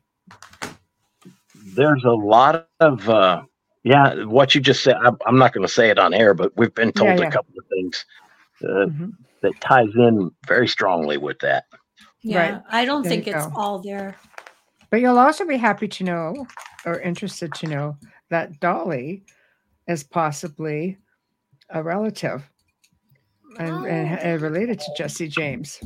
there's 1.75 2.03
a 2.03 2.11
lot 2.11 2.67
of 2.81 3.07
uh 3.09 3.41
yeah 3.83 4.23
what 4.25 4.53
you 4.53 4.61
just 4.61 4.83
said 4.83 4.95
I'm, 4.97 5.17
I'm 5.25 5.37
not 5.37 5.53
going 5.53 5.65
to 5.65 5.71
say 5.73 5.89
it 5.89 5.97
on 5.99 6.13
air 6.13 6.33
but 6.33 6.51
we've 6.57 6.73
been 6.75 6.91
told 6.91 7.19
Yeah, 7.19 7.27
a 7.27 7.31
couple 7.31 7.53
of 7.57 7.65
things 7.67 8.05
uh, 8.63 8.87
Mhm. 8.87 9.13
that 9.41 9.59
ties 9.61 9.89
in 9.95 10.31
very 10.47 10.67
strongly 10.67 11.17
with 11.17 11.39
that 11.39 11.65
yeah, 12.21 12.61
I 12.69 12.85
don't 12.85 13.03
There 13.03 13.11
think 13.11 13.27
it's 13.27 13.45
go. 13.47 13.51
all 13.55 13.79
there. 13.79 14.15
But 14.93 15.01
you'll 15.01 15.17
also 15.17 15.43
be 15.43 15.57
happy 15.57 15.87
to 15.87 16.03
know 16.03 16.45
or 16.85 16.99
interested 16.99 17.51
to 17.55 17.67
know 17.67 17.97
that 18.29 18.59
Dolly 18.59 19.23
is 19.87 20.03
possibly 20.03 20.99
a 21.71 21.81
relative 21.81 22.47
and, 23.57 23.87
and, 23.87 24.11
oh. 24.11 24.21
and 24.21 24.39
related 24.39 24.79
to 24.79 24.85
Jesse 24.95 25.29
James. 25.29 25.79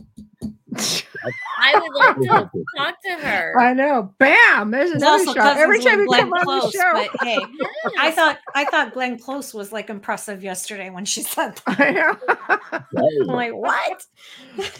I 1.57 1.79
would 1.79 1.95
like 1.95 2.15
to 2.17 2.49
talk 2.77 2.95
to 3.05 3.13
her. 3.25 3.57
I 3.57 3.73
know. 3.73 4.13
Bam! 4.19 4.71
There's 4.71 4.91
It's 4.91 5.01
another 5.01 5.19
also 5.19 5.33
shot. 5.35 5.57
Every 5.57 5.79
time 5.79 5.99
with 5.99 6.09
you 6.09 6.15
come 6.17 6.29
Glenn 6.29 6.41
on 6.41 6.43
Close, 6.43 6.73
the 6.73 6.77
show. 6.77 6.91
but 6.93 7.25
hey, 7.25 7.39
I 7.97 8.11
thought 8.11 8.39
I 8.55 8.65
thought 8.65 8.93
Glenn 8.93 9.17
Close 9.17 9.53
was 9.53 9.71
like 9.71 9.89
impressive 9.89 10.43
yesterday 10.43 10.89
when 10.89 11.05
she 11.05 11.21
said 11.23 11.61
that. 11.65 11.79
I 11.79 11.91
know. 11.91 13.21
I'm 13.21 13.27
like, 13.27 13.53
what? 13.53 14.05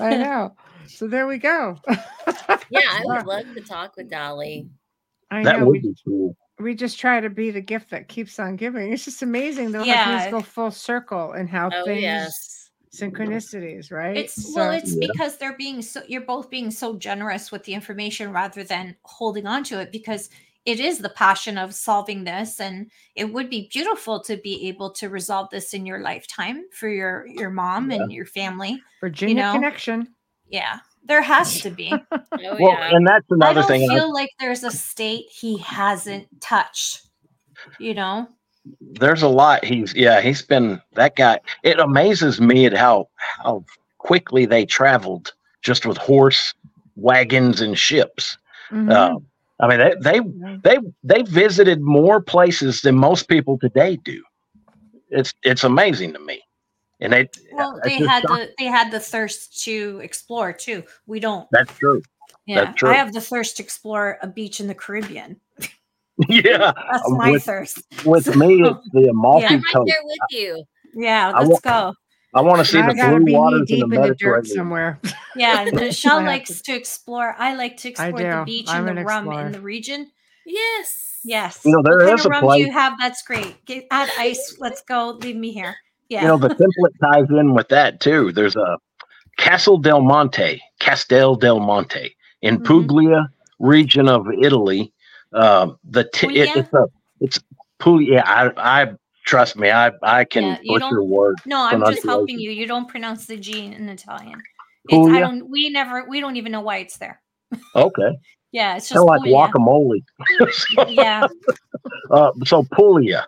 I 0.02 0.18
know. 0.18 0.54
So 0.88 1.08
there 1.08 1.28
we 1.28 1.38
go. 1.38 1.78
yeah, 2.70 2.82
I 2.92 3.02
would 3.06 3.26
love 3.26 3.46
to 3.56 3.62
talk 3.62 3.96
with 3.98 4.10
Dolly. 4.10 4.68
I 5.30 5.44
that 5.44 5.60
know. 5.60 5.66
would 5.66 5.72
We, 5.72 5.80
be 5.80 5.96
cool 6.06 6.36
we 6.60 6.74
just 6.74 7.00
try 7.00 7.20
to 7.20 7.30
be 7.30 7.52
the 7.52 7.62
gift 7.62 7.92
that 7.92 8.08
keeps 8.08 8.40
on 8.40 8.56
giving. 8.56 8.92
It's 8.92 9.06
just 9.06 9.22
amazing 9.22 9.72
though 9.72 9.80
how 9.80 9.86
Yeah. 9.86 10.20
things 10.20 10.32
go 10.32 10.42
full 10.42 10.72
circle 10.72 11.34
and 11.34 11.50
how 11.50 11.70
Oh 11.72 11.86
things 11.86 12.02
yes. 12.02 12.72
synchronicities, 12.92 13.92
right? 13.92 14.18
It's 14.18 14.56
well, 14.56 14.72
it's 14.72 14.96
Yeah. 14.96 15.08
because 15.08 15.38
they're 15.38 15.58
being 15.58 15.82
so 15.82 16.02
you're 16.08 16.22
both 16.22 16.50
being 16.50 16.72
so 16.72 16.98
generous 16.98 17.52
with 17.52 17.64
the 17.64 17.74
information 17.74 18.32
rather 18.32 18.64
than 18.64 18.96
holding 19.04 19.46
on 19.46 19.64
to 19.66 19.80
it 19.80 19.92
because 19.92 20.30
it 20.66 20.80
is 20.80 20.98
the 20.98 21.10
passion 21.10 21.58
of 21.58 21.74
solving 21.74 22.24
this 22.24 22.60
and 22.60 22.92
it 23.16 23.32
would 23.32 23.50
be 23.50 23.70
beautiful 23.72 24.20
to 24.22 24.36
be 24.38 24.68
able 24.68 24.92
to 24.92 25.10
resolve 25.10 25.50
this 25.50 25.74
in 25.74 25.86
your 25.86 26.00
lifetime 26.00 26.66
for 26.72 26.90
your 26.90 27.28
your 27.28 27.52
mom 27.52 27.92
and 27.92 28.12
your 28.12 28.26
family. 28.26 28.82
Virginia 29.00 29.44
know, 29.44 29.54
connection. 29.54 30.08
Yeah. 30.50 30.80
There 31.06 31.22
has 31.22 31.62
to 31.62 31.70
be. 31.70 31.94
Oh, 32.12 32.56
Well, 32.60 32.60
yeah. 32.72 32.96
and 32.96 33.08
that's 33.08 33.26
another 33.30 33.46
I 33.46 33.52
another 33.52 33.62
don't 33.62 33.68
thing. 33.68 33.90
I- 33.92 33.96
feel 33.96 34.14
like 34.14 34.30
there's 34.40 34.64
a 34.64 34.72
state 34.72 35.26
he 35.30 35.58
hasn't 35.58 36.28
touched. 36.42 37.02
You 37.80 37.94
know? 37.94 38.28
there's 38.82 39.22
a 39.22 39.30
lot 39.30 39.64
he's 39.64 39.94
yeah 39.96 40.20
he's 40.20 40.42
been 40.42 40.82
that 40.96 41.16
guy 41.16 41.40
it 41.64 41.80
amazes 41.80 42.42
me 42.42 42.66
at 42.66 42.74
how 42.74 43.08
how 43.18 43.64
quickly 43.98 44.46
they 44.46 44.66
traveled 44.66 45.32
just 45.62 45.86
with 45.86 45.96
horse 45.98 46.54
wagons 46.98 47.62
and 47.62 47.78
ships 47.80 48.38
Mhm. 48.70 48.92
uh, 48.92 49.18
i 49.62 49.68
mean 49.70 49.80
they 49.80 49.96
they 50.02 50.20
they 50.66 50.78
they 51.02 51.22
visited 51.22 51.80
more 51.80 52.20
places 52.20 52.82
than 52.82 52.96
most 52.98 53.30
people 53.30 53.58
today 53.58 53.96
do 54.04 54.22
it's 55.12 55.34
it's 55.44 55.64
amazing 55.64 56.12
to 56.12 56.20
me 56.20 56.42
and 57.00 57.14
they 57.14 57.30
Well, 57.54 57.78
it's 57.78 57.88
they 57.88 58.06
had 58.06 58.24
shocking. 58.24 58.46
the 58.48 58.50
they 58.58 58.66
had 58.66 58.92
the 58.92 59.00
thirst 59.00 59.64
to 59.66 60.00
explore 60.04 60.54
too. 60.54 60.84
We 61.06 61.20
don't. 61.20 61.48
that's 61.52 61.74
true 61.78 62.02
Yeah. 62.46 62.72
true. 62.74 62.90
I 62.90 62.94
have 62.94 63.14
the 63.14 63.22
thirst 63.22 63.58
to 63.58 63.64
explore 63.64 64.18
a 64.22 64.28
beach 64.28 64.60
in 64.60 64.68
the 64.68 64.76
Caribbean. 64.76 65.40
yeah 66.30 66.72
That's 66.92 67.10
my 67.12 67.32
with- 67.32 67.44
thirst. 67.44 67.80
with 68.06 68.36
me 68.36 68.62
it's 68.64 68.90
the 68.94 69.08
amalfi 69.10 69.42
yeah, 69.44 69.50
I'm 69.50 69.56
right 69.62 69.74
coast 69.74 69.88
there 69.88 70.04
with 70.04 70.18
you. 70.32 70.64
Yeah, 70.96 71.32
let's 71.38 71.50
wa- 71.50 71.60
go. 71.62 71.94
i 72.34 72.42
want 72.42 72.58
to 72.60 72.66
see 72.66 72.80
I 72.80 72.88
the 72.88 72.94
blue 72.94 73.20
be 73.20 73.26
knee 73.26 73.38
waters 73.38 73.68
deep 73.68 73.84
in 73.84 73.94
in 73.94 74.02
the 74.02 74.08
the 74.10 74.16
dirt 74.16 74.48
somewhere. 74.48 75.00
Yeah, 75.36 75.70
Michelle 75.72 76.24
likes 76.24 76.62
to 76.64 76.74
explore. 76.74 77.36
I 77.38 77.54
like 77.54 77.78
to 77.78 77.90
explore 77.90 78.18
the 78.18 78.44
beach 78.44 78.66
I'm 78.70 78.88
and 78.88 78.98
the 78.98 79.04
rum 79.04 79.26
explorer. 79.28 79.46
in 79.46 79.52
the 79.52 79.62
region. 79.62 80.10
Yes. 80.48 81.20
Yes. 81.24 81.62
You 81.64 81.74
know, 81.74 81.84
there 81.84 81.98
what 81.98 82.08
kind 82.08 82.20
of 82.20 82.26
a 82.26 82.30
rum 82.30 82.58
do 82.58 82.64
you 82.64 82.72
have? 82.72 82.94
That's 83.00 83.22
great. 83.22 83.64
Get, 83.66 83.86
add 83.92 84.10
ice. 84.18 84.56
Let's 84.60 84.82
go. 84.82 85.10
Leave 85.22 85.36
me 85.36 85.52
here. 85.52 85.76
Yeah. 86.10 86.22
you 86.22 86.28
know 86.28 86.38
the 86.38 86.50
template 86.50 86.94
ties 87.02 87.30
in 87.30 87.54
with 87.54 87.70
that 87.70 88.00
too 88.00 88.32
there's 88.32 88.56
a 88.56 88.78
castle 89.38 89.78
del 89.78 90.02
monte 90.02 90.62
castel 90.80 91.36
del 91.36 91.60
monte 91.60 92.16
in 92.42 92.60
Mhm. 92.60 92.66
puglia 92.66 93.30
region 93.60 94.08
of 94.08 94.26
italy 94.42 94.94
um 95.34 95.78
the 95.84 96.04
t- 96.06 96.28
it, 96.40 96.50
it's 96.56 96.74
a 96.74 96.86
it's 97.20 97.40
puglia 97.80 98.24
i 98.26 98.52
i 98.58 98.92
trust 99.26 99.58
me 99.58 99.70
i 99.70 99.92
i 100.04 100.24
can 100.24 100.44
Yeah, 100.44 100.58
you 100.64 100.80
butcher 100.80 101.04
words 101.04 101.42
no, 101.46 101.66
I'm 101.66 101.84
just 101.92 102.06
helping 102.06 102.40
you. 102.40 102.52
You 102.52 102.66
don't 102.66 102.88
pronounce 102.88 103.26
the 103.26 103.36
G 103.38 103.66
in 103.66 103.90
Italian. 103.90 104.42
It's, 104.90 105.08
I 105.10 105.20
don't. 105.20 105.50
We 105.50 105.70
never. 105.70 106.06
We 106.08 106.20
don't 106.22 106.38
even 106.38 106.52
know 106.54 106.62
why 106.62 106.78
it's 106.78 106.98
there. 106.98 107.22
okay 107.76 108.12
Yeah, 108.54 108.78
it's 108.78 108.88
just 108.90 109.04
like 109.06 109.20
Puglia. 109.22 109.50
guacamole 109.52 110.02
Yeah. 110.88 111.28
uh, 112.10 112.32
so 112.46 112.64
puglia 112.64 113.28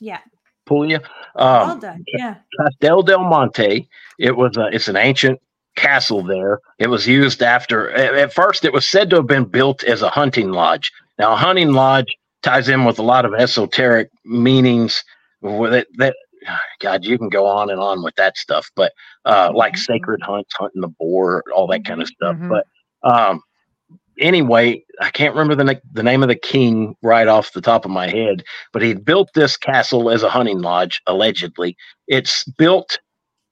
Yeah. 0.00 0.20
puglia 0.66 1.00
Well 1.34 1.70
um 1.72 1.78
done. 1.80 2.04
Yeah. 2.16 2.36
Castel 2.60 3.02
del 3.02 3.24
Monte. 3.24 3.88
It 4.18 4.36
was 4.36 4.56
a, 4.56 4.66
it's 4.72 4.88
an 4.88 4.96
ancient 4.96 5.40
castle 5.76 6.22
there. 6.22 6.60
It 6.78 6.88
was 6.88 7.06
used 7.06 7.42
after 7.42 7.90
at 7.90 8.32
first 8.32 8.64
it 8.64 8.72
was 8.72 8.86
said 8.86 9.10
to 9.10 9.16
have 9.16 9.26
been 9.26 9.44
built 9.44 9.82
as 9.84 10.02
a 10.02 10.10
hunting 10.10 10.50
lodge. 10.52 10.92
Now 11.18 11.32
a 11.32 11.36
hunting 11.36 11.72
lodge 11.72 12.14
ties 12.42 12.68
in 12.68 12.84
with 12.84 12.98
a 12.98 13.02
lot 13.02 13.24
of 13.24 13.34
esoteric 13.34 14.10
meanings 14.24 15.02
with 15.40 15.74
it 15.74 15.88
that 15.98 16.14
God, 16.80 17.04
you 17.04 17.18
can 17.18 17.28
go 17.30 17.46
on 17.46 17.70
and 17.70 17.80
on 17.80 18.02
with 18.04 18.14
that 18.16 18.36
stuff, 18.36 18.70
but 18.76 18.92
uh 19.24 19.50
like 19.54 19.74
Mhm. 19.74 19.78
sacred 19.78 20.22
hunts, 20.22 20.54
hunting 20.58 20.82
the 20.82 20.88
boar, 20.88 21.42
all 21.54 21.66
that 21.68 21.84
kind 21.84 22.02
of 22.02 22.08
stuff. 22.08 22.36
Mhm. 22.36 22.48
But 22.48 22.66
um 23.02 23.40
anyway, 24.18 24.84
I 25.00 25.10
can't 25.10 25.34
remember 25.34 25.54
the 25.54 25.80
the 25.92 26.02
name 26.02 26.22
of 26.22 26.28
the 26.28 26.34
king 26.36 26.96
right 27.02 27.28
off 27.28 27.52
the 27.52 27.60
top 27.60 27.84
of 27.84 27.90
my 27.90 28.08
head, 28.08 28.44
but 28.72 28.82
he 28.82 28.94
built 28.94 29.30
this 29.34 29.56
castle 29.56 30.10
as 30.10 30.22
a 30.22 30.30
hunting 30.30 30.60
lodge 30.60 31.00
allegedly. 31.06 31.76
It's 32.08 32.44
built 32.44 32.98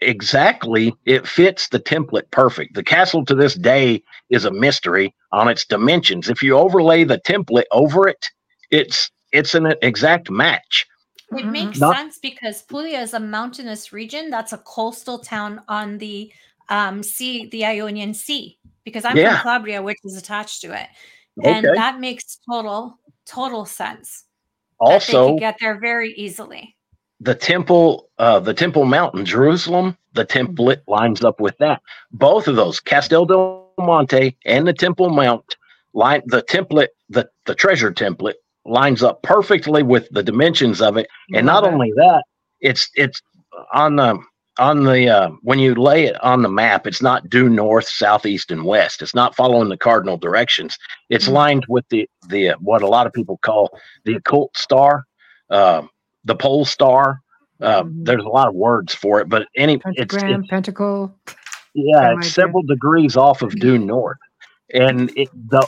exactly 0.01 0.93
it 1.07 1.27
fits 1.27 1.69
the 1.69 1.79
template 1.79 2.31
perfect. 2.31 2.75
The 2.75 2.83
castle 2.83 3.25
to 3.27 3.35
this 3.35 3.55
day 3.55 4.03
is 4.31 4.45
a 4.45 4.51
mystery 4.51 5.15
on 5.31 5.49
its 5.49 5.65
dimensions. 5.65 6.29
If 6.29 6.43
you 6.43 6.57
overlay 6.59 7.05
the 7.05 7.19
template 7.19 7.65
over 7.71 8.09
it, 8.09 8.27
it's 8.71 9.11
it's 9.33 9.55
an 9.55 9.75
exact 9.81 10.31
match. 10.31 10.87
It 11.31 11.47
Mhm. 11.47 11.53
makes 11.53 11.81
Not- 11.81 11.97
sense 11.97 12.19
because 12.19 12.63
Puglia 12.63 13.01
is 13.01 13.15
a 13.15 13.21
mountainous 13.21 13.93
region. 13.93 14.29
That's 14.29 14.53
a 14.53 14.59
coastal 14.59 15.19
town 15.19 15.63
on 15.69 15.99
the 15.99 16.33
um, 16.69 17.03
sea, 17.03 17.47
the 17.51 17.65
Ionian 17.67 18.15
Sea. 18.15 18.57
Because 18.85 19.05
I'm 19.05 19.17
Yeah. 19.17 19.35
from 19.37 19.43
Calabria, 19.43 19.83
which 19.83 19.99
is 20.05 20.17
attached 20.17 20.61
to 20.63 20.73
it, 20.73 20.89
and 21.45 21.65
that 21.65 22.01
makes 22.01 22.39
total 22.51 22.99
total 23.27 23.65
sense. 23.65 24.25
they 24.81 24.87
Also, 24.95 25.33
could 25.35 25.41
get 25.41 25.57
there 25.61 25.79
very 25.79 26.13
easily. 26.15 26.77
the 27.21 27.35
temple 27.37 28.09
uh 28.19 28.41
the 28.41 28.53
temple 28.53 28.85
mount 28.85 29.15
in 29.15 29.25
jerusalem 29.25 29.97
the 30.15 30.25
template 30.25 30.81
lines 30.89 31.23
up 31.23 31.39
with 31.41 31.57
that 31.59 31.81
both 32.11 32.49
of 32.49 32.57
those 32.57 32.81
castel 32.81 33.25
del 33.25 33.73
monte 33.79 34.37
and 34.45 34.67
the 34.67 34.73
temple 34.73 35.09
mount 35.09 35.55
line 35.95 36.21
the 36.27 36.43
template 36.43 36.89
the 37.11 37.29
the 37.47 37.55
treasure 37.55 37.93
template 37.93 38.35
lines 38.65 39.05
up 39.05 39.23
perfectly 39.23 39.85
with 39.85 40.09
the 40.11 40.23
dimensions 40.23 40.81
of 40.83 40.97
it 40.97 41.07
and 41.33 41.47
not 41.47 41.63
only 41.63 41.93
that 41.95 42.25
it's 42.61 42.91
it's 42.95 43.23
on 43.73 43.95
the 43.97 44.19
on 44.59 44.85
the 44.85 45.09
uh, 45.09 45.31
when 45.43 45.59
you 45.59 45.75
lay 45.75 46.05
it 46.05 46.23
on 46.23 46.43
the 46.43 46.49
map 46.49 46.87
it's 46.87 47.01
not 47.03 47.29
due 47.31 47.49
north 47.49 47.89
southeast 47.89 48.51
and 48.51 48.65
west 48.65 49.01
it's 49.03 49.15
not 49.15 49.35
following 49.35 49.69
the 49.69 49.77
cardinal 49.79 50.17
directions 50.19 50.77
it's 51.09 51.29
Mhm. 51.29 51.33
lined 51.33 51.67
with 51.69 51.85
the 51.91 52.09
the 52.29 52.51
uh, 52.51 52.55
what 52.61 52.83
a 52.83 52.87
lot 52.87 53.07
of 53.07 53.13
people 53.13 53.39
call 53.43 53.71
the 54.05 54.15
occult 54.15 54.55
star 54.57 55.05
um 55.51 55.89
the 56.25 56.35
pole 56.35 56.65
star 56.65 57.21
uh, 57.63 57.83
Mhm. 57.85 58.05
there's 58.05 58.25
a 58.25 58.29
lot 58.29 58.49
of 58.49 58.55
words 58.55 58.95
for 58.95 59.21
it 59.21 59.29
but 59.29 59.47
any 59.57 59.75
it's, 59.75 59.83
pentagram, 59.85 60.41
it's 60.41 60.49
pentacle. 60.51 61.15
yeah 61.75 62.13
it's 62.15 62.33
several 62.35 62.63
degrees 62.63 63.17
off 63.17 63.41
of 63.43 63.55
due 63.59 63.79
north 63.95 64.19
and 64.75 65.11
it 65.17 65.29
the 65.49 65.67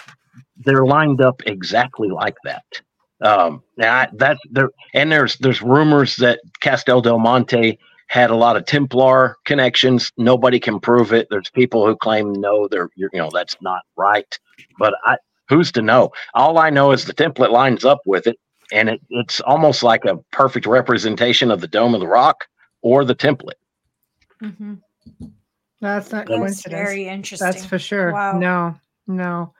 they're 0.59 0.85
lined 0.85 1.21
up 1.23 1.41
exactly 1.47 2.09
like 2.09 2.37
that 2.45 2.65
um 3.23 3.63
and 3.79 3.87
I, 3.87 4.09
that's 4.15 4.41
there 4.51 4.69
and 4.93 5.11
there's 5.11 5.37
there's 5.39 5.63
rumors 5.63 6.17
that 6.17 6.41
castel 6.61 7.01
del 7.01 7.19
monte 7.19 7.79
had 8.09 8.31
a 8.31 8.37
lot 8.37 8.57
of 8.57 8.65
templar 8.67 9.37
connections 9.45 10.13
nobody 10.17 10.61
can 10.61 10.79
prove 10.79 11.13
it 11.13 11.27
there's 11.31 11.51
people 11.51 11.87
who 11.87 11.97
claim 11.97 12.33
no 12.33 12.69
they're 12.69 12.91
you 12.97 13.09
know 13.15 13.31
that's 13.33 13.57
not 13.61 13.83
right 13.97 14.39
but 14.79 14.95
i 15.05 15.17
who's 15.49 15.73
to 15.73 15.83
know 15.83 16.11
all 16.35 16.59
i 16.59 16.71
know 16.71 16.93
is 16.93 17.05
the 17.05 17.15
template 17.15 17.51
lines 17.51 17.85
up 17.85 18.01
with 18.07 18.27
it 18.27 18.39
and 18.73 18.89
it, 18.89 19.01
it's 19.11 19.41
almost 19.41 19.83
like 19.83 20.05
a 20.05 20.17
perfect 20.33 20.67
representation 20.67 21.51
of 21.51 21.61
the 21.61 21.69
dome 21.69 21.95
of 21.95 22.01
the 22.01 22.07
rock 22.07 22.47
or 22.83 23.05
the 23.05 23.15
template 23.15 23.53
Mm-hmm. 24.45 24.75
That's 25.81 26.13
not 26.13 26.27
That's 26.27 26.39
coincidence. 26.39 26.81
Very 26.81 27.09
interesting. 27.09 27.47
That's 27.47 27.65
for 27.65 27.79
sure. 27.79 28.13
Wow. 28.13 28.39
No, 28.39 28.79
no. 29.07 29.55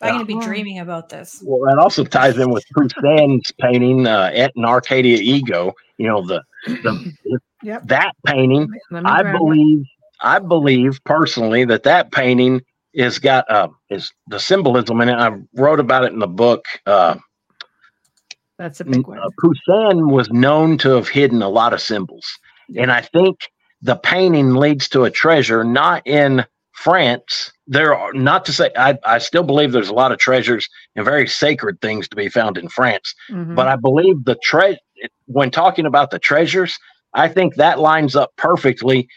I'm 0.00 0.14
going 0.14 0.26
to 0.26 0.34
be 0.34 0.40
dreaming 0.40 0.78
about 0.78 1.08
this. 1.10 1.42
Well, 1.44 1.60
that 1.68 1.78
also 1.78 2.04
ties 2.04 2.38
in 2.38 2.50
with 2.50 2.64
Poussin's 2.74 3.52
painting, 3.60 4.06
uh, 4.06 4.30
Et 4.32 4.50
in 4.56 4.64
Arcadia 4.64 5.18
Ego. 5.18 5.74
You 5.98 6.08
know, 6.08 6.26
the, 6.26 6.42
the 6.66 7.12
Yep. 7.62 7.88
that 7.88 8.12
painting, 8.24 8.68
I 8.90 9.20
grab 9.20 9.34
it. 9.34 9.38
believe, 9.38 9.84
I 10.22 10.38
believe 10.38 10.98
personally 11.04 11.66
that 11.66 11.82
that 11.82 12.10
painting 12.10 12.62
is 12.94 13.18
got 13.18 13.50
uh, 13.50 13.68
is 13.90 14.12
the 14.28 14.40
symbolism 14.40 15.00
in 15.02 15.10
it. 15.10 15.14
I 15.14 15.36
wrote 15.54 15.78
about 15.80 16.04
it 16.04 16.12
in 16.12 16.18
the 16.18 16.26
book. 16.26 16.64
Uh, 16.86 17.16
That's 18.58 18.80
a 18.80 18.84
big 18.84 19.06
one. 19.06 19.18
uh, 19.18 19.28
Poussin 19.38 20.10
was 20.10 20.30
known 20.30 20.78
to 20.78 20.90
have 20.92 21.08
hidden 21.08 21.42
a 21.42 21.48
lot 21.50 21.74
of 21.74 21.82
symbols, 21.82 22.26
and 22.76 22.90
I 22.90 23.02
think 23.02 23.38
the 23.82 23.96
painting 23.96 24.54
leads 24.54 24.88
to 24.90 25.04
a 25.04 25.10
treasure 25.10 25.62
not 25.62 26.06
in 26.06 26.44
France. 26.72 27.52
There 27.70 27.94
are 27.94 28.12
not 28.12 28.44
to 28.46 28.52
say 28.52 28.70
I, 28.76 28.98
I 29.04 29.18
still 29.18 29.44
believe 29.44 29.70
there's 29.70 29.88
a 29.88 29.94
lot 29.94 30.10
of 30.10 30.18
treasures 30.18 30.68
and 30.96 31.04
very 31.04 31.28
sacred 31.28 31.80
things 31.80 32.08
to 32.08 32.16
be 32.16 32.28
found 32.28 32.58
in 32.58 32.68
France, 32.68 33.14
Mhm. 33.30 33.54
but 33.54 33.68
I 33.68 33.76
believe 33.76 34.24
the 34.24 34.36
tre 34.42 34.76
when 35.26 35.50
talking 35.52 35.86
about 35.86 36.10
the 36.10 36.18
treasures, 36.18 36.76
I 37.14 37.28
think 37.28 37.54
that 37.54 37.78
lines 37.78 38.16
up 38.16 38.30
perfectly. 38.36 39.08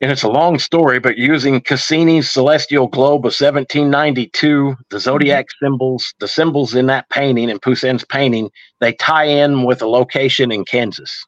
And 0.00 0.12
it's 0.12 0.22
a 0.22 0.28
long 0.28 0.58
story, 0.58 1.00
but 1.00 1.16
using 1.18 1.60
Cassini's 1.60 2.30
celestial 2.30 2.86
globe 2.86 3.26
of 3.26 3.32
1792, 3.34 4.76
the 4.90 5.00
zodiac 5.00 5.46
symbols, 5.60 6.14
the 6.20 6.28
symbols 6.28 6.74
in 6.74 6.86
that 6.86 7.08
painting 7.10 7.50
and 7.50 7.60
Poussin's 7.60 8.04
painting, 8.04 8.50
they 8.80 8.92
tie 8.92 9.24
in 9.24 9.64
with 9.64 9.82
a 9.82 9.86
location 9.88 10.52
in 10.52 10.64
Kansas. 10.66 11.24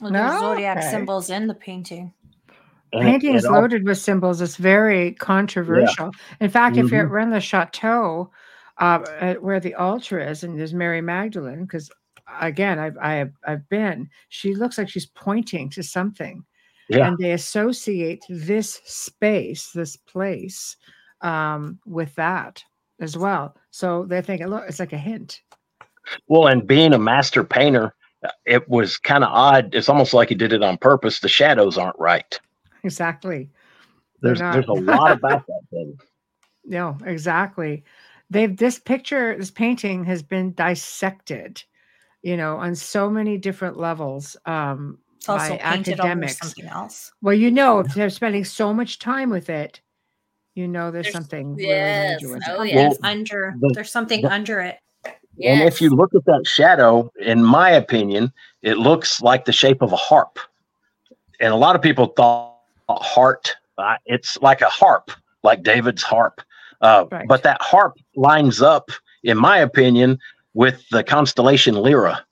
Well, 0.00 0.10
there's 0.12 0.32
No, 0.34 0.40
zodiac 0.40 0.78
okay. 0.78 0.90
symbols 0.90 1.30
in 1.30 1.46
the 1.46 1.54
painting. 1.54 2.12
And 2.92 3.02
Painting 3.02 3.34
is 3.34 3.44
all- 3.44 3.60
loaded 3.60 3.84
with 3.84 3.98
symbols. 3.98 4.40
It's 4.40 4.56
very 4.56 5.12
controversial. 5.12 6.10
In 6.40 6.50
fact, 6.50 6.76
if 6.76 6.90
you're 6.90 7.04
Mhm. 7.06 7.10
around 7.10 7.30
the 7.30 7.40
chateau, 7.40 8.30
uh, 8.78 9.34
where 9.34 9.60
the 9.60 9.74
altar 9.74 10.18
is, 10.20 10.44
and 10.44 10.58
there's 10.58 10.74
Mary 10.74 11.00
Magdalene, 11.00 11.62
because 11.64 11.90
again, 12.40 12.78
I've 12.78 12.96
I 12.98 13.14
have, 13.14 13.32
I've 13.46 13.68
been. 13.68 14.08
She 14.28 14.54
looks 14.54 14.78
like 14.78 14.88
she's 14.88 15.06
pointing 15.06 15.70
to 15.70 15.82
something. 15.82 16.44
Yeah. 16.90 17.06
and 17.08 17.18
they 17.18 17.32
associate 17.32 18.24
this 18.30 18.80
space, 18.84 19.72
this 19.72 19.94
place, 19.94 20.74
um, 21.20 21.78
with 21.84 22.14
that 22.14 22.64
as 22.98 23.14
well. 23.14 23.54
So 23.70 24.06
they're 24.06 24.22
thinking, 24.22 24.46
look, 24.46 24.64
it's 24.66 24.80
like 24.80 24.94
a 24.94 24.96
hint. 24.98 25.42
Well, 26.28 26.46
and 26.46 26.66
being 26.66 26.94
a 26.94 26.98
master 26.98 27.44
painter, 27.44 27.94
uh, 28.24 28.30
it 28.46 28.66
was 28.70 28.96
kind 28.96 29.22
of 29.22 29.28
odd. 29.30 29.74
It's 29.74 29.90
almost 29.90 30.14
like 30.14 30.30
he 30.30 30.34
did 30.34 30.54
it 30.54 30.62
on 30.62 30.78
purpose. 30.78 31.20
The 31.20 31.28
shadows 31.28 31.76
aren't 31.76 31.98
right. 31.98 32.40
Exactly. 32.84 33.50
There's 34.20 34.40
not. 34.40 34.52
there's 34.54 34.68
a 34.68 34.72
lot 34.72 35.12
about 35.12 35.46
that 35.48 35.60
thing. 35.70 35.98
No, 36.64 36.96
exactly. 37.04 37.84
They've 38.30 38.54
this 38.56 38.78
picture, 38.78 39.36
this 39.38 39.50
painting 39.50 40.04
has 40.04 40.22
been 40.22 40.52
dissected, 40.52 41.62
you 42.22 42.36
know, 42.36 42.56
on 42.56 42.74
so 42.74 43.08
many 43.08 43.38
different 43.38 43.78
levels. 43.78 44.36
Um, 44.44 44.98
It's 45.16 45.28
also 45.28 45.50
by 45.50 45.56
painted 45.58 45.98
academics. 46.00 46.38
something 46.38 46.66
else. 46.66 47.12
well, 47.22 47.34
you 47.34 47.50
know, 47.50 47.78
if 47.80 47.94
they're 47.94 48.10
spending 48.10 48.44
so 48.44 48.74
much 48.74 48.98
time 48.98 49.30
with 49.30 49.48
it, 49.48 49.80
you 50.54 50.66
know, 50.68 50.90
there's, 50.90 51.04
There's- 51.06 51.14
something 51.14 51.56
yes, 51.58 52.22
really 52.22 52.42
oh, 52.48 52.62
it. 52.62 52.74
Well, 52.74 52.96
under 53.02 53.54
the- 53.60 53.70
there's 53.74 53.92
something 53.92 54.22
the- 54.22 54.32
under 54.32 54.60
it. 54.60 54.76
And 55.40 55.62
if 55.62 55.80
you 55.80 55.90
look 55.90 56.12
at 56.16 56.24
that 56.24 56.44
shadow, 56.48 57.12
in 57.20 57.44
my 57.44 57.70
opinion, 57.70 58.32
it 58.62 58.76
looks 58.76 59.22
like 59.22 59.44
the 59.44 59.52
shape 59.52 59.82
of 59.82 59.92
a 59.92 59.96
harp. 59.96 60.36
And 61.38 61.52
a 61.52 61.56
lot 61.56 61.76
of 61.76 61.80
people 61.82 62.06
thought 62.06 62.57
heart, 62.96 63.54
uh, 63.76 63.96
it's 64.06 64.38
like 64.40 64.60
a 64.60 64.68
harp, 64.68 65.10
like 65.42 65.62
David's 65.62 66.02
harp. 66.02 66.40
Uh, 66.80 67.06
Right. 67.10 67.26
But 67.26 67.42
that 67.42 67.60
harp 67.60 67.96
lines 68.16 68.62
up, 68.62 68.90
in 69.22 69.36
my 69.36 69.58
opinion, 69.58 70.18
with 70.54 70.84
the 70.90 71.02
constellation 71.02 71.74
Lyra. 71.74 72.24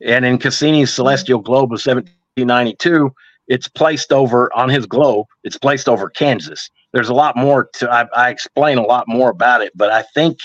And 0.00 0.24
in 0.24 0.38
Cassini's 0.38 0.92
celestial 0.92 1.40
globe 1.40 1.72
of 1.72 1.82
1792, 1.84 3.12
it's 3.48 3.66
placed 3.66 4.12
over 4.12 4.54
on 4.54 4.68
his 4.68 4.86
globe, 4.86 5.26
it's 5.42 5.58
placed 5.58 5.88
over 5.88 6.08
Kansas. 6.08 6.70
There's 6.92 7.08
a 7.08 7.14
lot 7.14 7.36
more 7.36 7.68
to, 7.74 7.90
I, 7.90 8.06
I 8.16 8.30
explain 8.30 8.78
a 8.78 8.82
lot 8.82 9.08
more 9.08 9.30
about 9.30 9.62
it, 9.62 9.72
but 9.74 9.90
I 9.90 10.02
think 10.14 10.38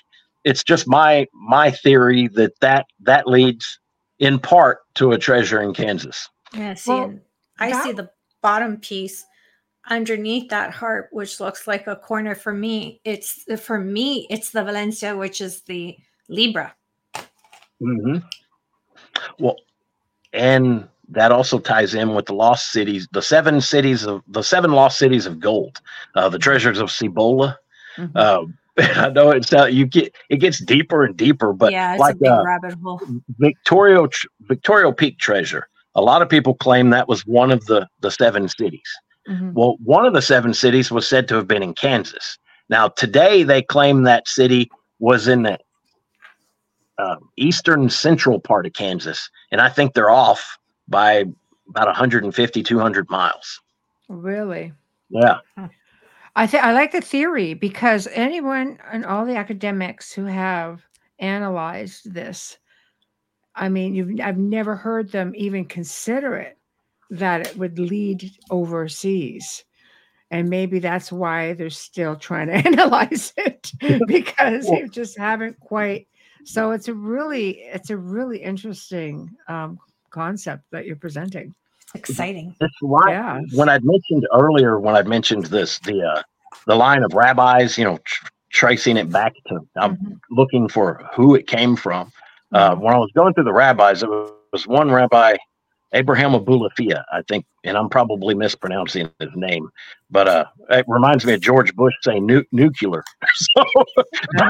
it's 0.43 0.63
just 0.63 0.87
my 0.87 1.27
my 1.33 1.71
theory 1.71 2.27
that 2.29 2.53
that 2.59 2.85
that 3.01 3.27
leads 3.27 3.79
in 4.19 4.39
part 4.39 4.79
to 4.95 5.11
a 5.11 5.17
treasure 5.17 5.61
in 5.61 5.73
Kansas. 5.73 6.29
Yeah, 6.53 6.73
see, 6.73 6.91
Well, 6.91 7.03
and 7.03 7.21
I 7.59 7.83
see 7.83 7.91
the 7.93 8.09
bottom 8.41 8.77
piece 8.77 9.25
underneath 9.89 10.49
that 10.49 10.71
harp, 10.71 11.09
which 11.11 11.39
looks 11.39 11.67
like 11.67 11.87
a 11.87 11.95
corner 11.95 12.35
for 12.35 12.53
me. 12.53 13.01
It's 13.03 13.45
for 13.61 13.79
me, 13.79 14.27
it's 14.29 14.51
the 14.51 14.63
Valencia, 14.63 15.15
which 15.15 15.41
is 15.41 15.61
the 15.61 15.97
Libra. 16.29 16.75
Mm-hmm. 17.81 18.17
Well, 19.39 19.57
and 20.31 20.87
that 21.09 21.31
also 21.31 21.59
ties 21.59 21.93
in 21.93 22.15
with 22.15 22.25
the 22.25 22.33
lost 22.33 22.71
cities, 22.71 23.07
the 23.11 23.21
seven 23.21 23.61
cities 23.61 24.05
of 24.05 24.23
the 24.27 24.41
seven 24.43 24.71
lost 24.71 24.97
cities 24.97 25.25
of 25.25 25.39
gold, 25.39 25.81
uh, 26.15 26.29
the 26.29 26.39
treasures 26.39 26.79
of 26.79 26.91
Cibola. 26.91 27.57
Mhm. 27.97 28.11
Uh, 28.15 28.45
I 28.79 29.09
know 29.09 29.29
it's 29.29 29.53
uh, 29.53 29.65
you 29.65 29.85
get 29.85 30.15
it 30.29 30.37
gets 30.37 30.59
deeper 30.59 31.03
and 31.03 31.15
deeper, 31.15 31.53
but 31.53 31.71
yeah, 31.71 31.93
it's 31.93 31.99
like 31.99 32.15
a 32.15 32.19
big 32.19 32.29
uh, 32.29 32.43
rabbit 32.43 32.73
hole. 32.81 33.01
Victorio 33.37 34.07
Victorio 34.41 34.91
Peak 34.91 35.19
treasure. 35.19 35.67
A 35.95 36.01
lot 36.01 36.23
of 36.23 36.29
people 36.29 36.55
claim 36.55 36.89
that 36.89 37.07
was 37.07 37.25
one 37.27 37.51
of 37.51 37.63
the 37.65 37.87
the 38.01 38.09
seven 38.09 38.47
cities. 38.47 38.81
Mhm. 39.27 39.53
Well, 39.53 39.77
one 39.83 40.05
of 40.05 40.13
the 40.13 40.21
seven 40.21 40.53
cities 40.53 40.91
was 40.91 41.07
said 41.07 41.27
to 41.29 41.35
have 41.35 41.47
been 41.47 41.63
in 41.63 41.73
Kansas. 41.73 42.37
Now, 42.69 42.89
today 42.89 43.43
they 43.43 43.61
claim 43.61 44.03
that 44.03 44.27
city 44.27 44.69
was 44.99 45.27
in 45.27 45.43
the 45.43 45.57
uh, 46.97 47.15
eastern 47.37 47.89
central 47.89 48.39
part 48.39 48.65
of 48.65 48.73
Kansas, 48.73 49.29
and 49.51 49.61
I 49.61 49.69
think 49.69 49.93
they're 49.93 50.09
off 50.09 50.57
by 50.87 51.25
about 51.69 51.87
150, 51.87 52.63
200 52.63 53.09
miles. 53.09 53.61
Really? 54.09 54.73
Yeah. 55.09 55.39
I 56.35 56.47
think 56.47 56.63
I 56.63 56.73
like 56.73 56.91
the 56.91 57.01
theory 57.01 57.53
because 57.53 58.07
anyone 58.11 58.79
and 58.91 59.05
all 59.05 59.25
the 59.25 59.35
academics 59.35 60.11
who 60.11 60.25
have 60.25 60.81
analyzed 61.19 62.11
this, 62.11 62.57
I 63.55 63.69
mean, 63.69 63.93
you've 63.93 64.19
I've 64.19 64.37
never 64.37 64.75
heard 64.75 65.11
them 65.11 65.33
even 65.35 65.65
consider 65.65 66.35
it 66.37 66.57
that 67.09 67.47
it 67.47 67.57
would 67.57 67.77
lead 67.79 68.29
overseas. 68.49 69.63
And 70.31 70.49
maybe 70.49 70.79
that's 70.79 71.11
why 71.11 71.53
they're 71.53 71.69
still 71.69 72.15
trying 72.15 72.47
to 72.47 72.53
analyze 72.67 73.33
it 73.37 73.71
because 74.07 74.65
Well- 74.65 74.79
you 74.79 74.87
just 74.89 75.17
haven't 75.17 75.59
quite. 75.59 76.07
So 76.45 76.71
it's 76.71 76.87
a 76.89 76.93
really, 76.93 77.59
it's 77.61 77.89
a 77.89 77.97
really 77.97 78.37
interesting 78.39 79.29
um, 79.47 79.79
concept 80.09 80.63
that 80.71 80.85
you're 80.85 80.97
presenting. 80.97 81.53
Exciting. 81.95 82.55
It's 82.59 82.73
like 82.81 83.09
Yeah. 83.11 83.39
when 83.53 83.69
I'd 83.69 83.83
mentioned 83.85 84.27
earlier, 84.33 84.79
when 84.79 84.95
I 84.95 85.03
mentioned 85.03 85.45
this, 85.45 85.79
the 85.79 86.01
uh, 86.01 86.21
the 86.65 86.75
line 86.75 87.03
of 87.03 87.13
rabbis, 87.13 87.77
you 87.77 87.83
know, 87.85 87.97
tr- 88.03 88.25
tracing 88.51 88.97
it 88.97 89.09
back 89.11 89.33
to, 89.47 89.59
I'm 89.77 89.95
Mhm. 89.97 90.19
looking 90.31 90.67
for 90.67 91.07
who 91.15 91.35
it 91.35 91.45
came 91.47 91.75
from. 91.75 92.11
Uh, 92.51 92.75
when 92.75 92.93
I 92.93 92.97
was 92.97 93.11
going 93.15 93.33
through 93.35 93.43
the 93.45 93.53
rabbis, 93.53 94.01
it 94.03 94.09
was, 94.09 94.31
was 94.51 94.67
one 94.67 94.91
rabbi, 94.91 95.35
Abraham 95.93 96.31
Abulafia, 96.31 97.03
I 97.11 97.21
think, 97.27 97.45
and 97.63 97.77
I'm 97.77 97.87
probably 97.87 98.33
mispronouncing 98.33 99.09
his 99.19 99.29
name, 99.35 99.69
but 100.09 100.27
uh, 100.27 100.45
it 100.69 100.85
reminds 100.87 101.25
me 101.25 101.33
of 101.33 101.41
George 101.41 101.75
Bush 101.75 101.93
saying 102.01 102.25
nu- 102.25 102.45
nuclear. 102.51 103.03
so 103.35 103.63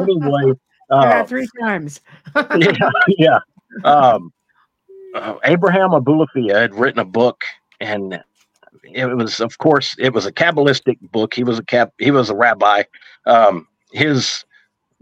anyway, 0.00 0.52
Yeah, 0.90 0.96
uh, 0.96 1.24
three 1.26 1.48
times. 1.60 2.00
yeah, 2.56 2.90
yeah. 3.18 3.38
Um, 3.84 4.32
uh, 5.14 5.34
Abraham 5.44 5.90
Abulafia 5.90 6.54
had 6.54 6.74
written 6.74 7.00
a 7.00 7.04
book, 7.04 7.42
and 7.80 8.22
it 8.82 9.06
was, 9.16 9.40
of 9.40 9.58
course, 9.58 9.96
it 9.98 10.12
was 10.12 10.26
a 10.26 10.32
Kabbalistic 10.32 10.98
book. 11.10 11.34
He 11.34 11.44
was 11.44 11.58
a 11.58 11.64
cap. 11.64 11.92
He 11.98 12.10
was 12.10 12.30
a 12.30 12.36
rabbi. 12.36 12.84
Um, 13.26 13.66
his 13.92 14.44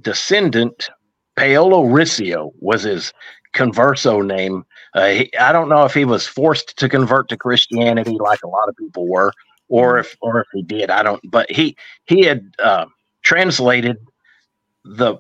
descendant, 0.01 0.91
Paolo 1.37 1.85
Riccio, 1.85 2.53
was 2.61 2.83
his 2.83 3.13
converso 3.53 4.25
name. 4.25 4.65
Uh, 4.95 5.09
he, 5.09 5.37
I 5.39 5.53
don't 5.53 5.69
know 5.69 5.85
if 5.85 5.95
he 5.95 6.05
was 6.05 6.27
forced 6.27 6.77
to 6.79 6.89
convert 6.89 7.29
to 7.29 7.37
Christianity 7.37 8.17
like 8.19 8.41
a 8.43 8.49
lot 8.49 8.69
of 8.69 8.77
people 8.77 9.07
were, 9.09 9.33
or 9.69 9.99
if 9.99 10.17
or 10.21 10.41
if 10.41 10.47
he 10.53 10.63
did. 10.63 10.91
I 10.91 11.03
don't. 11.03 11.21
But 11.31 11.51
he 11.51 11.77
he 12.07 12.25
had 12.25 12.53
uh, 12.63 12.87
translated 13.23 13.97
the 14.85 15.17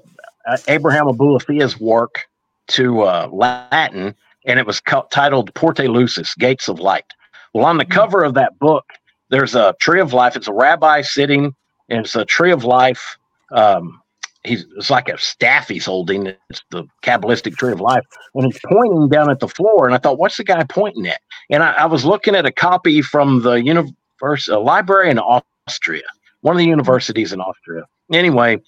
uh, 0.46 0.58
Abraham 0.68 1.06
Abulafia's 1.06 1.80
work 1.80 2.22
to 2.68 3.02
uh, 3.02 3.28
Latin, 3.32 4.14
and 4.46 4.58
it 4.58 4.66
was 4.66 4.80
co- 4.80 5.06
titled 5.10 5.52
Portae 5.54 5.88
Lucis, 5.88 6.34
Gates 6.34 6.68
of 6.68 6.78
Light. 6.80 7.06
Well, 7.54 7.64
on 7.64 7.78
the 7.78 7.84
cover 7.84 8.24
of 8.24 8.34
that 8.34 8.58
book, 8.58 8.84
there's 9.30 9.54
a 9.54 9.74
tree 9.80 10.00
of 10.00 10.12
life. 10.12 10.36
It's 10.36 10.48
a 10.48 10.52
rabbi 10.52 11.02
sitting, 11.02 11.54
and 11.88 12.04
it's 12.04 12.16
a 12.16 12.24
tree 12.24 12.52
of 12.52 12.64
life. 12.64 13.16
Um, 13.50 14.01
he's 14.44 14.66
it's 14.76 14.90
like 14.90 15.08
a 15.08 15.18
staff 15.18 15.68
he's 15.68 15.86
holding. 15.86 16.26
It's 16.50 16.62
the 16.70 16.84
Kabbalistic 17.02 17.56
tree 17.56 17.72
of 17.72 17.80
life, 17.80 18.04
and 18.34 18.44
he's 18.46 18.60
pointing 18.66 19.08
down 19.08 19.30
at 19.30 19.40
the 19.40 19.48
floor. 19.48 19.86
And 19.86 19.94
I 19.94 19.98
thought, 19.98 20.18
what's 20.18 20.36
the 20.36 20.44
guy 20.44 20.62
pointing 20.64 21.06
at? 21.06 21.20
And 21.50 21.62
I, 21.62 21.72
I 21.72 21.86
was 21.86 22.04
looking 22.04 22.34
at 22.34 22.46
a 22.46 22.52
copy 22.52 23.02
from 23.02 23.42
the 23.42 23.54
universe, 23.54 24.48
a 24.48 24.58
library 24.58 25.10
in 25.10 25.18
Austria, 25.18 26.02
one 26.40 26.56
of 26.56 26.58
the 26.58 26.66
universities 26.66 27.32
in 27.32 27.40
Austria. 27.40 27.84
Anyway, 28.12 28.60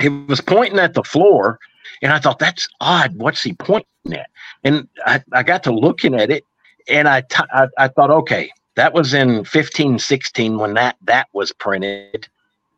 he 0.00 0.08
was 0.08 0.40
pointing 0.40 0.78
at 0.78 0.94
the 0.94 1.02
floor, 1.02 1.58
and 2.02 2.12
I 2.12 2.18
thought, 2.18 2.38
that's 2.38 2.68
odd. 2.80 3.16
What's 3.16 3.42
he 3.42 3.54
pointing 3.54 3.86
at? 4.12 4.30
And 4.64 4.88
I, 5.04 5.22
I 5.32 5.42
got 5.42 5.62
to 5.64 5.72
looking 5.72 6.14
at 6.14 6.30
it, 6.30 6.44
and 6.88 7.08
I, 7.08 7.22
t- 7.22 7.42
I, 7.52 7.68
I 7.78 7.88
thought, 7.88 8.10
okay, 8.10 8.50
that 8.76 8.92
was 8.94 9.14
in 9.14 9.28
1516 9.28 10.58
when 10.58 10.74
that, 10.74 10.96
that 11.02 11.28
was 11.32 11.52
printed. 11.52 12.28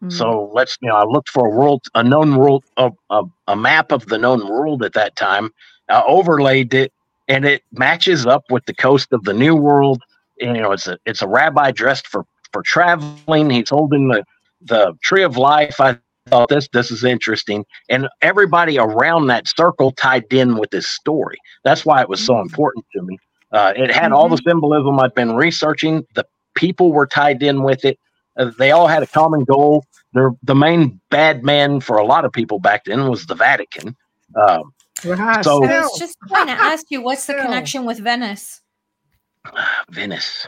Mm. 0.03 0.13
So 0.13 0.51
let's, 0.55 0.77
you 0.81 0.89
know, 0.89 0.97
I 0.97 1.05
looked 1.05 1.29
for 1.29 1.47
a 1.47 1.51
world, 1.51 1.83
a 1.95 2.03
known 2.03 2.37
world, 2.37 2.65
a, 2.77 2.91
a, 3.11 3.23
a 3.49 3.57
map 3.57 3.93
of 3.93 4.07
the 4.07 4.19
known 4.19 4.49
world 4.49 4.83
at 4.83 4.95
that 4.95 5.17
time, 5.17 5.51
I 5.91 6.03
overlaid 6.07 6.73
it, 6.73 6.93
and 7.29 7.45
it 7.45 7.63
matches 7.73 8.27
up 8.27 8.45
with 8.51 8.65
the 8.67 8.75
coast 8.75 9.13
of 9.13 9.25
the 9.25 9.33
New 9.35 9.55
World. 9.57 10.01
And, 10.41 10.57
you 10.57 10.63
know, 10.63 10.73
it's 10.73 10.87
a 10.87 10.99
it's 11.05 11.23
a 11.23 11.29
rabbi 11.29 11.71
dressed 11.71 12.07
for 12.07 12.25
for 12.53 12.63
traveling. 12.63 13.51
He's 13.51 13.71
holding 13.71 14.09
the 14.09 14.25
the 14.63 14.95
tree 15.03 15.23
of 15.23 15.37
life. 15.37 15.81
I 15.81 15.99
thought 16.29 16.49
this 16.49 16.69
this 16.73 16.91
is 16.91 17.05
interesting, 17.05 17.65
and 17.89 18.09
everybody 18.23 18.79
around 18.79 19.27
that 19.27 19.49
circle 19.49 19.93
tied 19.93 20.33
in 20.33 20.57
with 20.57 20.71
this 20.71 20.89
story. 20.89 21.37
That's 21.65 21.85
why 21.85 22.01
it 22.03 22.09
was 22.09 22.25
so 22.25 22.35
Mhm. 22.35 22.43
important 22.43 22.87
to 22.95 23.03
me. 23.03 23.19
Uh, 23.53 23.73
it 23.77 23.91
had 23.91 24.13
all 24.13 24.29
the 24.29 24.39
symbolism 24.47 24.99
I've 25.01 25.15
been 25.15 25.35
researching. 25.35 26.07
The 26.15 26.25
people 26.55 26.93
were 26.93 27.07
tied 27.07 27.43
in 27.43 27.63
with 27.63 27.85
it. 27.85 27.99
Uh, 28.39 28.51
they 28.59 28.71
all 28.71 28.87
had 28.87 29.03
a 29.03 29.07
common 29.09 29.45
goal. 29.45 29.85
They're, 30.13 30.33
the 30.43 30.55
main 30.55 31.01
bad 31.11 31.45
man 31.45 31.81
for 31.81 31.97
a 31.97 32.05
lot 32.05 32.25
of 32.25 32.33
people 32.33 32.59
back 32.59 32.85
then 32.85 33.09
was 33.09 33.27
the 33.27 33.35
Vatican. 33.35 33.97
Um, 34.35 34.73
Ah, 35.07 35.41
so- 35.43 35.65
I 35.65 35.81
was 35.81 35.99
just 35.99 36.17
going 36.29 36.47
to 36.49 36.53
ask 36.53 36.85
you, 36.91 37.01
what's 37.03 37.27
the 37.27 37.35
connection 37.41 37.85
with 37.87 37.99
Venice? 38.01 38.61
Venice. 39.91 40.47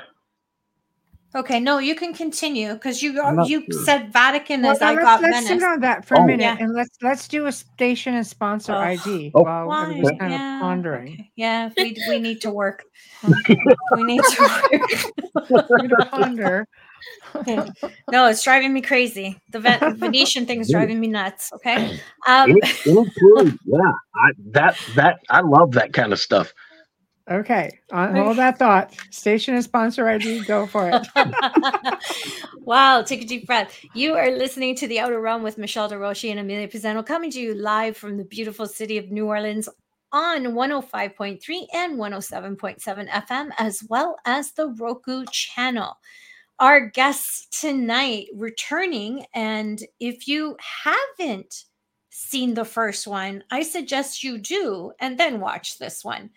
Okay, 1.35 1.59
no, 1.61 1.79
you 1.79 1.95
can 1.95 2.13
continue 2.13 2.75
because 2.75 3.03
you 3.03 3.13
you 3.47 3.65
sure. 3.73 3.85
said 3.85 4.13
Vatican 4.13 4.61
Well, 4.61 4.73
as 4.73 4.83
I 4.83 4.93
let's, 4.93 5.03
got 5.03 5.23
let's 5.23 5.47
sit 5.47 5.63
on 5.63 5.81
that 5.81 6.05
for 6.05 6.17
a 6.17 6.21
Oh. 6.21 6.27
minute 6.27 6.43
Yeah. 6.43 6.57
and 6.61 6.75
let's 6.75 6.91
let's 7.01 7.27
do 7.27 7.47
a 7.47 7.53
station 7.53 8.15
and 8.15 8.27
sponsor 8.27 8.75
Oh. 8.75 8.79
ID 8.79 9.33
Oh. 9.35 9.43
while 9.43 9.69
Why? 9.69 9.83
everybody's 9.85 10.19
kind 10.19 10.33
Yeah, 10.33 10.57
of 10.57 10.61
pondering. 10.61 11.09
okay. 11.15 11.31
Yeah, 11.37 11.71
we 11.75 11.97
we 12.11 12.19
need 12.19 12.43
to 12.43 12.51
work. 12.51 12.85
we 13.97 14.05
need 14.05 14.21
to 14.23 14.43
work. 14.43 15.51
We're 15.71 15.89
gonna 15.89 16.05
ponder. 16.11 16.69
no, 18.11 18.27
it's 18.29 18.43
driving 18.43 18.73
me 18.73 18.81
crazy. 18.81 19.39
The 19.51 19.61
Ven- 19.61 19.97
Venetian 19.97 20.47
thing 20.47 20.61
is 20.61 20.71
driving 20.71 21.01
me 21.01 21.09
nuts. 21.09 21.53
Okay. 21.55 21.99
Um, 22.27 22.51
Any, 22.51 22.61
any 22.87 23.11
clue? 23.11 23.59
Yeah, 23.65 23.93
I, 24.15 24.31
that 24.53 24.79
that 24.95 25.21
I 25.31 25.41
love 25.41 25.73
that 25.73 25.93
kind 25.93 26.13
of 26.13 26.19
stuff. 26.19 26.53
Okay, 27.31 27.71
on 27.93 28.17
hold 28.17 28.37
that 28.39 28.59
thought. 28.59 28.95
Station 29.11 29.55
and 29.55 29.63
sponsor 29.63 30.09
ID, 30.09 30.45
go 30.45 30.67
for 30.67 30.91
it. 30.93 31.07
wow, 32.59 33.01
take 33.03 33.23
a 33.23 33.25
deep 33.25 33.47
breath. 33.47 33.79
You 33.95 34.15
are 34.15 34.31
listening 34.31 34.75
to 34.77 34.89
The 34.89 34.99
Outer 34.99 35.21
Realm 35.21 35.43
with 35.45 35.57
Michelle 35.57 35.89
Desrochers 35.89 36.33
and 36.33 36.41
Amelia 36.41 36.67
Pisano 36.67 37.07
coming 37.07 37.31
to 37.31 37.41
you 37.41 37.55
live 37.55 37.97
from 37.97 38.17
the 38.17 38.25
beautiful 38.25 38.67
city 38.67 38.99
of 38.99 39.13
New 39.13 39.27
Orleans 39.27 39.69
on 40.13 40.45
105.3 40.45 41.67
and 41.73 41.99
107.7 41.99 43.09
FM, 43.09 43.51
as 43.57 43.83
well 43.89 44.17
as 44.27 44.53
the 44.53 44.69
Roku 44.69 45.25
channel. 45.31 45.97
Our 46.63 46.79
guests 46.79 47.61
tonight 47.61 48.29
returning, 48.37 49.27
and 49.35 49.83
if 49.99 50.29
you 50.29 50.57
haven't 50.61 51.65
seen 52.11 52.55
the 52.55 52.65
first 52.65 53.05
one, 53.05 53.43
I 53.51 53.65
suggest 53.65 54.23
you 54.23 54.39
do 54.39 54.93
and 55.01 55.19
then 55.19 55.41
watch 55.41 55.81
this 55.81 56.05
one. 56.05 56.31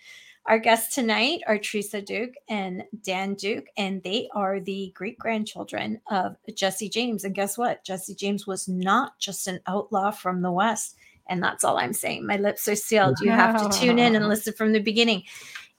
Our 0.47 0.57
guests 0.57 0.95
tonight 0.95 1.41
are 1.45 1.59
Teresa 1.59 2.01
Duke 2.01 2.33
and 2.49 2.85
Dan 3.03 3.35
Duke, 3.35 3.67
and 3.77 4.01
they 4.01 4.27
are 4.33 4.59
the 4.59 4.91
great 4.95 5.19
grandchildren 5.19 6.01
of 6.09 6.35
Jesse 6.55 6.89
James. 6.89 7.23
And 7.23 7.35
guess 7.35 7.55
what? 7.55 7.83
Jesse 7.83 8.15
James 8.15 8.47
was 8.47 8.67
not 8.67 9.19
just 9.19 9.47
an 9.47 9.59
outlaw 9.67 10.09
from 10.09 10.41
the 10.41 10.51
West. 10.51 10.95
And 11.27 11.41
that's 11.41 11.63
all 11.63 11.77
I'm 11.77 11.93
saying. 11.93 12.25
My 12.25 12.37
lips 12.37 12.67
are 12.67 12.75
sealed. 12.75 13.17
You 13.19 13.31
have 13.31 13.59
to 13.61 13.79
tune 13.79 13.97
in 13.97 14.15
and 14.15 14.27
listen 14.27 14.53
from 14.53 14.73
the 14.73 14.79
beginning. 14.79 15.23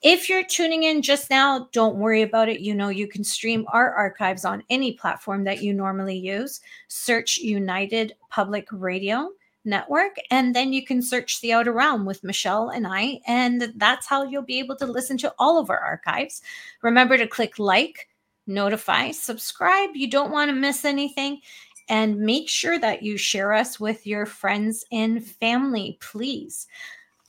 If 0.08 0.28
you're 0.28 0.44
tuning 0.44 0.84
in 0.84 1.02
just 1.02 1.30
now, 1.30 1.68
don't 1.72 1.96
worry 1.96 2.22
about 2.22 2.48
it. 2.48 2.60
You 2.60 2.76
know, 2.76 2.90
you 2.90 3.08
can 3.08 3.24
stream 3.24 3.66
our 3.72 3.92
archives 3.92 4.44
on 4.44 4.62
any 4.70 4.92
platform 4.92 5.42
that 5.42 5.64
you 5.64 5.74
normally 5.74 6.16
use. 6.16 6.60
Search 6.86 7.38
United 7.38 8.12
Public 8.30 8.68
Radio 8.70 9.30
network 9.64 10.14
and 10.30 10.54
then 10.54 10.72
you 10.72 10.84
can 10.84 11.02
search 11.02 11.40
the 11.40 11.52
outer 11.52 11.72
realm 11.72 12.04
with 12.04 12.22
michelle 12.22 12.68
and 12.68 12.86
i 12.86 13.18
and 13.26 13.72
that's 13.74 14.06
how 14.06 14.22
you'll 14.22 14.40
be 14.40 14.60
able 14.60 14.76
to 14.76 14.86
listen 14.86 15.18
to 15.18 15.34
all 15.40 15.58
of 15.58 15.70
our 15.70 15.80
archives 15.80 16.40
remember 16.82 17.18
to 17.18 17.26
click 17.26 17.58
like 17.58 18.08
notify 18.46 19.10
subscribe 19.10 19.90
you 19.94 20.08
don't 20.08 20.30
want 20.30 20.48
to 20.48 20.54
miss 20.54 20.84
anything 20.84 21.40
and 21.88 22.16
make 22.16 22.48
sure 22.48 22.78
that 22.78 23.02
you 23.02 23.16
share 23.16 23.52
us 23.52 23.80
with 23.80 24.06
your 24.06 24.24
friends 24.24 24.84
and 24.92 25.26
family 25.26 25.98
please 26.00 26.68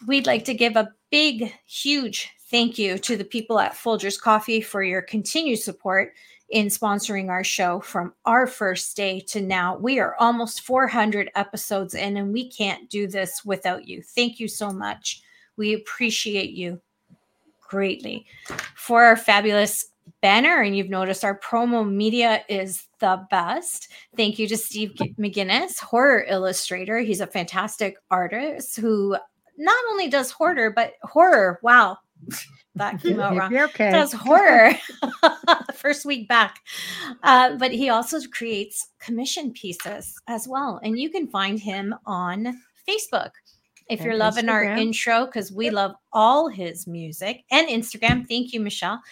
we'd 0.06 0.28
like 0.28 0.46
to 0.46 0.54
give 0.54 0.76
a 0.76 0.94
big 1.10 1.52
huge 1.66 2.37
thank 2.50 2.78
you 2.78 2.98
to 2.98 3.18
the 3.18 3.24
people 3.24 3.60
at 3.60 3.74
folgers 3.74 4.20
coffee 4.20 4.62
for 4.62 4.84
your 4.84 5.02
continued 5.02 5.60
support 5.60 6.14
in 6.50 6.68
sponsoring 6.68 7.30
our 7.30 7.44
show 7.44 7.80
from 7.82 8.14
our 8.26 8.48
first 8.48 8.96
day 8.96 9.20
to 9.20 9.42
now. 9.42 9.78
We 9.78 10.00
are 10.00 10.16
almost 10.20 10.62
400 10.62 11.30
episodes 11.36 11.94
in, 11.94 12.18
and 12.18 12.32
we 12.32 12.50
can't 12.50 12.90
do 12.90 13.08
this 13.08 13.44
without 13.44 13.88
you. 13.88 14.02
Thank 14.02 14.40
you 14.40 14.48
so 14.48 14.72
much. 14.72 15.22
We 15.58 15.74
appreciate 15.74 16.52
you 16.52 16.80
greatly. 17.60 18.26
For 18.76 19.04
our 19.04 19.18
fabulous 19.18 19.88
banner, 20.22 20.62
and 20.62 20.78
you've 20.78 20.90
noticed 20.90 21.26
our 21.26 21.38
promo 21.40 21.90
media 21.90 22.44
is 22.48 22.88
the 23.00 23.26
best. 23.30 23.90
Thank 24.16 24.40
you 24.40 24.48
to 24.48 24.56
Steve 24.56 24.94
McGinnis, 25.20 25.80
horror 25.80 26.24
illustrator. 26.30 27.00
He's 27.00 27.20
a 27.20 27.28
fantastic 27.28 27.98
artist 28.10 28.78
who 28.78 29.18
not 29.58 29.84
only 29.92 30.08
does 30.08 30.32
horror, 30.32 30.72
but 30.72 30.94
horror. 31.04 31.60
Wow. 31.62 31.98
That 32.76 33.02
came 33.02 33.20
out 33.20 33.36
wrong. 33.36 33.56
okay. 33.56 33.92
does 33.92 34.14
horror. 34.14 34.72
First 35.76 36.06
week 36.06 36.28
back. 36.28 36.60
Uh, 37.24 37.56
but 37.58 37.72
he 37.72 37.90
also 37.90 38.20
creates 38.32 38.88
commission 39.00 39.52
pieces 39.52 40.14
as 40.28 40.48
well 40.48 40.80
and 40.84 41.00
you 41.00 41.10
can 41.10 41.28
find 41.28 41.60
him 41.60 41.96
on 42.06 42.60
facebook 42.88 43.32
if 43.90 44.02
you're 44.02 44.18
loving 44.18 44.50
our 44.50 44.64
intro 44.64 45.26
because 45.26 45.52
we 45.52 45.70
love 45.70 45.96
all 46.12 46.48
his 46.48 46.88
music 46.88 47.44
and 47.52 47.68
instagram. 47.70 48.28
Thank 48.28 48.54
you 48.54 48.60
michelle. 48.60 49.02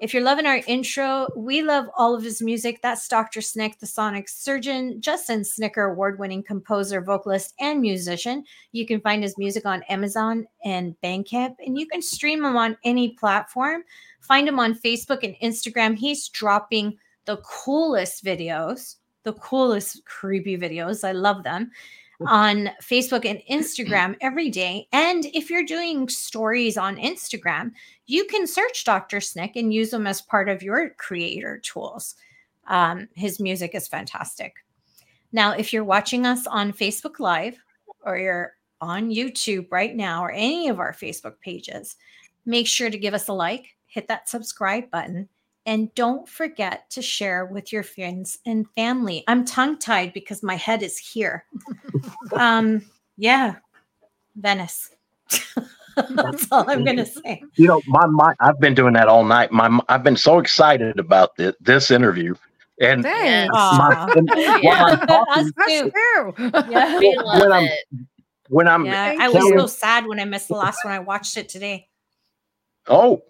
If 0.00 0.14
you're 0.14 0.22
loving 0.22 0.46
our 0.46 0.60
intro 0.68 1.26
we 1.36 1.62
love 1.62 1.86
all 1.96 2.14
of 2.14 2.22
his 2.22 2.40
music. 2.40 2.80
That's 2.82 3.08
dr 3.08 3.40
snick 3.40 3.78
the 3.78 3.86
sonic 3.86 4.28
surgeon 4.28 5.00
justin 5.00 5.44
snicker 5.44 5.84
award-winning 5.84 6.42
composer 6.44 7.00
vocalist 7.00 7.54
and 7.60 7.80
musician. 7.80 8.44
You 8.72 8.86
can 8.86 9.00
find 9.00 9.22
his 9.22 9.36
music 9.38 9.66
on 9.66 9.82
Amazon 9.84 10.46
and 10.64 10.94
Bandcamp, 11.02 11.56
and 11.64 11.78
you 11.78 11.86
can 11.86 12.02
stream 12.02 12.44
him 12.44 12.56
on 12.56 12.76
any 12.84 13.10
platform. 13.10 13.82
Find 14.20 14.48
him 14.48 14.58
on 14.58 14.74
Facebook 14.74 15.22
and 15.22 15.34
Instagram. 15.42 15.96
He's 15.96 16.28
dropping 16.28 16.98
the 17.24 17.38
coolest 17.38 18.24
videos, 18.24 18.96
the 19.24 19.32
coolest 19.34 20.04
creepy 20.04 20.56
videos. 20.56 21.06
I 21.06 21.12
love 21.12 21.42
them 21.42 21.70
on 22.26 22.70
Facebook 22.82 23.24
and 23.24 23.40
Instagram 23.50 24.16
every 24.20 24.50
day. 24.50 24.88
And 24.92 25.26
if 25.26 25.50
you're 25.50 25.64
doing 25.64 26.08
stories 26.08 26.76
on 26.76 26.96
Instagram, 26.96 27.72
you 28.06 28.24
can 28.24 28.46
search 28.46 28.84
Dr. 28.84 29.20
Snick 29.20 29.56
and 29.56 29.72
use 29.72 29.90
them 29.90 30.06
as 30.06 30.20
part 30.20 30.48
of 30.48 30.62
your 30.62 30.90
creator 30.90 31.58
tools. 31.58 32.14
Um, 32.66 33.08
his 33.14 33.40
music 33.40 33.74
is 33.74 33.88
fantastic. 33.88 34.54
Now, 35.32 35.52
if 35.52 35.72
you're 35.72 35.84
watching 35.84 36.26
us 36.26 36.46
on 36.46 36.72
Facebook 36.72 37.20
Live 37.20 37.58
or 38.02 38.16
you're 38.16 38.54
on 38.80 39.10
YouTube 39.10 39.66
right 39.70 39.94
now 39.94 40.24
or 40.24 40.30
any 40.30 40.68
of 40.68 40.78
our 40.78 40.92
Facebook 40.92 41.40
pages, 41.40 41.96
make 42.46 42.66
sure 42.66 42.90
to 42.90 42.98
give 42.98 43.14
us 43.14 43.28
a 43.28 43.32
like, 43.32 43.76
hit 43.86 44.08
that 44.08 44.28
subscribe 44.28 44.90
button, 44.90 45.28
and 45.68 45.94
don't 45.94 46.26
forget 46.26 46.88
to 46.88 47.02
share 47.02 47.44
with 47.44 47.74
your 47.74 47.82
friends 47.82 48.38
and 48.46 48.66
family. 48.74 49.22
I'm 49.28 49.44
tongue 49.44 49.78
tied 49.78 50.14
because 50.14 50.42
my 50.42 50.54
head 50.56 50.82
is 50.82 50.96
here. 50.96 51.44
um, 52.32 52.80
yeah, 53.18 53.56
Venice. 54.34 54.90
That's 55.96 56.50
all 56.50 56.64
I'm 56.70 56.84
gonna 56.84 57.04
say. 57.04 57.42
You 57.56 57.66
know, 57.68 57.82
my 57.86 58.06
my 58.06 58.32
I've 58.40 58.58
been 58.58 58.74
doing 58.74 58.94
that 58.94 59.08
all 59.08 59.24
night. 59.24 59.52
My 59.52 59.78
I've 59.90 60.02
been 60.02 60.16
so 60.16 60.38
excited 60.38 60.98
about 60.98 61.36
this, 61.36 61.54
this 61.60 61.90
interview, 61.90 62.34
and 62.80 63.02
Thanks. 63.02 63.52
Aw. 63.54 64.06
my, 64.06 64.12
and 64.16 64.28
while 64.64 64.86
I'm 64.86 65.06
talking, 65.06 65.44
Us 65.44 65.52
Us 65.58 65.68
too. 65.68 65.90
too. 65.90 66.50
Yeah. 66.72 66.98
We 66.98 67.14
When 67.16 67.24
love 67.26 67.52
I'm- 67.52 67.64
it. 67.64 67.78
when 68.48 68.68
I'm 68.68 68.86
Yeah, 68.86 69.16
I 69.20 69.28
was 69.28 69.46
so 69.46 69.66
sad 69.66 70.06
when 70.06 70.18
I 70.18 70.24
missed 70.24 70.48
the 70.48 70.54
last 70.54 70.82
one. 70.82 70.94
I 70.94 71.00
watched 71.00 71.36
it 71.36 71.50
today. 71.50 71.88
Oh, 72.86 73.20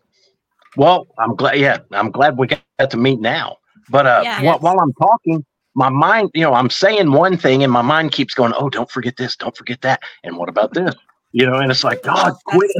well, 0.77 1.07
I'm 1.19 1.35
glad. 1.36 1.59
Yeah, 1.59 1.78
I'm 1.93 2.11
glad 2.11 2.36
we 2.39 2.47
got 2.49 2.90
to 2.90 2.97
meet 2.97 3.20
now. 3.20 3.57
But 3.90 4.07
uh, 4.07 4.20
Yeah. 4.23 4.43
while, 4.43 4.59
while 4.59 4.81
I'm 4.81 4.93
talking, 4.95 5.45
my 5.74 5.89
mind, 5.89 6.31
you 6.35 6.43
know, 6.43 6.55
I'm 6.55 6.70
saying 6.70 7.12
one 7.12 7.36
thing, 7.36 7.62
and 7.62 7.73
my 7.73 7.82
mind 7.82 8.12
keeps 8.12 8.35
going, 8.35 8.53
"Oh, 8.57 8.69
don't 8.69 8.90
forget 8.90 9.16
this, 9.16 9.36
don't 9.36 9.57
forget 9.57 9.81
that, 9.82 10.01
and 10.24 10.36
what 10.36 10.49
about 10.49 10.74
this?" 10.74 10.95
You 11.32 11.47
know, 11.47 11.55
and 11.59 11.70
it's 11.70 11.85
like, 11.85 12.03
God, 12.03 12.32
quit! 12.47 12.70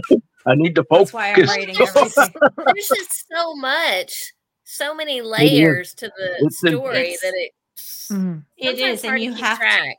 I 0.47 0.55
need 0.55 0.74
to 0.77 0.85
focus. 0.85 1.12
That's 1.12 1.15
why 1.15 1.32
I'm 1.32 1.47
writing 1.47 1.77
everything. 1.81 2.32
There's 2.74 2.89
just 2.89 3.24
so 3.31 3.55
much, 3.55 4.32
so 4.65 4.94
many 4.94 5.20
layers 5.23 5.94
to 5.94 6.09
the 6.09 6.36
It's 6.47 6.62
a- 6.65 6.69
story 6.70 6.98
It's- 7.12 7.20
that 7.20 7.35
it. 7.36 7.52
Mhm. 8.10 8.44
It 8.56 9.05
and 9.05 9.20
you 9.23 9.32
keep 9.35 9.40
have 9.44 9.59
to. 9.59 9.94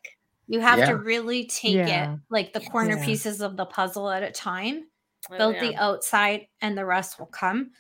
You 0.48 0.60
have 0.62 0.80
Yeah. 0.80 0.86
to 0.90 0.96
really 0.98 1.46
take 1.46 1.76
Yeah. 1.76 2.14
it 2.16 2.20
like 2.32 2.54
the 2.54 2.60
corner 2.60 2.98
Yeah. 2.98 3.06
pieces 3.06 3.40
of 3.40 3.56
the 3.56 3.66
puzzle 3.66 4.10
at 4.10 4.24
a 4.24 4.32
time. 4.32 4.86
Oh, 5.32 5.38
build 5.38 5.56
yeah. 5.56 5.62
the 5.62 5.76
outside 5.76 6.48
and 6.62 6.78
the 6.78 6.86
rest 6.86 7.20
will 7.20 7.28
come. 7.28 7.72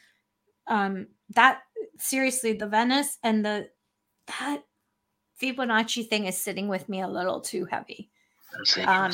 Um 0.67 1.07
that 1.35 1.61
seriously 1.97 2.53
the 2.53 2.67
venice 2.67 3.17
and 3.23 3.45
the 3.45 3.69
that 4.39 4.63
fibonacci 5.41 6.07
thing 6.07 6.25
is 6.25 6.37
sitting 6.37 6.67
with 6.67 6.87
me 6.89 7.01
a 7.01 7.07
little 7.07 7.41
too 7.41 7.65
heavy. 7.65 8.09
Um 8.85 9.11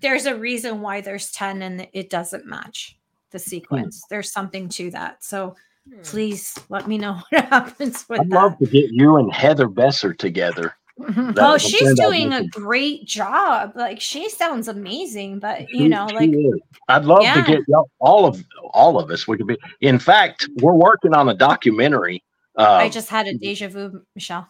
there's 0.00 0.26
a 0.26 0.34
reason 0.36 0.80
why 0.80 1.00
there's 1.00 1.30
10 1.32 1.62
and 1.62 1.88
it 1.92 2.08
doesn't 2.10 2.46
match 2.46 2.96
the 3.30 3.38
sequence. 3.38 4.02
There's 4.10 4.32
something 4.32 4.68
to 4.70 4.90
that. 4.92 5.22
So 5.24 5.56
Hmm. 5.88 6.02
please 6.02 6.54
let 6.68 6.86
me 6.86 6.98
know 6.98 7.14
what 7.30 7.44
happens 7.46 8.06
with 8.08 8.20
I'd 8.20 8.28
that. 8.30 8.34
love 8.34 8.58
to 8.58 8.66
get 8.66 8.90
you 8.90 9.16
and 9.16 9.32
Heather 9.32 9.66
Besser 9.66 10.12
together. 10.12 10.74
Mhm. 11.00 11.34
Oh 11.38 11.56
she's 11.56 11.94
doing 11.94 12.32
a 12.32 12.46
great 12.48 13.06
job 13.06 13.72
like 13.74 14.00
she 14.00 14.28
sounds 14.28 14.68
amazing 14.68 15.38
but 15.38 15.62
you 15.70 15.78
She- 15.84 15.88
know 15.88 16.06
she 16.08 16.14
like 16.14 16.30
is. 16.30 16.60
I'd 16.88 17.04
love 17.04 17.22
Yeah. 17.22 17.34
to 17.34 17.42
get 17.42 17.60
y'all- 17.68 17.90
all 18.00 18.26
of 18.26 18.44
all 18.72 18.98
of 18.98 19.10
us. 19.10 19.26
We 19.26 19.36
could 19.38 19.46
be. 19.46 19.56
In 19.80 19.98
fact, 19.98 20.48
we're 20.60 20.74
working 20.74 21.14
on 21.14 21.28
a 21.28 21.34
documentary. 21.34 22.22
Uh, 22.58 22.78
i 22.82 22.88
just 22.88 23.08
had 23.08 23.26
a 23.26 23.34
deja 23.34 23.68
vu 23.68 24.02
michelle 24.14 24.46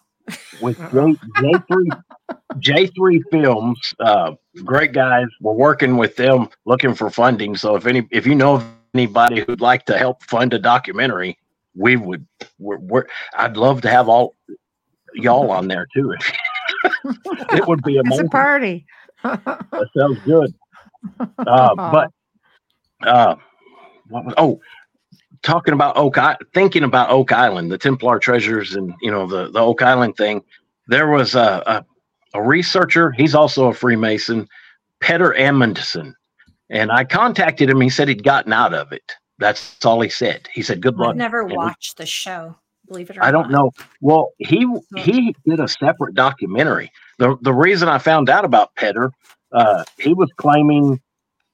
with 0.60 0.76
J, 0.78 1.16
J3 1.38 2.02
J3 2.58 3.20
Films. 3.30 3.94
Uh, 4.00 4.32
great 4.64 4.92
guys. 4.92 5.26
We're 5.40 5.54
working 5.54 5.96
with 5.96 6.16
them, 6.16 6.48
looking 6.66 6.94
for 6.94 7.10
funding. 7.10 7.56
So 7.56 7.76
if 7.76 7.86
any, 7.86 8.06
if 8.10 8.26
you 8.26 8.34
know 8.34 8.54
of 8.56 8.64
anybody 8.94 9.40
who'd 9.44 9.60
like 9.60 9.84
to 9.86 9.96
help 9.96 10.22
fund 10.24 10.52
a 10.54 10.58
documentary, 10.58 11.38
we 11.74 11.96
would. 11.96 12.26
We're, 12.58 12.78
we're, 12.78 13.04
I'd 13.36 13.56
love 13.56 13.80
to 13.82 13.88
have 13.90 14.08
all 14.08 14.34
y'all 15.14 15.50
on 15.50 15.68
there 15.68 15.86
too. 15.94 16.14
it 16.84 17.66
would 17.68 17.82
be 17.82 17.98
It's 17.98 18.18
a 18.18 18.24
party. 18.24 18.86
That 19.22 19.88
sounds 19.96 20.18
good. 20.24 20.54
Uh, 21.38 21.74
but 21.76 22.10
uh, 23.02 23.36
what 24.08 24.24
was, 24.24 24.34
oh, 24.36 24.60
talking 25.42 25.74
about 25.74 25.96
Oak, 25.96 26.18
I, 26.18 26.36
thinking 26.54 26.84
about 26.84 27.10
Oak 27.10 27.32
Island, 27.32 27.70
the 27.70 27.78
Templar 27.78 28.18
treasures, 28.18 28.74
and 28.74 28.92
you 29.00 29.10
know 29.10 29.26
the 29.26 29.50
the 29.50 29.60
Oak 29.60 29.82
Island 29.82 30.16
thing. 30.16 30.42
There 30.88 31.08
was 31.08 31.34
a 31.34 31.62
a, 31.66 31.84
a 32.38 32.42
researcher. 32.42 33.12
He's 33.12 33.34
also 33.34 33.68
a 33.68 33.74
Freemason, 33.74 34.48
Petter 35.00 35.34
Amundsen, 35.36 36.14
and 36.68 36.90
I 36.90 37.04
contacted 37.04 37.70
him. 37.70 37.80
He 37.80 37.90
said 37.90 38.08
he'd 38.08 38.24
gotten 38.24 38.52
out 38.52 38.74
of 38.74 38.92
it. 38.92 39.12
That's 39.38 39.84
all 39.84 40.00
he 40.00 40.10
said. 40.10 40.48
He 40.52 40.62
said, 40.62 40.82
"Good 40.82 40.96
luck." 40.96 41.10
I've 41.10 41.16
never 41.16 41.42
And 41.42 41.52
watched 41.52 41.96
the 41.96 42.06
show. 42.06 42.56
Believe 42.90 43.10
it 43.10 43.18
or 43.18 43.20
I 43.20 43.30
don't 43.30 43.50
not. 43.50 43.52
know. 43.52 43.70
Well, 44.00 44.32
he 44.38 44.66
he 44.96 45.34
did 45.46 45.60
a 45.60 45.68
separate 45.68 46.14
documentary. 46.16 46.90
the 47.18 47.36
The 47.42 47.54
reason 47.54 47.88
I 47.88 47.98
found 47.98 48.28
out 48.28 48.44
about 48.44 48.74
Petter, 48.74 49.12
uh, 49.52 49.84
he 49.96 50.12
was 50.12 50.28
claiming 50.36 51.00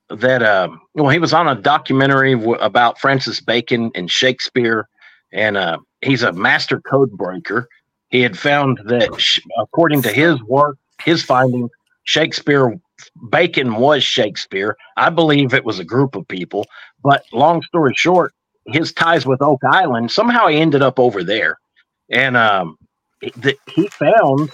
that 0.08 0.42
um, 0.42 0.80
well, 0.94 1.10
he 1.10 1.18
was 1.18 1.34
on 1.34 1.46
a 1.48 1.54
documentary 1.54 2.34
w- 2.34 2.58
about 2.60 2.98
Francis 2.98 3.40
Bacon 3.40 3.90
and 3.94 4.10
Shakespeare, 4.10 4.88
and 5.32 5.58
uh, 5.58 5.78
he's 6.02 6.22
a 6.22 6.32
master 6.32 6.80
code 6.80 7.10
breaker. 7.12 7.68
He 8.08 8.22
had 8.22 8.38
found 8.38 8.80
that, 8.86 9.10
sh- 9.20 9.40
according 9.60 10.02
to 10.02 10.12
his 10.12 10.42
work, 10.44 10.78
his 11.04 11.22
findings, 11.22 11.70
Shakespeare, 12.04 12.80
Bacon 13.30 13.74
was 13.76 14.02
Shakespeare. 14.02 14.76
I 14.96 15.10
believe 15.10 15.52
it 15.52 15.66
was 15.66 15.80
a 15.80 15.84
group 15.84 16.16
of 16.16 16.26
people, 16.28 16.66
but 17.02 17.24
long 17.34 17.62
story 17.62 17.92
short, 17.96 18.32
his 18.68 18.92
ties 18.92 19.26
with 19.26 19.40
Oak 19.42 19.60
Island 19.64 20.10
somehow 20.10 20.46
he 20.48 20.58
ended 20.58 20.82
up 20.82 20.98
over 20.98 21.22
there, 21.22 21.58
and 22.10 22.36
um, 22.36 22.76
he- 23.20 23.32
the, 23.36 23.56
he 23.68 23.88
found 23.88 24.50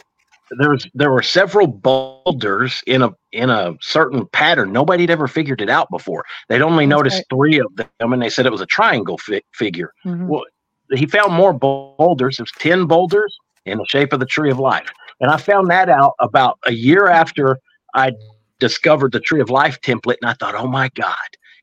there's 0.59 0.87
there 0.95 1.11
were 1.11 1.23
several 1.23 1.67
boulders 1.67 2.83
in 2.87 3.03
a 3.03 3.11
in 3.33 3.49
a 3.51 3.75
certain 3.81 4.27
pattern. 4.29 4.73
Nobody 4.73 5.05
had 5.05 5.11
ever 5.11 5.27
figured 5.29 5.61
it 5.63 5.71
out 5.71 5.89
before. 5.91 6.25
They'd 6.49 6.63
only 6.63 6.87
noticed 6.87 7.17
right. 7.19 7.27
three 7.31 7.59
of 7.61 7.75
them, 7.77 8.13
and 8.13 8.21
they 8.21 8.29
said 8.29 8.45
it 8.47 8.53
was 8.53 8.61
a 8.61 8.67
triangle 8.67 9.19
fi- 9.19 9.43
figure. 9.55 9.93
Mhm. 10.05 10.27
Well, 10.27 10.45
he 10.91 11.07
found 11.07 11.33
more 11.33 11.53
boulders. 11.55 12.37
There's 12.37 12.53
ten 12.59 12.85
boulders 12.87 13.35
in 13.65 13.79
the 13.79 13.87
shape 13.87 14.13
of 14.13 14.21
the 14.21 14.27
tree 14.27 14.51
of 14.51 14.59
life, 14.59 14.89
and 15.21 15.31
I 15.31 15.39
found 15.39 15.69
that 15.71 15.89
out 15.89 16.13
about 16.19 16.59
a 16.67 16.73
year 16.73 17.07
after 17.07 17.59
I 17.95 18.13
discovered 18.59 19.13
the 19.13 19.21
tree 19.21 19.41
of 19.41 19.49
life 19.51 19.81
template, 19.81 20.17
and 20.21 20.29
I 20.31 20.35
thought, 20.35 20.55
oh 20.55 20.67
my 20.69 20.91
god, 20.95 21.17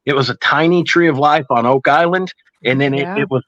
it 0.10 0.16
was 0.16 0.30
a 0.30 0.36
tiny 0.36 0.84
tree 0.84 1.08
of 1.08 1.18
life 1.18 1.46
on 1.50 1.66
Oak 1.66 1.88
Island, 1.88 2.34
and 2.66 2.82
then 2.82 2.94
it, 2.94 3.02
Yeah. 3.02 3.18
it 3.20 3.30
was 3.30 3.44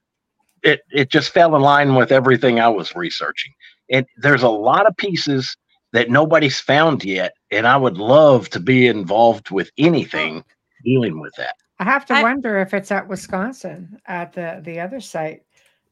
it 0.63 0.81
it 0.91 1.09
just 1.09 1.31
fell 1.31 1.55
in 1.55 1.61
line 1.61 1.95
with 1.95 2.11
everything 2.11 2.59
I 2.59 2.69
was 2.69 2.95
researching. 2.95 3.51
And 3.89 4.05
there's 4.17 4.43
a 4.43 4.49
lot 4.49 4.85
of 4.87 4.95
pieces 4.95 5.57
that 5.91 6.09
nobody's 6.09 6.59
found 6.59 7.03
yet, 7.03 7.33
and 7.49 7.67
I 7.67 7.75
would 7.77 7.97
love 7.97 8.49
to 8.51 8.59
be 8.59 8.87
involved 8.87 9.49
with 9.51 9.71
anything 9.77 10.43
dealing 10.85 11.19
with 11.19 11.33
that. 11.37 11.55
I 11.79 11.83
have 11.85 12.05
to 12.05 12.13
I- 12.13 12.21
wonder 12.23 12.59
if 12.59 12.73
it's 12.75 12.91
at 12.91 13.07
Wisconsin 13.07 13.99
at 14.05 14.33
the 14.33 14.61
the 14.63 14.79
other 14.79 14.99
site. 15.01 15.41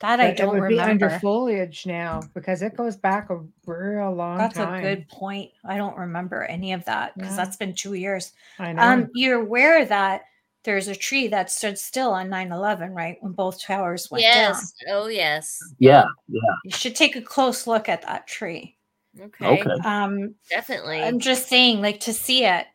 That 0.02 0.22
I 0.22 0.32
don't 0.32 0.58
would 0.58 0.70
be 0.70 0.80
under 0.80 1.10
foliage 1.10 1.86
now 1.86 2.22
because 2.34 2.62
it 2.62 2.78
goes 2.78 2.96
back 2.96 3.30
a 3.30 3.40
real 3.66 4.14
long 4.14 4.38
time. 4.38 4.48
That's 4.48 4.56
time. 4.56 4.76
a 4.76 4.82
good 4.82 5.10
point. 5.10 5.52
I 5.66 5.76
don't 5.76 5.98
remember 5.98 6.44
any 6.44 6.72
of 6.72 6.86
that 6.86 7.16
because 7.16 7.32
Yeah. 7.32 7.36
that's 7.44 7.58
been 7.58 7.74
two 7.76 7.96
years. 7.96 8.32
I 8.60 8.72
know. 8.72 8.82
Um, 8.82 9.10
you're 9.14 9.42
aware 9.42 9.84
that 9.84 10.22
there's 10.64 10.88
a 10.88 10.96
tree 10.96 11.28
that 11.30 11.50
stood 11.52 11.78
still 11.78 12.12
on 12.12 12.28
9-11, 12.30 12.92
right? 12.94 13.18
When 13.22 13.32
both 13.34 13.62
towers 13.62 14.12
went 14.12 14.24
down. 14.24 14.34
yes. 14.34 14.74
Oh, 14.90 15.08
yes. 15.08 15.58
Yeah, 15.80 16.04
yeah, 16.28 16.42
You 16.66 16.72
should 16.72 16.96
take 16.96 17.16
a 17.16 17.22
close 17.22 17.66
look 17.68 17.88
at 17.90 18.02
that 18.04 18.28
tree. 18.28 18.76
Okay. 19.20 19.46
okay. 19.48 19.72
Um, 19.86 20.36
Definitely. 20.50 21.02
I'm 21.02 21.20
just 21.20 21.48
saying, 21.48 21.82
like 21.82 22.02
to 22.02 22.14
see 22.14 22.46
it, 22.46 22.66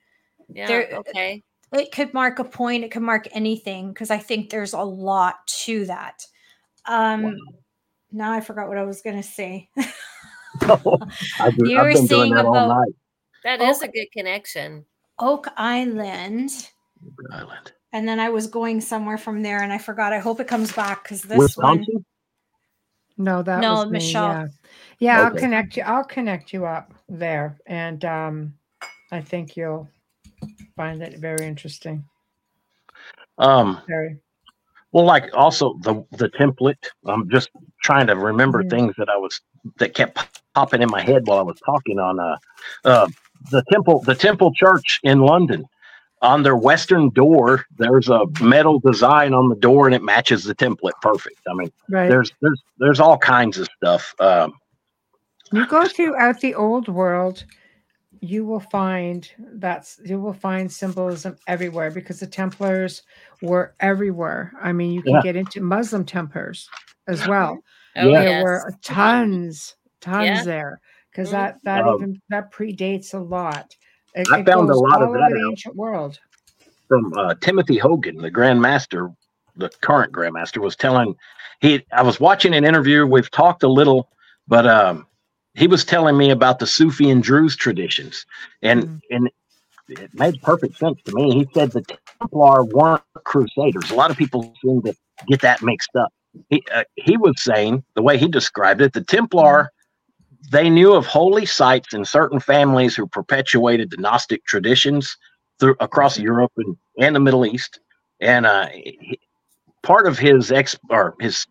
yeah. 0.49 0.67
there- 0.67 0.91
okay. 0.95 1.43
it 1.73 1.93
could 1.93 2.13
mark 2.15 2.39
a 2.39 2.45
point, 2.45 2.85
it 2.85 2.91
could 2.91 3.03
mark 3.03 3.29
anything, 3.33 3.89
because 3.89 4.11
I 4.11 4.19
think 4.19 4.51
there's 4.51 4.73
a 4.73 4.83
lot 4.83 5.47
to 5.65 5.85
that. 5.87 6.25
Um 6.87 7.23
Wow. 7.25 7.33
now 8.13 8.33
I 8.33 8.41
forgot 8.41 8.69
what 8.69 8.77
I 8.79 8.85
was 8.85 9.01
gonna 9.03 9.23
say. 9.23 9.69
I've 10.61 10.83
been, 10.83 11.67
You 11.67 11.79
I've 11.79 11.85
were 11.87 11.93
been 11.93 12.07
doing 12.07 12.09
saying 12.09 12.35
that 12.35 12.45
all 12.45 12.55
about- 12.55 12.79
night. 12.81 12.95
That 13.45 13.61
is 13.61 13.83
a 13.83 13.89
good 13.89 14.07
connection. 14.13 14.85
Oak 15.19 15.49
Island. 15.57 16.71
Oak 17.07 17.33
Island, 17.33 17.73
And 17.93 18.07
then 18.09 18.21
I 18.21 18.29
was 18.29 18.47
going 18.47 18.81
somewhere 18.81 19.19
from 19.19 19.43
there 19.43 19.63
and 19.63 19.73
I 19.73 19.79
forgot. 19.79 20.13
I 20.13 20.19
hope 20.19 20.41
it 20.41 20.49
comes 20.49 20.73
back 20.73 21.05
because 21.05 21.23
this 21.23 21.57
one 21.57 21.85
no, 23.17 23.43
that 23.43 23.61
No, 23.61 23.75
was 23.75 23.87
me, 23.87 23.93
Michelle. 23.93 24.23
Yeah, 24.25 24.47
yeah. 24.99 25.23
I'll 25.23 25.31
connect 25.35 25.77
you. 25.77 25.83
I'll 25.85 26.05
connect 26.05 26.53
you 26.53 26.67
up 26.67 26.93
there, 27.09 27.59
and 27.67 28.05
um, 28.05 28.55
I 29.13 29.21
think 29.21 29.57
you'll 29.57 29.89
find 30.77 31.03
it 31.03 31.19
very 31.19 31.47
interesting. 31.47 32.05
Um, 33.39 33.81
Very. 33.87 34.19
well, 34.93 35.05
like 35.05 35.31
also 35.35 35.79
the 35.83 36.05
the 36.13 36.29
template. 36.31 36.87
I'm 37.07 37.29
just 37.31 37.51
trying 37.83 38.07
to 38.09 38.17
remember 38.17 38.65
things 38.65 38.95
that 38.99 39.09
I 39.09 39.17
was 39.17 39.41
that 39.79 39.95
kept 39.95 40.41
popping 40.55 40.83
in 40.83 40.91
my 40.91 41.03
head 41.03 41.27
while 41.27 41.39
I 41.39 41.43
was 41.43 41.61
talking 41.65 41.99
on 41.99 42.19
uh, 42.19 42.37
uh 42.85 43.09
the 43.51 43.63
temple 43.71 44.01
the 44.03 44.15
temple 44.15 44.53
church 44.55 45.01
in 45.05 45.21
London. 45.21 45.65
On 46.25 46.43
their 46.43 46.57
western 46.57 47.11
door, 47.11 47.67
there's 47.77 48.09
a 48.09 48.23
metal 48.41 48.81
design 48.81 49.35
on 49.35 49.51
the 49.51 49.55
door, 49.57 49.87
and 49.87 49.95
it 49.95 50.03
matches 50.03 50.45
the 50.45 50.55
template 50.55 50.99
perfect. 51.03 51.39
I 51.49 51.55
mean, 51.55 51.71
Right. 51.91 52.09
there's 52.09 52.33
there's 52.41 52.63
there's 52.79 52.99
all 53.01 53.19
kinds 53.19 53.59
of 53.59 53.69
stuff. 53.77 54.15
Um, 54.19 54.55
you 55.53 55.67
go 55.67 55.87
throughout 55.87 56.41
the 56.41 56.55
old 56.55 56.89
world 56.89 57.45
you 58.21 58.45
will 58.45 58.61
find 58.61 59.31
that's 59.55 60.01
you 60.05 60.19
will 60.19 60.33
find 60.33 60.73
symbolism 60.73 61.37
everywhere 61.47 61.91
because 61.91 62.21
the 62.21 62.27
templars 62.27 63.03
were 63.43 63.75
everywhere 63.81 64.53
i 64.63 64.73
mean 64.73 64.93
you 64.93 65.03
can 65.03 65.15
Yeah. 65.15 65.23
get 65.23 65.37
into 65.37 65.61
muslim 65.61 66.05
templars 66.05 66.69
as 67.09 67.27
well 67.27 67.59
Oh, 67.97 68.09
Yeah. 68.09 68.23
there 68.23 68.31
yes. 68.33 68.43
were 68.43 68.75
tons 68.83 69.75
tons 70.01 70.27
Yeah. 70.27 70.45
there 70.45 70.81
because 71.11 71.29
Mhm. 71.29 71.33
that 71.33 71.57
that 71.65 71.87
Um, 71.87 71.95
even 71.97 72.23
that 72.31 72.53
predates 72.53 73.15
a 73.15 73.19
lot 73.19 73.75
it, 74.15 74.29
I 74.31 74.41
it 74.41 74.47
found 74.47 74.71
a 74.71 74.77
lot 74.77 75.03
of 75.03 75.13
that 75.13 75.31
the 75.33 75.49
ancient 75.51 75.77
world 75.77 76.19
from 76.89 77.13
uh, 77.17 77.35
Timothy 77.41 77.79
Hogan, 77.79 78.19
the 78.19 78.31
Grand 78.31 78.61
Master, 78.61 79.11
the 79.57 79.71
current 79.81 80.13
Grand 80.13 80.35
Master, 80.35 80.61
was 80.61 80.77
telling 80.77 81.15
he. 81.61 81.85
I 81.93 82.03
was 82.03 82.21
watching 82.21 82.55
an 82.55 82.65
interview. 82.65 83.07
We've 83.07 83.31
talked 83.31 83.63
a 83.63 83.69
little, 83.69 84.09
but 84.49 84.67
um, 84.67 85.07
he 85.55 85.67
was 85.67 85.85
telling 85.85 86.17
me 86.17 86.31
about 86.31 86.59
the 86.59 86.67
Sufi 86.67 87.11
and 87.11 87.23
Druze 87.23 87.57
traditions, 87.57 88.27
and 88.63 88.85
Mhm. 88.85 89.01
and 89.11 89.31
it 89.89 90.11
made 90.15 90.41
perfect 90.43 90.79
sense 90.79 90.99
to 91.07 91.13
me. 91.13 91.35
He 91.35 91.49
said 91.55 91.73
the 91.73 91.85
Templar 92.21 92.65
weren't 92.65 93.03
crusaders. 93.25 93.91
A 93.91 93.95
lot 93.95 94.11
of 94.11 94.17
people 94.17 94.55
seem 94.63 94.83
to 94.83 94.95
get 95.29 95.41
that 95.43 95.63
mixed 95.63 95.95
up. 95.97 96.13
He 96.51 96.63
uh, 96.75 96.85
he 96.97 97.17
was 97.17 97.35
saying 97.43 97.85
the 97.95 98.03
way 98.03 98.19
he 98.19 98.29
described 98.29 98.83
it, 98.83 98.93
the 98.93 99.05
Templar. 99.05 99.71
They 100.51 100.71
knew 100.71 100.95
of 100.95 101.07
holy 101.07 101.47
sites 101.47 101.95
in 101.95 102.05
certain 102.05 102.41
families 102.41 102.97
who 102.97 103.07
perpetuated 103.07 103.91
the 103.91 103.97
Gnostic 103.99 104.45
traditions 104.45 105.17
through 105.61 105.77
across 105.81 106.19
Europe 106.19 106.53
and, 106.57 106.77
and 107.01 107.17
the 107.17 107.21
Middle 107.21 107.47
East. 107.47 107.81
And 108.21 108.47
uh, 108.47 108.69
he- 108.69 109.21
part 109.83 110.07
of 110.07 110.19
his 110.19 110.53
ex 110.53 110.77
or 110.91 111.15
his 111.21 111.47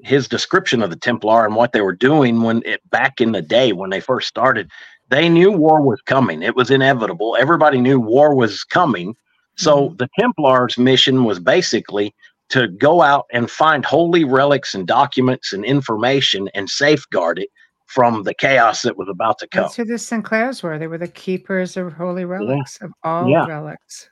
his 0.00 0.28
description 0.28 0.82
of 0.82 0.90
the 0.90 0.96
Templar 0.96 1.44
and 1.44 1.56
what 1.56 1.72
they 1.72 1.80
were 1.80 1.94
doing 1.94 2.42
when 2.42 2.62
it 2.64 2.80
back 2.90 3.20
in 3.20 3.32
the 3.32 3.42
day 3.42 3.72
when 3.72 3.90
they 3.90 4.00
first 4.00 4.28
started, 4.28 4.70
they 5.10 5.28
knew 5.28 5.50
war 5.50 5.80
was 5.82 6.00
coming. 6.02 6.42
It 6.42 6.56
was 6.56 6.70
inevitable. 6.70 7.36
Everybody 7.38 7.80
knew 7.80 8.00
war 8.00 8.34
was 8.34 8.64
coming. 8.64 9.16
So 9.56 9.94
the 9.98 10.08
Templars' 10.18 10.78
mission 10.78 11.24
was 11.24 11.40
basically 11.40 12.14
to 12.50 12.68
go 12.68 13.02
out 13.02 13.26
and 13.32 13.50
find 13.50 13.84
holy 13.84 14.24
relics 14.24 14.74
and 14.74 14.86
documents 14.86 15.52
and 15.52 15.64
information 15.64 16.48
and 16.54 16.70
safeguard 16.70 17.38
it 17.40 17.48
from 17.88 18.22
the 18.22 18.34
chaos 18.34 18.82
that 18.82 18.96
was 18.98 19.08
about 19.08 19.38
to 19.38 19.46
come. 19.48 19.62
that's 19.64 19.76
who 19.76 19.84
the 19.84 19.94
sinclairs 19.98 20.62
were 20.62 20.78
they 20.78 20.86
were 20.86 20.98
the 20.98 21.08
keepers 21.08 21.76
of 21.76 21.92
holy 21.92 22.24
relics 22.24 22.80
of 22.82 22.90
all 23.02 23.28
Yeah. 23.28 23.46
relics 23.46 24.08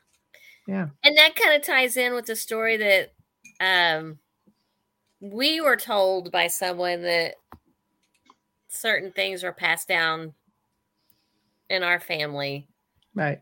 Yeah. 0.67 0.89
And 1.05 1.17
that 1.17 1.37
kind 1.37 1.55
of 1.55 1.63
ties 1.63 1.97
in 1.97 2.15
with 2.15 2.27
the 2.27 2.35
story 2.37 2.77
that 2.79 3.13
um, 3.61 4.19
we 5.21 5.61
were 5.61 5.77
told 5.77 6.33
by 6.33 6.47
someone 6.49 7.03
that 7.03 7.35
certain 8.69 9.13
things 9.13 9.43
were 9.43 9.53
passed 9.53 9.89
down 9.89 10.35
in 11.71 11.83
our 11.83 12.01
family. 12.01 12.69
right 13.15 13.41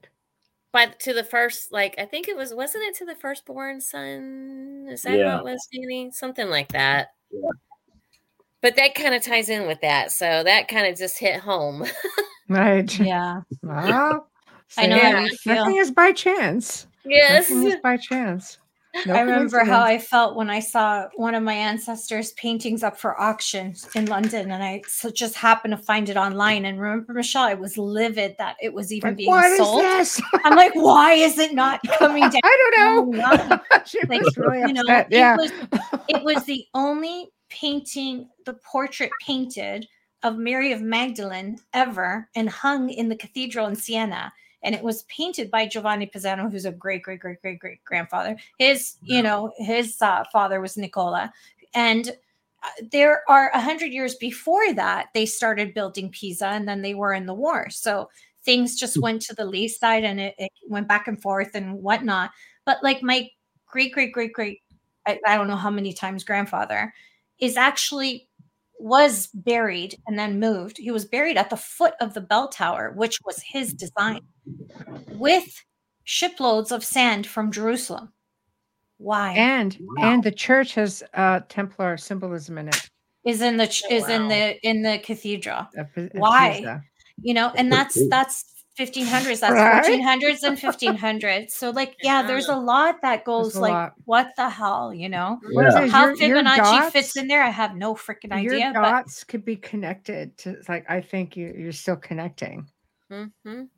But 0.73 0.98
to 1.01 1.12
the 1.15 1.24
first, 1.24 1.73
like 1.73 1.94
I 1.98 2.05
think 2.05 2.27
it 2.28 2.36
was, 2.36 2.52
wasn't 2.52 2.85
it 2.85 2.94
to 2.97 3.05
the 3.06 3.15
firstborn 3.15 3.81
son? 3.81 4.86
Is 4.90 5.02
that 5.02 5.16
Yeah. 5.19 5.31
how 5.31 5.39
it 5.39 5.44
was, 5.44 5.66
Danny? 5.73 6.11
Something 6.12 6.51
like 6.51 6.69
that. 6.73 7.09
Yeah. 7.31 7.48
But 8.64 8.76
that 8.76 8.94
kind 8.94 9.14
of 9.14 9.22
ties 9.22 9.50
in 9.50 9.66
with 9.66 9.82
that, 9.82 10.10
so 10.10 10.42
that 10.42 10.68
kind 10.68 10.86
of 10.86 10.96
just 10.98 11.18
hit 11.18 11.38
home. 11.38 11.84
right 12.48 12.98
yeah. 12.98 13.42
Well, 13.62 14.26
I 14.78 14.86
know 14.86 14.96
see, 14.96 15.02
how 15.02 15.20
you 15.20 15.36
feel. 15.36 15.54
nothing 15.56 15.76
is 15.76 15.90
by 15.90 16.12
chance 16.12 16.86
yes, 17.04 17.50
Nothing 17.50 17.68
is 17.68 17.76
by 17.82 17.96
chance 17.98 18.58
No 19.06 19.14
I 19.14 19.20
remember 19.20 19.64
how. 19.64 19.82
I 19.82 19.98
felt 19.98 20.34
when 20.36 20.48
I 20.48 20.60
saw 20.60 21.08
one 21.16 21.34
of 21.34 21.42
my 21.42 21.52
ancestors' 21.52 22.32
paintings 22.32 22.82
up 22.84 22.96
for 22.96 23.20
auction 23.20 23.74
in 23.96 24.06
London, 24.06 24.52
and 24.52 24.62
I 24.62 24.82
so 24.86 25.10
just 25.10 25.34
happened 25.34 25.72
to 25.76 25.82
find 25.82 26.08
it 26.08 26.16
online. 26.16 26.64
And 26.64 26.80
remember, 26.80 27.12
Michelle, 27.12 27.42
I 27.42 27.54
was 27.54 27.76
livid 27.76 28.36
that 28.38 28.54
it 28.62 28.72
was 28.72 28.92
even 28.92 29.10
Like, 29.10 29.16
being 29.16 29.56
sold. 29.56 29.82
this? 29.82 30.20
I'm 30.44 30.54
like, 30.56 30.74
why 30.76 31.12
is 31.14 31.38
it 31.38 31.54
not 31.54 31.80
coming 31.98 32.22
down? 32.22 32.40
I 32.44 32.70
don't 32.72 33.10
know. 33.10 33.60
She 33.84 33.98
Like, 34.06 34.22
was 34.22 34.36
really 34.38 34.60
you 34.60 34.72
know, 34.74 34.82
upset. 34.82 35.08
it 35.10 35.16
yeah. 35.16 35.36
was 35.36 35.52
it 36.08 36.22
was 36.22 36.44
the 36.44 36.64
only 36.74 37.30
painting, 37.55 38.28
the 38.44 38.55
portrait 38.55 39.10
painted 39.24 39.86
of 40.22 40.36
Mary 40.39 40.72
of 40.72 40.82
Magdalene 40.82 41.59
ever 41.72 42.28
and 42.35 42.48
hung 42.48 42.89
in 42.90 43.09
the 43.09 43.16
cathedral 43.16 43.66
in 43.68 43.76
Siena. 43.76 44.32
And 44.62 44.74
it 44.74 44.82
was 44.82 45.02
painted 45.05 45.51
by 45.51 45.66
Giovanni 45.66 46.06
Pisano, 46.06 46.51
who's 46.51 46.64
a 46.64 46.72
great, 46.72 47.02
great, 47.02 47.20
great, 47.20 47.40
great, 47.43 47.59
great 47.59 47.85
grandfather. 47.85 48.36
His, 48.59 48.97
you 49.02 49.22
know, 49.22 49.52
his 49.59 50.01
uh, 50.01 50.24
father 50.32 50.60
was 50.60 50.78
Nicola. 50.78 51.31
And 51.74 52.09
uh, 52.62 52.68
there 52.90 53.22
are 53.28 53.51
a 53.52 53.60
hundred 53.60 53.93
years 53.93 54.14
before 54.14 54.72
that, 54.72 55.09
they 55.12 55.26
started 55.26 55.74
building 55.74 56.10
Pisa 56.10 56.47
and 56.47 56.66
then 56.66 56.81
they 56.81 56.94
were 56.94 57.12
in 57.12 57.26
the 57.26 57.35
war. 57.35 57.68
So 57.68 58.09
things 58.43 58.78
just 58.78 59.01
went 59.01 59.20
to 59.22 59.35
the 59.35 59.44
lee 59.44 59.68
side 59.68 60.05
and 60.05 60.18
it, 60.18 60.35
it 60.39 60.51
went 60.66 60.89
back 60.89 61.09
and 61.09 61.20
forth 61.20 61.51
and 61.55 61.82
whatnot. 61.82 62.31
But 62.64 62.82
like 62.82 63.02
my 63.02 63.28
great, 63.66 63.93
great, 63.93 64.12
great, 64.12 64.32
great, 64.32 64.62
I, 65.06 65.20
I 65.26 65.36
don't 65.36 65.48
know 65.48 65.56
how 65.56 65.70
many 65.70 65.93
times 65.93 66.24
grandfather 66.24 66.94
is 67.40 67.56
actually 67.56 68.28
was 68.78 69.28
buried 69.32 69.97
and 70.06 70.19
then 70.19 70.40
moved. 70.40 70.77
He 70.78 70.90
was 70.90 71.05
buried 71.05 71.36
at 71.36 71.48
the 71.51 71.56
foot 71.56 71.94
of 72.01 72.12
the 72.15 72.20
bell 72.20 72.48
tower, 72.48 72.93
which 72.97 73.19
was 73.24 73.43
his 73.43 73.73
design, 73.73 74.20
with 75.12 75.65
shiploads 76.05 76.70
of 76.73 76.85
sand 76.85 77.27
from 77.27 77.51
Jerusalem. 77.52 78.12
Why 78.98 79.32
And 79.32 79.77
Wow. 79.81 80.12
and 80.12 80.23
the 80.23 80.31
church 80.32 80.74
has 80.74 81.02
uh 81.15 81.40
Templar 81.48 81.97
symbolism 81.97 82.59
in 82.59 82.69
it. 82.69 82.89
is 83.24 83.40
in 83.43 83.56
the 83.56 83.66
ch- 83.66 83.82
Oh, 83.90 83.94
is 83.94 84.09
in 84.09 84.28
the 84.28 84.59
in 84.69 84.82
the 84.82 84.98
cathedral? 84.98 85.66
of 85.77 85.93
Pi- 85.94 86.02
of 86.02 86.11
Why? 86.15 86.81
You 87.23 87.35
know, 87.35 87.51
and 87.56 87.73
that's 87.73 87.98
that's 88.09 88.53
1500s, 88.78 89.40
that's 89.40 89.52
Right? 89.52 89.84
1400s 89.84 90.42
and 90.42 90.59
1500s. 90.98 91.51
So 91.51 91.70
like, 91.70 91.96
yeah, 92.02 92.26
there's 92.26 92.48
a 92.48 92.56
lot 92.56 93.01
that 93.02 93.24
goes 93.24 93.55
like, 93.56 93.72
lot. 93.72 93.94
what 94.05 94.30
the 94.36 94.48
hell, 94.48 94.92
you 94.92 95.09
know? 95.09 95.38
Yeah. 95.51 95.86
How 95.86 96.06
Your- 96.06 96.16
your 96.16 96.36
Fibonacci 96.42 96.90
fits 96.90 97.16
in 97.16 97.28
there, 97.28 97.42
I 97.42 97.51
have 97.51 97.76
no 97.76 97.94
freaking 97.94 98.30
Your 98.42 98.55
idea. 98.55 98.72
But 98.74 98.82
dots 98.82 99.22
could 99.24 99.44
be 99.44 99.56
connected 99.56 100.36
to 100.38 100.56
like 100.68 100.84
I 100.90 101.01
think 101.01 101.36
you 101.36 101.55
you're 101.56 101.72
still 101.72 101.96
connecting. 101.96 102.68
Mhm. 103.12 103.68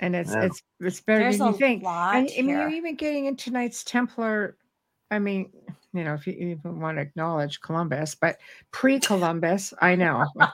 And 0.00 0.16
it's 0.16 0.32
Yeah. 0.34 0.42
it's 0.44 0.62
it's 0.80 1.00
better 1.00 1.20
there's 1.24 1.38
than 1.38 1.52
you 1.52 1.58
think. 1.58 1.82
lot 1.82 2.16
And 2.16 2.28
I 2.36 2.42
mean, 2.42 2.48
you're 2.50 2.68
even 2.68 2.96
getting 2.96 3.26
into 3.26 3.50
Knights 3.50 3.82
Templar. 3.84 4.56
I 5.10 5.18
mean, 5.20 5.50
you 5.94 6.04
know, 6.04 6.14
if 6.14 6.26
you 6.26 6.32
even 6.34 6.80
want 6.80 6.98
to 6.98 7.02
acknowledge 7.02 7.60
Columbus, 7.60 8.14
but 8.14 8.38
pre-Columbus, 8.72 9.72
I 9.80 9.94
know. 9.94 10.26
but 10.36 10.50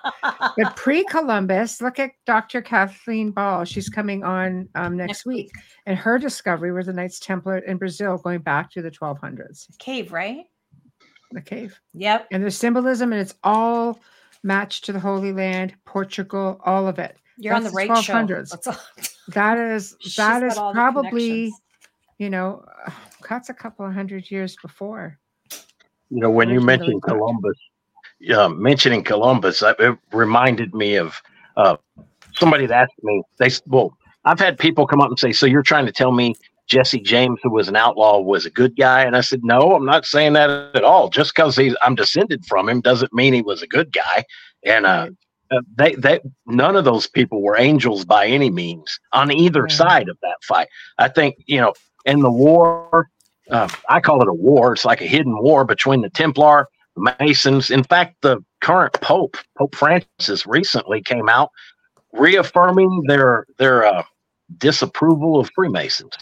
pre-Columbus, 0.77 1.81
look 1.81 1.99
at 1.99 2.11
Dr. 2.27 2.63
Kathleen 2.63 3.31
Ball. 3.33 3.65
She's 3.65 3.89
coming 3.89 4.23
on 4.23 4.69
um, 4.75 4.97
next, 4.97 5.09
Next 5.09 5.27
week. 5.27 5.47
week. 5.55 5.65
and 5.87 5.99
her 5.99 6.19
discovery 6.19 6.73
were 6.73 6.85
the 6.85 6.93
Knights 6.93 7.19
Templar 7.19 7.59
in 7.59 7.79
Brazil, 7.79 8.19
going 8.19 8.41
back 8.41 8.71
to 8.73 8.83
the 8.83 8.91
1200s. 8.91 9.67
Cave, 9.79 10.13
right? 10.13 10.45
The 11.33 11.41
cave 11.41 11.81
Yep. 11.95 12.27
and 12.33 12.43
there's 12.43 12.57
symbolism, 12.57 13.13
and 13.13 13.21
it's 13.21 13.35
all 13.45 14.01
matched 14.43 14.85
to 14.87 14.93
the 14.93 15.01
Holy 15.01 15.33
Land, 15.33 15.75
Portugal, 15.85 16.61
all 16.65 16.87
of 16.89 16.99
it. 16.99 17.17
You're 17.39 17.55
on 17.55 17.63
the 17.63 17.69
That's 17.71 17.77
right 17.77 17.89
the 17.89 18.03
show. 18.03 18.13
1200s. 18.15 18.51
That's 18.51 18.67
all. 18.67 18.77
That 19.29 19.81
She's 20.01 20.19
is 20.19 20.55
probably 20.73 21.53
you 22.19 22.31
know 22.31 22.65
that's 23.29 23.49
a 23.49 23.55
couple 23.55 23.87
of 23.87 23.95
hundred 23.95 24.29
years 24.29 24.57
before. 24.61 25.20
You 26.11 26.21
know, 26.21 26.31
when 26.31 26.49
you 26.51 26.61
mentioned. 26.61 27.03
Columbus, 27.03 27.57
uh, 28.35 28.49
mentioning 28.49 29.03
Columbus, 29.05 29.63
it 29.63 29.99
reminded 30.13 30.75
me 30.75 30.97
of 30.97 31.21
uh, 31.57 31.77
somebody 32.37 32.67
that 32.67 32.83
asked 32.83 33.03
me. 33.03 33.23
They 33.39 33.51
well, 33.67 33.97
I've 34.25 34.39
had 34.41 34.59
people 34.59 34.87
come 34.87 35.01
up 35.01 35.09
and 35.09 35.19
say, 35.19 35.33
"So 35.33 35.47
you're 35.47 35.63
trying 35.63 35.87
to 35.87 35.93
tell 35.93 36.13
me 36.13 36.35
Jesse 36.67 37.01
James, 37.01 37.39
who 37.43 37.51
was 37.51 37.69
an 37.69 37.77
outlaw, 37.77 38.19
was 38.21 38.45
a 38.45 38.51
good 38.51 38.77
guy?" 38.77 39.03
And 39.03 39.17
I 39.17 39.21
said, 39.21 39.41
"No, 39.45 39.75
I'm 39.75 39.85
not 39.87 40.05
saying 40.05 40.33
that 40.35 40.51
at 40.75 40.85
all. 40.85 41.09
Just 41.09 41.35
because 41.35 41.57
he's 41.57 41.77
I'm 41.83 41.95
descended 41.95 42.45
from 42.47 42.69
him 42.69 42.81
doesn't 42.81 43.13
mean 43.13 43.33
he 43.33 43.43
was 43.43 43.63
a 43.63 43.67
good 43.67 43.93
guy." 43.93 44.25
And 44.65 44.87
uh, 44.87 45.09
Right. 45.51 45.59
uh, 45.59 45.61
they 45.77 45.95
they 45.95 46.21
none 46.47 46.77
of 46.77 46.85
those 46.85 47.07
people 47.07 47.41
were 47.43 47.57
angels 47.57 48.05
by 48.05 48.27
any 48.27 48.51
means 48.51 48.99
on 49.13 49.31
either 49.31 49.63
Right. 49.63 49.73
side 49.73 50.09
of 50.09 50.19
that 50.23 50.37
fight. 50.43 50.69
I 50.99 51.09
think 51.09 51.37
you 51.47 51.61
know 51.61 51.73
in 52.05 52.21
the 52.21 52.31
war, 52.31 53.09
uh, 53.51 53.69
I 53.89 54.01
call 54.01 54.23
it 54.23 54.29
a 54.29 54.33
war. 54.33 54.73
It's 54.73 54.85
like 54.85 55.01
a 55.01 55.07
hidden 55.07 55.39
war 55.43 55.65
between 55.65 56.03
the 56.03 56.11
Templar, 56.11 56.69
the 56.97 57.15
Masons. 57.21 57.71
In 57.71 57.83
fact, 57.85 58.17
the 58.23 58.39
current 58.61 58.93
Pope, 59.01 59.37
Pope 59.59 59.75
Francis, 59.75 60.47
recently 60.47 61.03
came 61.03 61.29
out 61.29 61.51
reaffirming 62.13 63.05
their 63.07 63.47
their 63.59 63.85
uh, 63.85 64.03
disapproval 64.59 65.39
of 65.41 65.51
Freemasons. 65.55 66.13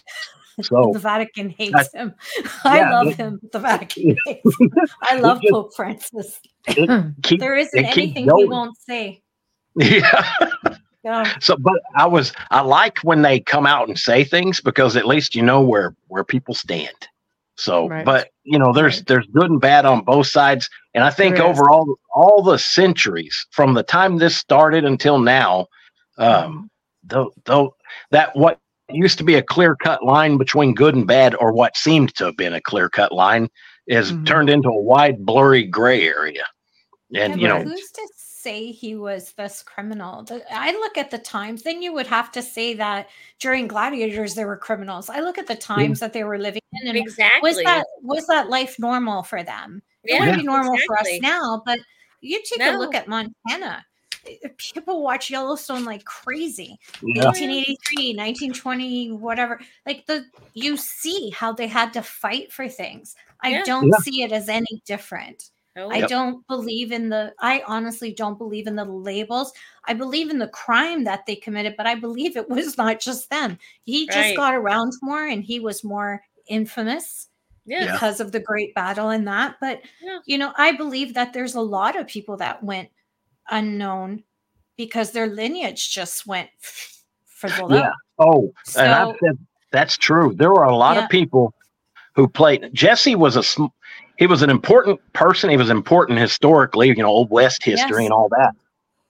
So 0.62 0.90
the 0.92 0.98
Vatican 0.98 1.50
hates 1.50 1.92
him. 1.94 2.14
I 2.64 2.78
yeah, 2.78 2.90
love 2.92 3.06
it- 3.08 3.16
him. 3.16 3.40
The 3.52 3.58
Vatican 3.58 4.16
hates 4.26 4.60
him. 4.60 4.70
I 5.02 5.16
love 5.18 5.40
just- 5.40 5.52
Pope 5.52 5.74
Francis. 5.74 6.40
keep 7.22 7.40
There 7.40 7.56
isn't 7.56 7.78
it 7.78 7.92
keeps 7.92 8.16
anything 8.16 8.36
he 8.36 8.44
won't 8.44 8.76
say. 8.78 9.22
yeah. 9.76 10.24
Yeah. 11.04 11.38
So, 11.38 11.56
but 11.56 11.80
I 11.94 12.06
was 12.06 12.32
I 12.50 12.60
like 12.60 12.98
when 12.98 13.22
they 13.22 13.38
come 13.38 13.66
out 13.66 13.86
and 13.88 13.96
say 13.96 14.24
things 14.24 14.60
because 14.60 14.96
at 14.96 15.06
least 15.06 15.34
you 15.36 15.42
know 15.42 15.60
where 15.60 15.94
where 16.08 16.24
people 16.24 16.54
stand. 16.54 16.96
So, 17.58 17.88
Right. 17.88 18.04
but 18.04 18.28
you 18.44 18.58
know, 18.58 18.72
there's 18.72 18.98
Right. 18.98 19.06
there's 19.08 19.26
good 19.32 19.50
and 19.50 19.60
bad 19.60 19.84
on 19.84 20.04
both 20.04 20.28
sides, 20.28 20.70
and 20.94 21.02
I 21.04 21.10
think 21.10 21.40
overall, 21.40 21.96
all 22.14 22.42
the 22.42 22.58
centuries 22.58 23.46
from 23.50 23.74
the 23.74 23.82
time 23.82 24.16
this 24.16 24.36
started 24.36 24.84
until 24.84 25.18
now, 25.18 25.66
um, 26.18 26.70
though 27.02 27.32
though 27.44 27.74
that 28.12 28.34
what 28.36 28.60
used 28.90 29.18
to 29.18 29.24
be 29.24 29.34
a 29.34 29.42
clear 29.42 29.74
cut 29.76 30.04
line 30.04 30.38
between 30.38 30.72
good 30.72 30.94
and 30.94 31.06
bad, 31.06 31.34
or 31.34 31.52
what 31.52 31.76
seemed 31.76 32.14
to 32.14 32.26
have 32.26 32.36
been 32.36 32.54
a 32.54 32.60
clear 32.60 32.88
cut 32.88 33.12
line, 33.12 33.48
is 33.88 34.12
Mhm. 34.12 34.24
turned 34.24 34.50
into 34.50 34.68
a 34.68 34.82
wide 34.82 35.26
blurry 35.26 35.64
gray 35.64 36.06
area. 36.06 36.44
And 37.14 37.40
Yeah, 37.40 37.42
you 37.42 37.48
know, 37.48 37.62
who's 37.64 37.90
to 37.90 38.08
say 38.48 38.72
he 38.72 38.96
was 38.96 39.32
this 39.32 39.62
criminal? 39.62 40.24
I 40.50 40.72
look 40.72 40.96
at 40.96 41.10
the 41.10 41.18
times, 41.18 41.62
then 41.62 41.82
you 41.82 41.92
would 41.92 42.06
have 42.06 42.32
to 42.32 42.42
say 42.42 42.74
that 42.74 43.08
during 43.40 43.68
gladiators 43.68 44.34
there 44.34 44.46
were 44.46 44.56
criminals. 44.56 45.10
I 45.10 45.20
look 45.20 45.38
at 45.38 45.46
the 45.46 45.54
times 45.54 46.00
that 46.00 46.12
they 46.12 46.24
were 46.24 46.38
living 46.38 46.62
in 46.72 46.88
and 46.88 46.96
Exactly. 46.96 47.40
was 47.48 47.56
that 47.64 47.84
was 48.02 48.26
that 48.26 48.48
life 48.48 48.76
normal 48.78 49.22
for 49.22 49.42
them? 49.42 49.82
It 50.04 50.18
wouldn't 50.18 50.38
be 50.38 50.44
normal 50.44 50.74
exactly. 50.74 50.86
for 50.86 50.98
us 51.00 51.20
now, 51.20 51.62
but 51.66 51.78
you 52.20 52.40
take 52.42 52.60
a 52.62 52.78
look 52.78 52.94
at 52.94 53.08
Montana. 53.08 53.84
People 54.74 55.02
watch 55.02 55.30
Yellowstone 55.30 55.84
like 55.84 56.04
crazy. 56.04 56.78
yeah, 57.02 57.24
1883, 57.26 58.14
1920, 58.14 59.12
whatever. 59.12 59.60
Like 59.86 60.06
the 60.06 60.24
you 60.54 60.76
see 60.76 61.30
how 61.30 61.52
they 61.52 61.66
had 61.66 61.92
to 61.94 62.02
fight 62.02 62.52
for 62.52 62.68
things. 62.68 63.14
I 63.42 63.50
Yeah. 63.50 63.62
don't 63.64 63.88
Yeah. 63.88 63.98
see 64.02 64.22
it 64.22 64.32
as 64.32 64.48
any 64.48 64.82
different. 64.84 65.50
Oh, 65.78 65.90
I 65.90 65.98
Yep. 65.98 66.08
don't 66.08 66.46
believe 66.48 66.92
in 66.92 67.08
the 67.08 67.32
I 67.40 67.62
honestly 67.66 68.12
don't 68.12 68.36
believe 68.38 68.66
in 68.66 68.74
the 68.76 68.84
labels. 68.84 69.52
I 69.86 69.94
believe 69.94 70.30
in 70.30 70.38
the 70.38 70.48
crime 70.48 71.04
that 71.04 71.24
they 71.26 71.36
committed, 71.36 71.74
but 71.76 71.86
I 71.86 71.94
believe 71.94 72.36
it 72.36 72.48
was 72.48 72.76
not 72.76 73.00
just 73.00 73.30
them. 73.30 73.58
He 73.84 74.06
just 74.06 74.16
Right. 74.18 74.36
got 74.36 74.54
around 74.54 74.92
more 75.02 75.26
and 75.26 75.42
he 75.42 75.60
was 75.60 75.84
more 75.84 76.22
infamous 76.48 77.28
yeah. 77.64 77.84
Yeah. 77.84 77.92
because 77.92 78.20
of 78.20 78.32
the 78.32 78.40
great 78.40 78.74
battle 78.74 79.10
and 79.10 79.26
that. 79.28 79.56
But 79.60 79.82
Yeah. 80.02 80.18
you 80.26 80.38
know, 80.38 80.52
I 80.56 80.72
believe 80.72 81.14
that 81.14 81.32
there's 81.32 81.54
a 81.54 81.60
lot 81.60 81.96
of 81.96 82.06
people 82.06 82.36
that 82.38 82.62
went 82.62 82.88
unknown 83.50 84.24
because 84.76 85.10
their 85.12 85.26
lineage 85.26 85.90
just 85.92 86.26
went 86.26 86.48
fizzled 86.60 87.72
Yeah. 87.72 87.88
out. 87.88 87.92
oh, 88.18 88.52
and 88.76 88.90
I've 88.92 89.08
So 89.08 89.16
said 89.26 89.38
that's 89.70 89.96
true. 89.96 90.34
There 90.34 90.50
were 90.50 90.64
a 90.64 90.74
lot 90.76 90.96
Yeah. 90.96 91.04
of 91.04 91.10
people 91.10 91.54
who 92.14 92.26
played. 92.26 92.70
Jesse 92.72 93.14
was 93.14 93.36
a 93.36 93.42
sm- 93.42 93.66
he 94.18 94.26
was 94.26 94.42
an 94.42 94.50
important 94.50 95.00
person. 95.14 95.48
He 95.50 95.56
was 95.56 95.70
important 95.70 96.18
historically, 96.18 96.88
you 96.88 96.96
know, 96.96 97.06
old 97.08 97.30
West 97.30 97.62
history 97.62 98.02
Yes. 98.02 98.06
and 98.06 98.12
all 98.12 98.28
that. 98.30 98.54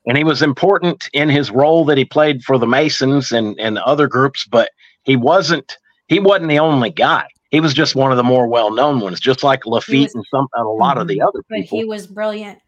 And 0.06 0.16
he 0.16 0.24
was 0.24 0.40
important 0.42 1.08
in 1.12 1.28
his 1.28 1.50
role 1.50 1.84
that 1.86 1.98
he 1.98 2.04
played 2.04 2.42
for 2.42 2.56
the 2.58 2.66
Masons 2.66 3.32
and 3.32 3.58
and 3.58 3.78
other 3.78 4.06
groups, 4.06 4.46
but 4.46 4.70
he 5.02 5.16
wasn't 5.16 5.76
he 6.08 6.18
wasn't 6.20 6.48
the 6.48 6.58
only 6.58 6.90
guy. 6.90 7.26
He 7.50 7.60
was 7.60 7.72
just 7.74 7.94
one 7.94 8.10
of 8.10 8.16
the 8.16 8.22
more 8.24 8.46
well 8.46 8.70
known 8.72 9.00
ones, 9.00 9.20
just 9.20 9.42
like 9.42 9.66
Lafitte 9.66 10.04
was- 10.08 10.14
and 10.14 10.24
some 10.30 10.46
and 10.54 10.66
a 10.66 10.70
lot 10.70 10.98
of 10.98 11.08
the 11.08 11.20
other 11.20 11.42
people. 11.50 11.78
but 11.78 11.78
he 11.78 11.84
was 11.84 12.06
brilliant. 12.06 12.58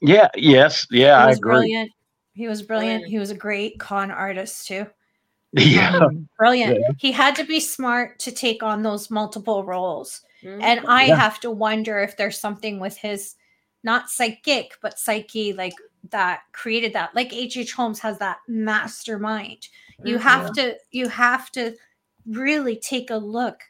yeah, 0.00 0.28
yes, 0.36 0.86
yeah, 0.90 1.18
he 1.18 1.22
I 1.24 1.26
was 1.28 1.38
agree. 1.38 1.52
brilliant. 1.52 1.90
He 2.34 2.46
was 2.48 2.62
brilliant. 2.62 3.02
Brilliant. 3.02 3.10
He 3.10 3.18
was 3.18 3.30
a 3.30 3.34
great 3.34 3.78
con 3.80 4.10
artist 4.10 4.66
too. 4.68 4.86
Yeah, 5.52 5.96
Um, 5.98 6.28
Brilliant. 6.38 6.84
He 6.98 7.10
had 7.10 7.34
to 7.36 7.44
be 7.44 7.58
smart 7.58 8.18
to 8.20 8.30
take 8.30 8.62
on 8.62 8.82
those 8.82 9.10
multiple 9.10 9.64
roles. 9.64 10.20
Mhm. 10.42 10.62
And 10.62 10.80
I 10.86 11.04
Yeah. 11.06 11.16
have 11.16 11.40
to 11.40 11.50
wonder 11.50 11.98
if 12.00 12.16
there's 12.16 12.38
something 12.38 12.78
with 12.80 12.96
his 12.96 13.34
not 13.84 14.10
psychic, 14.10 14.76
but 14.82 14.98
psyche 14.98 15.52
like 15.52 15.74
that 16.10 16.40
created 16.52 16.92
that. 16.94 17.14
Like 17.14 17.32
H.H. 17.32 17.72
Holmes 17.72 17.98
has 18.00 18.18
that 18.18 18.38
mastermind. 18.48 19.68
You 20.04 20.16
Mhm. 20.18 20.22
have 20.22 20.52
to 20.54 20.78
you 20.90 21.08
have 21.08 21.50
to 21.52 21.76
really 22.26 22.76
take 22.76 23.10
a 23.10 23.16
look 23.16 23.60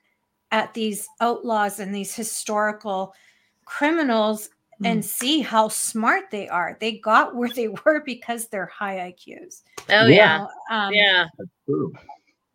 at 0.50 0.72
these 0.74 1.06
outlaws 1.20 1.78
and 1.80 1.94
these 1.94 2.14
historical 2.14 3.14
criminals 3.64 4.50
and 4.84 5.04
see 5.04 5.40
how 5.40 5.68
smart 5.68 6.30
they 6.30 6.48
are. 6.48 6.76
They 6.80 6.98
got 6.98 7.34
where 7.34 7.48
they 7.48 7.68
were 7.84 8.02
because 8.04 8.48
they're 8.48 8.66
high 8.66 9.12
IQs. 9.12 9.62
Oh 9.90 10.06
Yeah. 10.06 10.08
yeah. 10.08 10.38
Know, 10.38 10.48
um, 10.70 10.94
Yeah. 10.94 11.26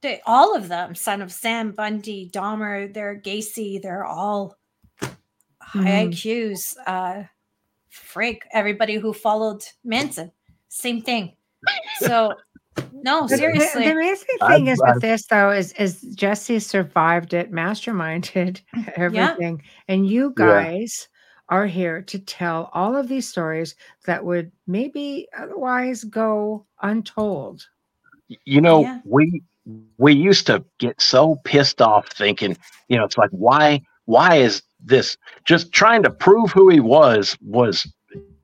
True. 0.04 0.10
they, 0.12 0.22
all 0.26 0.56
of 0.56 0.68
them, 0.68 0.96
son 0.96 1.22
of 1.22 1.32
Sam 1.32 1.72
Bundy, 1.72 2.30
Dahmer, 2.34 2.94
they're 2.94 3.20
Gacy, 3.20 3.82
they're 3.82 4.06
all 4.06 4.58
high 5.62 5.80
Mhm. 5.82 6.10
IQs. 6.12 6.76
Uh, 6.86 7.24
frig, 7.92 8.40
everybody 8.52 8.96
who 8.96 9.14
followed 9.14 9.64
Manson, 9.84 10.32
same 10.70 11.02
thing. 11.02 11.36
So, 12.00 12.34
no, 12.92 13.22
But 13.22 13.30
the- 13.30 13.38
seriously, 13.38 13.86
The, 13.86 13.92
amazing 13.92 14.28
I've- 14.42 14.54
thing 14.56 14.68
is 14.68 14.82
I've- 14.82 14.94
with 14.94 15.02
this 15.02 15.26
though 15.28 15.52
is 15.52 15.74
is 15.74 16.02
Jesse 16.16 16.60
survived 16.60 17.34
it, 17.34 17.52
masterminded 17.52 18.62
everything, 18.98 19.62
and 19.88 20.08
you 20.08 20.34
Yeah. 20.38 20.46
guys 20.46 21.08
are 21.50 21.66
here 21.68 22.02
to 22.02 22.18
tell 22.20 22.70
all 22.74 22.96
of 22.96 23.08
these 23.08 23.28
stories 23.28 23.76
that 24.06 24.24
would 24.26 24.52
maybe 24.66 25.28
otherwise 25.38 26.04
go 26.04 26.66
untold. 26.82 27.68
you 28.46 28.62
know 28.62 28.82
Yeah. 28.82 29.00
we 29.06 29.44
we 29.98 30.14
used 30.14 30.48
to 30.48 30.64
get 30.80 31.02
so 31.02 31.36
pissed 31.44 31.82
off 31.82 32.08
thinking 32.10 32.58
you 32.90 32.98
know 32.98 33.06
it's 33.06 33.18
like 33.18 33.30
why 33.32 33.82
why 34.06 34.36
is 34.36 34.62
this? 34.84 35.18
Just 35.46 35.72
trying 35.72 36.04
to 36.04 36.10
prove 36.10 36.52
who 36.52 36.70
he 36.70 36.80
was 36.80 37.38
was 37.42 37.86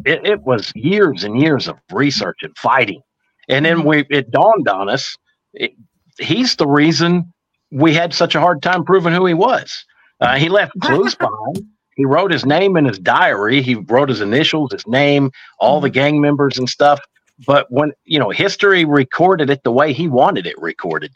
it, 0.05 0.25
it 0.25 0.41
was 0.43 0.71
years 0.75 1.23
and 1.23 1.39
years 1.39 1.67
of 1.67 1.77
research 1.91 2.39
and 2.41 2.57
fighting. 2.57 3.01
And 3.47 3.65
then 3.65 3.83
we 3.83 4.05
it 4.09 4.31
dawned 4.31 4.67
on 4.67 4.89
us 4.89 5.15
it, 5.53 5.73
he's 6.19 6.55
the 6.55 6.67
reason 6.67 7.33
we 7.71 7.93
had 7.93 8.13
such 8.13 8.35
a 8.35 8.39
hard 8.39 8.61
time 8.61 8.83
proving 8.83 9.13
who 9.13 9.25
he 9.25 9.33
was. 9.33 9.85
Uh, 10.21 10.35
he 10.37 10.49
left 10.49 10.73
clues 10.81 11.15
behind. 11.19 11.65
He 11.95 12.05
wrote 12.05 12.31
his 12.31 12.45
name 12.45 12.77
in 12.77 12.85
his 12.85 12.97
diary. 12.97 13.61
He 13.61 13.75
wrote 13.75 14.07
his 14.07 14.21
initials 14.21 14.71
his 14.71 14.87
name 14.87 15.31
all 15.59 15.81
the 15.81 15.89
gang 15.89 16.21
members 16.21 16.57
and 16.57 16.69
stuff 16.69 17.01
but 17.47 17.67
when 17.71 17.91
you 18.05 18.19
know 18.19 18.29
history 18.29 18.85
recorded 18.85 19.49
it 19.49 19.63
the 19.63 19.71
way 19.71 19.93
he 19.93 20.07
wanted 20.07 20.45
it 20.45 20.57
recorded 20.59 21.11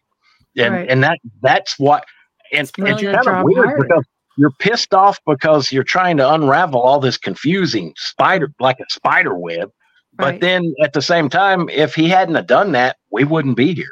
and 0.57 0.73
Right. 0.73 0.89
and 0.89 1.03
that 1.03 1.19
that's 1.41 1.77
what 1.79 2.05
and 2.51 2.61
It's 2.61 2.71
it's 2.77 3.01
kind 3.01 3.27
of 3.27 3.43
weird 3.43 3.65
harder. 3.65 3.83
because 3.83 4.05
you're 4.37 4.51
pissed 4.59 4.93
off 4.93 5.19
because 5.27 5.71
you're 5.71 5.83
trying 5.83 6.17
to 6.17 6.33
unravel 6.33 6.79
all 6.81 6.99
this 6.99 7.17
confusing 7.17 7.93
spider 7.97 8.51
like 8.59 8.79
a 8.79 8.85
spider 8.89 9.35
web 9.37 9.69
but 10.15 10.25
Right. 10.25 10.41
then 10.41 10.73
at 10.83 10.93
the 10.93 11.01
same 11.01 11.29
time 11.29 11.69
if 11.69 11.95
he 11.95 12.07
hadn't 12.09 12.35
have 12.35 12.47
done 12.47 12.71
that 12.73 12.97
we 13.11 13.23
wouldn't 13.23 13.57
be 13.57 13.73
here 13.73 13.91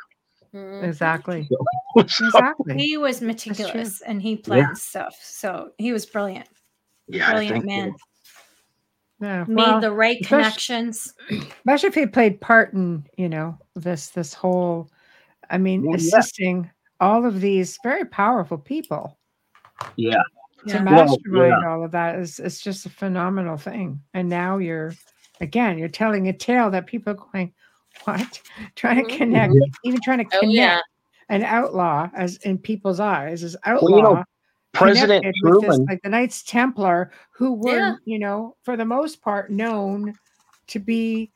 Mhm. 0.53 0.83
Exactly. 0.83 1.47
So, 2.07 2.25
Exactly. 2.25 2.77
he 2.77 2.97
was 2.97 3.21
meticulous 3.21 4.01
and 4.01 4.21
he 4.21 4.35
planned 4.37 4.77
stuff. 4.77 5.13
So, 5.21 5.71
he 5.77 5.91
was 5.93 6.05
brilliant, 6.05 6.47
yeah 7.07 7.29
brilliant 7.31 7.53
think 7.53 7.65
man. 7.65 7.95
Yeah. 9.21 9.45
Made 9.47 9.55
Well, 9.55 9.79
the 9.79 9.91
right 9.91 10.17
especially- 10.21 10.37
connections. 10.43 11.13
especially 11.29 11.89
if 11.89 11.95
he 11.95 12.05
played 12.07 12.41
part 12.41 12.73
in 12.73 13.05
you 13.17 13.29
know 13.29 13.57
this 13.75 14.07
this 14.09 14.33
whole 14.33 14.89
i 15.49 15.57
mean 15.57 15.83
Well, 15.83 15.91
yeah. 15.91 15.97
assisting 15.97 16.69
all 16.99 17.25
of 17.25 17.39
these 17.39 17.77
very 17.83 18.03
powerful 18.05 18.57
people 18.57 19.17
yeah 19.95 20.15
to 20.67 20.73
Yeah. 20.75 20.83
Well, 20.83 21.05
mastermind 21.07 21.65
all 21.65 21.83
of 21.85 21.91
that 21.91 22.19
is 22.19 22.39
it's 22.39 22.61
just 22.61 22.85
a 22.85 22.89
phenomenal 22.89 23.57
thing 23.57 24.01
and 24.13 24.27
now 24.27 24.57
you're 24.57 24.93
again 25.39 25.77
you're 25.77 25.87
telling 25.87 26.27
a 26.27 26.33
tale 26.33 26.69
that 26.71 26.85
people 26.87 27.13
are 27.13 27.15
going 27.31 27.53
what 28.05 28.41
trying 28.75 29.05
to 29.05 29.13
Mhm. 29.13 29.17
connect 29.17 29.53
even 29.85 29.99
trying 30.03 30.19
to 30.19 30.25
Oh 30.35 30.39
connect 30.41 30.53
yeah. 30.55 30.79
an 31.29 31.43
outlaw 31.43 32.09
as 32.15 32.37
in 32.37 32.57
people's 32.57 32.99
eyes 32.99 33.43
as 33.43 33.55
outlaw 33.65 33.87
Well, 33.89 33.97
you 33.97 34.03
know, 34.03 34.23
president 34.73 35.23
connected 35.23 35.41
with 35.43 35.53
this, 35.61 35.61
truman 35.69 35.85
like 35.89 36.01
the 36.03 36.09
Knights 36.09 36.43
Templar, 36.43 37.11
who 37.31 37.53
were, 37.53 37.77
Yeah. 37.77 37.95
you 38.05 38.19
know, 38.19 38.55
for 38.63 38.77
the 38.77 38.85
most 38.85 39.21
part, 39.21 39.49
known 39.51 40.13
to 40.67 40.79
be, 40.79 41.31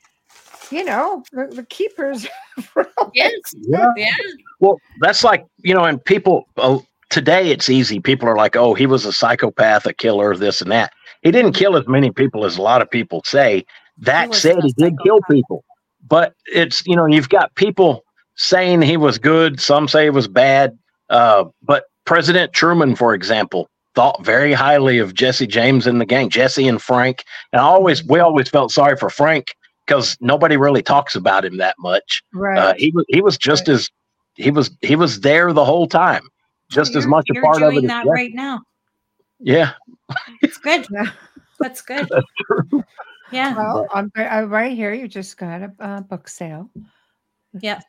you 0.71 0.83
know, 0.83 1.23
the, 1.31 1.47
the 1.47 1.63
keepers. 1.63 2.27
Yes. 3.13 3.33
yeah 3.67 3.91
Yeah. 3.97 4.15
Well, 4.59 4.77
that's 4.99 5.23
like 5.23 5.45
you 5.63 5.73
know, 5.73 5.83
and 5.85 6.03
people 6.03 6.45
uh, 6.57 6.79
today 7.09 7.51
it's 7.51 7.69
easy. 7.69 7.99
People 7.99 8.27
are 8.27 8.35
like, 8.35 8.55
"Oh, 8.55 8.73
he 8.73 8.85
was 8.85 9.05
a 9.05 9.13
psychopath, 9.13 9.85
a 9.85 9.93
killer, 9.93 10.35
this 10.35 10.61
and 10.61 10.71
that." 10.71 10.91
He 11.21 11.31
didn't 11.31 11.53
kill 11.53 11.75
as 11.77 11.87
many 11.87 12.11
people 12.11 12.45
as 12.45 12.57
a 12.57 12.61
lot 12.61 12.81
of 12.81 12.89
people 12.89 13.21
say. 13.25 13.65
That 13.97 14.29
was 14.29 14.41
said, 14.41 14.57
he 14.63 14.73
did 14.77 14.93
kill 15.03 15.19
people. 15.29 15.63
But 16.07 16.33
it's 16.47 16.85
you 16.85 16.95
know, 16.95 17.05
you've 17.05 17.29
got 17.29 17.53
people 17.55 18.03
saying 18.35 18.81
he 18.81 18.97
was 18.97 19.17
good. 19.17 19.59
Some 19.59 19.87
say 19.87 20.05
he 20.05 20.09
was 20.09 20.27
bad. 20.27 20.77
Uh, 21.09 21.45
but 21.61 21.85
President 22.05 22.53
Truman, 22.53 22.95
for 22.95 23.13
example, 23.13 23.69
thought 23.95 24.23
very 24.23 24.53
highly 24.53 24.97
of 24.99 25.13
Jesse 25.13 25.47
James 25.47 25.87
and 25.87 25.99
the 25.99 26.05
gang, 26.05 26.29
Jesse 26.29 26.67
and 26.67 26.81
Frank. 26.81 27.23
And 27.51 27.61
I 27.61 27.63
always, 27.63 28.03
we 28.05 28.19
always 28.19 28.49
felt 28.49 28.71
sorry 28.71 28.97
for 28.97 29.09
Frank 29.09 29.55
because 29.85 30.17
nobody 30.21 30.57
really 30.57 30.81
talks 30.81 31.15
about 31.15 31.45
him 31.45 31.57
that 31.57 31.75
much. 31.79 32.23
Right. 32.33 32.57
Uh, 32.57 32.73
he 32.77 32.91
was 32.91 33.05
he 33.09 33.21
was 33.21 33.37
just 33.37 33.69
as 33.69 33.89
he 34.35 34.51
was 34.51 34.71
he 34.81 34.95
was 34.95 35.21
there 35.21 35.53
the 35.53 35.65
whole 35.65 35.87
time, 35.87 36.27
just 36.69 36.89
as 36.95 37.03
You're- 37.03 37.11
much 37.11 37.25
a 37.29 37.33
you're 37.35 37.43
part 37.43 37.61
of 37.61 37.71
doing 37.71 37.85
it. 37.85 37.87
that 37.87 38.01
As 38.05 38.11
right 38.11 38.33
now. 38.33 38.61
Yeah, 39.39 39.73
It's 40.41 40.57
good. 40.57 40.87
That's 41.59 41.81
good. 41.81 42.07
that's 42.11 42.25
true. 42.47 42.83
Yeah. 43.31 43.55
well, 43.55 43.87
I'm, 43.93 44.11
I, 44.15 44.43
right 44.43 44.71
here. 44.75 44.93
You 44.93 45.07
just 45.07 45.37
got 45.37 45.61
a 45.61 45.71
uh, 45.79 46.01
book 46.01 46.27
sale. 46.29 46.69
Yeah. 47.59 47.81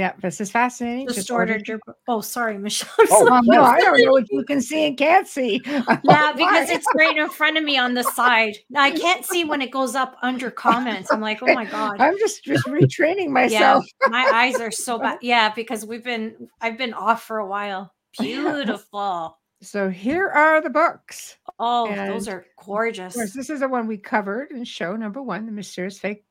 This 0.00 0.06
is, 0.06 0.16
yeah. 0.16 0.28
This 0.28 0.40
is 0.40 0.50
fascinating. 0.50 1.08
Just 1.08 1.30
ordered 1.30 1.68
your. 1.68 1.78
Oh, 2.08 2.20
sorry, 2.20 2.58
Michelle. 2.58 2.88
Oh, 2.98 3.26
sorry. 3.26 3.40
No, 3.44 3.62
I 3.62 3.80
don't 3.80 4.02
know 4.02 4.12
what 4.12 4.26
you 4.30 4.44
can 4.44 4.60
see 4.60 4.86
and 4.86 4.96
can't 4.96 5.26
see. 5.26 5.62
Yeah, 6.04 6.32
because 6.32 6.70
it's 6.70 6.86
right 6.96 7.16
in 7.16 7.28
front 7.28 7.56
of 7.56 7.64
me 7.64 7.76
on 7.76 7.94
the 7.94 8.02
side. 8.02 8.56
I 8.76 8.90
can't 8.92 9.24
see 9.24 9.44
when 9.44 9.60
it 9.62 9.70
goes 9.70 9.94
up 9.94 10.16
under 10.22 10.50
comments. 10.50 11.12
I'm 11.12 11.20
like, 11.20 11.42
oh 11.42 11.52
my 11.52 11.64
god. 11.64 12.00
I'm 12.00 12.18
just 12.18 12.44
just 12.44 12.66
retraining 12.66 13.28
myself. 13.28 13.84
Yeah, 14.00 14.08
myself. 14.08 14.32
my 14.32 14.38
eyes 14.38 14.60
are 14.60 14.70
so 14.70 14.98
bad. 14.98 15.18
Yeah, 15.22 15.52
because 15.52 15.84
we've 15.84 16.04
been 16.04 16.48
I've 16.60 16.78
been 16.78 16.94
off 16.94 17.22
for 17.22 17.38
a 17.38 17.46
while. 17.46 17.92
Beautiful. 18.18 19.38
So 19.62 19.90
here 19.90 20.28
are 20.28 20.62
the 20.62 20.70
books. 20.70 21.36
Oh, 21.58 21.94
those 21.94 22.28
are 22.28 22.46
gorgeous. 22.64 23.14
Course, 23.14 23.34
this 23.34 23.50
is 23.50 23.60
the 23.60 23.68
one 23.68 23.86
we 23.86 23.98
covered 23.98 24.50
in 24.52 24.64
show 24.64 24.96
number 24.96 25.22
one, 25.22 25.44
the 25.46 25.52
mysterious 25.52 25.98
fake, 25.98 26.24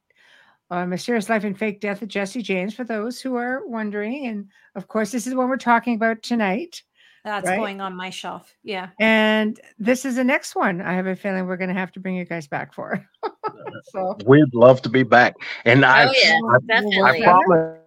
uh, 0.72 0.86
mysterious 0.86 1.30
life 1.30 1.44
and 1.44 1.58
fake 1.58 1.82
death 1.82 2.02
of 2.02 2.08
Jesse 2.08 2.42
James. 2.42 2.74
For 2.74 2.84
those 2.84 3.20
who 3.20 3.36
are 3.36 3.66
wondering, 3.68 4.28
and 4.28 4.48
of 4.76 4.88
course, 4.88 5.12
this 5.12 5.28
is 5.28 5.36
what 5.36 5.48
we're 5.48 5.58
talking 5.58 5.96
about 5.96 6.22
tonight. 6.22 6.84
That's 7.26 7.48
right? 7.48 7.58
going 7.58 7.82
on 7.82 7.96
my 7.96 8.10
shelf. 8.10 8.56
Yeah. 8.64 8.90
And 9.00 9.60
this 9.78 10.06
is 10.06 10.16
the 10.16 10.24
next 10.24 10.56
one. 10.56 10.82
I 10.82 10.94
have 10.94 11.06
a 11.06 11.16
feeling 11.16 11.46
we're 11.46 11.58
going 11.58 11.70
to 11.70 11.76
have 11.76 11.92
to 11.94 12.00
bring 12.00 12.16
you 12.16 12.26
guys 12.26 12.48
back 12.48 12.74
for. 12.74 13.06
so 13.92 14.18
We'd 14.26 14.54
love 14.54 14.82
to 14.84 14.90
be 14.90 15.04
back, 15.04 15.36
and 15.66 15.86
I, 15.86 16.08
Oh 16.08 16.12
yeah. 16.24 16.40
Well, 16.42 17.06
I, 17.06 17.10
I 17.10 17.22
promise. 17.22 17.78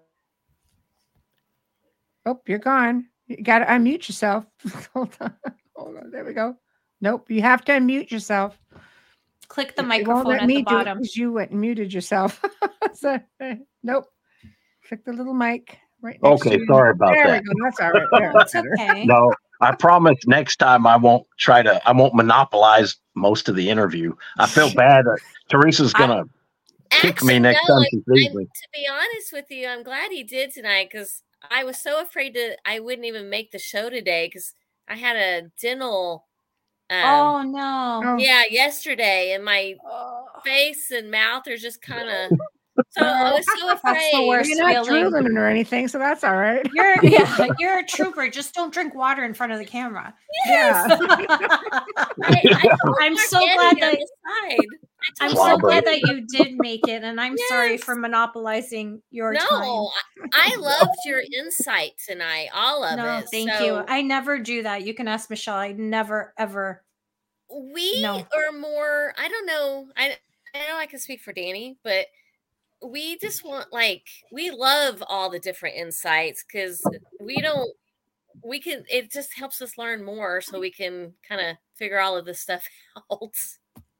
oh, 2.26 2.40
you're 2.46 2.58
gone. 2.58 3.06
You 3.26 3.42
got 3.42 3.60
to 3.60 3.66
unmute 3.66 4.08
yourself. 4.08 4.44
Hold 4.94 5.16
on. 5.20 5.34
Hold 5.76 5.96
on. 5.96 6.10
There 6.10 6.24
we 6.24 6.34
go. 6.34 6.56
Nope. 7.00 7.30
You 7.30 7.42
have 7.42 7.64
to 7.64 7.72
unmute 7.72 8.10
yourself. 8.10 8.58
Click 9.48 9.76
the 9.76 9.82
It 9.82 9.86
won't 9.86 9.88
microphone 10.06 10.24
let 10.26 10.40
at 10.42 10.46
me 10.46 10.54
the 10.56 10.62
do 10.62 10.74
it 10.74 10.78
bottom. 10.78 10.98
'cause 10.98 11.16
you 11.16 11.32
went 11.32 11.50
and 11.50 11.60
muted 11.60 11.92
yourself. 11.92 12.42
so, 12.94 13.18
eh, 13.40 13.56
nope. 13.82 14.06
Click 14.88 15.04
the 15.04 15.12
little 15.12 15.34
mic 15.34 15.78
right 16.00 16.18
Okay, 16.22 16.50
to 16.56 16.58
you. 16.60 16.66
sorry 16.66 16.90
about 16.90 17.12
there 17.12 17.26
that. 17.28 17.42
we 17.42 17.48
go. 17.48 17.52
That's 17.64 17.80
all 17.80 17.90
right. 17.92 18.08
There, 18.12 18.32
It's 18.40 18.52
better. 18.52 18.72
okay. 18.78 19.04
No, 19.04 19.32
I 19.60 19.74
promise 19.74 20.16
next 20.26 20.56
time 20.56 20.86
I 20.86 20.96
won't 20.96 21.26
try 21.38 21.62
to. 21.62 21.86
I 21.88 21.92
won't 21.92 22.14
monopolize 22.14 22.96
most 23.14 23.48
of 23.48 23.56
the 23.56 23.68
interview. 23.68 24.14
I 24.38 24.46
feel 24.46 24.70
bad. 24.74 25.04
That 25.04 25.18
Teresa's 25.50 25.92
gonna 25.92 26.24
kick 26.90 27.22
me 27.22 27.38
next 27.38 27.60
no, 27.68 27.74
time 27.74 27.82
I'm- 27.82 27.88
she 27.90 28.24
sees 28.24 28.34
me. 28.34 28.44
to 28.44 28.68
be 28.72 28.88
honest 28.90 29.32
with 29.32 29.50
you, 29.50 29.66
I'm 29.68 29.82
glad 29.82 30.10
he 30.12 30.22
did 30.24 30.50
tonight 30.52 30.88
because 30.90 31.22
I 31.50 31.64
was 31.64 31.78
so 31.78 32.00
afraid 32.00 32.34
to 32.34 32.56
I 32.64 32.80
wouldn't 32.80 33.06
even 33.06 33.28
make 33.30 33.50
the 33.50 33.58
show 33.58 33.90
today 33.90 34.26
because 34.28 34.54
I 34.88 34.96
had 34.96 35.16
a 35.16 35.50
dental 35.60 36.26
um 36.92 37.36
Oh 37.38 37.42
no. 37.42 38.16
Yeah 38.18 38.44
yesterday 38.50 39.32
and 39.34 39.44
my 39.44 39.76
Oh, 39.84 40.26
face 40.44 40.90
and 40.90 41.10
mouth 41.10 41.46
are 41.48 41.56
just 41.56 41.82
kind 41.82 42.08
of 42.10 42.32
so 42.90 43.04
uh, 43.04 43.08
I 43.08 43.32
was 43.32 43.44
so 43.46 43.66
That's 43.66 43.82
the 43.82 43.88
afraid. 44.18 44.28
worst. 44.28 44.48
You're 44.50 44.58
not 44.58 44.86
feeling. 44.86 45.10
drooling 45.10 45.36
or 45.36 45.46
anything, 45.46 45.88
so 45.88 45.98
that's 45.98 46.24
all 46.24 46.36
right. 46.36 46.66
You're 46.72 46.96
yeah, 47.04 47.46
you're 47.58 47.78
a 47.78 47.84
trooper. 47.86 48.28
Just 48.28 48.54
don't 48.54 48.72
drink 48.72 48.94
water 48.94 49.24
in 49.24 49.34
front 49.34 49.52
of 49.52 49.58
the 49.58 49.64
camera. 49.64 50.14
Yeah. 50.46 50.86
I, 50.98 52.08
I 52.24 52.76
told 52.84 52.96
I'm 53.00 53.16
so 53.16 53.38
glad 53.38 53.76
that- 53.80 53.98
the 53.98 54.08
side. 54.48 54.58
I 55.20 55.24
I'm 55.24 55.34
so 55.34 55.58
glad 55.58 55.84
that 55.86 56.00
you 56.00 56.24
did 56.28 56.54
make 56.58 56.86
it, 56.86 57.02
and 57.02 57.20
I'm 57.20 57.36
sorry 57.48 57.76
for 57.76 57.96
monopolizing 57.96 59.02
your 59.10 59.34
time. 59.34 59.46
no, 59.50 59.90
I, 60.32 60.52
I 60.54 60.56
loved 60.60 60.94
your 61.04 61.20
insight 61.40 61.90
tonight, 62.08 62.50
all 62.54 62.84
of 62.84 62.96
No, 62.98 63.18
it. 63.18 63.26
thank 63.32 63.50
So 63.50 63.64
you. 63.64 63.84
I 63.88 64.02
never 64.02 64.38
do 64.38 64.62
that. 64.62 64.84
You 64.86 64.94
can 64.94 65.08
ask 65.08 65.28
Michelle. 65.28 65.56
I 65.56 65.72
never 65.72 66.32
ever. 66.38 66.84
we 67.50 68.00
No. 68.00 68.14
are 68.34 68.56
more 68.58 69.12
i 69.18 69.28
don't 69.28 69.44
know 69.46 69.86
i 69.96 70.16
i 70.54 70.58
know 70.68 70.76
i 70.76 70.86
can 70.86 70.98
speak 71.00 71.20
for 71.20 71.32
danny 71.34 71.76
but 71.84 72.06
we 72.84 73.16
just 73.18 73.44
want 73.44 73.72
like 73.72 74.06
we 74.32 74.50
love 74.50 75.02
all 75.08 75.30
the 75.30 75.38
different 75.38 75.76
insights 75.76 76.44
because 76.44 76.82
we 77.20 77.36
don't 77.40 77.70
we 78.44 78.60
can. 78.60 78.84
It 78.90 79.12
just 79.12 79.34
helps 79.36 79.60
us 79.62 79.76
learn 79.78 80.04
more, 80.04 80.40
so 80.40 80.58
we 80.58 80.70
can 80.70 81.12
kind 81.28 81.40
of 81.40 81.56
figure 81.74 82.00
all 82.00 82.16
of 82.16 82.24
this 82.24 82.40
stuff 82.40 82.66
out. 83.12 83.30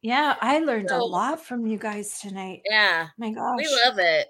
Yeah, 0.00 0.36
I 0.40 0.58
learned 0.58 0.90
a 0.90 0.98
lot 1.04 1.44
from 1.44 1.66
you 1.66 1.78
guys 1.78 2.18
tonight. 2.20 2.62
Yeah, 2.68 3.08
My 3.18 3.30
gosh. 3.30 3.56
we 3.56 3.68
love 3.84 3.98
it. 3.98 4.28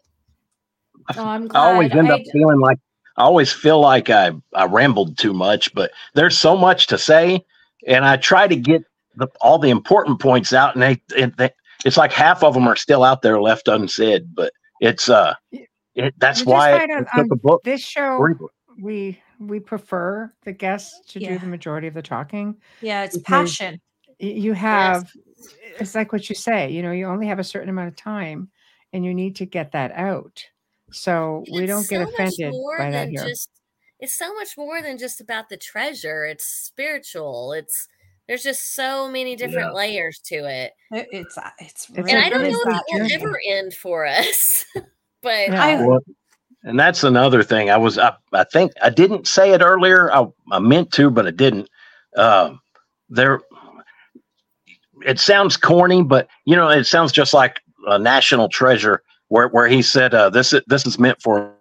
Oh, 1.17 1.25
I'm 1.25 1.51
I 1.55 1.73
always 1.73 1.91
end 1.93 2.11
up 2.11 2.21
I- 2.21 2.31
feeling 2.31 2.61
like 2.61 2.79
I 3.17 3.23
always 3.23 3.53
feel 3.53 3.81
like 3.81 4.11
I, 4.11 4.33
I 4.55 4.67
rambled 4.67 5.17
too 5.19 5.33
much, 5.33 5.73
but 5.75 5.91
there's 6.15 6.37
so 6.37 6.57
much 6.57 6.87
to 6.89 6.99
say, 6.99 7.45
and 7.87 8.05
I 8.05 8.17
try 8.17 8.47
to 8.49 8.57
get 8.57 8.85
the, 9.17 9.29
all 9.41 9.59
the 9.59 9.71
important 9.71 10.19
points 10.21 10.53
out, 10.53 10.75
and 10.75 10.83
they, 10.83 11.03
and 11.19 11.33
they 11.37 11.51
it's 11.85 11.97
like 11.97 12.13
half 12.13 12.43
of 12.43 12.55
them 12.55 12.67
are 12.69 12.77
still 12.77 13.05
out 13.05 13.23
there 13.23 13.41
left 13.41 13.69
unsaid. 13.69 14.35
But 14.35 14.53
it's 14.81 15.09
uh, 15.09 15.35
it, 15.95 16.15
that's 16.19 16.41
just 16.41 16.47
why 16.47 16.79
find 16.79 16.91
out 16.91 17.03
it 17.03 17.09
took 17.15 17.33
a 17.33 17.37
book. 17.37 17.63
This 17.65 17.83
show, 17.83 18.27
we 18.81 19.21
we 19.39 19.61
prefer 19.61 20.33
the 20.45 20.53
guests 20.53 21.01
to 21.13 21.19
do 21.19 21.39
the 21.39 21.47
majority 21.47 21.87
of 21.87 21.95
the 21.95 22.03
talking. 22.03 22.57
yeah, 22.81 23.05
it's 23.05 23.19
passion. 23.19 23.81
You 24.19 24.53
have, 24.53 25.11
it's 25.81 25.97
like 25.97 26.13
what 26.13 26.29
you 26.29 26.37
say. 26.37 26.71
You 26.71 26.83
know, 26.83 26.93
you 26.93 27.07
only 27.07 27.27
have 27.27 27.41
a 27.41 27.45
certain 27.45 27.69
amount 27.69 27.89
of 27.89 27.97
time, 27.97 28.51
and 28.93 29.05
you 29.05 29.15
need 29.15 29.37
to 29.37 29.47
get 29.47 29.73
that 29.73 29.91
out. 29.93 30.45
So 30.93 31.45
we 31.51 31.67
don't 31.67 31.89
get 31.89 31.99
so 31.99 32.05
much 32.05 32.13
offended 32.13 32.53
more 32.53 32.79
by 32.79 32.91
that 32.91 33.07
than 33.07 33.11
here. 33.11 33.25
Just, 33.27 33.51
it's 33.99 34.15
so 34.15 34.33
much 34.35 34.57
more 34.57 34.83
than 34.83 34.99
just 34.99 35.21
about 35.21 35.49
the 35.49 35.57
treasure. 35.57 36.25
It's 36.25 36.45
spiritual. 36.45 37.53
It's 37.53 37.89
there's 38.29 38.43
just 38.43 38.75
so 38.75 39.09
many 39.09 39.37
different 39.37 39.69
Yeah. 39.69 39.73
layers 39.73 40.19
to 40.27 40.37
it, 40.49 40.73
It- 40.93 41.09
it's 41.13 41.37
uh, 41.39 41.51
it's, 41.59 41.89
It's 41.89 41.99
really 41.99 42.11
and 42.13 42.21
I 42.25 42.29
don't 42.29 42.43
know 42.43 42.49
if 42.49 42.55
it 42.55 42.83
will 42.93 42.99
journey. 43.09 43.15
ever 43.15 43.41
end 43.47 43.75
for 43.75 44.07
us. 44.21 44.65
but 45.23 45.49
Yeah. 45.49 45.65
I- 45.65 45.87
Well, 45.87 46.01
and 46.65 46.79
that's 46.79 47.03
another 47.03 47.43
thing. 47.43 47.71
I 47.71 47.77
was, 47.77 47.99
I, 47.99 48.13
I 48.33 48.45
think 48.45 48.73
I 48.81 48.89
didn't 48.91 49.27
say 49.27 49.51
it 49.53 49.63
earlier. 49.63 50.13
I, 50.15 50.27
I 50.53 50.61
meant 50.61 50.93
to, 50.93 51.11
but 51.11 51.27
I 51.27 51.33
didn't. 51.33 51.69
Um, 52.17 52.61
there, 53.09 53.41
it 55.05 55.19
sounds 55.19 55.57
corny, 55.57 56.03
but 56.03 56.29
you 56.45 56.55
know, 56.57 56.69
it 56.69 56.85
sounds 56.85 57.11
just 57.13 57.35
like 57.35 57.61
a 57.89 57.99
national 57.99 58.49
treasure 58.49 59.03
where, 59.29 59.49
where 59.49 59.67
he 59.67 59.83
said, 59.83 60.15
uh, 60.15 60.31
this, 60.31 60.53
is, 60.53 60.63
this 60.69 60.87
is 60.87 60.99
meant 61.01 61.21
for 61.21 61.53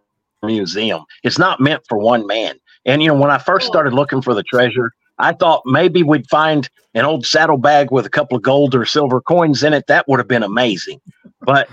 a 0.43 0.45
museum. 0.45 1.03
It's 1.23 1.39
not 1.39 1.59
meant 1.59 1.81
for 1.89 1.97
one 1.97 2.27
man. 2.27 2.59
And, 2.85 3.01
you 3.01 3.07
know, 3.07 3.15
when 3.15 3.31
I 3.31 3.37
first 3.39 3.65
started 3.65 3.93
looking 3.93 4.21
for 4.21 4.33
the 4.35 4.43
treasure, 4.43 4.91
I 5.17 5.33
thought 5.33 5.63
maybe 5.65 6.03
we'd 6.03 6.29
find 6.29 6.69
an 6.93 7.05
old 7.05 7.25
saddlebag 7.25 7.91
with 7.91 8.05
a 8.05 8.09
couple 8.09 8.35
of 8.35 8.43
gold 8.43 8.75
or 8.75 8.85
silver 8.85 9.21
coins 9.21 9.63
in 9.63 9.73
it. 9.73 9.87
That 9.87 10.07
would 10.07 10.19
have 10.19 10.27
been 10.27 10.43
amazing. 10.43 10.99
But 11.41 11.69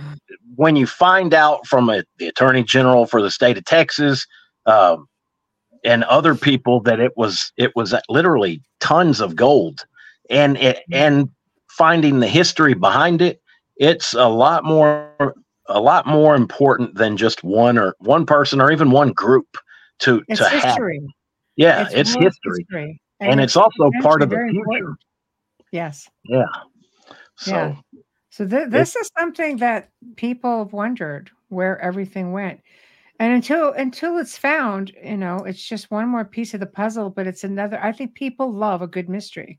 when 0.57 0.77
you 0.77 0.87
find 0.87 1.35
out 1.35 1.67
from 1.67 1.89
a, 1.89 2.05
the 2.19 2.29
attorney 2.29 2.63
general 2.63 3.07
for 3.07 3.23
the 3.23 3.31
state 3.31 3.57
of 3.57 3.65
Texas 3.65 4.27
um, 4.67 5.07
and 5.85 6.05
other 6.05 6.35
people 6.35 6.81
that 6.81 7.01
it 7.01 7.17
was 7.17 7.53
it 7.57 7.75
was 7.77 7.95
literally 8.09 8.63
tons 8.81 9.21
of 9.21 9.37
gold, 9.37 9.85
and 10.31 10.57
it, 10.59 10.81
and 10.93 11.29
finding 11.71 12.21
the 12.21 12.29
history 12.29 12.75
behind 12.75 13.23
it, 13.23 13.41
it's 13.77 14.15
a 14.15 14.29
lot 14.29 14.65
more 14.65 15.35
a 15.69 15.81
lot 15.81 16.07
more 16.07 16.35
important 16.35 16.95
than 16.97 17.17
just 17.17 17.45
one 17.45 17.79
or 17.79 17.95
one 17.99 18.27
person 18.27 18.61
or 18.61 18.73
even 18.73 18.91
one 18.91 19.13
group 19.13 19.59
to 20.01 20.23
It's 20.29 20.41
to 20.41 20.49
have. 20.49 20.79
Yeah, 21.57 21.89
it's, 21.91 22.15
world 22.15 22.25
history, 22.25 22.99
and 23.21 23.41
it's 23.41 23.57
also 23.57 23.91
part 24.03 24.23
of 24.23 24.31
the 24.31 24.37
future. 24.37 24.61
important. 24.61 24.99
Yes. 25.73 26.09
Yeah. 26.25 26.45
So 27.37 27.53
Yeah. 27.53 27.75
So 28.31 28.47
th- 28.47 28.69
this 28.71 28.95
is 28.95 29.11
something 29.19 29.57
that 29.59 29.89
people 30.17 30.65
have 30.65 30.73
wondered 30.73 31.31
where 31.49 31.79
everything 31.81 32.33
went. 32.33 32.61
And 33.19 33.33
until 33.33 33.73
until 33.73 34.19
it's 34.19 34.39
found, 34.39 34.93
you 35.03 35.17
know, 35.17 35.39
it's 35.39 35.63
just 35.63 35.91
one 35.91 36.09
more 36.09 36.25
piece 36.25 36.55
of 36.55 36.61
the 36.61 36.67
puzzle, 36.67 37.11
but 37.11 37.27
it's 37.27 37.43
another 37.45 37.83
I 37.83 37.91
think 37.93 38.15
people 38.15 38.53
love 38.53 38.81
a 38.83 38.87
good 38.87 39.09
mystery 39.09 39.59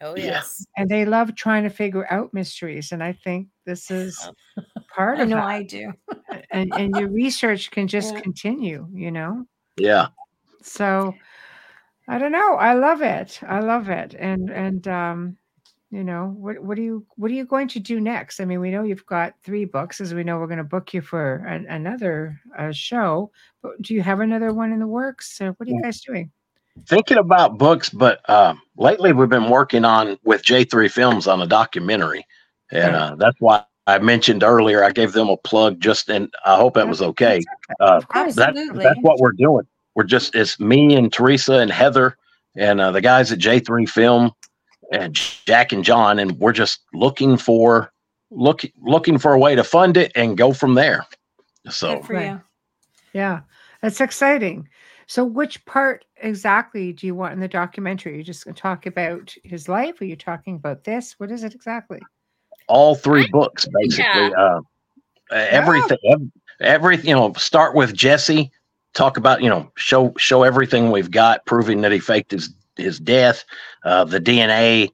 oh 0.00 0.16
Yeah. 0.16 0.24
yes, 0.24 0.64
and 0.76 0.88
they 0.88 1.04
love 1.04 1.34
trying 1.34 1.62
to 1.64 1.70
figure 1.70 2.06
out 2.12 2.32
mysteries 2.34 2.92
and 2.92 3.02
I 3.02 3.12
think 3.12 3.48
this 3.66 3.90
is 3.90 4.16
part 4.94 5.18
I 5.18 5.22
of 5.22 5.28
know 5.28 5.36
that. 5.36 5.44
I 5.44 5.62
do. 5.64 5.92
and 6.52 6.72
and 6.74 6.96
your 6.96 7.08
research 7.08 7.70
can 7.72 7.88
just 7.88 8.14
Yeah. 8.14 8.20
continue, 8.20 8.88
you 8.94 9.10
know. 9.10 9.46
yeah. 9.76 10.08
So 10.62 11.14
I 12.08 12.18
don't 12.18 12.32
know. 12.32 12.54
I 12.56 12.74
love 12.74 13.02
it. 13.02 13.40
I 13.46 13.60
love 13.60 13.88
it. 13.88 14.14
And 14.18 14.50
and 14.50 14.86
um, 14.88 15.36
you 15.90 16.04
know, 16.04 16.34
what 16.36 16.58
what 16.62 16.78
are 16.78 16.82
you 16.82 17.06
what 17.16 17.30
are 17.30 17.34
you 17.34 17.44
going 17.44 17.68
to 17.68 17.80
do 17.80 18.00
next? 18.00 18.40
I 18.40 18.44
mean, 18.44 18.60
we 18.60 18.70
know 18.70 18.82
you've 18.82 19.06
got 19.06 19.34
three 19.44 19.64
books, 19.64 20.00
as 20.00 20.14
we 20.14 20.24
know 20.24 20.38
we're 20.38 20.46
going 20.46 20.58
to 20.58 20.64
book 20.64 20.94
you 20.94 21.00
for 21.00 21.44
an, 21.46 21.66
another 21.68 22.40
uh, 22.58 22.72
show. 22.72 23.30
But 23.62 23.80
do 23.82 23.94
you 23.94 24.02
have 24.02 24.20
another 24.20 24.52
one 24.52 24.72
in 24.72 24.80
the 24.80 24.86
works? 24.86 25.40
Or 25.40 25.52
what 25.52 25.68
are 25.68 25.72
you 25.72 25.82
guys 25.82 26.00
doing? 26.00 26.30
thinking 26.86 27.18
about 27.18 27.58
books, 27.58 27.90
but 27.90 28.28
um, 28.30 28.60
lately 28.76 29.12
we've 29.12 29.28
been 29.28 29.50
working 29.50 29.84
on 29.84 30.18
with 30.24 30.42
J3 30.42 30.90
Films 30.90 31.26
on 31.26 31.42
a 31.42 31.46
documentary, 31.46 32.26
and 32.70 32.96
uh, 32.96 33.14
that's 33.16 33.36
why 33.40 33.64
I 33.86 33.98
mentioned 33.98 34.42
earlier. 34.42 34.84
I 34.84 34.90
gave 34.90 35.12
them 35.12 35.28
a 35.28 35.36
plug, 35.36 35.80
just 35.80 36.08
and 36.08 36.32
I 36.44 36.56
hope 36.56 36.74
that 36.74 36.88
was 36.88 37.02
okay. 37.02 37.40
Uh, 37.80 37.96
Of 37.96 38.08
course. 38.08 38.34
that's 38.34 38.58
that's 38.74 39.00
what 39.00 39.18
we're 39.18 39.32
doing. 39.32 39.66
We're 39.94 40.04
just 40.04 40.34
it's 40.34 40.58
me 40.58 40.94
and 40.96 41.12
Teresa 41.12 41.54
and 41.58 41.70
Heather 41.70 42.16
and 42.56 42.80
uh, 42.80 42.90
the 42.92 43.00
guys 43.00 43.32
at 43.32 43.38
J3 43.38 43.88
Film 43.88 44.32
and 44.92 45.14
Jack 45.14 45.72
and 45.72 45.84
John, 45.84 46.18
and 46.18 46.32
we're 46.38 46.52
just 46.52 46.80
looking 46.92 47.36
for 47.36 47.92
look 48.30 48.62
looking 48.80 49.18
for 49.18 49.32
a 49.34 49.38
way 49.38 49.54
to 49.54 49.64
fund 49.64 49.96
it 49.96 50.12
and 50.14 50.36
go 50.36 50.52
from 50.52 50.74
there. 50.74 51.04
So 51.68 51.96
Good 51.96 52.06
for 52.06 52.12
Right. 52.14 52.26
you. 52.30 52.40
Yeah, 53.12 53.40
that's 53.82 54.00
exciting. 54.00 54.68
So, 55.06 55.24
which 55.24 55.62
part 55.66 56.06
exactly 56.16 56.92
do 56.94 57.06
you 57.06 57.14
want 57.14 57.34
in 57.34 57.40
the 57.40 57.48
documentary? 57.48 58.16
you 58.16 58.22
just 58.22 58.44
going 58.46 58.54
to 58.54 58.60
talk 58.60 58.86
about 58.86 59.34
his 59.44 59.68
life? 59.68 60.00
Are 60.00 60.06
you 60.06 60.16
talking 60.16 60.54
about 60.56 60.84
this? 60.84 61.14
What 61.18 61.30
is 61.30 61.44
it 61.44 61.54
exactly? 61.54 62.00
all 62.68 62.94
three 62.94 63.26
books 63.32 63.66
basically 63.82 64.04
Yeah. 64.28 64.30
uh, 64.38 64.60
everything 65.32 65.98
ev- 66.10 66.30
everything 66.60 67.08
you 67.08 67.14
know 67.14 67.32
start 67.32 67.74
with 67.74 67.92
jesse 67.92 68.52
talk 68.94 69.16
about 69.16 69.42
you 69.42 69.48
know 69.48 69.70
show 69.76 70.12
show 70.18 70.42
everything 70.42 70.90
we've 70.90 71.10
got 71.10 71.44
proving 71.46 71.80
that 71.80 71.92
he 71.92 71.98
faked 71.98 72.30
his 72.30 72.52
his 72.76 72.98
death 72.98 73.44
uh, 73.84 74.04
the 74.04 74.20
dna 74.20 74.88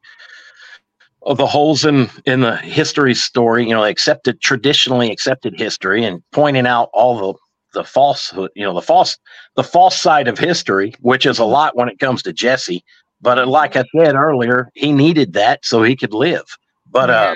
of 1.22 1.36
the 1.36 1.46
holes 1.46 1.84
in 1.84 2.08
in 2.26 2.40
the 2.40 2.56
history 2.58 3.14
story 3.14 3.66
you 3.66 3.74
know 3.74 3.84
accepted 3.84 4.40
traditionally 4.40 5.10
accepted 5.10 5.58
history 5.58 6.04
and 6.04 6.22
pointing 6.32 6.66
out 6.66 6.90
all 6.92 7.18
the 7.18 7.38
the 7.74 7.84
falsehood 7.84 8.50
you 8.54 8.64
know 8.64 8.72
the 8.72 8.82
false 8.82 9.18
the 9.56 9.64
false 9.64 10.00
side 10.00 10.28
of 10.28 10.38
history 10.38 10.94
which 11.00 11.26
is 11.26 11.38
a 11.38 11.44
lot 11.44 11.76
when 11.76 11.88
it 11.88 11.98
comes 11.98 12.22
to 12.22 12.32
jesse. 12.32 12.84
But 13.20 13.38
uh, 13.38 13.46
like 13.46 13.76
i 13.76 13.84
said 13.96 14.14
earlier 14.14 14.70
he 14.74 14.92
needed 14.92 15.32
that 15.34 15.64
so 15.64 15.82
he 15.82 15.96
could 15.96 16.14
live. 16.14 16.44
But 16.90 17.10
uh 17.10 17.34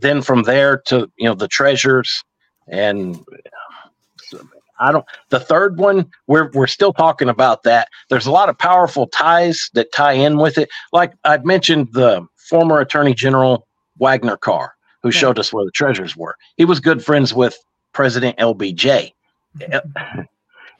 then 0.00 0.22
from 0.22 0.42
there 0.42 0.76
to 0.86 1.10
you 1.16 1.28
know 1.28 1.34
the 1.34 1.48
treasures 1.48 2.22
and 2.68 3.18
I 4.82 4.92
don't 4.92 5.04
the 5.30 5.40
third 5.40 5.78
one 5.78 6.10
we're 6.26 6.50
we're 6.52 6.66
still 6.66 6.92
talking 6.92 7.28
about 7.28 7.62
that. 7.64 7.88
There's 8.10 8.26
a 8.26 8.32
lot 8.32 8.48
of 8.48 8.58
powerful 8.58 9.06
ties 9.08 9.70
that 9.74 9.92
tie 9.92 10.12
in 10.12 10.36
with 10.38 10.58
it. 10.58 10.68
Like 10.92 11.12
I'd 11.24 11.46
mentioned 11.46 11.88
the 11.92 12.26
former 12.50 12.80
Attorney 12.80 13.14
General 13.14 13.66
Waggoner 13.98 14.36
Carr, 14.36 14.74
who 15.02 15.08
Yeah. 15.10 15.18
showed 15.20 15.38
us 15.38 15.52
where 15.52 15.64
the 15.64 15.70
treasures 15.72 16.16
were. 16.16 16.36
He 16.56 16.64
was 16.64 16.80
good 16.80 17.04
friends 17.04 17.32
with 17.34 17.56
President 17.92 18.36
LBJ. 18.38 19.12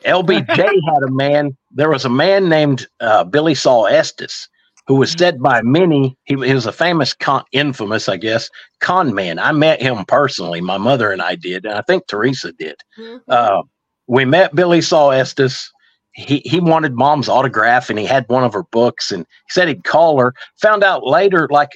LBJ 0.04 0.56
had 0.56 1.02
a 1.06 1.10
man, 1.10 1.56
there 1.70 1.90
was 1.90 2.04
a 2.04 2.08
man 2.10 2.48
named 2.48 2.86
uh, 3.00 3.24
Billie 3.24 3.54
Sol 3.54 3.86
Estes, 3.86 4.48
who 4.86 4.96
was 4.96 5.12
said 5.12 5.40
by 5.40 5.62
many, 5.62 6.16
he, 6.24 6.34
he 6.34 6.54
was 6.54 6.66
a 6.66 6.72
famous, 6.72 7.14
con, 7.14 7.44
infamous, 7.52 8.08
I 8.08 8.16
guess, 8.16 8.50
con 8.80 9.14
man. 9.14 9.38
I 9.38 9.52
met 9.52 9.80
him 9.80 10.04
personally. 10.06 10.60
My 10.60 10.76
mother 10.78 11.12
and 11.12 11.22
I 11.22 11.36
did, 11.36 11.64
and 11.64 11.74
I 11.74 11.82
think 11.82 12.06
Teresa 12.08 12.52
did. 12.52 12.76
Mhm. 12.98 13.20
Uh, 13.28 13.62
we 14.06 14.24
met 14.24 14.54
Billie 14.54 14.80
Sol 14.80 15.12
Estes. 15.12 15.70
He, 16.14 16.42
he 16.44 16.60
wanted 16.60 16.94
mom's 16.94 17.28
autograph 17.28 17.88
and 17.88 17.98
he 17.98 18.04
had 18.04 18.28
one 18.28 18.44
of 18.44 18.52
her 18.52 18.64
books 18.64 19.10
and 19.10 19.24
he 19.24 19.50
said 19.50 19.68
he'd 19.68 19.84
call 19.84 20.18
her. 20.18 20.34
Found 20.60 20.84
out 20.84 21.06
later, 21.06 21.48
like 21.50 21.70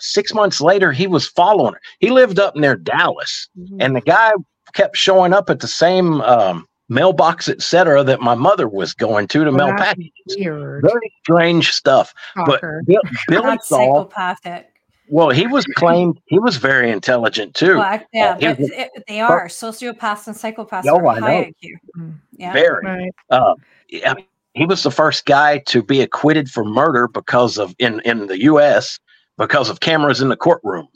six 0.00 0.34
months 0.34 0.60
later, 0.60 0.90
he 0.90 1.06
was 1.06 1.28
following 1.28 1.74
her. 1.74 1.80
He 2.00 2.10
lived 2.10 2.40
up 2.40 2.56
near 2.56 2.74
Dallas 2.74 3.48
and 3.78 3.94
the 3.94 4.00
guy 4.00 4.32
kept 4.72 4.96
showing 4.96 5.32
up 5.32 5.50
at 5.50 5.60
the 5.60 5.68
same 5.68 6.20
um, 6.22 6.66
mailbox, 6.90 7.48
etc., 7.48 8.04
that 8.04 8.20
my 8.20 8.34
mother 8.34 8.68
was 8.68 8.92
going 8.92 9.28
to 9.28 9.44
to 9.44 9.50
Well, 9.50 9.68
mail 9.68 9.76
packages. 9.76 10.10
Weird. 10.36 10.82
Very 10.82 11.12
strange 11.22 11.70
stuff. 11.70 12.12
But 12.34 12.60
Talker. 12.60 12.82
Bill, 12.86 13.00
Billy 13.28 13.42
That's 13.42 13.68
Saul, 13.68 14.10
psychopathic. 14.10 14.69
Well, 15.10 15.30
he 15.30 15.46
was 15.46 15.64
claimed 15.66 16.20
he 16.26 16.38
was 16.38 16.56
very 16.56 16.90
intelligent 16.90 17.54
too. 17.54 17.74
Well, 17.76 17.82
I- 17.82 18.06
yeah, 18.12 18.36
he 18.38 18.46
but 18.46 18.58
was 18.58 18.70
it, 18.70 18.90
they 19.08 19.20
are 19.20 19.46
sociopaths 19.48 20.26
and 20.26 20.36
psychopaths 20.36 20.86
Oh, 20.86 21.06
I 21.08 21.18
know. 21.18 21.26
high 21.26 21.52
IQ. 21.62 21.72
Mm. 21.98 22.14
Yeah. 22.36 22.52
Very. 22.52 22.84
Right. 22.86 23.12
uh, 23.30 23.54
yeah, 23.88 24.14
he 24.54 24.66
was 24.66 24.82
the 24.82 24.90
first 24.90 25.26
guy 25.26 25.58
to 25.66 25.82
be 25.82 26.00
acquitted 26.00 26.48
for 26.50 26.64
murder 26.64 27.08
because 27.08 27.58
of 27.58 27.74
in 27.78 28.00
in 28.00 28.26
the 28.26 28.40
U.S. 28.44 28.98
because 29.36 29.68
of 29.68 29.80
cameras 29.80 30.20
in 30.20 30.28
the 30.28 30.36
courtroom, 30.36 30.88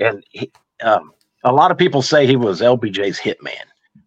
and 0.00 0.24
he, 0.30 0.50
um, 0.82 1.12
a 1.44 1.52
lot 1.52 1.70
of 1.70 1.78
people 1.78 2.02
say 2.02 2.26
he 2.26 2.36
was 2.36 2.60
LBJ's 2.60 3.18
hitman. 3.18 3.54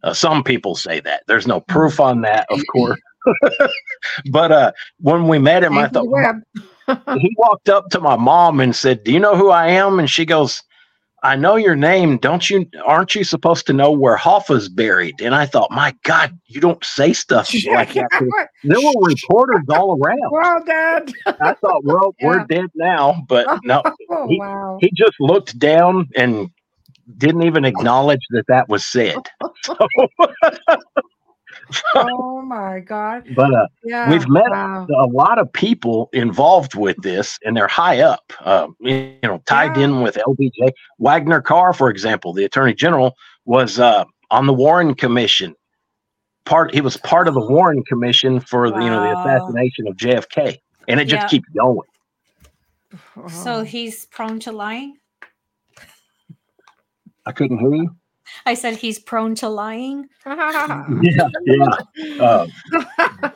Uh, 0.03 0.13
some 0.13 0.43
people 0.43 0.75
say 0.75 0.99
that. 1.01 1.23
There's 1.27 1.47
no 1.47 1.59
proof 1.61 1.99
on 1.99 2.21
that, 2.21 2.45
of 2.49 2.61
course, 2.71 2.99
but 4.31 4.51
uh, 4.51 4.71
when 5.01 5.27
we 5.27 5.39
met 5.39 5.63
him, 5.63 5.77
I 5.77 5.83
Thank 5.83 5.93
you, 5.93 5.99
thought 5.99 6.09
Webb. 6.09 6.43
He 7.19 7.35
walked 7.37 7.69
up 7.69 7.89
to 7.91 7.99
my 7.99 8.15
mom 8.15 8.59
and 8.59 8.75
said, 8.75 9.03
"Do 9.03 9.11
you 9.11 9.19
know 9.19 9.35
who 9.35 9.49
I 9.49 9.67
am?" 9.69 9.99
And 9.99 10.09
she 10.09 10.25
goes, 10.25 10.61
"I 11.23 11.35
know 11.35 11.55
your 11.55 11.75
name. 11.75 12.17
Don't 12.17 12.49
you? 12.49 12.65
Aren't 12.85 13.15
you 13.15 13.23
supposed 13.23 13.65
to 13.67 13.73
know 13.73 13.91
where 13.91 14.15
Hoffa's 14.17 14.69
buried?" 14.69 15.21
And 15.21 15.33
I 15.35 15.45
thought, 15.45 15.71
"My 15.71 15.95
God, 16.03 16.37
you 16.47 16.61
don't 16.61 16.83
say 16.83 17.13
stuff 17.13 17.51
like 17.67 17.93
that." 17.93 18.09
There 18.63 18.79
were 18.81 19.01
reporters 19.07 19.63
all 19.69 19.97
around. 20.01 20.31
well, 20.31 20.63
Dad. 20.65 21.11
I 21.41 21.53
thought, 21.55 21.83
"Well, 21.83 22.15
we're 22.21 22.45
dead 22.45 22.67
now," 22.75 23.23
but 23.27 23.45
oh, 23.49 23.59
no, 23.63 23.81
Oh, 24.09 24.27
He- 24.27 24.39
wow. 24.39 24.77
he 24.81 24.91
just 24.95 25.15
looked 25.19 25.57
down 25.59 26.07
and 26.15 26.49
didn't 27.17 27.43
even 27.43 27.65
acknowledge 27.65 28.21
that 28.31 28.45
that 28.47 28.69
was 28.69 28.85
said. 28.85 29.17
So, 29.65 29.75
oh 31.95 32.41
my 32.41 32.79
God. 32.79 33.23
but 33.35 33.53
uh, 33.53 33.67
Yeah. 33.83 34.09
We've 34.09 34.27
met 34.27 34.49
Wow. 34.49 34.87
a 34.97 35.07
lot 35.07 35.37
of 35.39 35.51
people 35.53 36.09
involved 36.13 36.75
with 36.75 36.97
this, 37.01 37.37
and 37.43 37.55
they're 37.55 37.67
high 37.67 38.01
up, 38.01 38.31
uh, 38.41 38.67
you 38.79 39.15
know, 39.23 39.41
tied 39.45 39.75
Yeah. 39.77 39.83
in 39.85 40.01
with 40.01 40.17
LBJ. 40.27 40.71
Waggoner 40.97 41.41
Carr, 41.41 41.73
for 41.73 41.89
example, 41.89 42.33
the 42.33 42.45
Attorney 42.45 42.73
General, 42.73 43.15
was 43.45 43.79
uh, 43.79 44.03
on 44.31 44.45
the 44.47 44.53
Warren 44.53 44.93
Commission. 44.95 45.55
Part 46.45 46.73
he 46.73 46.81
was 46.81 46.97
part 46.97 47.27
of 47.27 47.33
the 47.35 47.45
Warren 47.45 47.83
Commission 47.83 48.39
for 48.39 48.71
the, 48.71 48.81
you 48.83 48.89
know 48.89 49.01
the 49.01 49.11
assassination 49.19 49.87
of 49.87 49.95
JFK, 49.97 50.57
and 50.87 50.99
it 50.99 51.05
just 51.05 51.23
Yeah. 51.23 51.27
keeps 51.27 51.49
going. 51.49 51.87
So 53.29 53.57
Oh. 53.57 53.63
he's 53.63 54.05
prone 54.07 54.39
to 54.41 54.51
lying. 54.51 54.97
I 57.25 57.31
couldn't 57.31 57.59
hear 57.59 57.75
you. 57.75 57.95
I 58.45 58.53
said 58.53 58.75
he's 58.77 58.99
prone 58.99 59.35
to 59.35 59.49
lying. 59.49 60.07
Yeah, 60.25 61.27
yeah. 61.45 61.65
Uh, 62.19 62.47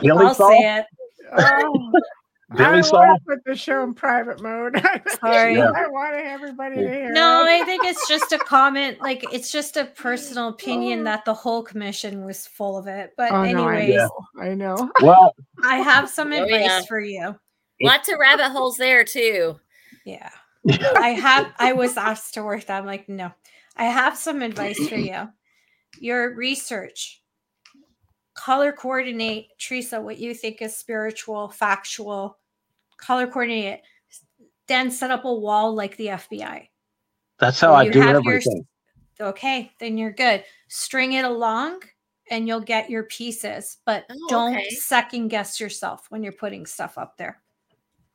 Billy 0.00 0.26
I'll 0.26 0.34
Saul? 0.34 0.50
say 0.50 0.78
it. 0.78 0.86
Oh, 1.36 1.92
Billy 2.56 2.78
I 2.78 2.80
Saul? 2.80 3.00
want 3.06 3.22
to 3.22 3.34
put 3.36 3.44
the 3.44 3.54
show 3.54 3.82
in 3.82 3.92
private 3.94 4.40
mode. 4.42 4.80
Sorry. 5.20 5.56
Yeah. 5.56 5.70
I 5.74 5.86
want 5.88 6.14
everybody 6.14 6.76
to 6.76 6.80
hear. 6.88 7.12
No, 7.12 7.44
it. 7.44 7.60
I 7.60 7.64
think 7.64 7.84
it's 7.84 8.08
just 8.08 8.32
a 8.32 8.38
comment. 8.38 9.00
Like 9.00 9.24
it's 9.32 9.52
just 9.52 9.76
a 9.76 9.84
personal 9.84 10.48
opinion 10.48 11.04
that 11.04 11.24
the 11.24 11.34
whole 11.34 11.62
commission 11.62 12.24
was 12.24 12.46
full 12.46 12.78
of 12.78 12.86
it. 12.86 13.12
But 13.16 13.32
Oh, 13.32 13.44
no, 13.44 13.68
I 13.68 13.76
anyways, 13.80 13.96
know. 13.96 14.10
I 14.40 14.54
know. 14.54 14.90
Well, 15.02 15.34
I 15.64 15.76
have 15.76 16.08
some 16.08 16.32
Oh, 16.32 16.42
advice 16.42 16.62
yeah. 16.64 16.80
for 16.88 17.00
you. 17.00 17.36
Lots 17.82 18.08
of 18.10 18.18
rabbit 18.18 18.48
holes 18.50 18.76
there 18.78 19.04
too. 19.04 19.60
Yeah. 20.06 20.30
I 20.96 21.10
have 21.10 21.52
I 21.58 21.72
was 21.74 21.96
asked 21.96 22.34
to 22.34 22.42
work 22.42 22.64
that. 22.66 22.78
I'm 22.80 22.86
like, 22.86 23.08
no. 23.08 23.30
I 23.78 23.84
have 23.84 24.16
some 24.16 24.42
advice 24.42 24.88
for 24.88 24.96
you. 24.96 25.28
Your 26.00 26.34
research. 26.34 27.22
Color 28.34 28.72
coordinate, 28.72 29.48
Teresa, 29.58 30.00
what 30.00 30.18
you 30.18 30.34
think 30.34 30.62
is 30.62 30.76
spiritual, 30.76 31.48
factual. 31.48 32.38
Color 32.96 33.26
coordinate 33.26 33.64
it. 33.74 33.82
Then 34.66 34.90
set 34.90 35.10
up 35.10 35.24
a 35.24 35.32
wall 35.34 35.74
like 35.74 35.96
the 35.96 36.08
FBI. 36.08 36.68
that's 37.38 37.60
how 37.60 37.68
Well, 37.70 37.80
I 37.80 37.88
do 37.88 38.00
have 38.00 38.22
your- 38.24 38.34
everything. 38.34 38.66
Okay, 39.20 39.72
then 39.80 39.96
you're 39.96 40.12
good. 40.12 40.44
String 40.68 41.12
it 41.14 41.24
along 41.24 41.80
and 42.30 42.46
you'll 42.46 42.60
get 42.60 42.90
your 42.90 43.04
pieces, 43.04 43.78
but 43.84 44.04
Oh, 44.10 44.26
don't 44.28 44.54
okay. 44.56 44.68
second 44.70 45.28
guess 45.28 45.58
yourself 45.60 46.06
when 46.10 46.22
you're 46.22 46.32
putting 46.32 46.66
stuff 46.66 46.98
up 46.98 47.16
there. 47.16 47.40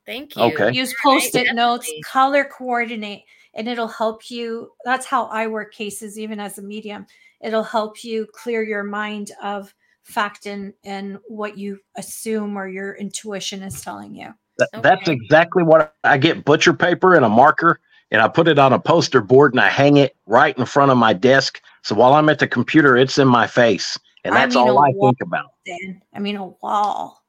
Thank 0.06 0.36
you. 0.36 0.42
Okay. 0.42 0.72
Use 0.72 0.94
post-it 1.02 1.54
notes, 1.54 1.86
definitely. 1.86 2.02
color 2.02 2.44
coordinate, 2.44 3.24
and 3.54 3.68
it'll 3.68 3.88
help 3.88 4.30
you. 4.30 4.70
That's 4.84 5.06
how 5.06 5.26
I 5.26 5.46
work 5.46 5.72
cases, 5.72 6.18
even 6.18 6.38
as 6.40 6.58
a 6.58 6.62
medium. 6.62 7.06
It'll 7.40 7.62
help 7.62 8.04
you 8.04 8.26
clear 8.32 8.62
your 8.62 8.82
mind 8.84 9.30
of 9.42 9.74
fact 10.02 10.46
and 10.46 10.72
and 10.84 11.18
what 11.28 11.56
you 11.56 11.78
assume 11.96 12.56
or 12.58 12.68
your 12.68 12.94
intuition 12.94 13.62
is 13.62 13.80
telling 13.80 14.14
you. 14.14 14.34
That, 14.58 14.82
That's 14.82 15.08
exactly 15.08 15.62
what 15.62 15.94
I 16.04 16.16
get 16.18 16.44
butcher 16.44 16.72
paper 16.74 17.14
and 17.14 17.24
a 17.24 17.28
marker, 17.28 17.80
and 18.10 18.20
I 18.22 18.28
put 18.28 18.46
it 18.48 18.58
on 18.58 18.72
a 18.72 18.78
poster 18.78 19.20
board 19.20 19.52
and 19.52 19.60
I 19.60 19.68
hang 19.68 19.96
it 19.96 20.16
right 20.26 20.56
in 20.56 20.64
front 20.66 20.92
of 20.92 20.98
my 20.98 21.12
desk. 21.12 21.60
So 21.82 21.94
while 21.94 22.14
I'm 22.14 22.28
at 22.28 22.38
the 22.38 22.46
computer, 22.46 22.96
it's 22.96 23.18
in 23.18 23.26
my 23.28 23.46
face, 23.46 23.98
and 24.24 24.34
I 24.34 24.38
that's 24.40 24.54
mean 24.54 24.68
all 24.68 24.78
I 24.78 24.90
wall. 24.90 25.08
think 25.08 25.20
about. 25.22 25.50
Dan, 25.66 26.00
I 26.14 26.18
mean 26.20 26.36
a 26.36 26.46
wall. 26.46 27.22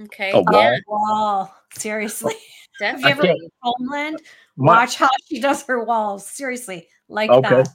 Okay. 0.00 0.32
Oh, 0.32 0.40
a 0.40 0.42
wall? 0.42 0.62
Yeah, 0.62 0.76
A 0.76 0.80
wall. 0.90 1.54
Seriously. 1.72 2.34
Oh, 2.82 2.84
Have 2.86 3.00
you 3.00 3.06
ever 3.08 3.22
can't- 3.22 3.38
Homeland? 3.62 4.20
My- 4.56 4.80
Watch 4.80 4.96
how 4.96 5.08
she 5.26 5.40
does 5.40 5.64
her 5.66 5.82
walls. 5.84 6.26
Seriously, 6.26 6.88
like 7.08 7.30
Okay. 7.30 7.48
that. 7.48 7.68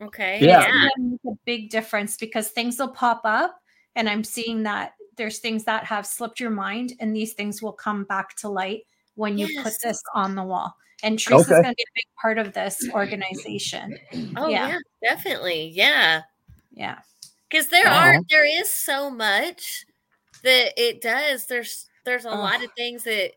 Okay. 0.00 0.38
Yeah. 0.40 0.64
It's 0.66 0.98
make 0.98 1.20
a 1.34 1.36
big 1.44 1.70
difference 1.70 2.16
because 2.16 2.48
things 2.48 2.78
will 2.78 2.88
pop 2.92 3.20
up, 3.24 3.60
and 3.94 4.08
I'm 4.08 4.24
seeing 4.24 4.62
that 4.64 4.94
there's 5.16 5.38
things 5.40 5.64
that 5.64 5.84
have 5.84 6.06
slipped 6.06 6.40
your 6.40 6.50
mind, 6.50 6.94
and 7.00 7.14
these 7.14 7.34
things 7.34 7.62
will 7.62 7.72
come 7.74 8.04
back 8.04 8.34
to 8.36 8.48
light 8.48 8.82
when 9.14 9.36
you 9.36 9.46
put 9.62 9.74
this 9.82 10.02
on 10.14 10.34
the 10.34 10.42
wall. 10.42 10.74
And 11.02 11.18
Teresa's 11.18 11.50
Okay. 11.50 11.62
going 11.62 11.74
to 11.74 11.76
be 11.76 11.82
a 11.82 11.94
big 11.96 12.04
part 12.20 12.38
of 12.38 12.52
this 12.54 12.88
organization. 12.92 13.98
Oh 14.36 14.48
Yeah. 14.48 14.68
yeah. 14.68 14.78
definitely. 15.02 15.68
Yeah. 15.74 16.22
Yeah. 16.72 17.00
Because 17.50 17.68
there 17.68 17.86
Uh-huh. 17.86 18.06
are 18.12 18.20
there 18.30 18.46
is 18.46 18.70
so 18.72 19.10
much 19.10 19.84
that 20.42 20.72
it 20.80 21.02
does. 21.02 21.46
There's 21.46 21.86
there's 22.04 22.24
a 22.24 22.30
lot 22.30 22.64
of 22.64 22.70
things 22.76 23.04
that 23.04 23.32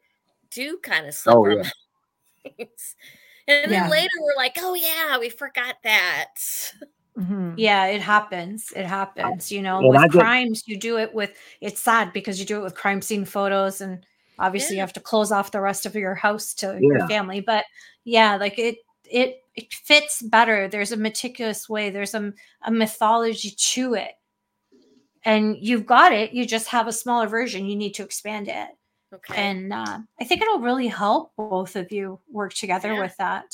do 0.49 0.77
kind 0.77 1.05
of 1.07 1.13
slip 1.13 1.35
Oh, 1.35 1.45
yeah. 1.47 1.69
Minds. 2.57 2.95
And 3.47 3.71
then 3.71 3.83
Yeah. 3.83 3.89
later 3.89 4.09
we're 4.21 4.35
like, 4.35 4.57
oh 4.59 4.73
yeah, 4.73 5.17
we 5.19 5.29
forgot 5.29 5.75
that. 5.83 6.33
Mhm. 7.17 7.53
Yeah, 7.57 7.85
it 7.85 8.01
happens. 8.01 8.73
It 8.75 8.85
happens. 8.85 9.51
You 9.51 9.61
know, 9.61 9.77
And 9.79 9.89
with 9.89 10.11
get- 10.11 10.21
crimes, 10.21 10.63
you 10.67 10.77
do 10.77 10.97
it 10.97 11.13
with 11.13 11.37
it's 11.61 11.79
sad 11.81 12.11
because 12.11 12.39
you 12.39 12.45
do 12.45 12.57
it 12.59 12.63
with 12.63 12.75
crime 12.75 13.01
scene 13.01 13.23
photos 13.25 13.81
and 13.81 14.05
obviously 14.39 14.75
you 14.75 14.81
have 14.81 14.93
to 14.93 14.99
close 14.99 15.31
off 15.31 15.51
the 15.51 15.61
rest 15.61 15.85
of 15.85 15.95
your 15.95 16.15
house 16.15 16.53
to 16.55 16.73
Yeah. 16.73 16.97
your 16.97 17.07
family. 17.07 17.39
But 17.39 17.65
yeah, 18.03 18.35
like 18.35 18.57
it 18.59 18.77
it 19.09 19.37
it 19.55 19.71
fits 19.73 20.21
better. 20.23 20.67
There's 20.67 20.91
a 20.91 20.97
meticulous 20.97 21.69
way, 21.69 21.89
there's 21.89 22.15
a, 22.15 22.33
a 22.63 22.71
mythology 22.71 23.51
to 23.51 23.93
it. 23.93 24.11
And 25.23 25.55
you've 25.59 25.85
got 25.85 26.11
it. 26.11 26.33
You 26.33 26.45
just 26.45 26.67
have 26.67 26.87
a 26.87 26.91
smaller 26.91 27.27
version. 27.27 27.65
You 27.65 27.75
need 27.75 27.93
to 27.95 28.03
expand 28.03 28.47
it. 28.47 28.67
Okay. 29.13 29.35
And 29.35 29.71
uh, 29.71 29.99
I 30.19 30.23
think 30.23 30.41
it'll 30.41 30.59
really 30.59 30.87
help 30.87 31.31
both 31.37 31.75
of 31.75 31.91
you 31.91 32.19
work 32.29 32.53
together 32.53 32.93
Yeah. 32.93 33.01
with 33.01 33.15
that. 33.17 33.45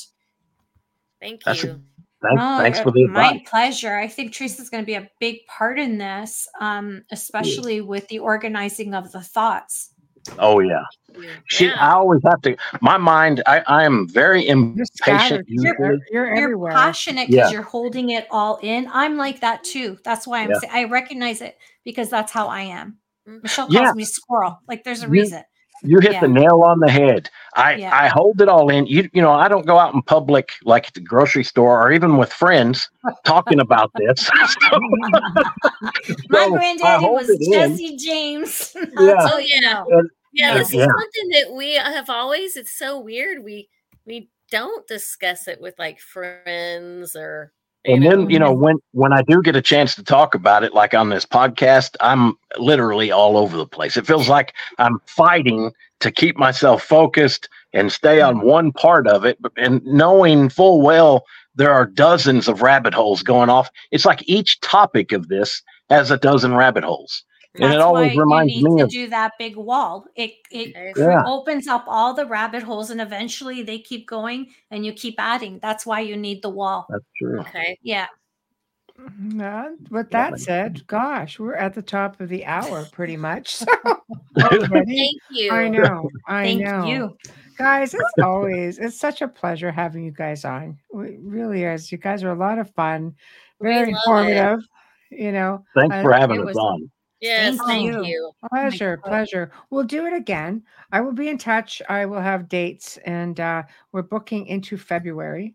Thank 1.20 1.44
That's 1.44 1.62
a- 1.64 1.66
you. 1.68 1.82
Thanks, 2.22 2.40
Oh, 2.40 2.58
thanks 2.58 2.78
for 2.80 2.92
the 2.92 3.06
my 3.08 3.30
advice. 3.32 3.48
pleasure. 3.50 3.96
I 3.96 4.06
think 4.06 4.32
Teresa's 4.32 4.70
going 4.70 4.82
to 4.84 4.86
be 4.86 4.94
a 4.94 5.10
big 5.18 5.44
part 5.48 5.76
in 5.76 5.98
this, 5.98 6.46
um, 6.60 7.02
especially 7.10 7.80
with 7.80 8.06
the 8.06 8.20
organizing 8.20 8.94
of 8.94 9.10
the 9.10 9.20
thoughts. 9.20 9.88
Oh 10.38 10.60
yeah, 10.60 10.84
she. 11.46 11.64
Yeah. 11.66 11.74
I 11.84 11.94
always 11.94 12.20
have 12.24 12.40
to. 12.42 12.56
My 12.80 12.96
mind. 12.96 13.42
I, 13.44 13.58
I 13.66 13.82
am 13.84 14.08
very 14.08 14.46
You're 14.46 14.52
impatient. 14.56 15.46
You're, 15.48 15.74
you're 15.80 15.98
You're 16.12 16.34
everywhere. 16.36 16.70
passionate 16.70 17.26
because 17.28 17.50
Yeah. 17.50 17.50
you're 17.50 17.62
holding 17.64 18.10
it 18.10 18.28
all 18.30 18.60
in. 18.62 18.88
I'm 18.92 19.16
like 19.16 19.40
that 19.40 19.64
too. 19.64 19.98
That's 20.04 20.24
why 20.24 20.42
I'm. 20.44 20.50
Yeah. 20.50 20.58
sa- 20.60 20.68
I 20.70 20.84
recognize 20.84 21.40
it 21.40 21.58
because 21.84 22.08
that's 22.08 22.30
how 22.30 22.46
I 22.46 22.60
am. 22.60 22.98
Michelle 23.26 23.66
calls 23.66 23.74
Yeah. 23.74 23.92
me 23.94 24.04
squirrel. 24.04 24.58
Like 24.68 24.84
there's 24.84 25.02
a 25.02 25.06
You- 25.06 25.12
reason. 25.12 25.42
You 25.84 25.98
hit 25.98 26.12
Yeah. 26.12 26.20
the 26.20 26.28
nail 26.28 26.62
on 26.64 26.78
the 26.78 26.88
head. 26.90 27.28
I 27.56 27.74
Yeah. 27.74 27.90
I 27.92 28.06
hold 28.06 28.40
it 28.40 28.48
all 28.48 28.68
in. 28.70 28.86
You 28.86 29.10
you 29.12 29.20
know 29.20 29.32
I 29.32 29.48
don't 29.48 29.66
go 29.66 29.78
out 29.80 29.92
in 29.94 30.02
public 30.02 30.52
like 30.64 30.86
at 30.86 30.94
the 30.94 31.00
grocery 31.00 31.42
store 31.42 31.82
or 31.82 31.90
even 31.90 32.18
with 32.18 32.32
friends 32.32 32.88
talking 33.24 33.58
about 33.58 33.90
this. 33.96 34.30
My 35.82 35.90
So, 36.30 36.38
I 36.38 36.48
granddaddy 36.50 37.04
was 37.06 37.28
it 37.28 37.40
in. 37.42 37.52
Jesse 37.52 37.96
James. 37.96 38.72
Yeah. 38.76 39.14
Oh, 39.18 39.38
you 39.38 39.58
yeah. 39.60 39.72
know. 39.72 39.86
And- 39.90 40.10
Yeah, 40.34 40.52
Yeah. 40.52 40.58
this 40.58 40.68
is 40.68 40.74
Yeah. 40.74 40.86
something 40.86 41.28
that 41.30 41.52
we 41.52 41.74
have 41.74 42.08
always. 42.08 42.56
It's 42.56 42.72
so 42.78 42.98
weird. 43.00 43.42
We 43.44 43.68
we 44.06 44.30
don't 44.50 44.86
discuss 44.86 45.48
it 45.48 45.60
with 45.60 45.74
like 45.78 45.98
friends 46.00 47.16
or. 47.16 47.52
And 47.84 48.04
then 48.04 48.30
you 48.30 48.38
know 48.38 48.52
when 48.52 48.76
when 48.92 49.12
i 49.12 49.22
do 49.22 49.42
get 49.42 49.56
a 49.56 49.62
chance 49.62 49.94
to 49.94 50.02
talk 50.02 50.34
about 50.34 50.64
it 50.64 50.74
like 50.74 50.94
on 50.94 51.08
this 51.08 51.26
podcast 51.26 51.96
i'm 52.00 52.36
literally 52.58 53.10
all 53.10 53.36
over 53.36 53.56
the 53.56 53.66
place. 53.66 53.96
It 53.96 54.06
feels 54.06 54.28
like 54.28 54.54
i'm 54.78 55.00
fighting 55.06 55.72
to 56.00 56.10
keep 56.10 56.36
myself 56.36 56.82
focused 56.82 57.48
and 57.72 57.90
stay 57.90 58.20
on 58.20 58.36
mm-hmm. 58.36 58.46
one 58.46 58.72
part 58.72 59.06
of 59.06 59.24
it 59.24 59.40
but- 59.40 59.52
and 59.56 59.84
knowing 59.84 60.48
full 60.48 60.82
well 60.82 61.24
there 61.54 61.72
are 61.72 61.86
dozens 61.86 62.48
of 62.48 62.62
rabbit 62.62 62.94
holes 62.94 63.22
going 63.22 63.50
off. 63.50 63.68
It's 63.90 64.06
like 64.06 64.26
each 64.26 64.60
topic 64.60 65.12
of 65.12 65.28
this 65.28 65.62
has 65.90 66.10
a 66.10 66.16
dozen 66.16 66.54
rabbit 66.54 66.84
holes 66.84 67.24
and 67.54 67.64
it 67.64 67.68
That's 67.68 67.82
always 67.82 68.16
why 68.16 68.20
reminds 68.22 68.52
you 68.54 68.64
need 68.64 68.74
me 68.74 68.78
to 68.80 68.84
of 68.84 68.90
do 68.90 69.08
that 69.10 69.32
big 69.38 69.56
wall. 69.56 70.06
It 70.16 70.32
it 70.50 70.72
Yeah. 70.96 71.22
opens 71.26 71.66
up 71.68 71.84
all 71.86 72.14
the 72.14 72.26
rabbit 72.26 72.62
holes, 72.62 72.90
and 72.90 73.00
eventually 73.00 73.62
they 73.62 73.78
keep 73.78 74.06
going, 74.08 74.46
and 74.70 74.84
you 74.86 74.92
keep 74.92 75.16
adding. 75.18 75.58
That's 75.60 75.84
why 75.84 76.00
you 76.00 76.16
need 76.16 76.42
the 76.42 76.50
wall. 76.50 76.86
that's 76.88 77.04
true 77.18 77.40
Okay. 77.40 77.78
Yeah. 77.82 78.06
Mm-hmm. 78.98 79.40
Yeah, 79.40 79.70
with 79.90 80.10
that 80.10 80.38
said, 80.38 80.86
gosh, 80.86 81.38
we're 81.38 81.54
at 81.54 81.74
the 81.74 81.82
top 81.82 82.20
of 82.20 82.28
the 82.28 82.44
hour 82.44 82.84
pretty 82.92 83.16
much. 83.16 83.62
So 84.38 84.44
already. 84.44 84.96
Thank 84.96 85.20
you. 85.30 85.50
I 85.52 85.68
know. 85.68 86.08
I 86.26 86.44
Thank 86.44 86.62
know. 86.62 86.84
you. 86.86 87.16
Guys, 87.58 87.92
it's 87.94 88.02
always 88.22 88.78
it's 88.78 88.98
such 88.98 89.20
a 89.20 89.28
pleasure 89.28 89.70
having 89.70 90.04
you 90.04 90.10
guys 90.10 90.44
on. 90.46 90.78
It 90.94 91.18
really 91.22 91.64
is. 91.64 91.92
You 91.92 91.98
guys 91.98 92.22
are 92.24 92.30
a 92.32 92.34
lot 92.38 92.58
of 92.58 92.70
fun, 92.74 93.14
very 93.60 93.76
love 93.76 93.88
it. 93.88 93.94
informative. 94.30 94.60
You 95.10 95.32
know, 95.32 95.64
thanks 95.74 95.96
for 96.02 96.12
having 96.12 96.40
us 96.40 96.46
was- 96.46 96.56
on 96.56 96.90
Yes, 97.22 97.56
Thank 97.56 97.68
thank 97.68 97.86
you. 97.94 98.04
you. 98.04 98.32
Pleasure, 98.50 98.96
God. 98.96 99.08
pleasure. 99.08 99.52
We'll 99.70 99.84
do 99.84 100.06
it 100.06 100.12
again. 100.12 100.64
I 100.90 101.00
will 101.00 101.12
be 101.12 101.28
in 101.28 101.38
touch. 101.38 101.80
I 101.88 102.04
will 102.04 102.20
have 102.20 102.48
dates, 102.48 102.96
and 103.06 103.38
uh, 103.38 103.62
we're 103.92 104.02
booking 104.02 104.48
into 104.48 104.76
February, 104.76 105.54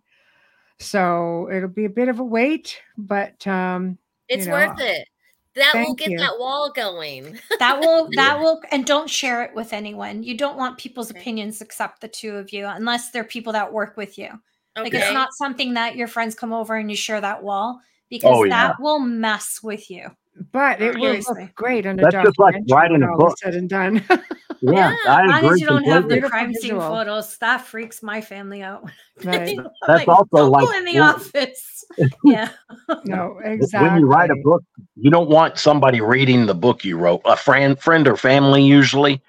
so 0.80 1.50
it'll 1.52 1.68
be 1.68 1.84
a 1.84 1.90
bit 1.90 2.08
of 2.08 2.20
a 2.20 2.24
wait, 2.24 2.82
but 2.98 3.46
um, 3.46 3.98
It's 4.30 4.46
know, 4.46 4.54
worth 4.54 4.80
it. 4.80 5.08
That 5.56 5.74
will 5.76 5.96
get 5.96 6.12
you. 6.12 6.18
that 6.20 6.40
wall 6.40 6.72
going. 6.72 7.38
That 7.60 7.82
will 7.82 8.08
that 8.16 8.40
will 8.40 8.62
and 8.72 8.86
don't 8.86 9.10
share 9.10 9.44
it 9.44 9.54
with 9.54 9.74
anyone. 9.74 10.24
You 10.24 10.38
don't 10.38 10.56
want 10.56 10.78
people's 10.78 11.12
Okay. 11.12 11.20
opinions 11.20 11.62
except 11.62 12.00
the 12.00 12.08
two 12.08 12.36
of 12.38 12.54
you, 12.54 12.66
unless 12.66 13.12
they're 13.12 13.26
people 13.26 13.52
that 13.54 13.74
work 13.74 13.98
with 13.98 14.18
you. 14.18 14.30
Like 14.78 14.94
it's 14.94 15.12
not 15.12 15.34
something 15.34 15.74
that 15.74 15.98
your 15.98 16.08
friends 16.08 16.36
come 16.36 16.54
over 16.54 16.76
and 16.76 16.90
you 16.90 16.96
share 16.96 17.20
that 17.20 17.44
wall 17.44 17.82
because 18.10 18.38
Oh, 18.38 18.44
yeah. 18.46 18.68
that 18.68 18.80
will 18.80 19.00
mess 19.00 19.60
with 19.62 19.90
you. 19.90 20.12
But 20.52 20.82
it 20.82 20.96
will 20.98 21.14
look 21.18 21.56
great 21.56 21.86
on 21.86 22.00
a 22.00 22.04
That's 22.04 22.16
just 22.16 22.40
like 22.40 22.56
documentary 22.66 22.76
writing 22.76 23.02
when 23.02 23.10
a 23.10 23.14
all 23.14 23.18
is 23.28 23.32
book. 23.32 23.38
said 23.40 23.56
and 23.56 23.70
done. 23.70 24.04
Yeah, 24.60 24.72
Yeah, 24.72 24.96
I 25.08 25.22
As 25.24 25.30
long 25.30 25.38
agree 25.38 25.50
as 25.54 25.60
you 25.62 25.68
don't 25.68 25.84
have 25.84 26.10
the 26.10 26.20
crime 26.20 26.52
scene 26.52 26.62
visual. 26.72 26.82
photos, 26.82 27.38
that 27.38 27.62
freaks 27.62 28.02
my 28.02 28.22
family 28.22 28.64
out. 28.64 28.90
right? 29.24 29.56
I'm 29.60 29.68
That's 29.88 30.08
also 30.08 30.26
"Don't 30.34 30.50
like 30.50 30.76
in 30.78 30.86
the 30.86 30.94
when- 30.96 31.04
office. 31.04 31.86
yeah. 32.24 32.50
No, 33.06 33.40
exactly. 33.44 33.88
When 33.88 34.00
you 34.00 34.08
write 34.08 34.32
a 34.32 34.36
book, 34.44 34.64
you 34.96 35.12
don't 35.12 35.30
want 35.30 35.60
somebody 35.60 36.02
reading 36.02 36.48
the 36.48 36.56
book 36.56 36.84
you 36.84 36.98
wrote, 36.98 37.22
a 37.26 37.36
friend, 37.38 37.80
friend 37.80 38.08
or 38.08 38.18
family, 38.18 38.64
usually, 38.64 39.22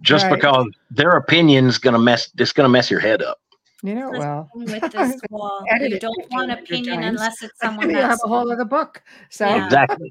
just 0.00 0.24
Right. 0.26 0.34
because 0.34 0.66
their 0.90 1.10
opinion's 1.10 1.78
gonna 1.78 2.00
mess. 2.00 2.30
It's 2.36 2.52
gonna 2.52 2.68
mess 2.68 2.90
your 2.90 2.98
head 2.98 3.22
up. 3.22 3.38
you 3.84 3.94
know, 3.94 4.10
That's 4.10 4.18
well, 4.24 4.50
with 4.54 4.92
this 4.92 5.20
wall. 5.30 5.64
Edit 5.70 5.92
You 5.92 6.00
don't 6.00 6.30
want 6.32 6.50
opinion 6.50 7.02
times. 7.02 7.06
unless 7.20 7.40
it's 7.44 7.58
someone 7.60 7.88
you 7.88 7.96
have 7.98 8.18
a 8.24 8.28
whole 8.28 8.50
other 8.50 8.64
book. 8.64 9.00
So 9.30 9.46
Yeah. 9.46 9.64
Exactly. 9.66 10.10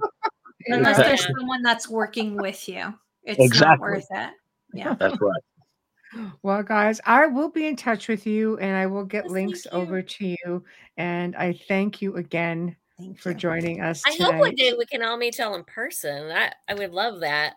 You 0.68 0.76
unless 0.76 0.98
know, 0.98 1.04
there's 1.04 1.26
someone 1.26 1.62
that's 1.62 1.88
working 1.90 2.36
with 2.36 2.68
you. 2.68 2.94
It's 3.24 3.60
not 3.60 3.80
worth 3.80 4.08
it. 4.12 4.34
Yeah. 4.74 4.96
That's 5.00 5.18
right. 5.22 6.32
Well, 6.44 6.64
guys, 6.64 7.00
I 7.06 7.28
will 7.28 7.50
be 7.50 7.68
in 7.68 7.76
touch 7.76 8.08
with 8.08 8.26
you 8.26 8.58
and 8.58 8.76
I 8.76 8.86
will 8.88 9.06
get 9.06 9.26
Yes, 9.26 9.32
links 9.32 9.68
over 9.72 10.02
to 10.02 10.26
you. 10.28 10.64
And 10.98 11.36
I 11.36 11.54
thank 11.68 12.02
you 12.02 12.16
again 12.18 12.76
Thank 13.00 13.20
for 13.20 13.32
you. 13.32 13.38
joining 13.38 13.82
us 13.82 14.04
I 14.06 14.12
tonight. 14.16 14.32
hope 14.32 14.40
one 14.40 14.56
day 14.56 14.74
we 14.78 14.86
can 14.86 15.04
all 15.04 15.18
meet 15.18 15.38
y'all 15.38 15.56
in 15.56 15.64
person. 15.64 16.32
I, 16.32 16.52
I 16.68 16.74
would 16.74 16.92
love 16.92 17.22
that. 17.22 17.56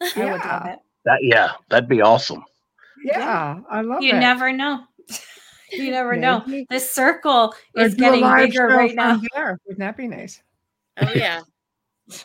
I 0.00 0.08
would 0.16 0.30
love 0.32 0.42
Yeah. 0.44 0.72
it. 0.72 0.78
That 1.04 1.18
yeah, 1.22 1.52
that'd 1.68 1.88
be 1.88 2.00
awesome. 2.00 2.44
yeah, 3.04 3.60
I 3.68 3.80
love 3.82 4.02
You 4.02 4.10
it. 4.10 4.12
You 4.14 4.20
never 4.20 4.52
know. 4.52 4.84
you 5.72 5.90
never 5.90 6.16
know. 6.16 6.44
This 6.70 6.92
circle 6.92 7.54
Or 7.74 7.82
is 7.82 7.94
getting 7.94 8.22
bigger 8.36 8.68
right 8.68 8.94
now. 8.94 9.18
from 9.18 9.26
there. 9.34 9.58
Wouldn't 9.66 9.80
that 9.80 9.96
be 9.96 10.06
nice? 10.06 10.42
Oh 10.98 11.12
yeah. 11.12 11.40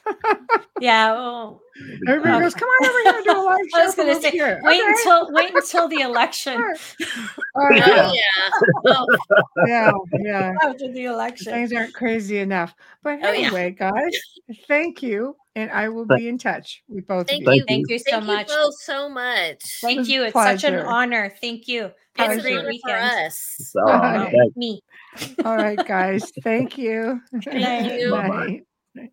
Yeah. 0.80 1.14
well, 1.14 1.62
Everybody 2.08 2.34
Um, 2.34 2.42
goes, 2.42 2.54
come 2.54 2.68
on 2.70 2.90
over 2.90 3.00
here 3.04 3.14
and 3.16 3.26
do 3.26 3.32
a 3.32 3.42
live 3.44 3.58
show. 3.74 3.80
I 3.80 3.86
was 3.86 3.96
gonna 3.96 4.22
say, 4.22 4.32
here." 4.32 4.60
wait 4.64 4.82
Okay, 4.82 4.90
until 4.92 5.32
wait 5.32 5.54
until 5.56 5.88
the 5.88 6.02
election. 6.02 6.54
sure. 6.54 6.76
All 7.56 7.70
right. 7.70 7.78
Yeah. 7.88 8.12
Oh 8.12 8.14
yeah. 8.86 8.94
Oh, 8.98 9.08
yeah, 9.66 9.92
yeah. 10.20 10.54
After 10.64 10.92
the 10.92 11.06
election. 11.06 11.52
Things 11.54 11.74
aren't 11.74 11.94
crazy 11.94 12.38
enough. 12.40 12.76
But 13.04 13.20
Oh, 13.24 13.32
yeah. 13.32 13.48
anyway, 13.48 13.72
guys, 13.72 14.12
thank 14.68 15.02
you. 15.02 15.36
And 15.56 15.72
I 15.72 15.90
will 15.90 16.06
be 16.06 16.28
in 16.28 16.38
touch 16.38 16.84
with 16.88 17.08
both 17.08 17.28
thank 17.28 17.48
of 17.48 17.54
you. 17.54 17.62
you. 17.62 17.66
Thank 17.68 17.90
you 17.90 17.98
so 17.98 18.12
Thank 18.12 18.26
much. 18.26 18.50
you 18.50 18.56
both 18.56 18.76
so 18.80 19.10
much. 19.10 19.64
Thank 19.82 20.08
you. 20.08 20.22
a 20.24 20.26
It's 20.28 20.34
such 20.36 20.64
an 20.66 20.76
honor. 20.76 21.34
Thank 21.42 21.68
you. 21.68 21.92
Have 22.16 22.32
It's 22.32 22.40
a 22.40 22.42
great 22.42 22.54
honor 22.60 22.62
for 22.64 22.68
weekend. 22.70 23.26
us. 23.26 23.56
So, 23.60 23.84
Bye. 23.86 24.32
Me. 24.56 24.82
All 25.44 25.58
right, 25.58 25.84
guys. 25.84 26.32
Thank 26.44 26.78
you. 26.78 27.22
Thank 27.44 28.00
you. 28.00 28.12
Bye-bye. 28.12 28.62
Night. 28.94 29.12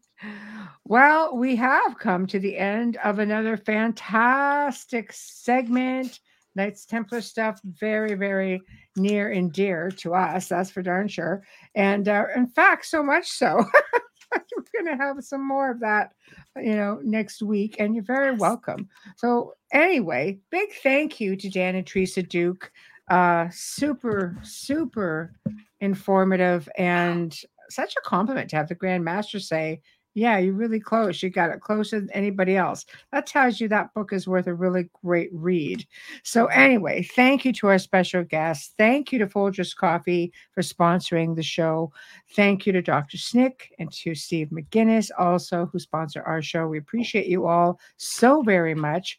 Well, 0.87 1.37
we 1.37 1.57
have 1.57 1.99
come 1.99 2.27
to 2.27 2.39
the 2.39 2.57
end 2.59 2.99
of 2.99 3.19
another 3.19 3.57
fantastic 3.57 5.13
segment. 5.13 6.21
Knights 6.57 6.85
Templar 6.85 7.21
stuff, 7.21 7.61
very, 7.65 8.15
very 8.15 8.61
near 8.97 9.33
and 9.33 9.53
dear 9.53 9.91
to 9.99 10.15
us. 10.15 10.49
That's 10.49 10.71
for 10.71 10.83
darn 10.83 11.09
sure. 11.09 11.43
And 11.75 12.07
uh, 12.09 12.27
in 12.37 12.47
fact, 12.47 12.87
so 12.87 13.03
much 13.03 13.29
so, 13.29 13.57
we're 14.37 14.83
going 14.85 14.97
to 14.97 15.03
have 15.03 15.25
some 15.25 15.47
more 15.47 15.71
of 15.71 15.81
that, 15.81 16.13
you 16.57 16.77
know, 16.77 17.01
next 17.03 17.43
week. 17.43 17.77
And 17.81 17.95
you're 17.95 18.05
very 18.05 18.33
Yes. 18.33 18.41
welcome. 18.41 18.89
So, 19.17 19.55
anyway, 19.73 20.39
big 20.51 20.69
thank 20.83 21.19
you 21.19 21.35
to 21.35 21.49
Dan 21.51 21.75
and 21.75 21.87
Teresa 21.87 22.23
Duke. 22.23 22.71
Uh, 23.11 23.49
super, 23.51 24.37
super 24.43 25.35
informative 25.81 26.69
and 26.79 27.37
such 27.69 27.95
a 27.97 28.09
compliment 28.09 28.51
to 28.51 28.57
have 28.57 28.69
the 28.69 28.75
Grand 28.77 29.05
Master 29.05 29.41
say, 29.41 29.81
Yeah, 30.17 30.39
you're 30.39 30.55
really 30.55 30.79
close. 30.79 31.23
You 31.23 31.31
got 31.31 31.51
it 31.51 31.61
closer 31.61 31.99
than 31.99 32.11
anybody 32.11 32.57
else. 32.57 32.87
That 33.11 33.27
tells 33.27 33.61
you 33.61 33.67
that 33.69 33.93
book 33.95 34.13
is 34.13 34.29
worth 34.29 34.47
a 34.47 34.55
really 34.55 34.89
great 35.03 35.29
read. 35.33 35.85
So, 36.23 36.47
anyway, 36.47 37.03
thank 37.03 37.45
you 37.45 37.53
to 37.55 37.67
our 37.67 37.81
special 37.81 38.23
guests. 38.23 38.75
Thank 38.79 39.11
you 39.11 39.19
to 39.19 39.27
Folgers 39.27 39.77
Coffee 39.77 40.33
for 40.53 40.63
sponsoring 40.63 41.35
the 41.35 41.43
show. 41.43 41.93
Thank 42.37 42.65
you 42.65 42.73
to 42.73 42.81
Dr. 42.81 43.19
Snick 43.19 43.75
and 43.81 43.91
to 43.93 44.15
Steve 44.15 44.51
McGinnis, 44.51 45.11
also, 45.19 45.67
who 45.67 45.81
sponsor 45.81 46.23
our 46.23 46.41
show. 46.41 46.69
We 46.69 46.79
appreciate 46.79 47.27
you 47.27 47.47
all 47.47 47.81
so 47.97 48.43
very 48.43 48.77
much. 48.77 49.19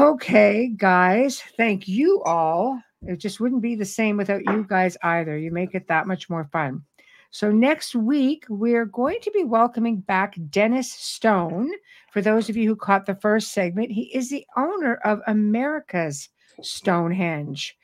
Okay, 0.00 0.72
guys, 0.78 1.42
thank 1.58 1.86
you 1.86 2.22
all. 2.22 2.80
It 3.02 3.16
just 3.16 3.38
wouldn't 3.38 3.60
be 3.60 3.74
the 3.74 3.84
same 3.84 4.16
without 4.16 4.46
you 4.46 4.64
guys 4.66 4.96
either. 5.02 5.36
You 5.36 5.50
make 5.50 5.74
it 5.74 5.88
that 5.88 6.06
much 6.06 6.30
more 6.30 6.44
fun. 6.44 6.82
So, 7.34 7.50
next 7.50 7.96
week, 7.96 8.46
we're 8.48 8.84
going 8.84 9.18
to 9.22 9.30
be 9.32 9.42
welcoming 9.42 9.96
back 9.96 10.36
Dennis 10.50 10.92
Stone. 10.92 11.68
For 12.12 12.22
those 12.22 12.48
of 12.48 12.56
you 12.56 12.68
who 12.68 12.76
caught 12.76 13.06
the 13.06 13.16
first 13.16 13.50
segment, 13.52 13.90
he 13.90 14.02
is 14.14 14.30
the 14.30 14.46
owner 14.56 14.94
of 15.04 15.20
America's 15.26 16.28
Stonehenge. 16.62 17.76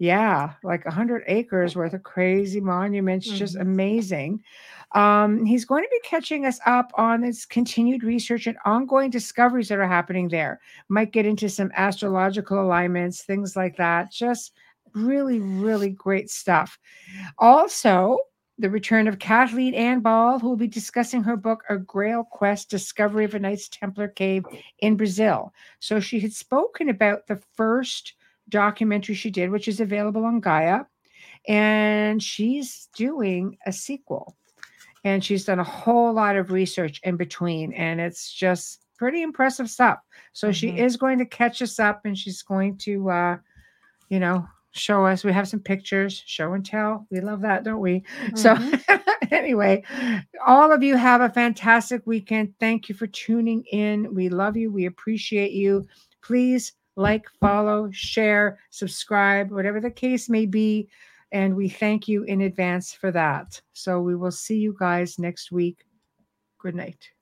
Yeah, 0.00 0.54
like 0.64 0.84
100 0.84 1.22
acres 1.28 1.76
worth 1.76 1.94
of 1.94 2.02
crazy 2.02 2.60
monuments, 2.60 3.30
just 3.30 3.54
Mhm. 3.54 3.60
amazing. 3.60 4.42
Um, 4.90 5.44
he's 5.44 5.64
going 5.64 5.84
to 5.84 5.88
be 5.90 6.00
catching 6.02 6.44
us 6.44 6.58
up 6.66 6.90
on 6.96 7.22
his 7.22 7.46
continued 7.46 8.02
research 8.02 8.48
and 8.48 8.58
ongoing 8.64 9.10
discoveries 9.10 9.68
that 9.68 9.78
are 9.78 9.86
happening 9.86 10.28
there. 10.28 10.60
Might 10.88 11.12
get 11.12 11.26
into 11.26 11.48
some 11.48 11.70
astrological 11.76 12.60
alignments, 12.60 13.22
things 13.22 13.54
like 13.54 13.76
that. 13.76 14.10
Just 14.10 14.52
really, 14.94 15.38
really 15.40 15.90
great 15.90 16.28
stuff. 16.28 16.78
Also, 17.38 18.18
the 18.58 18.70
return 18.70 19.06
of 19.06 19.18
Kathleen 19.18 19.74
Ann 19.74 20.00
Ball, 20.00 20.38
who 20.38 20.48
will 20.48 20.56
be 20.56 20.66
discussing 20.66 21.22
her 21.22 21.36
book, 21.36 21.62
A 21.68 21.76
Grail 21.76 22.24
Quest 22.24 22.70
Discovery 22.70 23.24
of 23.24 23.34
a 23.34 23.38
Knights 23.38 23.68
Templar 23.68 24.08
Cave 24.08 24.44
in 24.78 24.96
Brazil. 24.96 25.52
So 25.78 26.00
she 26.00 26.20
had 26.20 26.32
spoken 26.32 26.88
about 26.88 27.26
the 27.26 27.40
first 27.54 28.14
documentary 28.48 29.14
she 29.14 29.30
did, 29.30 29.50
which 29.50 29.68
is 29.68 29.80
available 29.80 30.24
on 30.24 30.40
Gaia, 30.40 30.84
and 31.46 32.22
she's 32.22 32.88
doing 32.96 33.58
a 33.66 33.72
sequel. 33.72 34.36
And 35.04 35.24
she's 35.24 35.44
done 35.44 35.60
a 35.60 35.64
whole 35.64 36.12
lot 36.12 36.36
of 36.36 36.50
research 36.50 37.00
in 37.04 37.16
between, 37.16 37.72
and 37.74 38.00
it's 38.00 38.32
just 38.32 38.84
pretty 38.96 39.22
impressive 39.22 39.68
stuff. 39.70 39.98
So 40.32 40.50
she 40.50 40.72
Mhm. 40.72 40.78
is 40.78 40.96
going 40.96 41.18
to 41.18 41.26
catch 41.26 41.60
us 41.60 41.78
up, 41.78 42.06
and 42.06 42.16
she's 42.16 42.42
going 42.42 42.78
to, 42.78 43.10
uh, 43.10 43.38
you 44.08 44.18
know, 44.18 44.48
show 44.76 45.06
us. 45.06 45.24
We 45.24 45.32
have 45.32 45.48
some 45.48 45.60
pictures, 45.60 46.22
show 46.26 46.52
and 46.52 46.64
tell. 46.64 47.06
We 47.10 47.20
love 47.20 47.40
that, 47.42 47.64
don't 47.64 47.80
we? 47.80 48.04
So, 48.34 48.54
mm-hmm. 48.54 49.34
anyway, 49.34 49.82
all 50.46 50.72
of 50.72 50.82
you 50.82 50.96
have 50.96 51.20
a 51.20 51.30
fantastic 51.30 52.02
weekend. 52.06 52.54
Thank 52.60 52.88
you 52.88 52.94
for 52.94 53.06
tuning 53.06 53.64
in. 53.72 54.14
We 54.14 54.28
love 54.28 54.56
you. 54.56 54.70
We 54.70 54.86
appreciate 54.86 55.52
you. 55.52 55.86
Please 56.22 56.72
like, 56.96 57.26
follow, 57.40 57.90
share, 57.92 58.58
subscribe, 58.70 59.50
whatever 59.50 59.80
the 59.80 59.90
case 59.90 60.28
may 60.28 60.46
be. 60.46 60.88
And 61.32 61.54
we 61.54 61.68
thank 61.68 62.08
you 62.08 62.22
in 62.22 62.42
advance 62.42 62.92
for 62.92 63.10
that. 63.12 63.60
So, 63.72 64.00
we 64.00 64.16
will 64.16 64.30
see 64.30 64.58
you 64.58 64.76
guys 64.78 65.18
next 65.18 65.52
week. 65.52 65.84
Good 66.58 66.74
night. 66.74 67.15